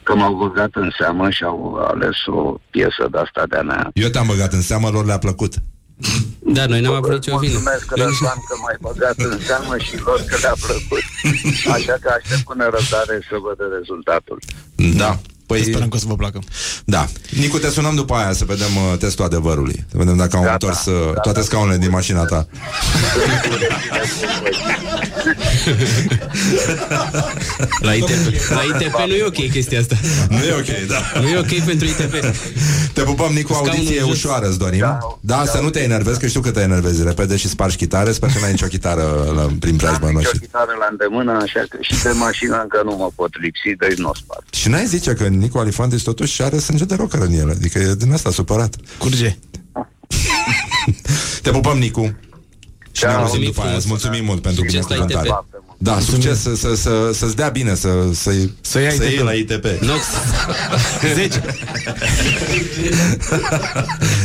că 0.03 0.15
m-au 0.15 0.33
băgat 0.33 0.69
în 0.73 0.89
seamă 0.97 1.29
și 1.29 1.43
au 1.43 1.87
ales 1.91 2.15
o 2.25 2.59
piesă 2.69 3.07
de 3.11 3.17
asta 3.17 3.43
de-a 3.49 3.61
mea. 3.61 3.89
Eu 3.93 4.09
te-am 4.09 4.27
băgat 4.27 4.53
în 4.53 4.61
seamă, 4.61 4.89
lor 4.89 5.05
le-a 5.05 5.17
plăcut. 5.17 5.53
Da, 6.39 6.65
noi 6.65 6.81
n-am 6.81 6.93
avut 6.93 7.11
nicio 7.11 7.37
vină. 7.37 7.51
Mulțumesc, 7.51 7.95
Răzvan, 7.95 8.39
că 8.47 8.55
m-ai 8.61 8.77
băgat 8.81 9.17
în 9.17 9.39
seamă 9.39 9.77
și 9.77 9.95
lor 10.05 10.23
că 10.29 10.37
le-a 10.41 10.55
plăcut. 10.65 11.03
Așa 11.75 11.95
că 12.01 12.09
aștept 12.17 12.43
cu 12.43 12.53
nerăbdare 12.53 13.15
să 13.29 13.35
văd 13.45 13.57
rezultatul. 13.77 14.39
Da. 14.75 15.19
Păi, 15.47 15.63
Sperăm 15.63 15.87
că 15.89 15.95
o 15.95 15.99
să 15.99 16.05
vă 16.07 16.15
placă. 16.15 16.39
da. 16.85 17.07
Nicu, 17.29 17.57
te 17.57 17.69
sunăm 17.69 17.95
după 17.95 18.13
aia 18.13 18.33
să 18.33 18.45
vedem 18.45 18.75
uh, 18.91 18.97
testul 18.99 19.25
adevărului. 19.25 19.85
Să 19.91 19.97
vedem 19.97 20.17
dacă 20.17 20.35
au 20.35 20.41
Gata, 20.41 20.53
întors 20.53 20.85
uh, 20.85 21.05
gata. 21.05 21.19
toate 21.19 21.41
scaunele 21.41 21.77
din 21.77 21.89
mașina 21.89 22.23
ta. 22.25 22.47
La 27.81 27.93
ITP, 27.93 28.49
la 28.49 28.61
ITP 28.61 28.97
nu 29.07 29.13
e 29.13 29.23
ok 29.23 29.49
chestia 29.51 29.79
asta. 29.79 29.95
Nu 30.29 30.37
e 30.37 30.53
ok, 30.53 30.87
da. 30.87 31.01
Nu 31.21 31.27
e 31.27 31.37
ok 31.37 31.59
pentru 31.65 31.87
ITP. 31.87 32.13
Te 32.93 33.01
pupăm, 33.01 33.31
Nicu, 33.33 33.53
Scaunul 33.53 33.71
audiție 33.73 33.99
jos. 33.99 34.09
ușoară, 34.09 34.47
îți 34.47 34.57
dorim. 34.59 34.79
Da, 34.79 34.97
da, 35.19 35.43
să 35.45 35.59
nu 35.61 35.69
te 35.69 35.79
enervezi, 35.83 36.19
că 36.19 36.27
știu 36.27 36.41
că 36.41 36.51
te 36.51 36.59
enervezi 36.59 37.03
repede 37.03 37.35
și 37.35 37.47
spargi 37.47 37.75
chitare. 37.75 38.11
Sper 38.11 38.29
că 38.29 38.39
n-ai 38.41 38.51
nicio 38.51 38.65
chitară 38.65 39.31
la, 39.35 39.47
prin 39.59 39.75
preajma 39.75 39.97
Am 40.07 40.13
nicio 40.13 40.13
noastră. 40.13 40.39
chitară 40.39 40.71
la 40.79 40.87
îndemână, 40.91 41.31
așa 41.31 41.63
că 41.69 41.77
și 41.81 42.03
de 42.03 42.09
mașină 42.09 42.59
încă 42.61 42.81
nu 42.83 42.95
mă 42.95 43.09
pot 43.15 43.29
lipsi, 43.41 43.75
deci 43.87 43.97
nu 43.97 44.09
o 44.09 44.13
spart. 44.15 44.53
Și 44.53 44.69
n-ai 44.69 44.85
zice 44.85 45.13
că 45.13 45.27
Nicu 45.37 45.57
Alifantis 45.57 46.01
totuși 46.01 46.41
are 46.41 46.57
sânge 46.57 46.85
de 46.85 46.95
rocker 46.95 47.19
în 47.21 47.33
el, 47.33 47.49
adică 47.49 47.79
e 47.79 47.95
din 47.95 48.13
asta 48.13 48.31
supărat. 48.31 48.75
Curge. 48.97 49.37
Te 51.41 51.49
pupăm, 51.49 51.77
Nicu. 51.77 52.01
Și 52.91 53.03
ne 53.05 53.09
Ciao. 53.11 53.21
auzim 53.21 53.39
Mulțumim 53.39 53.45
după 53.47 53.59
aia. 53.61 53.67
frumos. 53.69 53.83
Îți 53.83 53.87
mulțumim 53.87 54.25
mult 54.25 54.41
pentru 54.41 54.61
Succes 54.61 54.87
la 54.87 54.95
binecuvântare. 54.95 55.27
ITP. 55.27 55.55
Da, 55.79 55.99
succes 55.99 56.41
să, 56.41 56.55
să, 56.55 56.75
să, 56.75 57.11
să-ți 57.13 57.35
dea 57.35 57.49
bine, 57.49 57.75
să, 57.75 57.89
să-i, 58.13 58.53
Să 58.61 58.79
ia 58.79 58.89
să 58.91 59.03
iei 59.03 59.13
ITP. 59.13 59.23
la 59.23 59.31
ITP. 59.33 59.65
Nox. 59.81 60.01
10. 61.15 61.41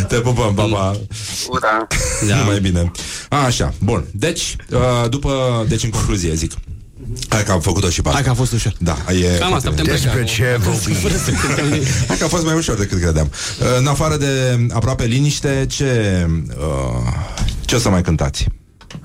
Te 0.09 0.17
pupăm, 0.21 0.55
papa. 0.55 1.01
Ura! 1.49 1.87
Da. 2.29 2.37
Numai 2.37 2.61
bine. 2.61 2.91
A, 3.29 3.37
așa, 3.45 3.75
bun. 3.79 4.05
Deci, 4.11 4.57
uh, 4.71 5.09
după, 5.11 5.65
deci 5.69 5.83
în 5.83 5.91
concluzie 5.91 6.35
zic. 6.35 6.53
Hai 7.29 7.45
că 7.45 7.53
am 7.53 7.61
făcut-o 7.61 7.91
și 7.91 8.03
pe 8.03 8.09
asta. 8.09 8.21
Hai 8.21 8.23
că 8.27 8.31
a 8.31 8.35
fost 8.35 8.53
ușor. 8.53 8.75
Da, 8.79 8.97
e 9.13 9.39
Cam 9.39 9.53
asta 9.53 9.69
putem 9.69 9.85
pleca. 9.85 10.01
Despre 10.01 10.25
ce 10.25 10.59
vorbim? 10.61 10.95
Hai 12.09 12.17
că 12.19 12.25
a 12.25 12.29
fost 12.29 12.45
mai 12.45 12.55
ușor 12.55 12.77
decât 12.77 13.01
credeam. 13.01 13.31
Uh, 13.61 13.67
În 13.79 13.87
afară 13.87 14.17
de 14.17 14.67
aproape 14.73 15.05
liniște, 15.05 15.67
ce, 15.69 16.27
uh, 16.49 17.13
ce 17.65 17.75
o 17.75 17.79
să 17.79 17.89
mai 17.89 18.03
cântați? 18.03 18.47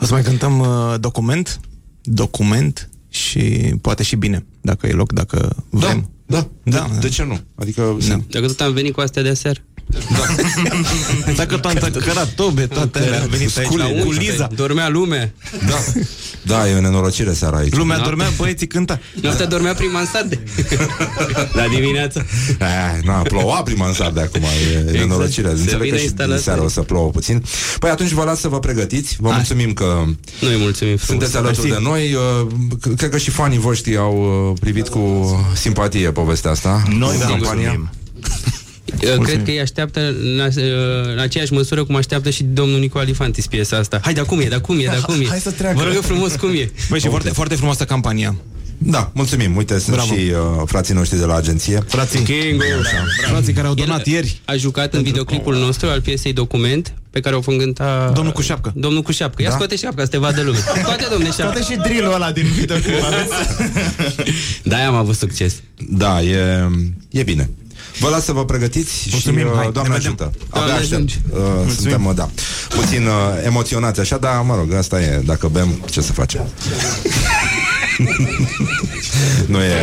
O 0.02 0.06
să 0.06 0.14
mai 0.14 0.22
cântăm 0.24 0.60
uh, 0.60 0.96
document, 1.00 1.60
document 2.02 2.90
și 3.10 3.40
poate 3.82 4.04
și 4.04 4.16
bine, 4.16 4.46
dacă 4.62 4.88
e 4.88 4.92
loc, 4.92 5.12
dacă 5.14 5.56
vrem. 5.70 6.10
Da, 6.26 6.48
Da. 6.64 6.90
De, 6.94 7.00
de 7.00 7.10
ce 7.10 7.24
nu? 7.24 7.40
Adică... 7.56 7.98
Da. 8.08 8.20
Dacă 8.30 8.46
tot 8.46 8.62
am 8.62 8.74
venit 8.74 8.94
cu 8.94 9.02
astea 9.02 9.24
de 9.24 9.30
aseară. 10.12 11.34
Dacă 11.36 11.58
tot 11.58 11.66
am 11.84 11.92
cărat 12.06 12.28
tobe, 12.36 12.66
toate 12.68 13.00
alea, 13.00 13.22
am 13.22 13.28
venit 13.30 13.58
aici 13.58 13.68
Scule, 13.68 13.84
la 13.84 13.90
cu 13.90 14.06
cu 14.06 14.12
Liza. 14.12 14.48
Dormea 14.56 14.90
lumea. 14.90 15.32
Da. 15.68 15.78
da, 16.42 16.70
e 16.70 16.74
o 16.76 16.82
nenorocire 16.82 17.34
seara 17.34 17.58
aici. 17.58 17.74
Lumea 17.74 17.98
Da. 17.98 18.04
dormea, 18.04 18.28
băieții 18.38 18.68
cânta. 18.68 19.00
Noaptea 19.22 19.46
dormea 19.46 19.74
prin 19.74 19.92
mansarde. 19.92 20.44
La 21.54 21.68
dimineață. 21.76 22.26
Eh, 22.60 23.04
na, 23.04 23.14
ploua 23.14 23.64
prima 23.64 23.88
în 23.88 23.94
sar 23.94 24.12
de 24.12 24.22
acum, 24.22 24.42
e 24.42 24.78
exact. 24.78 24.92
nenorocire. 24.98 25.48
Să 25.48 25.54
Înțeleg 25.54 25.80
vină 25.82 25.90
că 25.90 25.96
și 25.96 26.02
din 26.02 26.04
instalatori. 26.04 26.42
seara 26.42 26.64
o 26.64 26.68
să 26.70 26.82
plouă 26.82 27.10
puțin. 27.10 27.44
Păi 27.80 27.90
atunci 27.90 28.12
vă 28.12 28.24
las 28.24 28.40
să 28.40 28.48
vă 28.48 28.60
pregătiți. 28.60 29.16
Vă 29.20 29.30
mulțumim 29.32 29.74
că 29.74 30.04
Noi 30.42 30.56
mulțumim 30.58 30.98
frumos. 30.98 31.06
sunteți 31.06 31.38
alături 31.38 31.70
de 31.70 31.78
noi. 31.82 32.14
Uh, 32.14 32.48
c- 32.78 32.96
Cred 32.98 33.10
că 33.10 33.18
și 33.18 33.30
fanii 33.30 33.60
voștri 33.60 33.98
au 33.98 34.50
uh, 34.52 34.58
privit 34.60 34.88
cu 34.88 35.02
simpatie 35.56 36.12
povestea 36.12 36.52
asta. 36.52 36.84
Noi 36.98 37.14
Cu 37.16 37.20
da, 37.20 37.26
campania. 37.26 37.92
Mulțumim. 38.96 39.14
Eu 39.18 39.22
Cred 39.22 39.44
că 39.44 39.50
îi 39.52 39.60
așteaptă 39.62 40.00
în, 40.22 40.40
a- 40.40 41.12
în 41.14 41.20
aceeași 41.20 41.54
măsură 41.54 41.84
cum 41.84 41.96
așteaptă 41.96 42.30
și 42.30 42.44
domnul 42.44 42.80
Nicu 42.80 42.98
Alifantis 42.98 43.48
piesa 43.48 43.78
asta. 43.78 44.00
Hai, 44.04 44.14
dar 44.14 44.26
cum 44.26 44.40
e, 44.40 44.46
dar 44.46 44.62
cum 44.62 44.80
e, 44.80 44.86
dar 44.86 45.02
cum 45.02 45.22
e? 45.22 45.26
Hai 45.28 45.40
să 45.40 45.52
treacă. 45.52 45.78
Vă 45.78 45.84
rog 45.84 45.94
eu 45.94 46.02
frumos, 46.02 46.36
cum 46.36 46.50
e? 46.50 46.72
Băi, 46.90 47.00
și 47.00 47.08
foarte, 47.08 47.30
foarte 47.30 47.56
frumoasă 47.56 47.84
campania. 47.86 48.36
Da, 48.80 49.12
mulțumim. 49.14 49.56
Uite, 49.56 49.80
sunt 49.80 49.96
Bravo. 49.96 50.14
și 50.14 50.20
uh, 50.20 50.62
frații 50.66 50.94
noștri 50.94 51.18
de 51.20 51.26
la 51.26 51.36
agenție. 51.36 51.84
Frații, 51.88 52.20
King, 52.20 52.62
frații 53.28 53.54
care 53.54 53.68
au 53.68 53.74
donat 53.74 54.06
El 54.08 54.14
ieri. 54.14 54.42
A 54.46 54.56
jucat 54.56 54.94
în 54.94 55.02
videoclipul 55.04 55.56
nostru 55.56 55.88
al 55.88 56.02
piesei 56.02 56.34
Document 56.34 56.94
pe 57.10 57.20
care 57.20 57.36
o 57.36 57.42
fângânta 57.42 58.12
Domnul 58.16 58.34
cu 58.34 58.42
șapcă. 58.42 58.74
Domnul 58.76 59.02
cu 59.02 59.12
șapcă. 59.12 59.42
Ia 59.42 59.50
Da? 59.50 59.54
scoate 59.56 59.76
șapca 59.76 60.04
să 60.04 60.10
te 60.10 60.18
vadă 60.18 60.42
lumea. 60.42 60.60
Scoate, 60.82 61.08
domne, 61.12 61.26
șapca. 61.26 61.44
Scoate 61.44 61.62
și 61.62 61.78
drill-ul 61.84 62.14
ăla 62.14 62.32
din 62.32 62.46
videoclip. 62.60 62.96
Da, 64.64 64.88
am 64.88 64.96
avut 64.96 65.16
succes. 65.16 65.54
Da, 65.90 66.22
e, 66.22 66.68
e 67.10 67.24
bine. 67.24 67.50
Vă 68.00 68.10
las 68.10 68.24
să 68.24 68.32
vă 68.32 68.46
pregătiți 68.46 69.08
Mulțumim, 69.12 69.40
și 69.40 69.46
uh, 69.46 69.52
hai, 69.56 69.70
Doamne 69.72 69.92
ne 69.92 69.98
vedem. 69.98 70.16
ajută. 70.22 70.32
Doamne 70.52 70.72
Abia 70.72 70.82
aștept. 70.82 70.94
ajunge. 70.94 71.16
Uh, 71.66 71.72
suntem, 71.76 72.06
uh, 72.06 72.16
da, 72.16 72.30
puțin 72.70 73.06
uh, 73.08 73.14
emoționați 73.46 74.00
așa, 74.00 74.18
dar 74.18 74.42
mă 74.42 74.56
rog, 74.56 74.74
asta 74.74 75.02
e. 75.02 75.22
Dacă 75.26 75.48
bem, 75.48 75.84
ce 75.90 76.02
să 76.02 76.14
facem? 76.14 76.42
nu 79.54 79.60
e... 79.62 79.76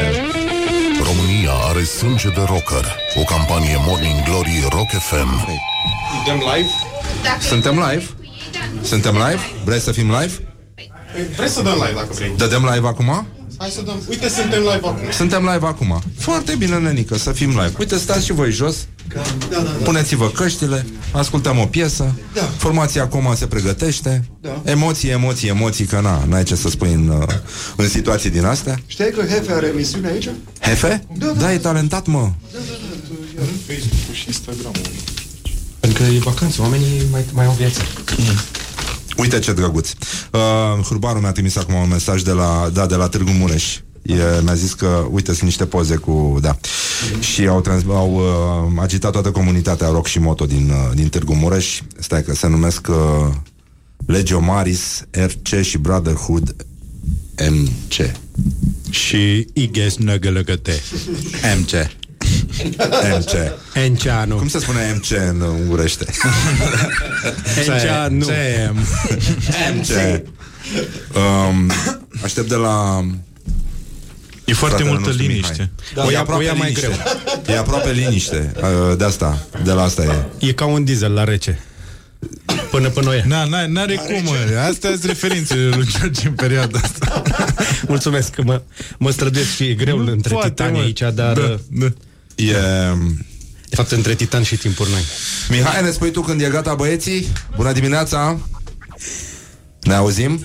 România 1.03 1.51
are 1.69 1.85
sânge 1.85 2.29
de 2.29 2.41
rocker. 2.47 2.97
O 3.17 3.23
campanie 3.23 3.77
Morning 3.87 4.23
Glory 4.25 4.67
Rock 4.71 4.91
FM. 4.91 5.47
Dăm 6.27 6.43
live? 6.55 6.69
Suntem 7.41 7.75
live? 7.91 8.05
Suntem 8.83 9.13
live? 9.15 9.41
Vrei 9.65 9.81
să 9.81 9.93
fim 9.93 10.11
live? 10.21 10.33
Vreți 11.37 11.53
să 11.55 11.63
dăm 11.63 11.73
live 11.73 11.93
dacă 11.95 12.09
vrei. 12.15 12.33
Dădem 12.37 12.69
live 12.75 12.87
acum? 12.87 13.27
Hai 13.65 13.73
să 13.73 13.83
dăm. 13.83 14.03
Uite, 14.09 14.29
suntem 14.29 14.59
live 14.61 14.87
acum. 14.87 14.97
Suntem 15.13 15.43
live 15.53 15.67
acum. 15.67 16.03
Foarte 16.19 16.55
bine, 16.55 16.79
nenică, 16.79 17.17
să 17.17 17.33
fim 17.33 17.49
live. 17.49 17.73
Uite, 17.79 17.97
stați 17.97 18.25
și 18.25 18.33
voi 18.33 18.51
jos. 18.51 18.77
Da, 19.09 19.23
da, 19.51 19.57
da. 19.61 19.71
Puneți-vă 19.71 20.29
căștile, 20.31 20.87
ascultăm 21.13 21.59
o 21.59 21.65
piesă, 21.65 22.15
Da. 22.35 22.41
formația 22.57 23.09
Coma 23.09 23.35
se 23.35 23.47
pregătește, 23.47 24.25
Da. 24.41 24.63
emoții, 24.65 25.09
emoții, 25.09 25.49
emoții, 25.49 25.85
că 25.85 26.01
na, 26.01 26.25
n-ai 26.29 26.43
ce 26.43 26.55
să 26.55 26.69
spui 26.69 26.93
în, 26.93 27.09
uh, 27.09 27.27
în 27.77 27.89
situații 27.89 28.31
din 28.31 28.45
astea. 28.45 28.81
Știai 28.87 29.11
că 29.11 29.21
Hefe 29.21 29.53
are 29.53 29.67
emisiune 29.67 30.09
aici? 30.09 30.29
Hefe? 30.61 31.05
Da, 31.19 31.27
da, 31.27 31.53
e 31.53 31.59
talentat, 31.59 32.07
mă. 32.07 32.31
Facebook 33.67 34.13
și 34.15 34.25
Instagram. 34.27 34.73
Pentru 35.81 36.03
că 36.03 36.09
e 36.11 36.19
vacanță, 36.19 36.63
oamenii 36.63 37.03
mai, 37.11 37.25
mai 37.33 37.45
au 37.47 37.53
viață. 37.59 37.81
Uite 39.17 39.39
ce 39.39 39.53
drăguț. 39.53 39.91
Uh, 40.33 40.85
Hurbaru 40.85 41.19
mi-a 41.19 41.33
trimis 41.33 41.57
acum 41.57 41.75
un 41.75 41.89
mesaj 41.89 42.23
de 42.23 42.31
la, 42.31 42.71
da, 42.73 42.87
de 42.87 42.95
la 42.95 43.09
Târgu 43.09 43.31
Mureș. 43.31 43.79
E, 44.03 44.15
mi-a 44.43 44.55
zis 44.55 44.73
că, 44.73 45.07
uite, 45.11 45.31
sunt 45.31 45.45
niște 45.45 45.67
poze 45.67 45.97
cu, 45.97 46.39
da. 46.41 46.57
Și 47.21 47.47
au, 47.47 47.61
trans, 47.61 47.83
au 47.89 48.15
uh, 48.15 48.83
agitat 48.83 49.13
toată 49.13 49.31
comunitatea 49.31 49.89
rock 49.89 50.07
și 50.07 50.19
moto 50.19 50.45
din, 50.45 50.71
uh, 50.71 50.95
din 50.95 51.09
Târgu 51.09 51.35
Mureș. 51.35 51.81
Stai 51.99 52.23
că 52.23 52.35
se 52.35 52.47
numesc 52.49 52.87
uh, 52.91 53.35
Legio 54.07 54.41
Maris, 54.41 55.05
RC 55.11 55.63
și 55.63 55.79
Brotherhood 55.79 56.57
MC. 57.51 58.11
Și 58.91 59.47
Iges 59.53 59.97
Năgălăgăte. 59.97 60.83
MC. 61.61 61.71
MC. 63.19 63.31
Enceanu. 63.75 64.37
Cum 64.37 64.49
se 64.49 64.59
spune 64.59 64.95
MC 64.97 65.11
în 65.31 65.41
ungurește? 65.41 66.07
Enceanu. 67.69 68.27
MC. 69.75 70.23
Um, 71.17 71.71
aștept 72.23 72.49
de 72.49 72.55
la 72.55 73.05
E 74.45 74.53
foarte 74.53 74.77
fratele 74.77 74.89
multă 74.89 75.07
nostru 75.09 75.27
liniște. 75.27 75.53
Mihai. 75.53 75.71
Da, 75.95 76.03
e 76.03 76.07
o 76.07 76.11
ia- 76.11 76.21
aproape 76.21 76.43
o 76.43 76.47
ia 76.47 76.53
mai 76.53 76.67
liniște. 76.73 77.03
E 77.53 77.59
aproape 77.59 77.91
liniște. 77.91 78.53
Uh, 78.91 78.97
De 78.97 79.05
asta, 79.05 79.47
de 79.65 79.73
la 79.73 79.83
asta 79.83 80.03
e. 80.41 80.47
E 80.47 80.53
ca 80.53 80.65
un 80.65 80.85
diesel 80.85 81.13
la 81.13 81.25
rece. 81.25 81.59
Până 82.71 82.89
până 82.89 83.09
o 83.09 83.13
ia. 83.13 83.23
Na, 83.27 83.45
na, 83.45 83.67
n-are 83.67 83.95
cum, 83.95 84.23
mă. 84.25 84.59
Astea 84.69 84.91
sunt 84.91 85.05
referințele 85.05 85.69
lui 85.69 85.87
George 85.99 86.27
în 86.27 86.33
perioada 86.33 86.79
asta. 86.83 87.23
Mulțumesc 87.89 88.31
că 88.31 88.43
mă, 88.43 88.63
mă 88.99 89.11
străduiesc 89.11 89.55
și 89.55 89.65
e 89.65 89.75
greu 89.75 89.99
Nu 89.99 90.11
între 90.13 90.33
poate, 90.33 90.49
titani 90.49 90.73
mă. 90.77 90.83
aici, 90.83 90.99
dar... 91.01 91.13
Da, 91.33 91.59
da. 91.71 91.87
E... 92.35 92.53
De 93.69 93.77
fapt, 93.77 93.91
între 93.91 94.15
titan 94.15 94.43
și 94.43 94.57
timpuri 94.57 94.91
noi. 94.91 95.05
Mihai, 95.49 95.83
ne 95.83 95.91
spui 95.91 96.11
tu 96.11 96.21
când 96.21 96.41
e 96.41 96.49
gata 96.49 96.75
băieții? 96.75 97.27
Bună 97.57 97.73
dimineața! 97.73 98.39
Ne 99.83 99.95
auzim? 99.95 100.45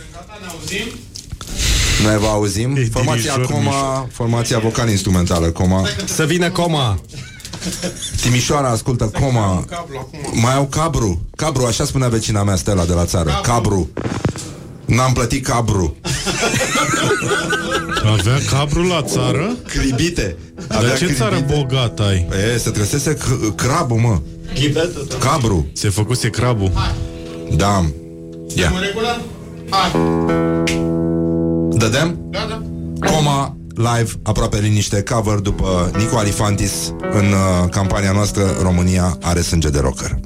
Noi 2.04 2.18
vă 2.18 2.28
auzim. 2.28 2.76
E 2.76 2.90
Formația 2.92 3.36
dirijor 3.36 3.46
Coma, 3.46 4.08
formația 4.12 4.60
vocal-instrumentală 4.60 5.48
Coma. 5.48 5.88
Să 6.06 6.26
vină 6.26 6.50
coma! 6.50 7.00
Timișoara 8.22 8.70
ascultă 8.70 9.06
Coma. 9.06 9.66
Mai 10.34 10.54
au 10.54 10.68
cabru. 10.68 11.28
Cabru, 11.36 11.66
așa 11.66 11.86
spunea 11.86 12.08
vecina 12.08 12.44
mea 12.44 12.56
Stella 12.56 12.86
de 12.86 12.94
la 12.94 13.06
țară. 13.06 13.40
Cabru. 13.44 13.90
N-am 14.86 15.14
plătit 15.14 15.46
cabru. 15.46 15.96
Avea 18.10 18.38
cabru 18.50 18.84
la 18.88 19.02
țară? 19.02 19.56
Cribite. 19.68 20.36
Dar 20.68 20.98
ce 20.98 21.06
țară 21.14 21.46
bogată 21.56 22.04
ai? 22.04 22.28
E, 22.54 22.58
se 22.58 22.70
trăsese 22.70 23.14
c- 23.18 23.56
crabul, 23.56 23.98
mă. 23.98 24.20
Cabru. 25.20 25.68
Se 25.74 25.90
făcuse 25.90 26.30
crabul. 26.30 26.72
Da. 27.56 27.86
Ia. 28.56 28.72
În 28.76 28.82
regulă? 28.82 29.22
Hai. 29.70 29.92
Dădem? 31.78 32.20
Da, 32.30 32.46
da. 32.50 32.62
Coma 33.12 33.56
live, 33.76 34.12
aproape 34.24 34.60
liniște, 34.60 35.04
cover 35.04 35.36
după 35.40 35.92
Nico 35.98 36.18
Alifantis 36.18 36.72
în 37.12 37.26
uh, 37.32 37.70
campania 37.70 38.12
noastră 38.12 38.44
România 38.62 39.18
are 39.22 39.42
sânge 39.42 39.70
de 39.70 39.80
rocker. 39.80 40.20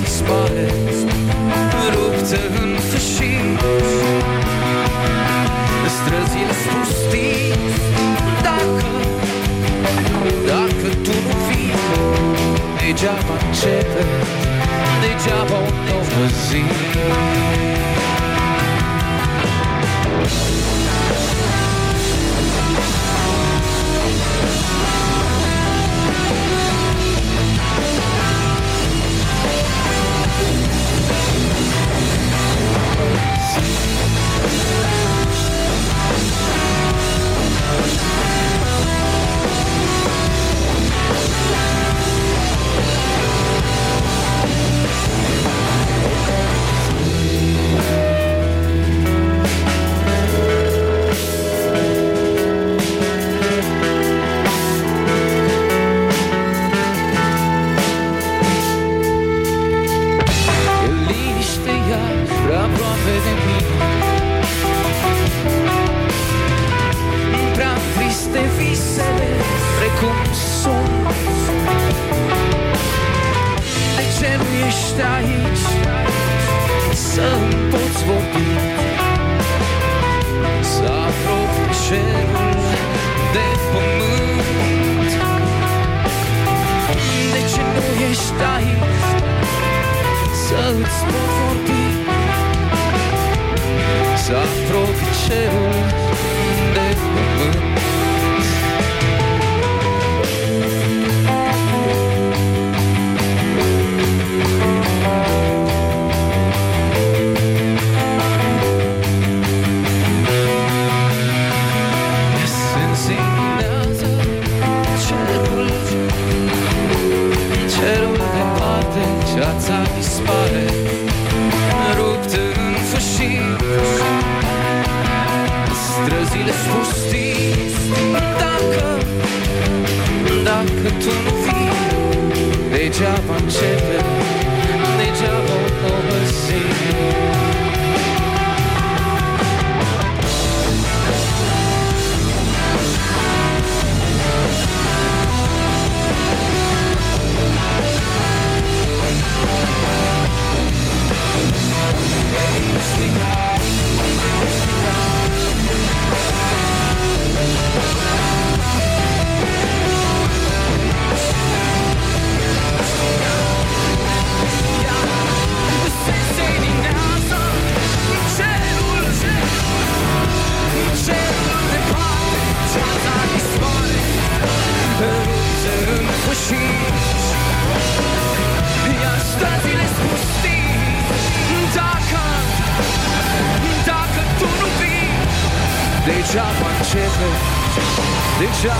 to 0.00 0.06
spot 0.06 0.50
it. 0.52 0.83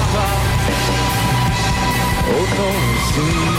Degeaba 0.04 0.26
o 2.28 2.40
nouă 2.56 2.94
zi 3.12 3.54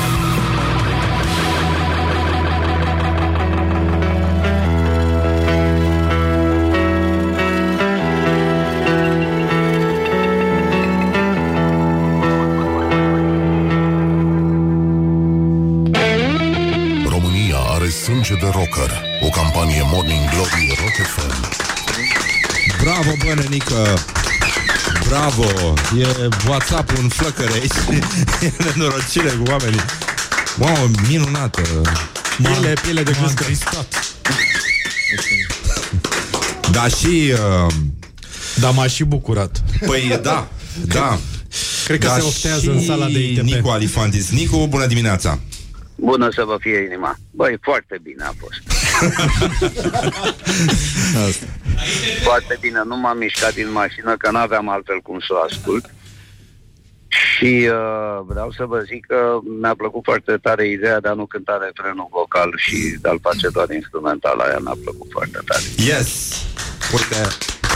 România 17.10 17.58
are 17.58 17.90
sânge 17.90 18.36
de 18.36 18.46
rocker. 18.46 18.92
O 19.22 19.30
campanie 19.30 19.82
Morning 19.92 20.30
Glory 20.30 20.76
Rock 20.80 21.08
FM. 21.08 21.64
Bravo, 22.84 23.12
bă, 23.26 23.34
nenică! 23.34 24.25
Bravo! 25.08 25.74
E 25.98 26.28
WhatsApp-ul 26.48 26.98
în 27.02 27.10
flăcăre 27.10 27.54
aici. 27.54 27.72
E 28.42 28.52
nenorocire 28.64 29.30
cu 29.30 29.44
oamenii. 29.50 29.80
Wow, 30.60 30.90
minunată! 31.10 31.62
Piele, 32.38 32.74
piele 32.82 33.04
de 33.04 33.12
cuscă. 33.22 33.46
Da, 36.72 36.88
și... 36.88 37.32
Uh, 37.32 37.74
da, 38.60 38.70
m-a 38.70 38.88
și 38.88 39.04
bucurat. 39.04 39.64
Păi, 39.86 40.20
da, 40.22 40.48
da. 40.86 41.20
Cred 41.86 42.00
că 42.00 42.08
da, 42.08 42.14
se 42.14 42.22
oftează 42.22 42.62
și 42.62 42.68
în 42.68 42.82
sala 42.82 43.06
de 43.06 43.20
ITP. 43.20 43.44
Nicu 43.44 43.68
Alifantis. 43.68 44.30
Nicu, 44.30 44.68
bună 44.68 44.86
dimineața! 44.86 45.40
Bună 45.96 46.30
să 46.34 46.44
vă 46.46 46.58
fie 46.60 46.84
inima. 46.86 47.20
Băi, 47.32 47.58
foarte 47.62 48.00
bine 48.04 48.24
a 48.24 48.34
fost. 48.38 48.62
Foarte 52.24 52.58
bine, 52.60 52.82
nu 52.86 52.98
m-am 52.98 53.18
mișcat 53.18 53.54
din 53.54 53.72
mașină 53.72 54.18
că 54.18 54.32
n-aveam 54.32 54.70
altfel 54.70 55.00
cum 55.00 55.20
să 55.20 55.34
o 55.34 55.44
ascult. 55.50 55.94
Și 57.08 57.70
uh, 57.72 58.22
vreau 58.26 58.52
să 58.52 58.66
vă 58.66 58.80
zic 58.80 59.06
că 59.06 59.38
mi-a 59.62 59.76
plăcut 59.76 60.04
foarte 60.04 60.38
tare 60.42 60.68
ideea 60.68 61.00
de 61.00 61.08
a 61.08 61.14
nu 61.14 61.26
cânta 61.26 61.60
refrenul 61.66 62.08
vocal 62.12 62.54
și 62.56 62.98
de 63.02 63.10
a-l 63.10 63.20
face 63.22 63.50
doar 63.50 63.70
instrumental. 63.70 64.40
Aia 64.40 64.58
mi-a 64.60 64.78
plăcut 64.84 65.08
foarte 65.12 65.40
tare. 65.46 65.64
Yes! 65.76 66.34
Uite, 66.94 67.28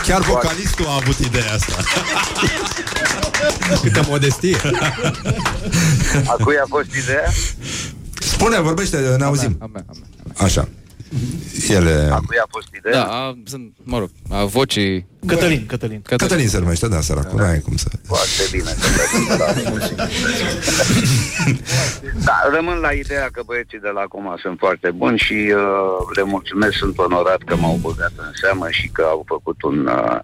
chiar 0.06 0.20
vocalistul 0.20 0.86
a 0.86 0.94
avut 0.94 1.18
ideea 1.18 1.52
asta. 1.52 1.76
Câtă 3.82 4.02
modestie. 4.08 4.56
A 6.26 6.36
cui 6.42 6.56
a 6.56 6.64
fost 6.68 6.94
ideea? 7.02 7.30
Spune, 8.20 8.60
vorbește, 8.60 9.14
ne 9.18 9.24
auzim. 9.24 9.56
A 9.60 9.66
mea, 9.72 9.84
a 9.88 9.92
mea. 9.92 10.46
Așa. 10.46 10.68
Ele... 11.68 12.08
A 12.12 12.20
cui 12.26 12.36
a 12.38 12.46
fost 12.48 12.68
ideea? 12.74 12.94
Da, 12.94 13.04
a, 13.04 13.38
sunt, 13.44 13.72
mă 13.82 13.98
rog, 13.98 14.10
a 14.28 14.44
vocii... 14.44 15.06
Cătălin, 15.26 15.66
Cătălin. 15.66 16.02
Cătălin 16.02 16.48
se 16.48 16.58
numește, 16.58 16.88
da, 16.88 17.00
săracul, 17.00 17.38
da. 17.38 17.44
n-ai 17.44 17.60
cum 17.60 17.76
să... 17.76 17.88
Foarte 18.06 18.42
bine. 18.50 18.70
Cătălin, 19.28 19.76
da. 19.96 20.06
da, 22.26 22.50
rămân 22.54 22.78
la 22.78 22.90
ideea 22.90 23.28
că 23.32 23.42
băieții 23.46 23.78
de 23.78 23.88
la 23.88 24.00
Coma 24.02 24.38
sunt 24.40 24.58
foarte 24.58 24.90
buni 24.90 25.18
și 25.18 25.52
uh, 25.54 26.16
le 26.16 26.22
mulțumesc, 26.22 26.76
sunt 26.76 26.98
onorat 26.98 27.42
că 27.46 27.56
m-au 27.56 27.74
băgat 27.74 28.12
în 28.16 28.30
seamă 28.40 28.66
și 28.70 28.88
că 28.88 29.02
au 29.02 29.24
făcut 29.26 29.62
un, 29.62 29.86
uh, 29.86 30.18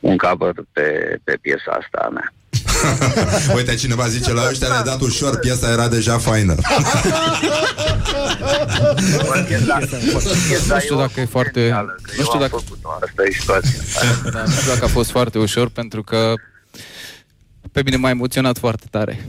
un 0.00 0.16
cover 0.16 0.54
pe, 0.72 1.18
pe 1.24 1.38
piesa 1.40 1.70
asta 1.70 1.98
a 2.06 2.08
mea. 2.08 2.32
Uite, 3.56 3.74
cineva 3.74 4.08
zice, 4.08 4.32
la 4.32 4.48
ăștia 4.50 4.68
le-a 4.68 4.82
dat 4.82 5.00
ușor, 5.00 5.38
piesa 5.38 5.70
era 5.70 5.88
deja 5.88 6.18
faină. 6.18 6.54
Nu 10.68 10.78
știu 10.80 10.96
dacă 10.96 11.20
e 11.20 11.24
foarte... 11.24 11.74
Nu 12.16 12.22
știu 12.24 12.38
dacă... 12.38 12.56
Asta 13.02 13.22
e 13.28 13.32
situația. 13.38 13.70
Da, 14.32 14.42
nu 14.46 14.50
știu 14.52 14.72
dacă 14.72 14.84
a 14.84 14.88
fost 14.88 15.10
foarte 15.10 15.38
ușor, 15.38 15.68
pentru 15.68 16.02
că 16.02 16.32
pe 17.72 17.82
mine 17.84 17.96
m-a 17.96 18.10
emoționat 18.10 18.58
foarte 18.58 18.86
tare. 18.90 19.28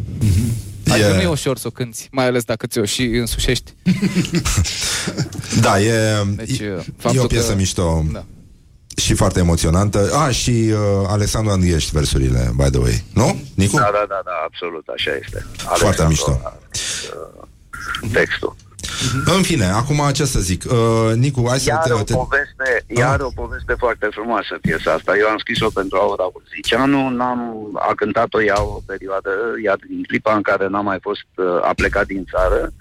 Adică 0.89 1.07
E- 1.07 1.13
nu 1.13 1.21
e 1.21 1.27
ușor 1.27 1.57
să 1.57 1.67
o 1.67 1.69
cânti, 1.69 2.07
mai 2.11 2.25
ales 2.25 2.43
dacă 2.43 2.67
ți-o 2.67 2.85
și 2.85 3.03
însușești. 3.03 3.73
Da, 5.61 5.79
e, 5.81 6.23
Deci, 6.35 6.59
e, 6.59 6.63
e 6.65 6.83
faptul 6.97 7.21
o 7.23 7.25
piesă 7.27 7.49
că- 7.49 7.55
mișto 7.55 8.05
Da. 8.11 8.25
și 8.97 9.13
foarte 9.13 9.39
emoționantă. 9.39 10.11
A, 10.13 10.31
și 10.31 10.49
uh, 10.49 10.77
Alexandru 11.07 11.51
Andriești 11.51 11.91
versurile, 11.91 12.51
by 12.55 12.69
the 12.69 12.79
way. 12.79 13.03
Nu, 13.13 13.41
Nicu? 13.53 13.75
Da, 13.75 13.81
da, 13.93 14.05
da, 14.09 14.21
da, 14.25 14.31
absolut, 14.45 14.87
așa 14.87 15.11
este. 15.23 15.45
Foarte 15.57 15.83
Alexandru 15.85 16.07
mișto. 16.07 16.31
a- 16.43 16.57
uh, 18.03 18.11
Textul. 18.11 18.55
În 19.25 19.41
fine, 19.41 19.65
acum 19.65 20.09
ce 20.13 20.25
să 20.25 20.39
zic? 20.39 20.63
Uh, 20.71 21.13
Nicu, 21.15 21.45
hai 21.47 21.59
să 21.59 21.69
Iar 21.69 21.83
te... 21.83 21.93
o 21.93 22.03
te... 22.03 22.13
poveste, 22.13 22.83
iar 22.87 23.19
o 23.19 23.29
poveste 23.35 23.73
foarte 23.77 24.07
frumoasă 24.11 24.57
piesa 24.61 24.91
asta. 24.93 25.17
Eu 25.17 25.27
am 25.27 25.37
scris-o 25.37 25.69
pentru 25.69 25.97
Aura 25.97 26.29
Urziceanu, 26.33 27.09
n-am, 27.09 27.69
a 27.73 27.93
cântat-o 27.95 28.41
ea 28.41 28.61
o 28.61 28.81
perioadă, 28.85 29.29
iar 29.63 29.77
din 29.87 30.03
clipa 30.03 30.35
în 30.35 30.41
care 30.41 30.67
n-am 30.67 30.85
mai 30.85 30.97
fost, 31.01 31.25
uh, 31.35 31.45
a 31.61 31.71
plecat 31.75 32.05
din 32.05 32.25
țară, 32.31 32.73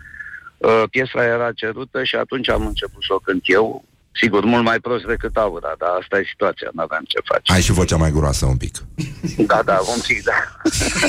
uh, 0.56 0.82
piesa 0.90 1.24
era 1.24 1.52
cerută 1.52 2.04
și 2.04 2.16
atunci 2.16 2.48
am 2.48 2.66
început 2.66 3.02
să 3.02 3.12
o 3.12 3.18
cânt 3.18 3.42
eu 3.44 3.84
Sigur, 4.20 4.44
mult 4.44 4.64
mai 4.64 4.78
prost 4.78 5.04
decât 5.04 5.36
aura, 5.36 5.74
dar 5.78 5.90
asta 6.00 6.18
e 6.18 6.24
situația, 6.28 6.68
nu 6.72 6.82
aveam 6.82 7.04
ce 7.06 7.18
face. 7.24 7.52
Ai 7.52 7.62
și 7.62 7.72
vocea 7.72 7.96
mai 7.96 8.10
groasă 8.10 8.46
un 8.46 8.56
pic. 8.56 8.76
Da, 9.36 9.62
da, 9.64 9.78
un 9.94 10.00
pic, 10.06 10.22
da. 10.22 10.40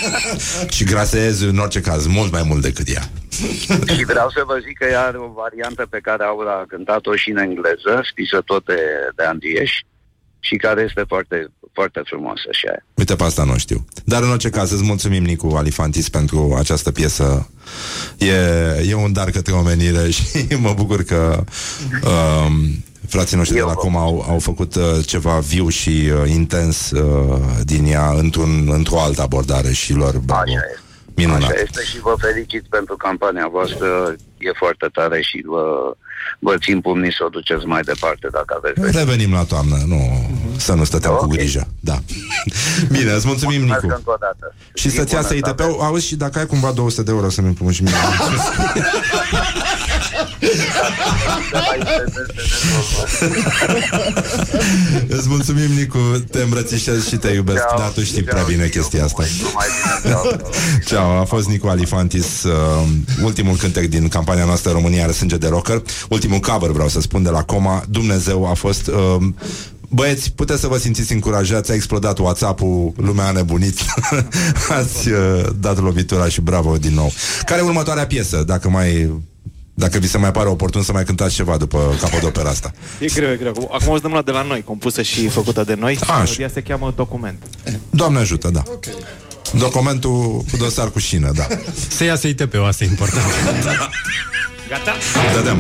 Și 0.76 0.84
graseezi 0.84 1.46
în 1.46 1.58
orice 1.58 1.82
caz 1.82 2.06
mult 2.06 2.32
mai 2.32 2.44
mult 2.44 2.62
decât 2.62 2.88
ea. 2.96 3.04
și 3.96 4.04
vreau 4.06 4.30
să 4.30 4.44
vă 4.46 4.58
zic 4.66 4.78
că 4.78 4.86
ea 4.86 5.04
are 5.04 5.18
o 5.18 5.32
variantă 5.32 5.88
pe 5.90 6.00
care 6.02 6.24
Aura 6.24 6.54
a 6.54 6.66
cântat-o 6.68 7.16
și 7.16 7.30
în 7.30 7.38
engleză, 7.38 8.02
scrisă 8.04 8.42
tot 8.46 8.66
de, 8.66 8.80
de 9.16 9.24
Andieș, 9.24 9.72
și 10.40 10.56
care 10.56 10.82
este 10.82 11.04
foarte, 11.08 11.48
foarte 11.74 12.02
frumoasă 12.06 12.48
și 12.52 12.66
aia. 12.70 12.86
Uite, 12.94 13.16
pe 13.16 13.24
asta 13.24 13.44
nu 13.44 13.58
știu. 13.58 13.86
Dar 14.06 14.24
în 14.24 14.30
orice 14.30 14.50
caz, 14.50 14.72
îți 14.72 14.84
mulțumim, 14.84 15.24
Nicu 15.24 15.48
Alifantis, 15.48 16.10
pentru 16.10 16.56
această 16.58 16.92
piesă. 16.92 17.50
E, 18.18 18.36
e 18.90 18.94
un 18.94 19.14
dar 19.14 19.30
către 19.30 19.54
omenire 19.54 20.10
și 20.16 20.24
mă 20.60 20.74
bucur 20.74 21.04
că 21.04 21.44
um, 22.04 22.84
frații 23.08 23.38
noștri 23.38 23.56
de 23.56 23.62
la 23.62 23.74
Coma 23.74 24.02
au, 24.02 24.26
au 24.30 24.40
făcut 24.40 24.76
uh, 24.76 24.84
ceva 25.06 25.40
viu 25.40 25.70
și 25.70 25.90
uh, 25.90 26.30
intens 26.30 26.92
uh, 26.92 27.40
din 27.64 27.86
ea 27.86 28.10
într-un, 28.12 28.70
într-o 28.72 29.00
altă 29.00 29.22
abordare 29.22 29.72
și 29.72 29.94
lor 29.94 30.18
bravo. 30.26 30.42
Așa 30.42 30.52
este. 30.72 30.82
Minunat. 31.16 31.42
Așa 31.42 31.62
este 31.64 31.82
și 31.84 32.00
vă 32.00 32.16
felicit 32.18 32.64
pentru 32.70 32.96
campania 32.96 33.48
voastră, 33.52 34.16
e 34.38 34.50
foarte 34.58 34.88
tare 34.94 35.22
și 35.22 35.44
vă, 35.46 35.96
vă 36.40 36.58
țin 36.58 36.82
pumnii 36.82 37.14
să 37.14 37.24
o 37.26 37.30
duceți 37.30 37.66
mai 37.66 37.82
departe 37.82 38.28
dacă 38.32 38.58
aveți. 38.58 38.98
Revenim 38.98 39.32
la 39.34 39.44
toamnă, 39.44 39.78
nu 39.88 40.30
să 40.58 40.74
nu 40.74 40.84
stăteam 40.84 41.16
cu 41.16 41.28
grijă. 41.28 41.68
Da. 41.80 41.98
Bine, 42.96 43.12
îți 43.12 43.28
mulțumim, 43.28 43.58
Mulțumesc 43.60 43.84
Nicu. 43.84 43.96
încă 43.98 44.12
o 44.12 44.16
dată. 44.20 44.56
Și 44.74 44.90
să-ți 44.90 45.14
iasă 45.14 45.34
bună 45.34 45.48
ITP-ul. 45.48 45.78
Auzi, 45.80 46.08
și 46.08 46.16
dacă 46.16 46.40
ai 46.40 46.46
cumva 46.46 46.72
200 46.72 47.04
de 47.04 47.12
euro 47.12 47.30
să-mi 47.30 47.48
împrumuți 47.48 47.76
și 47.76 47.84
mie. 47.84 47.94
Îți 55.18 55.30
mulțumim, 55.30 55.72
Nicu, 55.78 55.98
te 56.32 56.42
îmbrățișez 56.42 57.08
și 57.08 57.16
te 57.16 57.32
iubesc, 57.32 57.58
Ceau, 57.58 57.78
dar 57.78 57.90
tu 57.90 58.04
știi 58.04 58.24
ceau, 58.24 58.34
prea 58.34 58.44
bine 58.44 58.64
eu 58.64 58.70
chestia 58.70 59.04
asta. 59.04 59.24
Numai 59.42 59.66
bine, 59.82 60.14
ceau, 60.14 60.24
ceau. 60.24 60.52
Ceau, 60.88 61.20
a 61.20 61.24
fost 61.24 61.48
Nicu 61.48 61.68
Alifantis, 61.68 62.44
uh, 62.44 62.88
ultimul 63.24 63.56
cântec 63.56 63.90
din 63.90 64.08
campania 64.08 64.46
noastră 64.46 64.72
România 64.72 65.04
are 65.04 65.12
sânge 65.12 65.38
de 65.38 65.48
rocker, 65.48 65.82
ultimul 66.10 66.40
cover, 66.40 66.70
vreau 66.70 66.88
să 66.88 67.02
spun, 67.02 67.24
de 67.24 67.30
la 67.30 67.44
Coma. 67.44 67.84
Dumnezeu 67.90 68.50
a 68.50 68.54
fost... 68.54 68.88
Uh, 68.88 69.18
Băieți, 69.90 70.32
puteți 70.32 70.62
să 70.62 70.68
vă 70.68 70.78
simțiți 70.78 71.14
încurajați, 71.14 71.72
a 71.72 71.74
explodat 71.74 72.18
WhatsApp-ul, 72.18 72.94
lumea 72.96 73.26
a 73.26 73.32
nebunit. 73.32 73.80
Ați 74.80 75.10
uh, 75.10 75.46
dat 75.60 75.80
lovitura 75.80 76.28
și 76.28 76.42
bravo 76.42 76.78
din 76.78 76.94
nou. 76.94 77.12
Care 77.46 77.62
e 77.62 77.64
următoarea 77.64 78.06
piesă, 78.06 78.44
dacă 78.46 78.70
mai... 78.70 79.12
Dacă 79.80 79.98
vi 79.98 80.08
se 80.08 80.18
mai 80.18 80.32
pare 80.32 80.50
oportun 80.50 80.84
să 80.84 80.92
mai 80.92 81.04
cântați 81.04 81.34
ceva 81.34 81.58
după 81.58 81.96
capodopera 82.02 82.50
asta. 82.50 82.72
E 83.00 83.06
greu, 83.06 83.32
e 83.32 83.36
greu. 83.36 83.70
Acum 83.74 83.88
o 83.88 83.96
să 83.96 84.02
dăm 84.02 84.12
la 84.12 84.22
de 84.22 84.32
la 84.32 84.42
noi, 84.42 84.64
compusă 84.64 85.02
și 85.02 85.28
făcută 85.28 85.64
de 85.64 85.76
noi. 85.80 85.98
Așa. 86.02 86.18
Melodia 86.18 86.50
se 86.54 86.62
cheamă 86.62 86.94
Document. 86.96 87.44
Doamne 87.90 88.20
ajută, 88.20 88.50
da. 88.50 88.64
Documentul 89.58 90.44
cu 90.52 90.58
dosar 90.58 90.90
cu 90.90 91.00
șină, 91.00 91.32
da. 91.36 91.48
Să 91.88 92.04
iasă 92.04 92.28
ITP-ul, 92.28 92.66
asta 92.66 92.84
e 92.84 92.88
important. 92.88 93.26
Gata? 94.70 94.94
Dădem. 95.34 95.58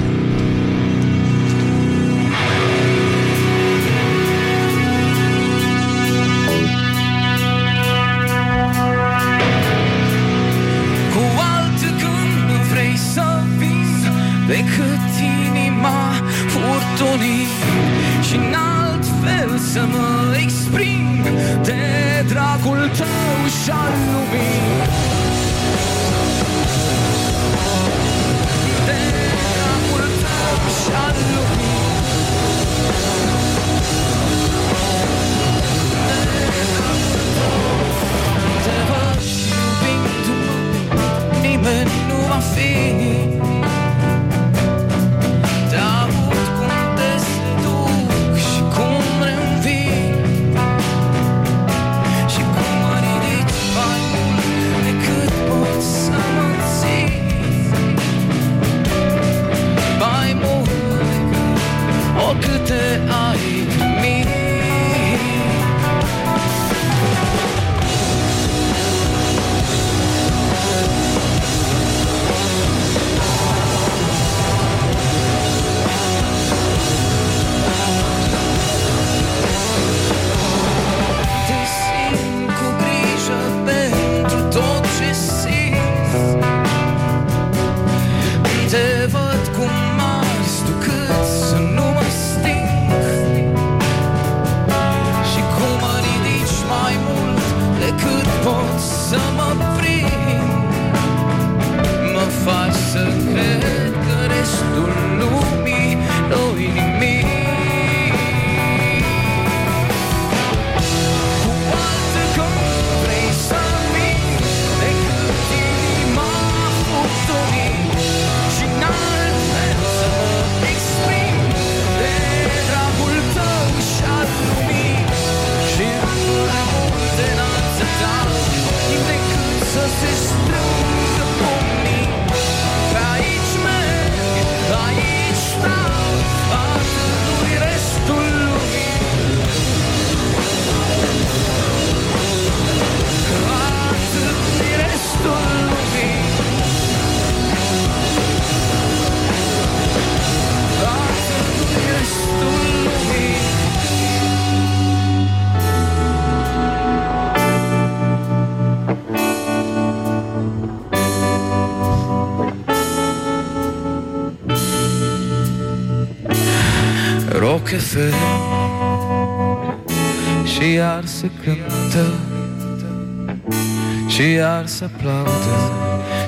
Și 174.18 174.31
iar 174.31 174.65
se 174.65 174.84
aplaudă 174.84 175.57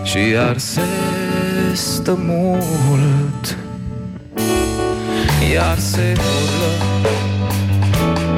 Și 0.03 0.29
iar 0.29 0.57
se 0.57 0.81
stă 1.73 2.17
mult. 2.25 3.57
Iar 5.53 5.77
se 5.77 6.13
urlă 6.17 6.71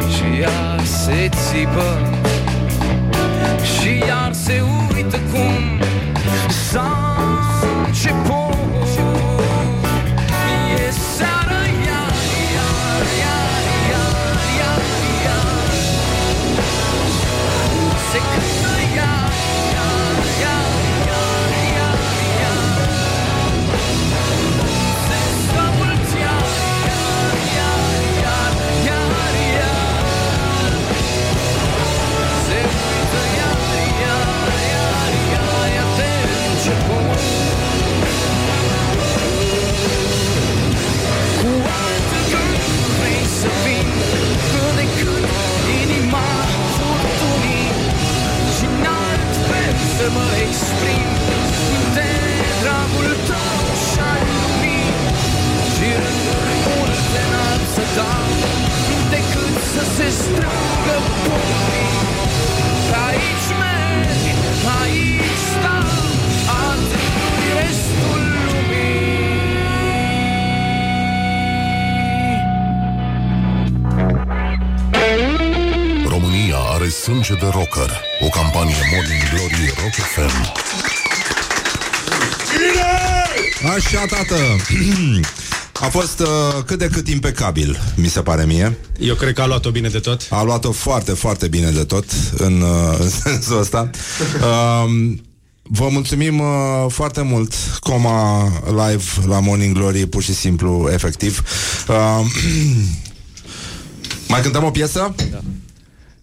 Și 0.10 0.40
iar 0.40 0.84
se 0.84 1.30
țipă. 1.30 2.10
Și 3.64 3.98
iar 4.07 4.34
se 4.34 4.61
uită 4.95 5.18
cum 5.32 5.80
S-a 6.69 7.15
început 7.86 8.40
mă 50.16 50.28
exprim. 50.46 51.10
De 51.96 52.12
dragul 52.62 53.10
tău 53.30 53.60
și 53.88 54.00
al 54.12 54.24
lumii 54.36 54.90
Și 55.74 55.88
rânduri 56.02 56.56
multe 56.66 57.22
n-am 57.32 57.62
să 57.74 57.84
dau 57.98 58.30
Decât 59.14 59.56
să 59.74 59.84
se 59.96 60.08
strângă 60.20 60.98
pomii 61.26 61.90
Aici 63.08 63.50
merg, 63.62 64.38
aici 64.82 65.42
stau. 65.52 66.01
Sânge 76.90 77.34
de 77.34 77.45
rocker. 77.52 78.02
O 78.20 78.28
campanie 78.28 78.76
Morning 78.94 79.22
Glory 79.30 79.74
Rock 79.82 79.94
FM. 79.94 80.70
Așa, 83.76 84.06
tată 84.06 84.36
A 85.86 85.86
fost 85.86 86.20
uh, 86.20 86.28
cât 86.66 86.78
de 86.80 86.88
cât 86.88 87.08
impecabil 87.08 87.80
Mi 87.95 88.08
se 88.08 88.22
pare 88.22 88.45
mie 88.45 88.78
Eu 88.99 89.16
cred 89.16 89.34
că 89.34 89.41
a 89.41 89.45
luat-o 89.45 89.72
bine 89.72 89.90
de 89.90 89.99
tot 89.99 90.28
A 90.30 90.44
luat-o 90.44 90.72
foarte, 90.72 91.12
foarte 91.12 91.48
bine 91.48 91.70
de 91.70 91.84
tot 91.84 92.06
În, 92.38 92.62
uh, 92.62 92.98
în 93.03 93.10
sensul 93.10 93.60
ăsta 93.60 93.90
uh, 94.41 95.14
Vă 95.62 95.88
mulțumim 95.91 96.40
uh, 96.40 96.86
foarte 96.88 97.22
mult 97.22 97.53
Coma 97.80 98.44
live 98.66 99.03
la 99.28 99.40
Morning 99.40 99.76
Glory 99.76 100.08
Pur 100.08 100.24
și 100.24 100.34
simplu, 100.34 100.90
efectiv 100.91 101.44
uh, 101.88 102.26
Mai 104.32 104.41
cântăm 104.41 104.64
o 104.64 104.72
piesă? 104.72 105.14
Da. 105.32 105.40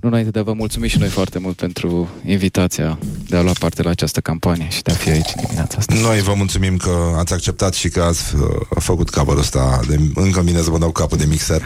Nu 0.00 0.08
înainte 0.08 0.30
de 0.30 0.38
a 0.38 0.42
vă 0.42 0.52
mulțumi 0.52 0.88
și 0.88 0.98
noi 0.98 1.08
foarte 1.08 1.38
mult 1.38 1.56
pentru 1.56 2.08
invitația 2.24 2.98
de 3.28 3.36
a 3.36 3.42
lua 3.42 3.52
parte 3.58 3.82
la 3.82 3.90
această 3.90 4.20
campanie 4.20 4.68
și 4.70 4.82
de 4.82 4.90
a 4.90 4.94
fi 4.94 5.08
aici 5.08 5.28
în 5.36 5.42
dimineața 5.42 5.76
asta. 5.78 5.94
Noi 5.94 6.20
vă 6.20 6.34
mulțumim 6.36 6.76
că 6.76 7.14
ați 7.16 7.32
acceptat 7.32 7.74
și 7.74 7.88
că 7.88 8.02
ați 8.02 8.34
uh, 8.34 8.40
făcut 8.78 9.10
capătul 9.10 9.40
ăsta 9.40 9.80
de, 9.88 10.00
Încă 10.14 10.40
bine 10.40 10.60
să 10.60 10.70
vă 10.70 10.78
dau 10.78 10.90
capul 10.90 11.18
de 11.18 11.24
mixer 11.28 11.62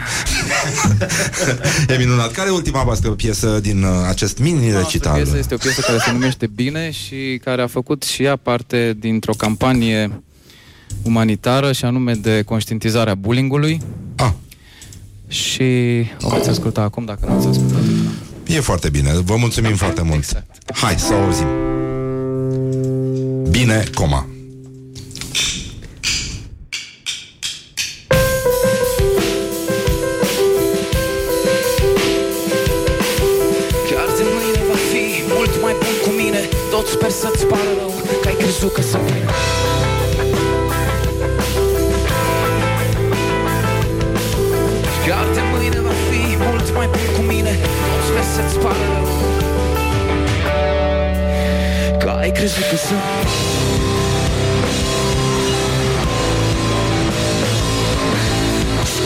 E 1.89 1.97
minunat 1.97 2.31
Care 2.31 2.49
e 2.49 2.51
ultima 2.51 2.83
voastră 2.83 3.11
piesă 3.11 3.59
din 3.59 3.83
uh, 3.83 3.89
acest 4.07 4.37
mini-recital? 4.37 5.15
Piesa 5.15 5.37
este 5.37 5.53
o 5.53 5.57
piesă 5.57 5.81
care 5.81 5.97
se 5.97 6.11
numește 6.11 6.47
Bine 6.47 6.91
și 6.91 7.39
care 7.43 7.61
a 7.61 7.67
făcut 7.67 8.03
și 8.03 8.23
ea 8.23 8.35
parte 8.35 8.95
dintr-o 8.99 9.33
campanie 9.33 10.23
umanitară 11.01 11.71
și 11.71 11.85
anume 11.85 12.13
de 12.13 12.41
conștientizare 12.45 13.09
a 13.09 13.15
bullyingului. 13.15 13.81
Ah. 14.15 14.31
Și 15.27 15.63
o 16.21 16.29
veți 16.29 16.49
asculta 16.49 16.81
acum 16.81 17.05
dacă 17.05 17.25
nu 17.25 17.35
ați 17.35 17.47
ascultat. 17.47 17.82
E 18.53 18.59
foarte 18.59 18.89
bine, 18.89 19.11
vă 19.23 19.35
mulțumim 19.35 19.75
foarte 19.75 20.01
mult. 20.01 20.17
Exact. 20.17 20.75
Hai 20.75 20.95
să 20.97 21.13
auzim. 21.13 21.47
Bine, 23.49 23.83
coma. 23.93 24.27
Chiar 33.89 34.07
de 34.17 34.23
mâine 34.23 34.63
va 34.69 34.77
fi 34.91 35.23
mult 35.35 35.61
mai 35.61 35.75
bun 35.79 35.95
cu 36.03 36.09
mine. 36.09 36.49
Tot 36.69 36.87
sper 36.87 37.09
să-ți 37.09 37.45
pară 37.45 37.61
rău 37.77 37.93
Că 38.21 38.27
ai 38.27 38.35
crezut 38.35 38.73
că 38.73 38.81
sunt 38.81 39.03
bine 39.03 39.52
Că 52.43 52.49
ai 52.49 52.55
crezut 52.55 52.69
că 52.71 52.77
sunt? 52.87 53.27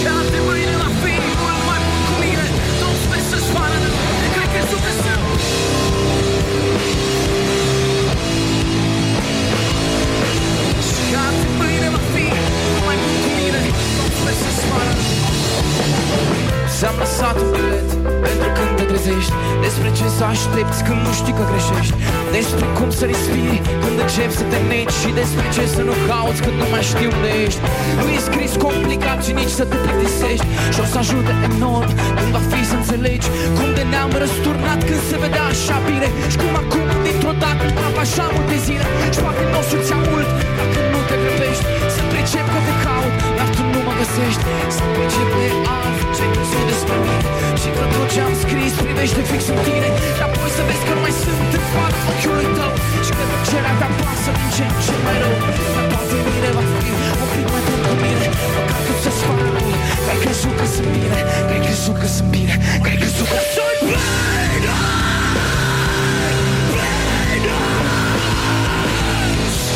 Chiar 0.03 0.25
de 0.33 0.39
mâine 0.47 0.75
va 0.81 0.89
fi 1.01 1.13
mult 1.41 1.61
mai 1.69 1.79
bun 1.87 2.01
cu 2.09 2.15
mine. 2.23 2.45
Tot 2.81 2.95
sper 3.03 3.21
să-ți 3.29 3.49
pară 3.55 3.77
rău 3.83 3.97
Că 4.33 4.39
ai 4.43 4.49
crezut 4.53 4.81
că 4.85 4.91
sunt 5.01 5.21
Chiar 11.11 11.33
de 11.41 11.47
mâine 11.59 11.87
va 11.95 12.01
fi 12.13 12.25
mult 12.69 12.83
mai 12.87 12.97
bun 13.03 13.15
cu 13.23 13.29
mine. 13.37 13.59
Tot 13.97 14.11
sper 14.19 14.35
să-ți 14.43 14.63
pară 14.69 14.93
rău 14.99 15.37
Ți-am 16.77 16.95
lăsat 17.03 17.37
un 17.43 17.49
bilet 17.55 17.89
pentru 18.25 18.49
când 18.57 18.71
te 18.77 18.83
trezești. 18.91 19.33
Despre 19.65 19.89
ce 19.97 20.05
să 20.17 20.23
aștepți 20.33 20.79
când 20.87 20.99
nu 21.05 21.11
știi 21.19 21.33
că 21.37 21.43
greșești 21.51 21.86
nu 26.37 26.43
cauți 26.43 26.45
când 26.45 26.57
nu 26.61 26.67
mai 26.73 26.83
știi 26.91 27.09
unde 27.15 27.29
ești. 27.45 27.61
Nu 27.99 28.07
e 28.17 28.19
scris 28.29 28.51
complicat 28.65 29.19
și 29.25 29.31
nici 29.39 29.53
să 29.59 29.63
te 29.69 29.77
plictisești. 29.83 30.47
Și 30.73 30.79
o 30.83 30.85
să 30.91 30.97
ajute 31.03 31.33
enorm 31.49 31.89
când 32.17 32.31
va 32.35 32.41
fi 32.51 32.61
să 32.69 32.75
înțelegi 32.81 33.27
Cum 33.57 33.69
de 33.77 33.83
ne-am 33.91 34.11
răsturnat 34.21 34.79
când 34.87 35.01
se 35.09 35.17
vedea 35.23 35.45
așa 35.53 35.77
bine. 35.87 36.07
Și 36.31 36.37
cum 36.41 36.53
acum 36.63 36.87
dintr-o 37.05 37.33
dată 37.43 37.65
am 37.87 37.95
așa 38.05 38.25
multe 38.35 38.57
zile 38.65 38.85
Și 39.13 39.19
poate 39.25 39.43
nu 39.51 39.57
o 39.61 39.63
să-ți 39.69 39.91
ia 39.91 39.99
mult 40.09 40.29
dacă 40.59 40.77
nu 40.91 40.99
te 41.07 41.15
grăbești 41.21 41.76
găsești 44.17 44.45
Să 44.77 44.83
pricep 44.93 45.29
că 45.33 45.39
e 45.47 45.51
alt 45.77 45.99
ce-ai 46.15 46.29
crezut 46.33 46.63
despre 46.71 46.95
mine. 47.05 47.29
Și 47.61 47.69
că 47.75 47.83
tot 47.93 48.07
ce 48.13 48.19
am 48.27 48.33
scris 48.43 48.71
privește 48.85 49.21
fix 49.29 49.41
în 49.53 49.57
tine. 49.65 49.89
Și 50.17 50.21
apoi 50.27 50.49
să 50.57 50.61
vezi 50.67 50.83
că 50.87 50.93
nu 50.97 51.01
mai 51.05 51.15
sunt 51.23 51.51
în 51.59 51.65
fața 51.73 51.99
ochiului 52.11 52.49
tău. 52.57 52.73
Și 53.05 53.11
că 53.17 53.23
tăcerea 53.31 53.73
ta 53.81 53.87
pasă 53.99 54.29
din 54.37 54.49
ce 54.55 54.63
în 54.69 54.75
ce 54.83 54.95
mai 55.05 55.17
rău. 55.21 55.35
Dar 55.75 55.85
toate 55.91 56.15
mine 56.27 56.49
va 56.57 56.63
fi 56.79 56.89
un 57.23 57.27
pic 57.33 57.45
mai 57.53 57.61
bun 57.67 57.79
cu 57.87 57.93
mine. 58.03 58.27
Măcar 58.55 58.79
că 58.85 58.93
să-ți 59.03 59.21
facă 59.27 59.47
rău. 59.55 59.69
Că 60.05 60.09
ai 60.13 60.19
crezut 60.23 60.53
că 60.59 60.65
sunt 60.73 60.89
bine? 60.95 61.19
Că 61.47 61.51
ai 61.55 61.61
crezut 61.65 61.95
că 62.01 62.07
sunt 62.15 62.29
bine? 62.35 62.55
Că 62.83 62.87
ai 62.91 62.97
crezut 63.01 63.27
că 63.33 63.39
sunt 63.53 63.77
bine? 63.87 64.05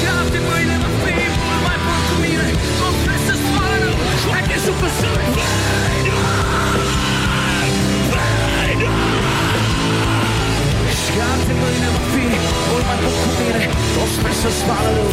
Chiar 0.02 0.26
de 0.34 0.40
mâine 0.48 0.76
va 0.84 0.90
fi 1.04 1.14
mult 1.46 1.62
mai 1.68 1.78
bun 1.86 2.00
cu 2.08 2.16
mine. 2.24 2.48
Nu 2.80 2.88
vrei 3.82 3.96
să-ți 4.02 4.24
facă 4.26 4.30
rău 4.30 4.36
Ai 4.38 4.44
crezut 4.48 4.76
că 4.82 4.88
sunt 5.00 5.18
bine 5.24 5.60
Chiar 11.16 11.40
de 11.48 11.54
mâine 11.62 11.90
va 11.96 12.02
fi 12.12 12.26
mult 12.70 12.86
mai 12.90 12.98
bun 13.04 13.14
cu 13.22 13.30
mine 13.40 13.64
Tot 13.96 14.10
sper 14.16 14.34
să-ți 14.42 14.62
facă 14.68 14.90
rău 14.96 15.12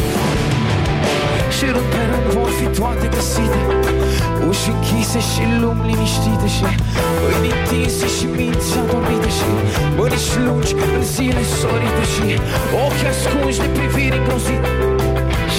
Și 1.55 1.65
rând 1.73 1.89
pe 1.93 2.01
rând 2.09 2.27
vor 2.35 2.49
fi 2.59 2.65
toate 2.79 3.05
găsite 3.15 3.59
Uși 4.49 4.67
închise 4.73 5.19
și 5.31 5.43
lumi 5.61 5.83
liniștite 5.89 6.47
Și 6.55 6.67
mâini 7.21 7.49
întinse 7.55 8.07
și 8.15 8.25
minți 8.37 8.77
adormite 8.81 9.29
Și 9.37 9.47
mânici 9.97 10.31
lungi 10.45 10.73
în 10.95 11.03
zile 11.13 11.43
sorite 11.59 12.03
Și 12.13 12.27
ochi 12.85 13.05
ascunși 13.11 13.59
de 13.63 13.67
priviri 13.77 14.17
îngrozite 14.17 14.88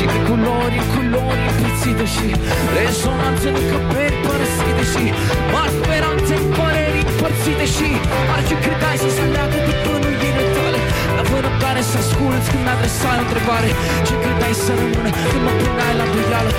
și 0.00 0.06
de 0.14 0.20
culori 0.28 0.76
în 0.82 0.88
culori 0.94 1.42
împițite 1.50 2.06
Și 2.14 2.28
rezonanțe 2.76 3.46
în 3.50 3.56
încăperi 3.62 4.16
părăsite 4.26 4.84
Și 4.92 5.04
mari 5.52 5.72
speranțe 5.76 6.34
în 6.40 6.46
păreri 6.58 7.00
împărțite 7.10 7.66
Și 7.74 7.88
parcă 8.28 8.54
credeai 8.64 8.98
să 9.04 9.08
se 9.16 9.24
leagă 9.34 9.58
de 9.66 9.74
pânuire 9.84 10.44
tale. 10.54 10.80
La 11.16 11.22
până 11.30 11.50
care 11.62 11.82
să 11.90 11.96
asculți 12.02 12.48
când 12.52 12.66
adresai 12.74 13.18
o 13.20 13.22
întrebare 13.24 13.70
Ce 14.06 14.14
credeai 14.22 14.56
să 14.64 14.72
rămână 14.80 15.10
când 15.30 15.42
mă 15.46 15.52
puneai 15.60 15.94
la 16.00 16.04
îndoială 16.08 16.50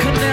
Când 0.00 0.16
ne 0.22 0.30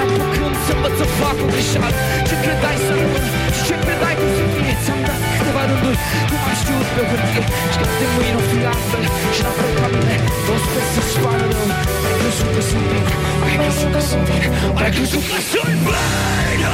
apucând 0.84 0.98
să 1.00 1.02
învăț 1.02 1.02
să 1.02 1.06
fac 1.22 1.38
o 1.44 1.46
greșeală. 1.52 1.98
Ce 2.28 2.36
credeai 2.44 2.78
să 2.86 2.92
rămână 3.00 3.30
și 3.56 3.62
ce 3.68 3.76
credeai 3.84 4.16
că 4.20 4.24
o 4.28 4.32
să 4.38 4.44
fie 4.56 4.74
Ți-am 4.84 5.00
dat 5.08 5.20
câteva 5.38 5.62
rânduri 5.70 6.00
cum 6.30 6.40
am 6.50 6.56
știut 6.62 6.88
pe 6.96 7.02
hârtie. 7.10 7.44
Și 7.72 7.78
că 7.80 7.86
de 8.00 8.08
mâine 8.16 8.38
o 8.42 8.44
fi 8.50 8.60
altfel 8.72 9.06
și 9.36 9.42
la 9.48 9.52
fel 9.58 9.72
ca 9.80 9.88
mine 9.94 10.16
Nu 10.48 10.56
sper 10.64 10.86
să-ți 10.94 11.16
pară 11.24 11.46
rău. 11.52 11.68
Ai 12.06 12.14
crezut 12.20 12.50
că 12.56 12.62
sunt 12.70 12.86
bine 12.92 13.12
Ai 13.48 13.56
crezut 13.62 13.90
că 13.96 14.02
sunt 14.10 14.24
bine 14.30 14.48
Ai 14.82 14.92
crezut 14.96 15.24
că 15.32 15.40
sunt 15.52 15.76
bine 15.86 16.72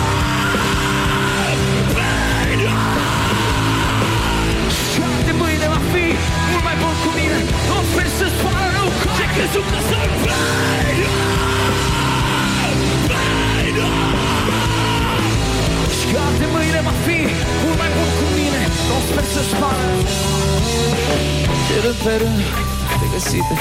Chiar 4.94 5.19
de 5.27 5.34
mâine 5.41 5.68
va 5.73 5.81
fi 5.91 6.06
mult 6.52 6.64
mai 6.68 6.76
bun 6.81 6.95
cu 7.03 7.10
mine. 7.18 7.40
Nu 7.69 7.77
sper 7.90 8.07
să-ți 8.18 8.38
pară 8.44 8.68
rău. 8.76 8.90
Că 9.02 9.10
ai 9.23 9.30
crezut 9.36 9.65
că 9.72 9.80
sunt 9.88 10.11
bine 10.22 11.48
Chiar 16.11 16.31
de 16.41 16.47
mâine 16.53 16.80
va 16.88 16.93
fi 17.06 17.18
mult 17.64 17.77
mai 17.81 17.89
bun 17.95 18.10
cu 18.19 18.26
mine. 18.38 18.61
Nu 18.88 18.95
sper 19.07 19.26
să-ți 19.34 19.56
pară. 19.61 19.88
De 21.69 21.77
rând 21.84 21.99
pe 22.06 22.14
rând. 22.22 22.41
Te 22.99 23.06
găsite 23.14 23.56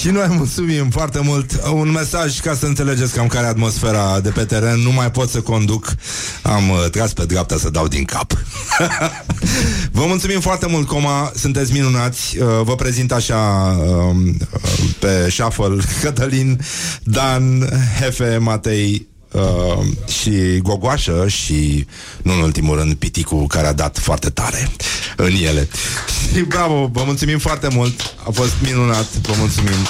Și 0.00 0.10
noi 0.10 0.26
mulțumim 0.28 0.90
foarte 0.90 1.20
mult. 1.22 1.60
Un 1.72 1.90
mesaj 1.90 2.40
ca 2.40 2.54
să 2.54 2.66
înțelegeți 2.66 3.14
cam 3.14 3.26
care 3.26 3.46
e 3.46 3.48
atmosfera 3.48 4.20
de 4.20 4.30
pe 4.30 4.44
teren. 4.44 4.78
Nu 4.80 4.92
mai 4.92 5.10
pot 5.10 5.30
să 5.30 5.40
conduc. 5.40 5.94
Am 6.42 6.70
uh, 6.70 6.90
tras 6.90 7.12
pe 7.12 7.24
dreapta 7.24 7.56
să 7.56 7.70
dau 7.70 7.88
din 7.88 8.04
cap. 8.04 8.32
Vă 9.92 10.04
mulțumim 10.06 10.40
foarte 10.40 10.66
mult, 10.66 10.86
Coma. 10.86 11.32
Sunteți 11.34 11.72
minunați. 11.72 12.38
Uh, 12.38 12.46
vă 12.62 12.74
prezint 12.74 13.12
așa 13.12 13.36
uh, 13.80 14.34
pe 14.98 15.30
shuffle 15.30 15.76
Cătălin, 16.02 16.60
Dan, 17.02 17.68
Hefe, 18.00 18.36
Matei, 18.40 19.08
Uh, 19.32 19.84
și 20.20 20.58
Gogoașă 20.62 21.28
și, 21.28 21.86
nu 22.22 22.32
în 22.32 22.40
ultimul 22.40 22.76
rând, 22.76 22.94
Piticu, 22.94 23.46
care 23.46 23.66
a 23.66 23.72
dat 23.72 23.98
foarte 23.98 24.30
tare 24.30 24.70
în 25.16 25.32
ele. 25.42 25.68
Și 26.34 26.40
bravo, 26.40 26.86
vă 26.92 27.02
mulțumim 27.04 27.38
foarte 27.38 27.68
mult, 27.68 28.14
a 28.26 28.30
fost 28.30 28.52
minunat, 28.62 29.06
vă 29.16 29.34
mulțumim. 29.38 29.86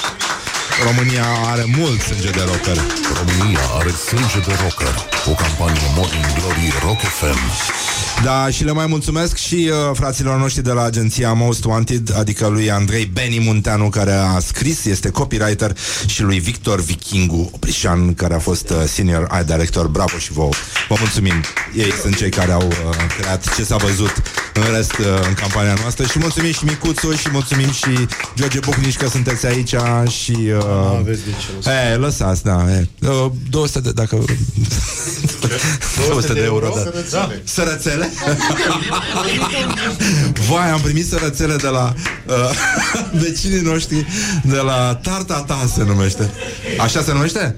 România 0.83 1.25
are 1.45 1.65
mult 1.77 2.01
sânge 2.01 2.29
de 2.29 2.43
rocker. 2.45 2.77
România 3.19 3.59
are 3.79 3.89
sânge 4.07 4.39
de 4.47 4.53
rocker. 4.61 4.93
O 5.25 5.31
campanie 5.31 5.87
Morning 5.95 6.25
Glory 6.37 6.73
Rock 6.85 6.99
FM. 6.99 7.39
Da, 8.23 8.49
și 8.49 8.63
le 8.63 8.71
mai 8.71 8.85
mulțumesc 8.85 9.35
și 9.35 9.69
uh, 9.71 9.95
fraților 9.95 10.39
noștri 10.39 10.63
de 10.63 10.71
la 10.71 10.83
agenția 10.83 11.33
Most 11.33 11.63
Wanted, 11.63 12.15
adică 12.17 12.47
lui 12.47 12.71
Andrei 12.71 13.05
Beni 13.05 13.39
Munteanu, 13.39 13.89
care 13.89 14.11
a 14.11 14.39
scris, 14.39 14.85
este 14.85 15.09
copywriter, 15.09 15.77
și 16.05 16.21
lui 16.21 16.39
Victor 16.39 16.81
Vichingu 16.81 17.49
Oprișan, 17.53 18.13
care 18.13 18.33
a 18.33 18.39
fost 18.39 18.69
uh, 18.69 18.75
senior 18.87 19.25
art 19.29 19.45
director. 19.45 19.87
Bravo 19.87 20.17
și 20.17 20.31
vouă! 20.31 20.49
Vă 20.89 20.95
mulțumim! 20.99 21.33
Ei 21.75 21.91
sunt 22.01 22.15
cei 22.15 22.29
care 22.29 22.51
au 22.51 22.67
uh, 22.67 22.95
creat 23.17 23.55
ce 23.55 23.63
s-a 23.63 23.75
văzut 23.75 24.13
în 24.53 24.73
rest 24.75 24.91
uh, 24.97 25.05
în 25.27 25.33
campania 25.33 25.73
noastră 25.81 26.05
și 26.05 26.19
mulțumim 26.19 26.51
și 26.51 26.65
Micuțu 26.65 27.11
și 27.11 27.27
mulțumim 27.31 27.71
și 27.71 28.07
George 28.35 28.59
Bucnici 28.59 28.97
că 28.97 29.07
sunteți 29.07 29.45
aici 29.45 29.75
și... 30.09 30.31
Uh, 30.31 30.97
aveți 30.97 31.21
de 31.23 31.31
ce, 31.63 31.69
E, 31.69 31.95
lăsați, 31.95 32.43
da. 32.43 32.65
E. 32.71 32.87
Uh, 33.01 33.31
200 33.49 33.79
de, 33.79 33.91
dacă... 33.91 34.17
200 36.09 36.33
de 36.33 36.43
euro, 36.43 36.73
da. 36.75 36.81
Sărățele. 36.81 37.41
Sărățele? 37.43 38.08
Vai, 40.49 40.69
am 40.69 40.79
primit 40.79 41.07
sărățele 41.07 41.55
de 41.55 41.67
la 41.67 41.93
uh, 42.27 42.35
vecinii 43.21 43.61
noștri 43.61 44.05
de 44.43 44.57
la 44.57 44.99
Tartata 45.03 45.69
se 45.75 45.83
numește. 45.83 46.29
Așa 46.79 47.01
se 47.01 47.13
numește? 47.13 47.55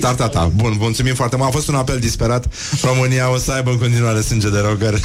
Tartata. 0.00 0.50
Bun, 0.54 0.76
mulțumim 0.78 1.14
foarte 1.14 1.36
mult. 1.36 1.48
A 1.48 1.52
fost 1.52 1.68
un 1.68 1.74
apel 1.74 1.98
disperat. 1.98 2.46
România 2.82 3.32
o 3.32 3.36
să 3.36 3.52
aibă 3.52 3.70
în 3.70 3.78
continuare 3.78 4.20
sânge 4.20 4.48
de 4.48 4.58
rocker. 4.58 5.00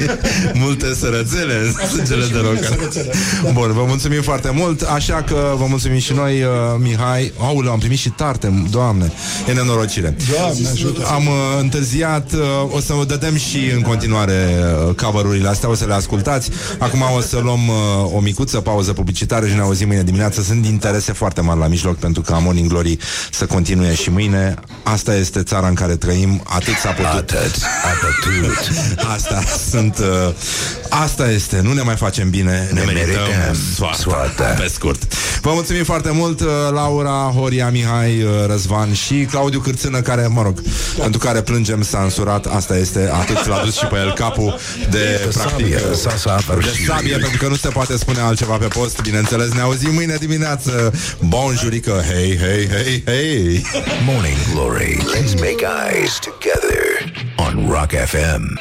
Multe 0.64 0.94
sărățele 0.94 1.54
în 1.64 1.86
sângele 1.86 2.26
de 2.26 2.38
rocker. 2.38 2.78
Bun, 3.52 3.72
vă 3.72 3.84
mulțumim 3.86 4.22
foarte 4.22 4.50
mult. 4.54 4.82
Așa 4.82 5.22
că 5.22 5.54
vă 5.56 5.64
mulțumim 5.68 5.98
și 5.98 6.12
noi, 6.12 6.42
uh, 6.42 6.48
Mihai. 6.78 7.32
Aulă, 7.38 7.70
am 7.70 7.78
primit 7.78 7.98
și 7.98 8.08
tarte, 8.08 8.66
doamne. 8.70 9.12
E 9.48 9.52
nenorocire. 9.52 10.16
Doamne, 10.30 10.68
ajută. 10.68 11.06
Am 11.06 11.26
uh, 11.26 11.32
întârziat, 11.60 12.32
uh, 12.32 12.40
o 12.74 12.80
să 12.80 12.92
vă 12.92 13.04
dădem 13.04 13.36
și 13.36 13.58
în 13.74 13.80
continuare 13.80 14.48
uh, 14.88 14.94
cover-urile 14.94 15.48
astea, 15.48 15.68
o 15.68 15.74
să 15.74 15.84
le 15.86 15.94
ascultați. 15.94 16.50
Acum 16.78 17.02
o 17.16 17.20
să 17.20 17.38
luăm 17.42 17.68
uh, 17.68 18.14
o 18.14 18.20
micuță 18.20 18.60
pauză 18.60 18.92
publicitară 18.92 19.46
și 19.46 19.54
ne 19.54 19.60
auzim 19.60 19.86
mâine 19.86 20.02
dimineață. 20.02 20.42
Sunt 20.42 20.66
interese 20.66 21.12
foarte 21.12 21.40
mari 21.40 21.58
la 21.58 21.66
mijloc 21.66 21.96
pentru 21.96 22.22
ca 22.22 22.38
Morning 22.38 22.68
Glory 22.68 22.96
să 23.30 23.46
continue 23.46 23.94
și 23.94 24.09
mâine. 24.10 24.54
Asta 24.82 25.14
este 25.14 25.42
țara 25.42 25.66
în 25.68 25.74
care 25.74 25.96
trăim, 25.96 26.42
atât 26.46 26.74
s-a 26.82 26.90
putut. 26.90 27.10
Atât, 27.12 27.52
atât. 27.84 28.70
Asta 29.14 29.42
sunt, 29.70 29.98
uh, 29.98 30.32
asta 30.88 31.30
este, 31.30 31.60
nu 31.62 31.72
ne 31.72 31.82
mai 31.82 31.96
facem 31.96 32.30
bine, 32.30 32.68
ne, 32.72 32.80
Ne 32.80 32.84
merităm 32.92 33.12
merităm 33.22 33.56
soarta, 33.76 33.96
soarta. 34.02 34.44
pe 34.44 34.70
scurt. 34.74 35.14
Vă 35.40 35.50
mulțumim 35.52 35.84
foarte 35.84 36.10
mult, 36.12 36.40
uh, 36.40 36.46
Laura, 36.72 37.32
Horia, 37.34 37.68
Mihai, 37.70 38.22
uh, 38.22 38.30
Răzvan 38.46 38.92
și 38.94 39.14
Claudiu 39.30 39.60
Cârțână, 39.60 40.00
care, 40.00 40.26
mă 40.26 40.42
rog, 40.42 40.62
pentru 40.98 41.18
care 41.20 41.40
plângem 41.40 41.82
s-a 41.82 42.00
însurat, 42.02 42.46
asta 42.46 42.76
este, 42.76 43.10
atât 43.12 43.46
l-a 43.46 43.62
dus 43.64 43.76
și 43.76 43.84
pe 43.84 43.96
el 43.96 44.12
capul 44.12 44.58
de, 44.90 44.98
De 44.98 45.28
practic, 45.34 45.50
sabie, 45.50 45.78
s-a- 45.94 46.16
s-a 46.16 46.36
de 46.46 46.52
apărșit. 46.52 46.86
sabie, 46.86 47.16
pentru 47.16 47.38
că 47.38 47.46
nu 47.48 47.54
se 47.56 47.68
poate 47.68 47.96
spune 47.96 48.20
altceva 48.20 48.56
pe 48.56 48.66
post, 48.66 49.00
bineînțeles, 49.00 49.52
ne 49.52 49.60
auzim 49.60 49.94
mâine 49.94 50.16
dimineață. 50.20 50.92
Bun 51.20 51.54
jurică, 51.60 52.02
hei, 52.12 52.38
hei, 52.38 52.68
hei, 52.68 53.02
hei. 53.06 53.64
Morning 54.04 54.36
Glory. 54.46 54.96
Let's 55.04 55.38
make 55.38 55.62
eyes 55.62 56.18
together 56.20 57.00
on 57.38 57.68
Rock 57.68 57.90
FM. 57.90 58.56